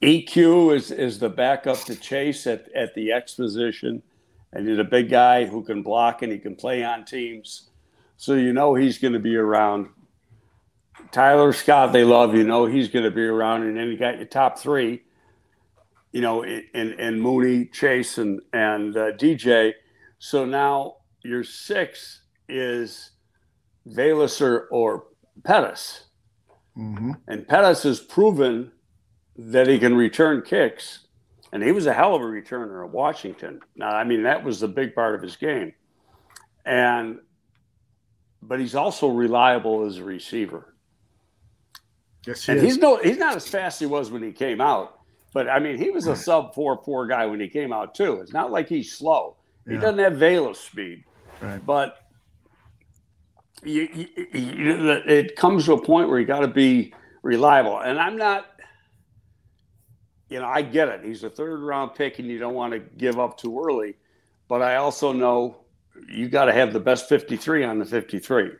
EQ 0.00 0.74
is 0.74 0.90
is 0.90 1.18
the 1.18 1.28
backup 1.28 1.76
to 1.80 1.94
Chase 1.96 2.46
at 2.46 2.72
at 2.72 2.94
the 2.94 3.12
X 3.12 3.34
position, 3.34 4.02
and 4.54 4.66
he's 4.66 4.78
a 4.78 4.84
big 4.84 5.10
guy 5.10 5.44
who 5.44 5.62
can 5.62 5.82
block 5.82 6.22
and 6.22 6.32
he 6.32 6.38
can 6.38 6.56
play 6.56 6.82
on 6.82 7.04
teams, 7.04 7.68
so 8.16 8.32
you 8.32 8.54
know 8.54 8.74
he's 8.74 8.96
going 8.98 9.12
to 9.12 9.20
be 9.20 9.36
around. 9.36 9.88
Tyler 11.12 11.52
Scott, 11.52 11.92
they 11.92 12.04
love 12.04 12.34
you 12.34 12.44
know 12.44 12.64
he's 12.64 12.88
going 12.88 13.04
to 13.04 13.10
be 13.10 13.26
around, 13.26 13.64
and 13.64 13.76
then 13.76 13.88
you 13.88 13.98
got 13.98 14.16
your 14.16 14.24
top 14.24 14.58
three 14.58 15.02
you 16.12 16.20
know, 16.20 16.42
and 16.44 16.64
and 16.74 17.20
Mooney, 17.22 17.66
Chase, 17.66 18.18
and 18.18 18.40
and 18.52 18.96
uh, 18.96 19.12
DJ. 19.12 19.72
So 20.18 20.44
now 20.44 20.96
your 21.22 21.44
six 21.44 22.22
is 22.48 23.12
Velus 23.88 24.40
or, 24.40 24.68
or 24.70 25.04
Pettis, 25.44 26.04
Mm-hmm. 26.78 27.12
and 27.28 27.46
Pettis 27.48 27.82
has 27.82 28.00
proven 28.00 28.72
that 29.36 29.66
he 29.66 29.78
can 29.78 29.94
return 29.96 30.42
kicks, 30.42 31.06
and 31.52 31.62
he 31.62 31.72
was 31.72 31.86
a 31.86 31.92
hell 31.92 32.14
of 32.14 32.22
a 32.22 32.24
returner 32.24 32.84
at 32.84 32.90
Washington. 32.92 33.60
Now, 33.76 33.90
I 33.90 34.04
mean, 34.04 34.22
that 34.24 34.44
was 34.44 34.60
the 34.60 34.68
big 34.68 34.94
part 34.94 35.14
of 35.14 35.22
his 35.22 35.36
game, 35.36 35.72
and 36.64 37.18
but 38.42 38.60
he's 38.60 38.74
also 38.74 39.08
reliable 39.08 39.84
as 39.86 39.98
a 39.98 40.04
receiver. 40.04 40.74
Yes, 42.26 42.46
he 42.46 42.52
And 42.52 42.58
is. 42.58 42.64
he's 42.64 42.78
no 42.78 42.96
he's 42.96 43.18
not 43.18 43.36
as 43.36 43.48
fast 43.48 43.76
as 43.76 43.80
he 43.80 43.86
was 43.86 44.10
when 44.10 44.22
he 44.22 44.32
came 44.32 44.60
out. 44.60 44.99
But 45.32 45.48
I 45.48 45.58
mean, 45.60 45.78
he 45.78 45.90
was 45.90 46.06
a 46.06 46.16
sub 46.16 46.54
four 46.54 46.82
four 46.84 47.06
guy 47.06 47.26
when 47.26 47.38
he 47.40 47.48
came 47.48 47.72
out 47.72 47.94
too. 47.94 48.20
It's 48.20 48.32
not 48.32 48.50
like 48.50 48.68
he's 48.68 48.92
slow. 48.92 49.36
He 49.66 49.74
Yeah. 49.74 49.80
doesn't 49.80 49.98
have 50.00 50.12
Velus 50.14 50.56
speed, 50.56 51.04
Right. 51.40 51.64
but 51.64 51.98
you, 53.62 53.88
you, 53.94 54.26
you, 54.32 54.90
it 55.06 55.36
comes 55.36 55.66
to 55.66 55.74
a 55.74 55.82
point 55.82 56.08
where 56.08 56.18
you 56.18 56.26
got 56.26 56.40
to 56.40 56.48
be 56.48 56.92
reliable. 57.22 57.78
And 57.78 57.98
I'm 58.00 58.16
not, 58.16 58.46
you 60.28 60.38
know, 60.40 60.46
I 60.46 60.62
get 60.62 60.88
it. 60.88 61.04
He's 61.04 61.22
a 61.24 61.30
third 61.30 61.60
round 61.60 61.94
pick, 61.94 62.18
and 62.18 62.28
you 62.28 62.38
don't 62.38 62.54
want 62.54 62.72
to 62.72 62.78
give 62.78 63.18
up 63.18 63.36
too 63.36 63.62
early. 63.62 63.96
But 64.48 64.62
I 64.62 64.76
also 64.76 65.12
know 65.12 65.58
you 66.08 66.28
got 66.28 66.46
to 66.46 66.52
have 66.52 66.72
the 66.72 66.80
best 66.80 67.08
53 67.08 67.64
on 67.64 67.78
the 67.78 67.84
53. 67.84 68.50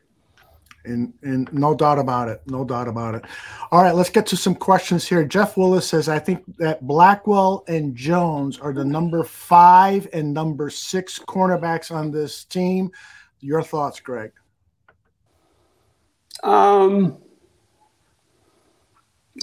And, 0.84 1.12
and 1.22 1.52
no 1.52 1.74
doubt 1.74 1.98
about 1.98 2.28
it. 2.28 2.40
No 2.46 2.64
doubt 2.64 2.88
about 2.88 3.14
it. 3.14 3.24
All 3.70 3.82
right, 3.82 3.94
let's 3.94 4.08
get 4.08 4.26
to 4.28 4.36
some 4.36 4.54
questions 4.54 5.06
here. 5.06 5.24
Jeff 5.24 5.56
Willis 5.56 5.86
says, 5.86 6.08
I 6.08 6.18
think 6.18 6.42
that 6.56 6.86
Blackwell 6.86 7.64
and 7.68 7.94
Jones 7.94 8.58
are 8.58 8.72
the 8.72 8.84
number 8.84 9.22
five 9.22 10.08
and 10.14 10.32
number 10.32 10.70
six 10.70 11.18
cornerbacks 11.18 11.94
on 11.94 12.10
this 12.10 12.44
team. 12.44 12.90
Your 13.40 13.62
thoughts, 13.62 14.00
Greg? 14.00 14.32
Um, 16.42 17.18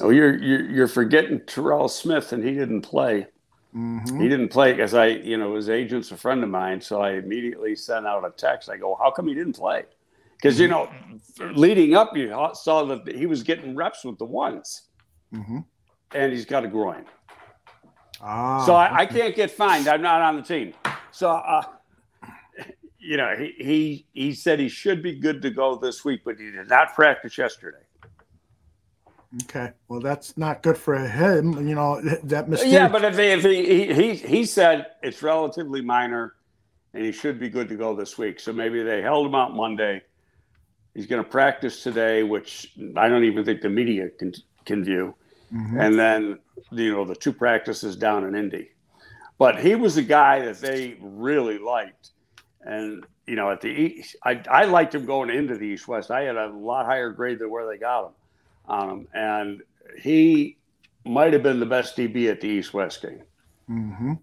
oh, 0.02 0.10
you're, 0.10 0.38
you're 0.38 0.70
you're 0.70 0.88
forgetting 0.88 1.42
Terrell 1.46 1.88
Smith, 1.88 2.34
and 2.34 2.44
he 2.44 2.54
didn't 2.54 2.82
play. 2.82 3.28
Mm-hmm. 3.76 4.22
He 4.22 4.30
didn't 4.30 4.50
play 4.50 4.74
because 4.74 4.94
I, 4.94 5.08
you 5.08 5.38
know, 5.38 5.56
his 5.56 5.70
agent's 5.70 6.12
a 6.12 6.18
friend 6.18 6.44
of 6.44 6.50
mine, 6.50 6.82
so 6.82 7.02
I 7.02 7.12
immediately 7.14 7.76
sent 7.76 8.08
out 8.08 8.26
a 8.26 8.32
text. 8.32 8.70
I 8.70 8.78
go, 8.78 8.96
"How 8.96 9.12
come 9.12 9.28
he 9.28 9.36
didn't 9.36 9.54
play?" 9.54 9.86
Because 10.38 10.60
you 10.60 10.68
know, 10.68 10.90
leading 11.40 11.96
up, 11.96 12.16
you 12.16 12.30
saw 12.54 12.84
that 12.86 13.08
he 13.16 13.26
was 13.26 13.44
getting 13.44 13.76
reps 13.76 14.04
with 14.04 14.18
the 14.18 14.26
ones, 14.26 14.84
Mm-hmm. 15.34 15.60
and 16.14 16.32
he's 16.32 16.46
got 16.46 16.64
a 16.64 16.70
groin. 16.70 17.04
Ah, 18.22 18.66
so 18.66 18.74
I, 18.74 19.00
I 19.00 19.06
can't 19.06 19.36
get 19.36 19.52
fined. 19.52 19.88
I'm 19.88 20.02
not 20.02 20.22
on 20.22 20.38
the 20.38 20.42
team. 20.42 20.74
So, 21.12 21.30
uh, 21.30 21.64
you 22.98 23.18
know, 23.18 23.36
he, 23.38 23.54
he 23.58 24.06
he 24.14 24.34
said 24.34 24.60
he 24.60 24.70
should 24.70 25.04
be 25.04 25.20
good 25.20 25.42
to 25.42 25.50
go 25.50 25.76
this 25.76 26.06
week, 26.06 26.22
but 26.24 26.40
he 26.40 26.50
did 26.52 26.70
not 26.70 26.94
practice 26.96 27.38
yesterday. 27.38 27.78
Okay. 29.44 29.72
Well, 29.90 30.00
that's 30.00 30.38
not 30.38 30.64
good 30.64 30.78
for 30.78 30.98
him. 30.98 31.68
You 31.68 31.76
know, 31.76 32.02
that 32.24 32.48
mistake. 32.48 32.72
Yeah, 32.72 32.88
but 32.88 33.04
if, 33.04 33.18
he, 33.18 33.26
if 33.26 33.44
he, 33.44 33.66
he 33.66 33.94
he 33.94 34.16
he 34.16 34.46
said 34.46 34.88
it's 35.04 35.22
relatively 35.22 35.82
minor, 35.82 36.36
and 36.94 37.04
he 37.04 37.12
should 37.12 37.40
be 37.40 37.50
good 37.50 37.68
to 37.70 37.76
go 37.76 37.96
this 37.96 38.18
week. 38.18 38.40
So 38.40 38.54
maybe 38.54 38.82
they 38.82 39.02
held 39.02 39.28
him 39.28 39.36
out 39.36 39.54
Monday. 39.54 40.02
He's 40.98 41.06
going 41.06 41.24
to 41.24 41.30
practice 41.30 41.84
today, 41.84 42.24
which 42.24 42.74
I 42.96 43.08
don't 43.08 43.24
even 43.24 43.46
think 43.46 43.62
the 43.62 43.70
media 43.70 44.10
can 44.10 44.34
can 44.66 44.84
view. 44.84 45.14
Mhm. 45.54 45.80
And 45.80 46.00
then 46.00 46.40
you 46.72 46.92
know 46.92 47.06
the 47.06 47.14
two 47.16 47.32
practices 47.32 47.96
down 47.96 48.26
in 48.26 48.34
Indy. 48.34 48.72
But 49.38 49.60
he 49.60 49.76
was 49.76 49.98
a 49.98 50.02
guy 50.02 50.44
that 50.44 50.60
they 50.60 50.98
really 51.00 51.60
liked, 51.60 52.10
and 52.62 53.06
you 53.28 53.36
know 53.36 53.52
at 53.52 53.62
the 53.62 53.70
East, 53.70 54.16
I 54.26 54.42
I 54.50 54.66
liked 54.66 54.96
him 54.96 55.06
going 55.06 55.30
into 55.30 55.56
the 55.56 55.68
East 55.68 55.88
West. 55.88 56.10
I 56.10 56.24
had 56.24 56.36
a 56.36 56.48
lot 56.48 56.88
higher 56.88 57.12
grade 57.12 57.38
than 57.38 57.52
where 57.52 57.68
they 57.68 57.78
got 57.78 58.08
him 58.08 58.14
on 58.66 58.90
him, 58.90 59.08
and 59.14 59.62
he 60.02 60.58
might 61.06 61.32
have 61.32 61.44
been 61.44 61.60
the 61.60 61.68
best 61.68 61.96
DB 61.96 62.28
at 62.32 62.42
the 62.42 62.48
East 62.48 62.74
West 62.74 63.04
game. 63.04 63.22
hmm 63.68 64.14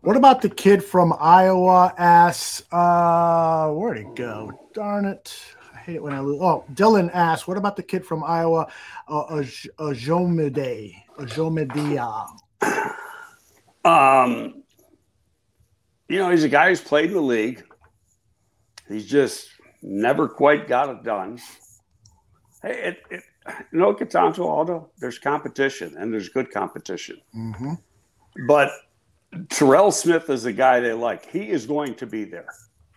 What 0.00 0.16
about 0.16 0.42
the 0.42 0.50
kid 0.50 0.82
from 0.82 1.14
Iowa? 1.20 1.94
Asks, 1.96 2.64
uh, 2.72 3.70
where'd 3.70 3.98
he 3.98 4.04
go? 4.16 4.50
Darn 4.74 5.04
it. 5.04 5.54
I 5.80 5.82
hate 5.82 5.96
it 5.96 6.02
when 6.02 6.12
I 6.12 6.20
lose. 6.20 6.38
Oh, 6.42 6.64
Dylan 6.74 7.10
asks, 7.14 7.48
what 7.48 7.56
about 7.56 7.74
the 7.74 7.82
kid 7.82 8.04
from 8.04 8.22
Iowa, 8.22 8.70
uh, 9.08 9.24
Aj- 9.30 9.66
Ajomide? 9.78 10.94
Ojemudia. 11.18 12.28
Um, 13.82 14.62
you 16.08 16.18
know, 16.18 16.30
he's 16.30 16.44
a 16.44 16.50
guy 16.50 16.68
who's 16.68 16.82
played 16.82 17.06
in 17.06 17.14
the 17.14 17.22
league. 17.22 17.64
He's 18.88 19.06
just 19.06 19.48
never 19.80 20.28
quite 20.28 20.68
got 20.68 20.90
it 20.90 21.02
done. 21.02 21.38
Hey, 22.62 22.82
it, 22.82 23.02
it, 23.10 23.22
you 23.72 23.78
know, 23.78 23.90
it 23.90 23.98
gets 23.98 24.12
down 24.12 24.34
to 24.34 24.44
Aldo. 24.44 24.90
There's 24.98 25.18
competition, 25.18 25.96
and 25.98 26.12
there's 26.12 26.28
good 26.28 26.50
competition. 26.50 27.22
Mm-hmm. 27.34 27.72
But 28.46 28.70
Terrell 29.48 29.92
Smith 29.92 30.28
is 30.28 30.44
a 30.44 30.52
guy 30.52 30.80
they 30.80 30.92
like. 30.92 31.30
He 31.30 31.48
is 31.48 31.64
going 31.64 31.94
to 31.94 32.06
be 32.06 32.24
there. 32.24 32.52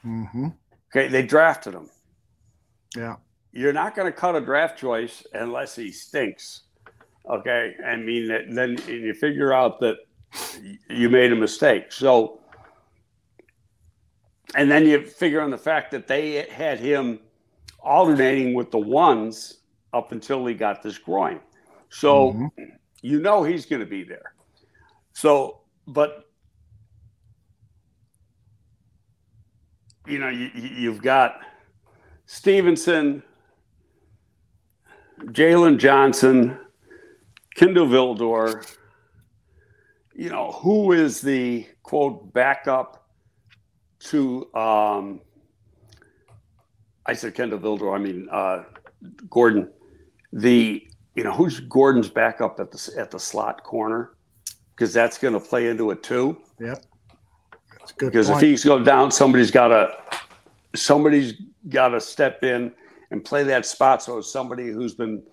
Mm-hmm. 0.05 0.49
Okay, 0.93 1.07
they 1.07 1.25
drafted 1.25 1.75
him. 1.75 1.89
Yeah. 2.95 3.15
You're 3.51 3.73
not 3.73 3.95
going 3.95 4.11
to 4.11 4.17
cut 4.17 4.35
a 4.35 4.41
draft 4.41 4.77
choice 4.79 5.25
unless 5.33 5.75
he 5.75 5.91
stinks. 5.91 6.63
Okay, 7.29 7.75
I 7.85 7.95
mean, 7.95 8.27
then 8.53 8.77
you 8.87 9.13
figure 9.13 9.53
out 9.53 9.79
that 9.79 9.97
you 10.89 11.09
made 11.09 11.31
a 11.31 11.35
mistake. 11.35 11.91
So, 11.91 12.41
and 14.55 14.69
then 14.69 14.85
you 14.85 15.05
figure 15.05 15.39
on 15.41 15.51
the 15.51 15.57
fact 15.57 15.91
that 15.91 16.07
they 16.07 16.47
had 16.49 16.79
him 16.79 17.19
alternating 17.79 18.53
with 18.53 18.71
the 18.71 18.79
ones 18.79 19.59
up 19.93 20.11
until 20.11 20.45
he 20.45 20.53
got 20.53 20.81
this 20.81 20.97
groin. 20.97 21.39
So, 21.89 22.33
Mhm. 22.33 22.51
you 23.01 23.21
know 23.21 23.43
he's 23.43 23.65
going 23.65 23.81
to 23.81 23.85
be 23.85 24.03
there. 24.03 24.33
So, 25.13 25.61
but 25.87 26.29
you 30.07 30.19
know, 30.19 30.27
you- 30.29 30.51
you've 30.53 31.01
got 31.01 31.39
Stevenson, 32.25 33.23
Jalen 35.25 35.77
Johnson, 35.77 36.57
Kindle 37.55 37.87
Vildor. 37.87 38.69
You 40.15 40.29
know, 40.29 40.51
who 40.51 40.91
is 40.91 41.21
the 41.21 41.67
quote 41.81 42.33
backup 42.33 43.07
to 43.99 44.53
um 44.53 45.21
I 47.05 47.13
said 47.13 47.35
Kindle 47.35 47.59
Vildor, 47.59 47.95
I 47.95 47.99
mean 47.99 48.27
uh 48.31 48.63
Gordon. 49.29 49.69
The 50.31 50.87
you 51.15 51.23
know, 51.23 51.31
who's 51.31 51.59
Gordon's 51.59 52.09
backup 52.09 52.59
at 52.59 52.71
the 52.71 52.93
at 52.97 53.11
the 53.11 53.19
slot 53.19 53.63
corner? 53.63 54.11
Because 54.75 54.93
that's 54.93 55.17
going 55.17 55.35
to 55.35 55.39
play 55.39 55.67
into 55.67 55.91
it 55.91 56.01
too. 56.01 56.41
Yep. 56.59 56.83
That's 57.77 57.91
good. 57.91 58.11
Because 58.11 58.29
if 58.29 58.33
point. 58.33 58.45
he's 58.45 58.63
go 58.63 58.83
down, 58.83 59.11
somebody's 59.11 59.51
got 59.51 59.67
to 59.67 59.95
somebody's 60.75 61.35
got 61.69 61.89
to 61.89 62.01
step 62.01 62.43
in 62.43 62.71
and 63.11 63.23
play 63.23 63.43
that 63.43 63.65
spot. 63.65 64.01
So 64.03 64.17
it's 64.17 64.31
somebody 64.31 64.67
who's 64.67 64.95
been 64.95 65.23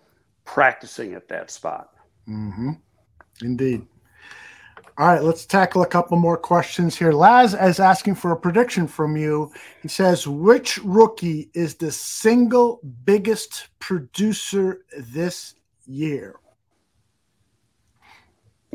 practicing 0.45 1.15
at 1.15 1.29
that 1.29 1.51
spot. 1.51 1.91
Mm-hmm. 2.29 2.73
Indeed. 3.43 3.87
All 4.99 5.07
right, 5.07 5.23
let's 5.23 5.47
tackle 5.47 5.83
a 5.83 5.87
couple 5.87 6.19
more 6.19 6.37
questions 6.37 6.95
here. 6.95 7.13
Laz 7.13 7.55
is 7.55 7.81
asking 7.81 8.17
for 8.17 8.33
a 8.33 8.37
prediction 8.37 8.87
from 8.87 9.17
you. 9.17 9.51
He 9.81 9.89
says, 9.89 10.27
which 10.27 10.77
rookie 10.79 11.51
is 11.55 11.77
the 11.77 11.91
single 11.91 12.81
biggest 13.05 13.69
producer 13.79 14.85
this 14.99 15.55
year? 15.87 16.39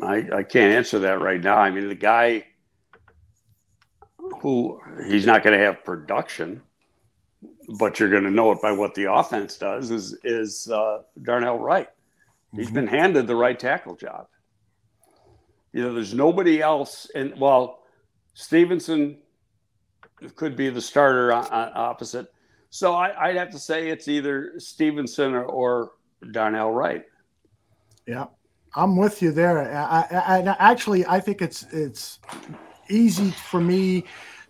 I, 0.01 0.27
I 0.33 0.43
can't 0.43 0.73
answer 0.73 0.97
that 0.99 1.21
right 1.21 1.41
now. 1.41 1.57
I 1.57 1.69
mean, 1.69 1.89
the 1.89 1.95
guy 1.95 2.45
who 4.41 4.81
he's 5.07 5.27
not 5.27 5.43
going 5.43 5.57
to 5.57 5.63
have 5.63 5.83
production, 5.83 6.63
but 7.67 7.99
you're 7.99 8.09
going 8.09 8.23
to 8.23 8.31
know 8.31 8.51
it 8.51 8.61
by 8.61 8.71
what 8.71 8.95
the 8.95 9.11
offense 9.11 9.57
does 9.57 9.91
is 9.91 10.17
is 10.23 10.69
uh, 10.69 10.99
Darnell 11.21 11.59
Wright. 11.59 11.89
He's 12.53 12.67
mm-hmm. 12.67 12.75
been 12.75 12.87
handed 12.87 13.27
the 13.27 13.35
right 13.35 13.57
tackle 13.57 13.95
job. 13.95 14.27
You 15.73 15.83
know, 15.83 15.93
there's 15.93 16.13
nobody 16.13 16.61
else, 16.61 17.09
and 17.15 17.37
well, 17.39 17.79
Stevenson 18.33 19.17
could 20.35 20.55
be 20.55 20.69
the 20.69 20.81
starter 20.81 21.33
on, 21.33 21.45
on 21.47 21.71
opposite. 21.75 22.31
So 22.69 22.93
I, 22.93 23.27
I'd 23.27 23.35
have 23.35 23.49
to 23.51 23.59
say 23.59 23.89
it's 23.89 24.07
either 24.07 24.53
Stevenson 24.57 25.33
or, 25.33 25.43
or 25.45 25.91
Darnell 26.31 26.71
Wright. 26.71 27.03
Yeah, 28.07 28.25
I'm 28.75 28.95
with 28.95 29.21
you 29.21 29.31
there. 29.31 29.73
I, 29.73 30.07
I, 30.11 30.41
I 30.41 30.55
actually 30.59 31.05
I 31.05 31.19
think 31.19 31.41
it's 31.41 31.63
it's 31.71 32.19
easy 32.89 33.31
for 33.31 33.59
me 33.59 34.05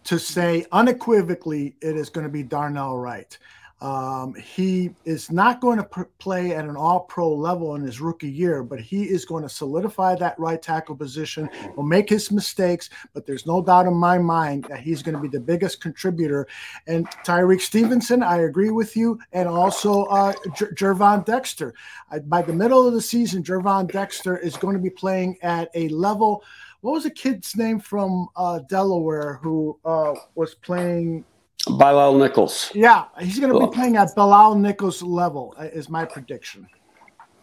to 0.05 0.19
say 0.19 0.65
unequivocally 0.71 1.75
it 1.81 1.95
is 1.95 2.09
going 2.09 2.25
to 2.25 2.31
be 2.31 2.43
Darnell 2.43 2.97
Wright. 2.97 3.37
Um, 3.81 4.33
he 4.35 4.91
is 5.03 5.29
not 5.29 5.59
going 5.59 5.77
to 5.77 5.83
pr- 5.83 6.03
play 6.17 6.55
at 6.55 6.63
an 6.63 6.77
all 6.77 7.01
pro 7.01 7.31
level 7.31 7.75
in 7.75 7.81
his 7.81 7.99
rookie 7.99 8.31
year, 8.31 8.63
but 8.63 8.79
he 8.79 9.03
is 9.03 9.25
going 9.25 9.43
to 9.43 9.49
solidify 9.49 10.15
that 10.15 10.39
right 10.39 10.61
tackle 10.61 10.95
position. 10.95 11.49
Will 11.75 11.83
make 11.83 12.09
his 12.09 12.31
mistakes, 12.31 12.89
but 13.13 13.25
there's 13.25 13.45
no 13.45 13.61
doubt 13.61 13.85
in 13.85 13.93
my 13.93 14.17
mind 14.17 14.65
that 14.69 14.79
he's 14.79 15.03
going 15.03 15.15
to 15.15 15.21
be 15.21 15.27
the 15.27 15.41
biggest 15.41 15.81
contributor. 15.81 16.47
And 16.87 17.05
Tyrique 17.25 17.61
Stevenson, 17.61 18.23
I 18.23 18.43
agree 18.43 18.71
with 18.71 18.95
you, 18.95 19.19
and 19.33 19.49
also 19.49 20.05
uh, 20.05 20.33
Gervon 20.73 21.25
Dexter. 21.25 21.73
I, 22.09 22.19
by 22.19 22.43
the 22.43 22.53
middle 22.53 22.87
of 22.87 22.93
the 22.93 23.01
season, 23.01 23.43
Gervon 23.43 23.91
Dexter 23.91 24.37
is 24.37 24.55
going 24.55 24.77
to 24.77 24.81
be 24.81 24.89
playing 24.89 25.37
at 25.41 25.69
a 25.75 25.89
level. 25.89 26.45
What 26.85 26.93
was 26.93 27.03
the 27.05 27.09
kid's 27.09 27.55
name 27.55 27.79
from 27.79 28.27
uh, 28.35 28.59
Delaware 28.69 29.39
who 29.41 29.79
uh, 29.83 30.13
was 30.35 30.53
playing? 30.53 31.25
Bilal 31.67 32.15
Nichols. 32.15 32.69
Yeah, 32.75 33.05
he's 33.19 33.39
going 33.39 33.51
to 33.51 33.59
be 33.59 33.73
playing 33.73 33.97
at 33.97 34.13
Bilal 34.13 34.53
Nichols 34.53 35.01
level. 35.01 35.55
uh, 35.57 35.63
Is 35.63 35.89
my 35.89 36.05
prediction. 36.05 36.67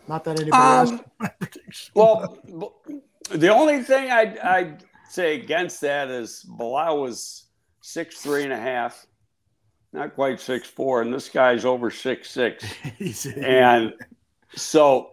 Not 0.07 0.23
that 0.23 0.41
anybody 0.41 0.63
Um, 0.63 0.79
else. 0.79 0.93
My 1.19 1.29
prediction. 1.41 1.91
Well, 1.97 2.39
the 3.33 3.49
only 3.49 3.83
thing 3.83 4.13
I'd, 4.13 4.39
I'd 4.39 4.85
say 5.11 5.35
against 5.41 5.81
that 5.81 6.09
is 6.09 6.45
Bilal 6.45 7.01
was 7.01 7.47
six 7.81 8.21
three 8.21 8.45
and 8.45 8.53
a 8.53 8.61
half, 8.61 9.05
not 9.93 10.15
quite 10.15 10.39
six 10.39 10.69
four, 10.69 11.03
and 11.03 11.13
this 11.13 11.29
guy's 11.29 11.65
over 11.65 11.91
six 11.91 12.31
six. 12.31 12.65
And 13.43 13.93
so, 14.55 15.12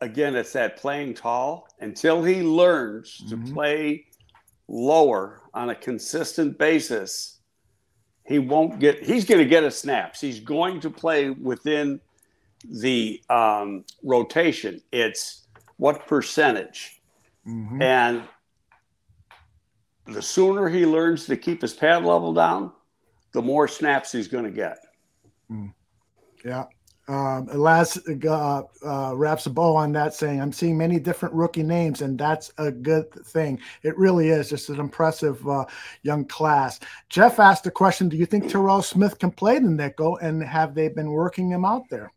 again, 0.00 0.34
it's 0.36 0.52
that 0.52 0.76
playing 0.76 1.14
tall 1.14 1.68
until 1.80 2.22
he 2.22 2.42
learns 2.42 3.18
to 3.28 3.36
Mhm. 3.36 3.52
play 3.52 4.06
lower 4.68 5.42
on 5.54 5.70
a 5.70 5.74
consistent 5.74 6.58
basis. 6.58 7.40
He 8.24 8.38
won't 8.38 8.78
get. 8.78 9.02
He's 9.04 9.24
going 9.24 9.40
to 9.40 9.48
get 9.48 9.64
his 9.64 9.76
snaps. 9.76 10.20
He's 10.20 10.40
going 10.40 10.80
to 10.80 10.90
play 10.90 11.30
within 11.30 12.00
the 12.64 13.20
um, 13.30 13.84
rotation. 14.02 14.80
It's 14.92 15.46
what 15.78 16.06
percentage, 16.06 17.00
Mhm. 17.46 17.82
and 17.82 18.28
the 20.06 20.22
sooner 20.22 20.68
he 20.68 20.84
learns 20.86 21.26
to 21.26 21.36
keep 21.36 21.62
his 21.62 21.72
pad 21.72 22.04
level 22.04 22.32
down, 22.34 22.72
the 23.32 23.40
more 23.42 23.66
snaps 23.66 24.12
he's 24.12 24.28
going 24.28 24.44
to 24.44 24.50
get. 24.50 24.78
Yeah. 26.44 26.66
Um, 27.10 27.46
last 27.46 27.98
uh, 28.24 28.62
uh, 28.86 29.12
wraps 29.16 29.46
a 29.46 29.50
bow 29.50 29.74
on 29.74 29.90
that, 29.92 30.14
saying, 30.14 30.40
"I'm 30.40 30.52
seeing 30.52 30.78
many 30.78 31.00
different 31.00 31.34
rookie 31.34 31.64
names, 31.64 32.02
and 32.02 32.16
that's 32.16 32.52
a 32.58 32.70
good 32.70 33.12
thing. 33.26 33.58
It 33.82 33.98
really 33.98 34.28
is 34.28 34.48
just 34.48 34.68
an 34.68 34.78
impressive 34.78 35.44
uh, 35.48 35.64
young 36.02 36.24
class." 36.26 36.78
Jeff 37.08 37.40
asked 37.40 37.64
the 37.64 37.70
question: 37.72 38.08
Do 38.08 38.16
you 38.16 38.26
think 38.26 38.48
Terrell 38.48 38.80
Smith 38.80 39.18
can 39.18 39.32
play 39.32 39.58
the 39.58 39.68
nickel, 39.68 40.18
and 40.18 40.40
have 40.40 40.72
they 40.76 40.86
been 40.86 41.10
working 41.10 41.50
him 41.50 41.64
out 41.64 41.82
there? 41.90 42.12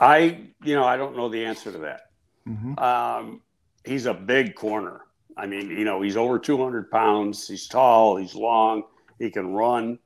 I, 0.00 0.40
you 0.64 0.74
know, 0.74 0.84
I 0.84 0.96
don't 0.96 1.16
know 1.16 1.28
the 1.28 1.44
answer 1.44 1.70
to 1.70 1.78
that. 1.78 2.10
Mhm. 2.48 2.80
Um, 2.80 3.42
he's 3.84 4.06
a 4.06 4.14
big 4.14 4.56
corner. 4.56 5.02
I 5.36 5.46
mean, 5.46 5.70
you 5.70 5.84
know, 5.84 6.02
he's 6.02 6.16
over 6.16 6.40
200 6.40 6.90
pounds. 6.90 7.46
He's 7.46 7.68
tall. 7.68 8.16
He's 8.16 8.34
long. 8.34 8.82
He 9.20 9.30
can 9.30 9.52
run. 9.52 10.00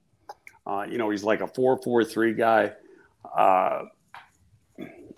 Uh, 0.67 0.87
you 0.87 0.99
know, 0.99 1.09
he's 1.09 1.25
like 1.25 1.41
a 1.41 1.47
4-4-3 1.47 2.37
guy. 2.37 2.73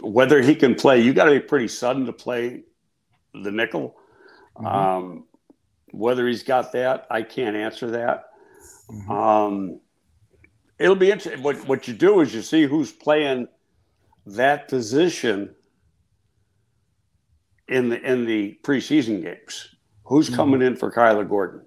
Whether 0.05 0.43
he 0.43 0.55
can 0.55 0.75
play, 0.75 1.01
you 1.01 1.15
got 1.15 1.25
to 1.25 1.31
be 1.33 1.41
pretty 1.41 1.69
sudden 1.69 2.07
to 2.07 2.13
play 2.13 2.63
the 3.33 3.51
nickel. 3.51 3.97
Mhm. 4.59 4.67
Um, 4.73 5.25
whether 5.93 6.27
he's 6.29 6.43
got 6.43 6.73
that, 6.73 7.07
I 7.11 7.23
can't 7.23 7.57
answer 7.57 7.91
that. 7.93 8.27
Mhm. 8.91 9.11
Um, 9.11 9.81
it'll 10.79 10.95
be 10.97 11.11
interesting. 11.11 11.43
What 11.43 11.67
what 11.67 11.89
you 11.89 11.95
do 11.95 12.21
is 12.21 12.35
you 12.35 12.43
see 12.43 12.65
who's 12.65 12.93
playing 12.93 13.49
that 14.27 14.69
position 14.69 15.55
in 17.69 17.89
the 17.89 18.01
in 18.01 18.27
the 18.27 18.59
preseason 18.63 19.23
games. 19.23 19.75
Who's 20.05 20.29
Mhm. 20.29 20.37
coming 20.37 20.63
in 20.63 20.77
for 20.77 20.93
Kyler 20.93 21.27
Gordon? 21.29 21.63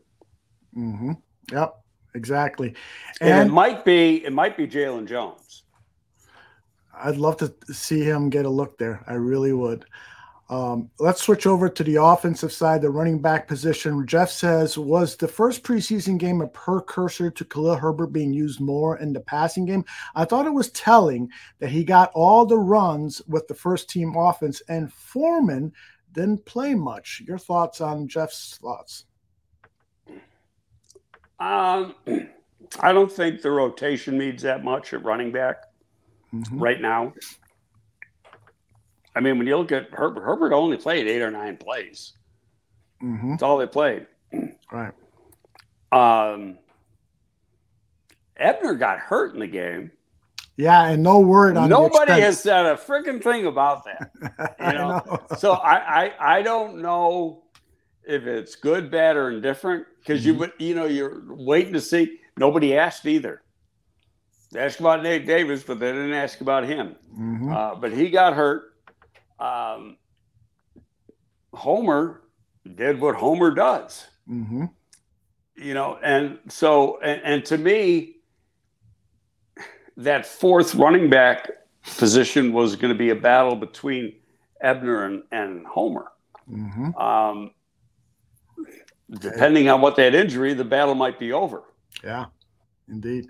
hmm 0.73 1.13
Yep, 1.51 1.73
exactly. 2.13 2.75
And, 3.19 3.29
And 3.31 3.49
it 3.49 3.51
might 3.51 3.83
be 3.83 4.23
it 4.23 4.31
might 4.33 4.55
be 4.55 4.67
Jaylon 4.67 5.07
Jones. 5.07 5.63
I'd 7.03 7.17
love 7.17 7.37
to 7.37 7.53
see 7.73 8.01
him 8.01 8.29
get 8.29 8.45
a 8.45 8.49
look 8.49 8.77
there. 8.77 9.03
I 9.07 9.13
really 9.13 9.53
would. 9.53 9.85
Um, 10.49 10.89
let's 10.99 11.23
switch 11.23 11.45
over 11.45 11.67
to 11.67 11.83
the 11.83 12.01
offensive 12.01 12.53
side, 12.53 12.81
the 12.81 12.89
running 12.89 13.21
back 13.21 13.47
position. 13.47 14.07
Jeff 14.07 14.29
says, 14.29 14.77
was 14.77 15.17
the 15.17 15.27
first 15.27 15.61
preseason 15.61 16.17
game 16.17 16.39
a 16.39 16.47
precursor 16.47 17.29
to 17.29 17.45
Khalil 17.45 17.75
Herbert 17.75 18.13
being 18.13 18.31
used 18.31 18.61
more 18.61 18.97
in 18.97 19.11
the 19.11 19.19
passing 19.19 19.65
game? 19.65 19.83
I 20.15 20.23
thought 20.23 20.45
it 20.45 20.53
was 20.53 20.69
telling 20.69 21.29
that 21.59 21.69
he 21.69 21.83
got 21.83 22.11
all 22.13 22.45
the 22.45 22.57
runs 22.57 23.21
with 23.27 23.47
the 23.47 23.55
first 23.55 23.89
team 23.89 24.15
offense, 24.15 24.61
and 24.69 24.91
Foreman 24.93 25.73
didn't 26.13 26.45
play 26.45 26.73
much. 26.73 27.21
Your 27.27 27.37
thoughts 27.37 27.81
on 27.81 28.07
Jeff's 28.07 28.57
thoughts? 28.61 29.03
Um, 31.39 31.93
I 32.79 32.93
don't 32.93 33.11
think 33.11 33.41
the 33.41 33.51
rotation 33.51 34.17
needs 34.17 34.43
that 34.43 34.63
much 34.63 34.93
at 34.93 35.03
running 35.03 35.31
back 35.33 35.66
Mhm. 36.33 36.61
right 36.61 36.81
now. 36.81 37.13
I 39.15 39.19
mean, 39.19 39.37
when 39.37 39.47
you 39.47 39.57
look 39.57 39.71
at 39.71 39.89
Herbert, 39.91 40.21
Herbert 40.21 40.53
only 40.53 40.77
played 40.77 41.07
eight 41.07 41.21
or 41.21 41.31
nine 41.31 41.57
plays. 41.57 42.13
Mhm. 43.01 43.31
That's 43.31 43.43
all 43.43 43.57
they 43.57 43.67
played. 43.67 44.05
Right. 44.71 44.93
Um, 45.91 46.59
Ebner 48.35 48.75
got 48.75 48.99
hurt 48.99 49.33
in 49.33 49.39
the 49.39 49.47
game. 49.47 49.91
Yeah, 50.57 50.89
and 50.89 51.03
no 51.03 51.19
word 51.19 51.55
on 51.55 51.69
Nobody 51.69 52.13
has 52.13 52.41
said 52.41 52.65
a 52.65 52.75
freaking 52.75 53.21
thing 53.21 53.45
about 53.45 53.85
that. 53.85 54.11
You 54.59 54.73
know. 54.73 54.89
know. 54.89 55.19
So 55.37 55.53
I, 55.53 56.05
I 56.05 56.37
I 56.37 56.41
don't 56.41 56.81
know 56.81 57.43
if 58.03 58.23
it's 58.25 58.55
good, 58.55 58.89
bad, 58.89 59.15
or 59.15 59.29
indifferent 59.29 59.85
because 59.99 60.25
you 60.25 60.33
would 60.35 60.51
you 60.57 60.73
know 60.75 60.85
you're 60.85 61.21
waiting 61.27 61.73
to 61.73 61.81
see. 61.81 62.19
Nobody 62.37 62.75
asked 62.75 63.05
either. 63.05 63.41
They 64.51 64.59
asked 64.61 64.79
about 64.79 65.03
Nate 65.03 65.25
Davis, 65.25 65.63
but 65.63 65.79
they 65.79 65.91
didn't 65.91 66.13
ask 66.13 66.39
about 66.41 66.65
him. 66.65 66.95
Mhm. 67.17 67.53
Uh, 67.53 67.75
but 67.75 67.91
he 67.91 68.09
got 68.09 68.33
hurt. 68.33 68.73
Um, 69.39 69.97
Homer 71.53 72.21
did 72.75 72.99
what 72.99 73.15
Homer 73.15 73.51
does 73.51 74.07
Mhm. 74.29 74.69
you 75.55 75.73
know 75.73 75.97
and 76.03 76.37
so 76.49 76.99
and, 77.01 77.21
and 77.23 77.45
to 77.45 77.57
me 77.57 78.17
that 79.95 80.25
fourth 80.25 80.75
running 80.75 81.09
back 81.09 81.49
position 81.97 82.51
was 82.53 82.75
going 82.75 82.93
to 82.93 82.97
be 82.97 83.09
a 83.09 83.15
battle 83.15 83.55
between 83.55 84.13
Ebner 84.61 85.05
and, 85.05 85.23
and 85.31 85.65
Homer. 85.65 86.11
Mm-hmm. 86.51 86.93
Um, 86.95 87.51
depending 89.09 89.69
on 89.69 89.81
what 89.81 89.95
that 89.95 90.13
injury, 90.13 90.53
the 90.53 90.65
battle 90.65 90.93
might 90.93 91.17
be 91.17 91.31
over. 91.31 91.63
Yeah, 92.03 92.25
indeed. 92.89 93.27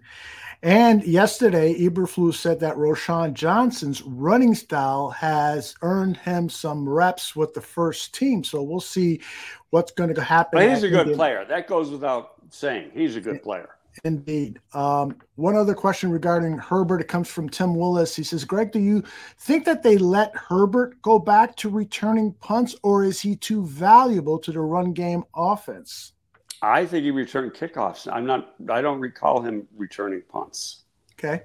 And 0.63 1.03
yesterday, 1.03 1.75
Eberflus 1.79 2.35
said 2.35 2.59
that 2.61 2.75
Roschon 2.75 3.33
Johnson's 3.33 4.01
running 4.01 4.55
style 4.55 5.09
has 5.11 5.75
earned 5.81 6.17
him 6.17 6.49
some 6.49 6.89
reps 6.89 7.35
with 7.35 7.53
the 7.53 7.61
first 7.61 8.15
team. 8.15 8.43
So 8.43 8.63
we'll 8.63 8.79
see 8.79 9.21
what's 9.69 9.91
going 9.91 10.13
to 10.13 10.21
happen. 10.21 10.59
But 10.59 10.69
he's 10.69 10.83
a 10.83 10.89
good 10.89 11.15
player. 11.15 11.45
That 11.45 11.67
goes 11.67 11.91
without 11.91 12.33
saying. 12.49 12.91
He's 12.93 13.15
a 13.15 13.21
good 13.21 13.43
player. 13.43 13.69
Indeed. 14.03 14.59
Um, 14.73 15.15
one 15.35 15.55
other 15.55 15.73
question 15.73 16.11
regarding 16.11 16.57
Herbert. 16.57 17.01
It 17.01 17.07
comes 17.07 17.27
from 17.27 17.49
Tim 17.49 17.75
Willis. 17.75 18.15
He 18.15 18.23
says, 18.23 18.45
Greg, 18.45 18.71
do 18.71 18.79
you 18.79 19.03
think 19.39 19.65
that 19.65 19.83
they 19.83 19.97
let 19.97 20.35
Herbert 20.35 21.01
go 21.01 21.19
back 21.19 21.55
to 21.57 21.69
returning 21.69 22.33
punts, 22.33 22.75
or 22.83 23.03
is 23.03 23.19
he 23.19 23.35
too 23.35 23.65
valuable 23.65 24.39
to 24.39 24.51
the 24.51 24.59
run 24.59 24.93
game 24.93 25.23
offense? 25.35 26.13
I 26.61 26.85
think 26.85 27.03
he 27.03 27.11
returned 27.11 27.53
kickoffs. 27.53 28.07
I'm 28.11 28.25
not. 28.25 28.55
I 28.69 28.81
don't 28.81 28.99
recall 28.99 29.41
him 29.41 29.67
returning 29.75 30.23
punts. 30.29 30.83
Okay. 31.19 31.43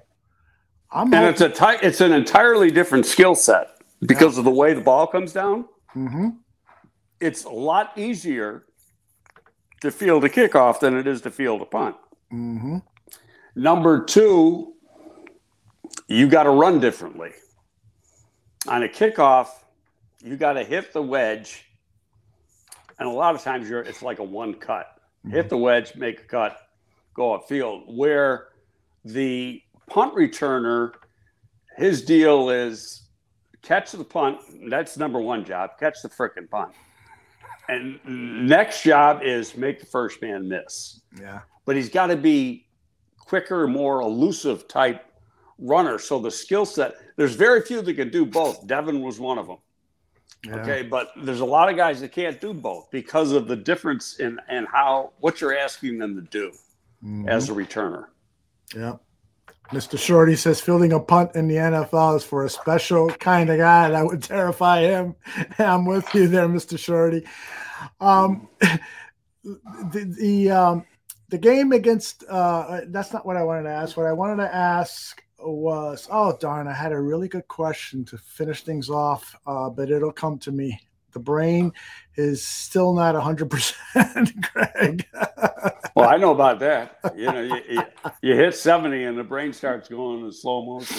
I'm 0.91 1.13
And 1.13 1.25
it's 1.25 1.41
a 1.41 1.49
ti- 1.49 1.85
it's 1.85 2.01
an 2.01 2.11
entirely 2.13 2.69
different 2.71 3.05
skill 3.05 3.35
set 3.35 3.69
because 4.01 4.37
of 4.37 4.43
the 4.43 4.51
way 4.51 4.73
the 4.73 4.81
ball 4.81 5.07
comes 5.07 5.33
down. 5.33 5.65
hmm 5.91 6.29
It's 7.19 7.43
a 7.45 7.49
lot 7.49 7.97
easier 7.97 8.65
to 9.81 9.91
field 9.91 10.23
a 10.23 10.29
kickoff 10.29 10.79
than 10.79 10.95
it 10.97 11.07
is 11.07 11.21
to 11.21 11.31
field 11.31 11.61
a 11.61 11.65
punt. 11.65 11.95
hmm 12.29 12.77
Number 13.55 14.03
two, 14.03 14.73
you 16.07 16.27
got 16.27 16.43
to 16.43 16.49
run 16.49 16.79
differently. 16.79 17.31
On 18.67 18.81
a 18.83 18.87
kickoff, 18.87 19.49
you 20.23 20.37
got 20.37 20.53
to 20.53 20.63
hit 20.63 20.93
the 20.93 21.01
wedge, 21.01 21.65
and 22.97 23.07
a 23.07 23.11
lot 23.11 23.35
of 23.35 23.41
times 23.41 23.69
you're 23.69 23.81
it's 23.81 24.01
like 24.01 24.19
a 24.19 24.23
one 24.23 24.53
cut. 24.55 24.92
Hit 25.29 25.31
mm-hmm. 25.31 25.49
the 25.49 25.57
wedge, 25.57 25.95
make 25.95 26.21
a 26.21 26.23
cut, 26.23 26.57
go 27.13 27.37
upfield. 27.37 27.83
Where 27.87 28.47
the 29.05 29.61
punt 29.87 30.15
returner, 30.15 30.93
his 31.77 32.03
deal 32.03 32.49
is 32.49 33.03
catch 33.61 33.91
the 33.91 34.03
punt. 34.03 34.39
That's 34.69 34.97
number 34.97 35.19
one 35.19 35.45
job. 35.45 35.71
Catch 35.79 36.01
the 36.03 36.09
frickin' 36.09 36.49
punt. 36.49 36.73
And 37.69 37.99
next 38.05 38.83
job 38.83 39.21
is 39.23 39.55
make 39.55 39.79
the 39.79 39.85
first 39.85 40.21
man 40.21 40.49
miss 40.49 40.99
Yeah. 41.19 41.41
but 41.65 41.77
he's 41.77 41.89
got 41.89 42.07
to 42.07 42.17
be 42.17 42.67
quicker, 43.17 43.67
more 43.67 44.01
elusive 44.01 44.67
type 44.67 45.05
runner. 45.57 45.97
So 45.97 46.19
the 46.19 46.29
skill 46.29 46.65
set, 46.65 46.95
there's 47.15 47.35
very 47.35 47.61
few 47.61 47.81
that 47.81 47.93
can 47.93 48.09
do 48.09 48.25
both. 48.25 48.67
Devin 48.67 49.01
was 49.01 49.19
one 49.19 49.37
of 49.37 49.47
them. 49.47 49.57
Yeah. 50.45 50.55
Okay, 50.57 50.81
but 50.83 51.11
there's 51.15 51.39
a 51.39 51.45
lot 51.45 51.69
of 51.69 51.77
guys 51.77 52.01
that 52.01 52.11
can't 52.11 52.39
do 52.41 52.53
both 52.53 52.91
because 52.91 53.31
of 53.31 53.47
the 53.47 53.55
difference 53.55 54.19
in 54.19 54.39
and 54.49 54.67
how 54.67 55.13
what 55.19 55.39
you're 55.39 55.57
asking 55.57 55.97
them 55.99 56.15
to 56.15 56.21
do 56.21 56.51
Mhm. 57.03 57.27
as 57.29 57.49
a 57.49 57.53
returner. 57.53 58.07
Yeah. 58.75 58.97
Mr. 59.71 59.97
Shorty 59.97 60.35
says 60.35 60.59
fielding 60.59 60.91
a 60.91 60.99
punt 60.99 61.31
in 61.35 61.47
the 61.47 61.55
NFL 61.57 62.17
is 62.17 62.23
for 62.23 62.43
a 62.45 62.49
special 62.49 63.09
kind 63.09 63.49
of 63.49 63.57
guy 63.57 63.89
that 63.89 64.05
would 64.05 64.21
terrify 64.21 64.81
him. 64.81 65.15
I'm 65.59 65.85
with 65.85 66.13
you 66.13 66.27
there, 66.27 66.47
Mr. 66.49 66.77
Shorty. 66.77 67.25
Um, 68.01 68.49
the 69.43 70.15
the, 70.19 70.51
um, 70.51 70.85
the 71.29 71.37
game 71.37 71.71
against 71.71 72.23
uh, 72.29 72.81
that's 72.87 73.13
not 73.13 73.25
what 73.25 73.37
I 73.37 73.43
wanted 73.43 73.63
to 73.63 73.69
ask. 73.69 73.95
What 73.97 74.05
I 74.05 74.13
wanted 74.13 74.43
to 74.43 74.53
ask 74.53 75.23
was 75.45 76.07
oh 76.11 76.37
darn, 76.39 76.67
I 76.67 76.73
had 76.73 76.91
a 76.91 76.99
really 76.99 77.27
good 77.27 77.47
question 77.47 78.05
to 78.05 78.17
finish 78.17 78.63
things 78.63 78.89
off, 78.89 79.35
uh, 79.45 79.69
but 79.69 79.91
it'll 79.91 80.11
come 80.11 80.37
to 80.39 80.51
me. 80.51 80.79
The 81.13 81.19
brain 81.19 81.71
is 82.15 82.45
still 82.45 82.93
not 82.93 83.15
100%, 83.15 84.51
Greg. 84.53 85.07
Well, 85.95 86.09
I 86.09 86.17
know 86.17 86.31
about 86.31 86.59
that. 86.59 86.97
You 87.15 87.25
know, 87.31 87.41
you, 87.41 87.61
you, 87.69 87.83
you 88.21 88.35
hit 88.35 88.55
70 88.55 89.03
and 89.03 89.17
the 89.17 89.23
brain 89.23 89.53
starts 89.53 89.89
going 89.89 90.25
in 90.25 90.31
slow 90.31 90.65
motion. 90.65 90.97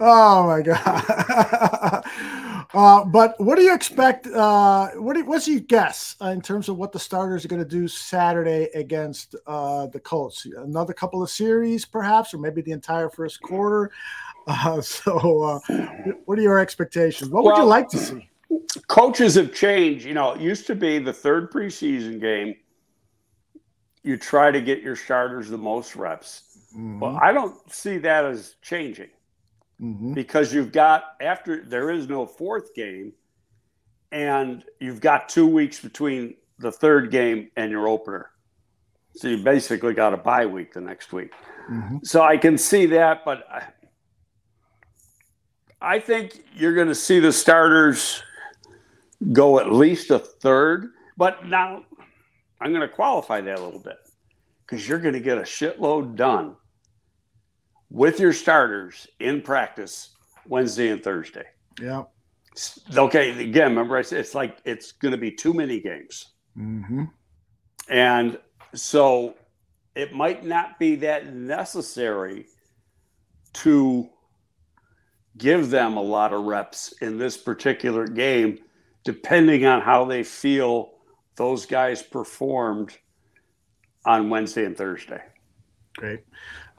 Oh 0.00 0.46
my 0.46 0.60
god! 0.60 2.04
uh, 2.74 3.04
but 3.04 3.40
what 3.40 3.56
do 3.56 3.62
you 3.62 3.74
expect? 3.74 4.26
Uh, 4.26 4.90
what 4.96 5.14
do, 5.14 5.24
what's 5.24 5.48
your 5.48 5.60
guess 5.60 6.16
uh, 6.20 6.26
in 6.26 6.42
terms 6.42 6.68
of 6.68 6.76
what 6.76 6.92
the 6.92 6.98
starters 6.98 7.44
are 7.44 7.48
going 7.48 7.62
to 7.62 7.68
do 7.68 7.88
Saturday 7.88 8.68
against 8.74 9.34
uh, 9.46 9.86
the 9.86 10.00
Colts? 10.00 10.46
Another 10.58 10.92
couple 10.92 11.22
of 11.22 11.30
series, 11.30 11.86
perhaps, 11.86 12.34
or 12.34 12.38
maybe 12.38 12.60
the 12.60 12.72
entire 12.72 13.08
first 13.08 13.40
quarter. 13.40 13.90
Uh, 14.46 14.80
so, 14.82 15.42
uh, 15.42 15.58
what 16.26 16.38
are 16.38 16.42
your 16.42 16.58
expectations? 16.58 17.30
What 17.30 17.44
would 17.44 17.56
you 17.56 17.64
like 17.64 17.88
to 17.88 17.98
see? 17.98 18.28
Coaches 18.88 19.34
have 19.36 19.54
changed. 19.54 20.04
You 20.04 20.14
know, 20.14 20.32
it 20.32 20.40
used 20.40 20.66
to 20.68 20.74
be 20.74 20.98
the 20.98 21.12
third 21.12 21.50
preseason 21.52 22.20
game, 22.20 22.54
you 24.02 24.16
try 24.16 24.50
to 24.50 24.60
get 24.60 24.82
your 24.82 24.96
starters 24.96 25.48
the 25.48 25.58
most 25.58 25.96
reps. 25.96 26.42
Well, 26.76 27.18
I 27.22 27.32
don't 27.32 27.56
see 27.72 27.98
that 27.98 28.24
as 28.24 28.56
changing 28.60 29.10
Mhm. 29.80 30.14
because 30.14 30.52
you've 30.52 30.72
got, 30.72 31.14
after 31.20 31.64
there 31.64 31.90
is 31.90 32.08
no 32.08 32.26
fourth 32.26 32.74
game, 32.74 33.12
and 34.12 34.64
you've 34.80 35.00
got 35.00 35.28
two 35.28 35.46
weeks 35.46 35.80
between 35.80 36.36
the 36.58 36.70
third 36.70 37.10
game 37.10 37.50
and 37.56 37.70
your 37.70 37.88
opener. 37.88 38.30
So 39.16 39.28
you 39.28 39.42
basically 39.42 39.94
got 39.94 40.12
a 40.12 40.16
bye 40.16 40.46
week 40.46 40.72
the 40.72 40.80
next 40.80 41.12
week. 41.12 41.32
Mhm. 41.70 42.04
So 42.06 42.22
I 42.22 42.36
can 42.36 42.58
see 42.58 42.86
that, 42.86 43.24
but 43.24 43.46
I, 43.50 43.62
I 45.80 45.98
think 45.98 46.44
you're 46.54 46.74
going 46.74 46.88
to 46.88 46.94
see 46.94 47.20
the 47.20 47.32
starters 47.32 48.22
go 49.32 49.58
at 49.58 49.72
least 49.72 50.10
a 50.10 50.18
third. 50.18 50.90
But 51.16 51.46
now 51.46 51.84
I'm 52.60 52.70
going 52.72 52.86
to 52.86 52.88
qualify 52.88 53.40
that 53.40 53.58
a 53.58 53.62
little 53.62 53.80
bit 53.80 53.98
because 54.66 54.88
you're 54.88 54.98
going 54.98 55.14
to 55.14 55.20
get 55.20 55.38
a 55.38 55.42
shitload 55.42 56.16
done 56.16 56.56
with 57.90 58.18
your 58.18 58.32
starters 58.32 59.06
in 59.20 59.40
practice 59.42 60.16
Wednesday 60.46 60.90
and 60.90 61.02
Thursday. 61.02 61.44
Yeah. 61.80 62.04
Okay, 62.96 63.30
again, 63.42 63.70
remember 63.70 63.96
I 63.96 64.02
said 64.02 64.20
it's 64.20 64.34
like 64.34 64.58
it's 64.64 64.92
going 64.92 65.12
to 65.12 65.18
be 65.18 65.30
too 65.30 65.52
many 65.52 65.80
games. 65.80 66.32
Mm-hmm. 66.56 67.04
And 67.88 68.38
so 68.74 69.34
it 69.94 70.12
might 70.12 70.44
not 70.44 70.78
be 70.78 70.96
that 70.96 71.32
necessary 71.32 72.46
to 73.54 74.08
give 75.36 75.70
them 75.70 75.96
a 75.96 76.02
lot 76.02 76.32
of 76.32 76.44
reps 76.44 76.92
in 77.00 77.18
this 77.18 77.36
particular 77.36 78.06
game, 78.06 78.58
depending 79.04 79.66
on 79.66 79.80
how 79.80 80.04
they 80.04 80.22
feel 80.22 80.92
those 81.36 81.66
guys 81.66 82.02
performed 82.02 82.96
on 84.04 84.30
Wednesday 84.30 84.64
and 84.64 84.76
Thursday. 84.76 85.22
Great. 85.96 86.20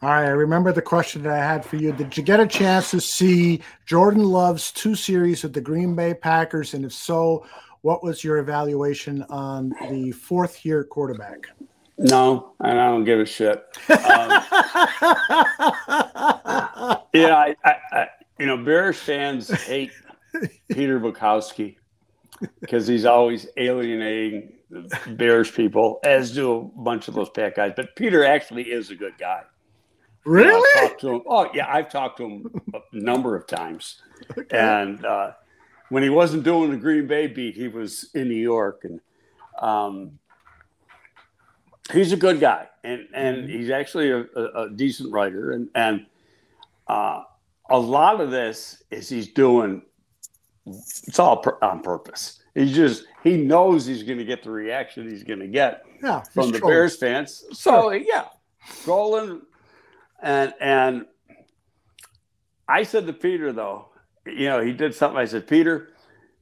All 0.01 0.09
right. 0.09 0.25
I 0.25 0.29
remember 0.29 0.73
the 0.73 0.81
question 0.81 1.23
that 1.23 1.33
I 1.33 1.37
had 1.37 1.65
for 1.65 1.77
you. 1.77 1.91
Did 1.91 2.17
you 2.17 2.23
get 2.23 2.39
a 2.39 2.47
chance 2.47 2.91
to 2.91 2.99
see 2.99 3.61
Jordan 3.85 4.23
Love's 4.23 4.71
two 4.71 4.95
series 4.95 5.43
with 5.43 5.53
the 5.53 5.61
Green 5.61 5.95
Bay 5.95 6.13
Packers? 6.13 6.73
And 6.73 6.83
if 6.83 6.93
so, 6.93 7.45
what 7.81 8.03
was 8.03 8.23
your 8.23 8.39
evaluation 8.39 9.23
on 9.23 9.73
the 9.89 10.11
fourth 10.11 10.65
year 10.65 10.83
quarterback? 10.83 11.47
No, 11.97 12.55
and 12.59 12.79
I 12.79 12.87
don't 12.87 13.05
give 13.05 13.21
a 13.21 13.25
shit. 13.25 13.63
Um, 13.89 13.89
yeah, 17.13 17.37
I, 17.37 17.55
I, 17.63 17.75
I, 17.93 18.07
you 18.37 18.47
know, 18.47 18.57
Bears 18.57 18.99
fans 18.99 19.49
hate 19.49 19.91
Peter 20.69 20.99
Bukowski 20.99 21.77
because 22.59 22.87
he's 22.87 23.05
always 23.05 23.47
alienating 23.57 24.53
the 24.69 24.89
Bears 25.17 25.51
people, 25.51 25.99
as 26.03 26.33
do 26.33 26.57
a 26.57 26.81
bunch 26.81 27.07
of 27.07 27.13
those 27.13 27.29
Pack 27.29 27.55
guys. 27.55 27.73
But 27.75 27.95
Peter 27.95 28.25
actually 28.25 28.63
is 28.63 28.91
a 28.91 28.95
good 28.95 29.17
guy. 29.17 29.41
You 30.25 30.31
know, 30.31 30.39
really? 30.41 30.95
to 30.99 31.09
him. 31.15 31.21
Oh 31.27 31.49
yeah, 31.53 31.71
I've 31.71 31.89
talked 31.89 32.17
to 32.17 32.25
him 32.25 32.61
a 32.73 32.79
number 32.91 33.35
of 33.35 33.45
times. 33.45 34.01
And 34.49 35.05
uh, 35.05 35.33
when 35.89 36.01
he 36.01 36.09
wasn't 36.09 36.43
doing 36.43 36.71
the 36.71 36.77
Green 36.77 37.05
Bay 37.07 37.27
beat, 37.27 37.55
he 37.55 37.67
was 37.67 38.09
in 38.15 38.27
New 38.27 38.35
York, 38.35 38.85
and 38.85 38.99
um, 39.59 40.17
he's 41.93 42.11
a 42.11 42.17
good 42.17 42.39
guy, 42.39 42.67
and 42.83 43.07
and 43.13 43.47
he's 43.47 43.69
actually 43.69 44.09
a, 44.09 44.25
a, 44.35 44.63
a 44.63 44.69
decent 44.71 45.13
writer, 45.13 45.51
and 45.51 45.69
and 45.75 46.07
uh, 46.87 47.21
a 47.69 47.77
lot 47.77 48.19
of 48.19 48.31
this 48.31 48.83
is 48.89 49.09
he's 49.09 49.31
doing. 49.31 49.83
It's 50.65 51.19
all 51.19 51.43
on 51.61 51.81
purpose. 51.81 52.41
He 52.55 52.71
just 52.73 53.05
he 53.23 53.37
knows 53.37 53.85
he's 53.85 54.03
going 54.03 54.17
to 54.17 54.25
get 54.25 54.43
the 54.43 54.49
reaction 54.51 55.09
he's 55.09 55.23
going 55.23 55.39
to 55.39 55.47
get 55.47 55.83
Yeah. 56.01 56.21
from 56.33 56.51
the 56.51 56.59
trolling. 56.59 56.73
Bears 56.75 56.97
fans. 56.97 57.43
So 57.53 57.91
yeah, 57.91 58.25
trolling, 58.83 59.41
and 60.21 60.53
and 60.59 61.05
I 62.67 62.83
said 62.83 63.05
to 63.07 63.13
Peter 63.13 63.51
though, 63.53 63.89
you 64.25 64.47
know, 64.47 64.61
he 64.61 64.71
did 64.73 64.95
something. 64.95 65.17
I 65.19 65.25
said, 65.25 65.47
Peter, 65.47 65.89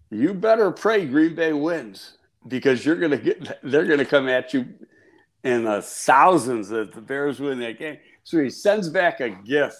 you 0.10 0.34
better 0.34 0.72
pray 0.72 1.06
Green 1.06 1.36
Bay 1.36 1.52
wins 1.54 2.18
because 2.48 2.86
you're 2.86 2.96
gonna 2.98 3.18
get 3.18 3.60
they're 3.64 3.86
gonna 3.86 4.06
come 4.06 4.30
at 4.30 4.54
you 4.54 4.68
in 5.44 5.66
the 5.66 5.82
thousands 5.82 6.72
if 6.72 6.94
the 6.94 7.02
Bears 7.02 7.40
win 7.40 7.60
that 7.60 7.78
game. 7.80 7.98
So 8.24 8.42
he 8.42 8.50
sends 8.50 8.88
back 8.90 9.20
a 9.20 9.30
gift 9.30 9.78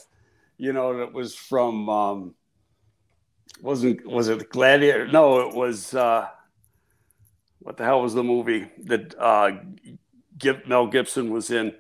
you 0.58 0.72
know, 0.72 0.98
that 1.00 1.12
was 1.12 1.36
from 1.36 1.90
um, 1.90 2.36
wasn't 3.64 4.06
was 4.06 4.28
it 4.28 4.50
Gladiator? 4.50 5.08
No, 5.08 5.40
it 5.40 5.56
was 5.56 5.96
uh, 5.96 6.28
what 7.60 7.78
the 7.78 7.86
hell 7.86 8.02
was 8.02 8.14
the 8.14 8.24
movie 8.24 8.70
that 8.84 9.16
uh, 9.18 9.52
Mel 10.68 10.88
Gibson 10.88 11.32
was 11.32 11.50
in? 11.50 11.74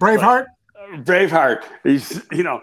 Braveheart. 0.00 0.46
But, 0.74 0.82
uh, 0.82 1.02
Braveheart. 1.02 1.62
He's 1.84 2.20
you 2.32 2.42
know 2.42 2.60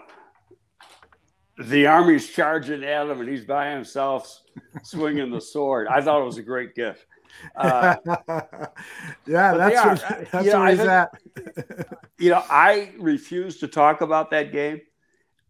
the 1.58 1.86
army's 1.86 2.28
charging 2.28 2.84
at 2.84 3.06
him 3.08 3.18
and 3.18 3.28
he's 3.28 3.46
by 3.46 3.70
himself 3.70 4.42
swinging 4.82 5.30
the 5.30 5.40
sword. 5.40 5.88
I 5.88 6.02
thought 6.02 6.20
it 6.20 6.26
was 6.26 6.36
a 6.36 6.42
great 6.42 6.74
gift. 6.74 7.06
Uh, 7.56 7.96
yeah, 9.26 9.54
that's 9.54 10.02
what, 10.02 10.30
that's 10.32 10.44
you 10.44 10.52
know, 10.52 10.60
where 10.60 10.70
he's 10.70 10.80
at. 10.80 11.10
you 12.18 12.28
know, 12.28 12.44
I 12.50 12.92
refuse 12.98 13.58
to 13.60 13.68
talk 13.68 14.02
about 14.02 14.30
that 14.32 14.52
game. 14.52 14.82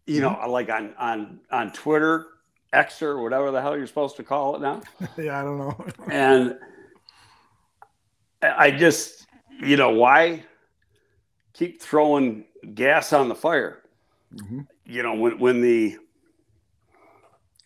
You 0.05 0.21
know, 0.21 0.29
mm-hmm. 0.29 0.49
like 0.49 0.69
on 0.69 0.93
on 0.97 1.41
on 1.51 1.73
Twitter, 1.73 2.25
X 2.73 3.01
or 3.01 3.21
whatever 3.21 3.51
the 3.51 3.61
hell 3.61 3.77
you're 3.77 3.87
supposed 3.87 4.17
to 4.17 4.23
call 4.23 4.55
it 4.55 4.61
now. 4.61 4.81
yeah, 5.17 5.39
I 5.39 5.43
don't 5.43 5.57
know. 5.57 5.85
and 6.11 6.57
I 8.41 8.71
just, 8.71 9.25
you 9.61 9.77
know, 9.77 9.91
why 9.91 10.43
keep 11.53 11.81
throwing 11.81 12.45
gas 12.73 13.13
on 13.13 13.29
the 13.29 13.35
fire? 13.35 13.83
Mm-hmm. 14.33 14.61
You 14.85 15.03
know, 15.03 15.15
when 15.15 15.39
when 15.39 15.61
the 15.61 15.97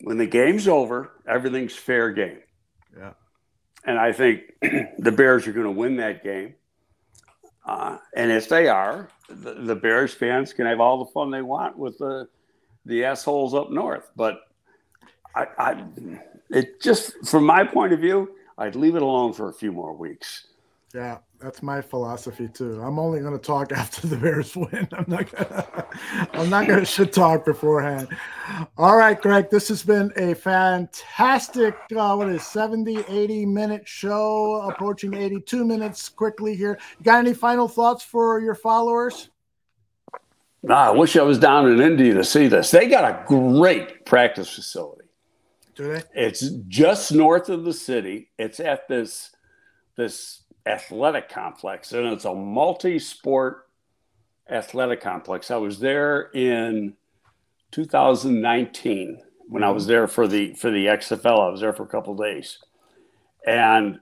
when 0.02 0.18
the 0.18 0.28
game's 0.28 0.68
over, 0.68 1.12
everything's 1.28 1.76
fair 1.76 2.12
game. 2.12 2.40
Yeah. 2.98 3.14
And 3.84 4.00
I 4.00 4.12
think 4.12 4.42
the 4.62 5.12
Bears 5.12 5.48
are 5.48 5.54
going 5.54 5.66
to 5.66 5.72
win 5.72 5.98
that 5.98 6.24
game. 6.24 6.56
Uh, 7.66 7.98
and 8.16 8.32
if 8.32 8.50
they 8.50 8.68
are, 8.68 9.10
the, 9.30 9.54
the, 9.54 9.76
Bears 9.76 10.14
fans 10.14 10.52
can 10.52 10.66
have 10.66 10.80
all 10.80 11.06
the 11.06 11.12
fun 11.12 11.30
they 11.30 11.44
want 11.44 11.78
with 11.78 11.98
the 12.00 12.28
the 12.86 13.06
assholes 13.06 13.54
up 13.54 13.70
north. 13.70 14.10
But 14.16 14.42
I, 15.36 15.48
I, 15.58 15.84
it 16.50 16.82
just 16.82 17.26
from 17.26 17.46
my 17.46 17.64
point 17.64 17.94
of 17.94 18.00
view, 18.00 18.32
I'd 18.58 18.76
leave 18.76 18.96
it 18.96 19.02
alone 19.02 19.34
for 19.34 19.50
a 19.50 19.54
few 19.54 19.72
more 19.72 19.94
weeks. 19.94 20.48
Yeah, 20.94 21.20
that's 21.40 21.64
my 21.64 21.82
philosophy 21.82 22.50
too. 22.50 22.82
I'm 22.82 23.00
only 23.00 23.22
going 23.22 23.34
to 23.34 23.40
talk 23.40 23.72
after 23.76 24.08
the 24.08 24.18
Bears 24.18 24.56
win. 24.56 24.88
I'm 24.92 25.06
not 25.08 25.32
gonna, 25.32 25.88
I'm 26.34 26.50
not 26.50 26.68
going 26.68 26.80
to 26.80 26.86
shit 26.86 27.14
talk 27.14 27.46
beforehand. 27.46 28.10
All 28.78 28.98
right, 28.98 29.20
Greg, 29.20 29.50
this 29.50 29.70
has 29.70 29.84
been 29.84 30.12
a 30.18 30.34
fantastic, 30.34 31.76
uh, 31.96 32.16
what 32.16 32.30
is 32.30 32.46
70, 32.46 33.06
80 33.08 33.46
minute 33.46 33.88
show, 33.88 34.62
approaching 34.70 35.14
82 35.14 35.66
minutes 35.66 36.10
quickly 36.10 36.56
here. 36.56 36.78
You 37.00 37.06
got 37.06 37.20
any 37.20 37.34
final 37.34 37.68
thoughts 37.68 38.04
for 38.04 38.40
your 38.42 38.56
followers? 38.56 39.30
Nah, 40.64 40.90
I 40.90 40.92
wish 40.92 41.16
I 41.16 41.24
was 41.24 41.40
down 41.40 41.72
in 41.72 41.82
Indy 41.82 42.14
to 42.14 42.24
see 42.24 42.48
this. 42.48 42.70
They 42.70 42.88
got 42.88 43.04
a 43.04 43.24
great 43.26 44.06
practice 44.06 44.54
facility. 44.54 45.01
Do 45.76 45.94
they? 45.94 46.04
It's 46.14 46.50
just 46.68 47.12
north 47.12 47.50
of 47.50 47.64
the 47.64 47.74
city. 47.74 48.30
It's 48.38 48.60
at 48.60 48.88
this 48.88 49.32
this 49.96 50.44
athletic 50.66 51.30
complex, 51.30 51.92
and 51.92 52.08
it's 52.08 52.26
a 52.26 52.34
multi-sport 52.34 53.68
athletic 54.50 55.02
complex. 55.02 55.52
I 55.52 55.58
was 55.58 55.80
there 55.80 56.30
in 56.34 56.94
2019 57.72 59.22
when 59.48 59.64
I 59.64 59.70
was 59.72 59.88
there 59.88 60.08
for 60.08 60.28
the 60.28 60.54
for 60.54 60.72
the 60.72 60.88
XFL. 60.88 61.48
I 61.48 61.50
was 61.50 61.62
there 61.62 61.74
for 61.74 61.84
a 61.84 61.88
couple 61.88 62.16
days, 62.16 62.60
and 63.46 64.00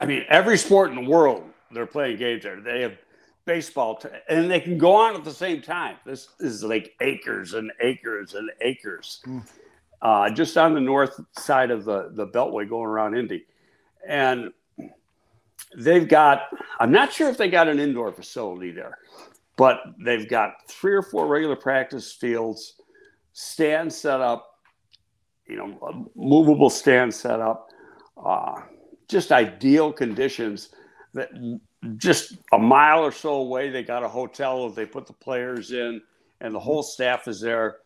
I 0.00 0.06
mean 0.06 0.24
every 0.28 0.58
sport 0.58 0.90
in 0.90 0.96
the 0.96 1.10
world 1.10 1.44
they're 1.70 1.86
playing 1.86 2.18
games 2.18 2.42
there. 2.42 2.60
They 2.60 2.82
have 2.82 2.96
baseball, 3.44 3.96
t- 3.96 4.08
and 4.28 4.50
they 4.50 4.60
can 4.60 4.78
go 4.78 4.94
on 4.94 5.14
at 5.14 5.24
the 5.24 5.32
same 5.32 5.62
time. 5.62 5.96
This 6.04 6.28
is 6.40 6.62
like 6.62 6.94
acres 7.00 7.54
and 7.54 7.72
acres 7.80 8.34
and 8.34 8.50
acres, 8.60 9.20
mm. 9.26 9.42
Uh, 10.02 10.28
just 10.30 10.58
on 10.58 10.74
the 10.74 10.80
north 10.80 11.20
side 11.38 11.70
of 11.70 11.84
the 11.84 12.10
the 12.14 12.26
Beltway, 12.26 12.68
going 12.68 12.86
around 12.86 13.16
Indy, 13.16 13.46
and 14.06 14.52
they've 15.76 16.08
got, 16.08 16.42
I'm 16.80 16.90
not 16.90 17.12
sure 17.12 17.28
if 17.28 17.38
they 17.38 17.48
got 17.48 17.68
an 17.68 17.78
indoor 17.78 18.12
facility 18.12 18.72
there, 18.72 18.98
but 19.56 19.80
they've 20.04 20.28
got 20.28 20.68
three 20.68 20.92
or 20.92 21.02
four 21.02 21.26
regular 21.26 21.56
practice 21.56 22.12
fields, 22.12 22.74
stand 23.32 23.92
set 23.92 24.20
up, 24.20 24.58
you 25.46 25.56
know, 25.56 26.10
movable 26.14 26.70
stand 26.70 27.14
set 27.14 27.40
up, 27.40 27.68
uh, 28.22 28.60
just 29.08 29.32
ideal 29.32 29.92
conditions 29.92 30.70
that 31.14 31.30
just 31.96 32.38
a 32.52 32.58
mile 32.58 33.04
or 33.04 33.12
so 33.12 33.34
away, 33.34 33.68
they 33.70 33.82
got 33.82 34.02
a 34.02 34.08
hotel 34.08 34.68
that 34.68 34.76
they 34.76 34.86
put 34.86 35.06
the 35.06 35.12
players 35.12 35.72
in, 35.72 36.00
and 36.40 36.54
the 36.54 36.60
whole 36.60 36.82
staff 36.82 37.28
is 37.28 37.40
there. 37.40 37.78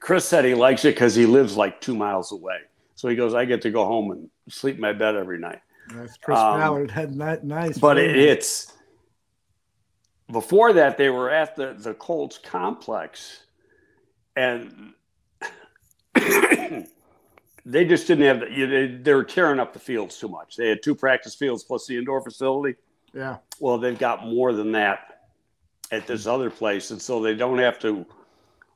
Chris 0.00 0.26
said 0.26 0.44
he 0.44 0.54
likes 0.54 0.84
it 0.84 0.94
because 0.94 1.14
he 1.14 1.26
lives 1.26 1.56
like 1.56 1.80
two 1.80 1.94
miles 1.94 2.32
away. 2.32 2.58
So 2.94 3.08
he 3.08 3.16
goes, 3.16 3.34
I 3.34 3.44
get 3.44 3.62
to 3.62 3.70
go 3.70 3.84
home 3.84 4.10
and 4.10 4.28
sleep 4.48 4.74
in 4.74 4.80
my 4.80 4.92
bed 4.92 5.16
every 5.16 5.38
night. 5.38 5.60
That's 5.94 6.16
Chris 6.18 6.38
um, 6.38 6.60
Ballard 6.60 6.90
had 6.90 7.16
that 7.18 7.44
nice. 7.44 7.78
But 7.78 7.98
it, 7.98 8.16
it's 8.16 8.72
before 10.30 10.72
that 10.74 10.98
they 10.98 11.08
were 11.08 11.30
at 11.30 11.56
the 11.56 11.74
the 11.78 11.94
Colts 11.94 12.38
complex, 12.38 13.44
and 14.36 14.92
they 17.64 17.84
just 17.84 18.06
didn't 18.06 18.24
have 18.24 18.40
the, 18.40 18.66
they, 18.66 18.86
they 18.88 19.14
were 19.14 19.24
tearing 19.24 19.60
up 19.60 19.72
the 19.72 19.78
fields 19.78 20.18
too 20.18 20.28
much. 20.28 20.56
They 20.56 20.68
had 20.68 20.82
two 20.82 20.94
practice 20.94 21.34
fields 21.34 21.64
plus 21.64 21.86
the 21.86 21.96
indoor 21.96 22.22
facility. 22.22 22.76
Yeah. 23.14 23.36
Well, 23.58 23.78
they've 23.78 23.98
got 23.98 24.26
more 24.26 24.52
than 24.52 24.72
that 24.72 25.22
at 25.90 26.06
this 26.06 26.26
other 26.26 26.50
place, 26.50 26.90
and 26.90 27.00
so 27.00 27.22
they 27.22 27.34
don't 27.34 27.58
have 27.58 27.78
to 27.80 28.04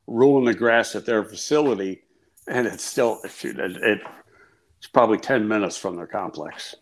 ruin 0.07 0.45
the 0.45 0.55
grass 0.55 0.95
at 0.95 1.07
their 1.07 1.25
facility. 1.25 2.03
And 2.49 2.67
it's 2.67 2.85
still 2.85 3.21
it, 3.25 3.45
it, 3.45 4.01
it's 4.79 4.87
probably 4.89 5.19
ten 5.19 5.47
minutes 5.47 5.77
from 5.77 5.97
their 5.97 6.07
complex. 6.07 6.75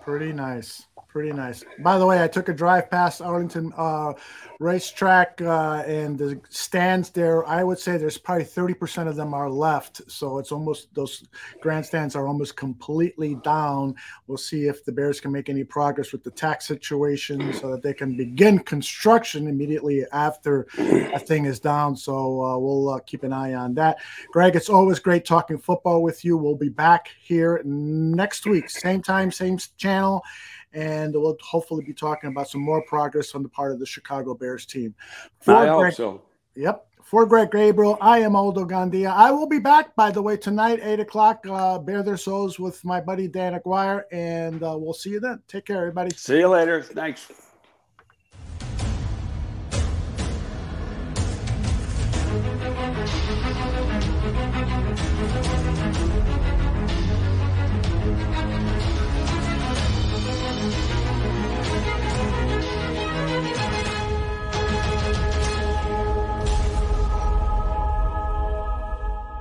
Pretty 0.00 0.32
nice. 0.32 0.86
Pretty 1.12 1.32
nice. 1.34 1.62
By 1.80 1.98
the 1.98 2.06
way, 2.06 2.24
I 2.24 2.26
took 2.26 2.48
a 2.48 2.54
drive 2.54 2.90
past 2.90 3.20
Arlington 3.20 3.70
uh, 3.76 4.14
racetrack 4.60 5.42
uh, 5.42 5.82
and 5.86 6.16
the 6.16 6.40
stands 6.48 7.10
there. 7.10 7.46
I 7.46 7.62
would 7.62 7.78
say 7.78 7.98
there's 7.98 8.16
probably 8.16 8.46
30% 8.46 9.08
of 9.08 9.14
them 9.14 9.34
are 9.34 9.50
left. 9.50 10.10
So 10.10 10.38
it's 10.38 10.52
almost 10.52 10.94
those 10.94 11.28
grandstands 11.60 12.16
are 12.16 12.26
almost 12.26 12.56
completely 12.56 13.34
down. 13.44 13.94
We'll 14.26 14.38
see 14.38 14.68
if 14.68 14.86
the 14.86 14.92
Bears 14.92 15.20
can 15.20 15.32
make 15.32 15.50
any 15.50 15.64
progress 15.64 16.12
with 16.12 16.24
the 16.24 16.30
tax 16.30 16.66
situation 16.66 17.52
so 17.52 17.70
that 17.72 17.82
they 17.82 17.92
can 17.92 18.16
begin 18.16 18.60
construction 18.60 19.48
immediately 19.48 20.06
after 20.12 20.66
a 20.78 21.18
thing 21.18 21.44
is 21.44 21.60
down. 21.60 21.94
So 21.94 22.42
uh, 22.42 22.56
we'll 22.56 22.88
uh, 22.88 23.00
keep 23.00 23.22
an 23.22 23.34
eye 23.34 23.52
on 23.52 23.74
that. 23.74 23.98
Greg, 24.30 24.56
it's 24.56 24.70
always 24.70 24.98
great 24.98 25.26
talking 25.26 25.58
football 25.58 26.02
with 26.02 26.24
you. 26.24 26.38
We'll 26.38 26.56
be 26.56 26.70
back 26.70 27.10
here 27.20 27.60
next 27.66 28.46
week, 28.46 28.70
same 28.70 29.02
time, 29.02 29.30
same 29.30 29.58
channel 29.76 30.24
and 30.72 31.12
we'll 31.14 31.36
hopefully 31.40 31.84
be 31.84 31.92
talking 31.92 32.30
about 32.30 32.48
some 32.48 32.60
more 32.60 32.82
progress 32.82 33.34
on 33.34 33.42
the 33.42 33.48
part 33.48 33.72
of 33.72 33.78
the 33.78 33.86
Chicago 33.86 34.34
Bears 34.34 34.66
team. 34.66 34.94
For 35.40 35.54
I 35.54 35.64
Greg, 35.64 35.92
hope 35.92 35.94
so. 35.94 36.22
Yep. 36.54 36.86
For 37.02 37.26
Greg 37.26 37.50
Gabriel, 37.50 37.98
I 38.00 38.20
am 38.20 38.36
Aldo 38.36 38.64
Gandia. 38.64 39.12
I 39.12 39.30
will 39.32 39.48
be 39.48 39.58
back, 39.58 39.94
by 39.96 40.10
the 40.10 40.22
way, 40.22 40.36
tonight, 40.36 40.80
8 40.82 41.00
o'clock, 41.00 41.44
uh, 41.48 41.78
Bear 41.78 42.02
Their 42.02 42.16
Souls 42.16 42.58
with 42.58 42.82
my 42.84 43.00
buddy 43.00 43.28
Dan 43.28 43.54
Aguirre, 43.54 44.04
and 44.12 44.62
uh, 44.62 44.76
we'll 44.78 44.94
see 44.94 45.10
you 45.10 45.20
then. 45.20 45.42
Take 45.48 45.66
care, 45.66 45.78
everybody. 45.78 46.14
See 46.16 46.38
you 46.38 46.48
later. 46.48 46.82
Thanks. 46.82 47.30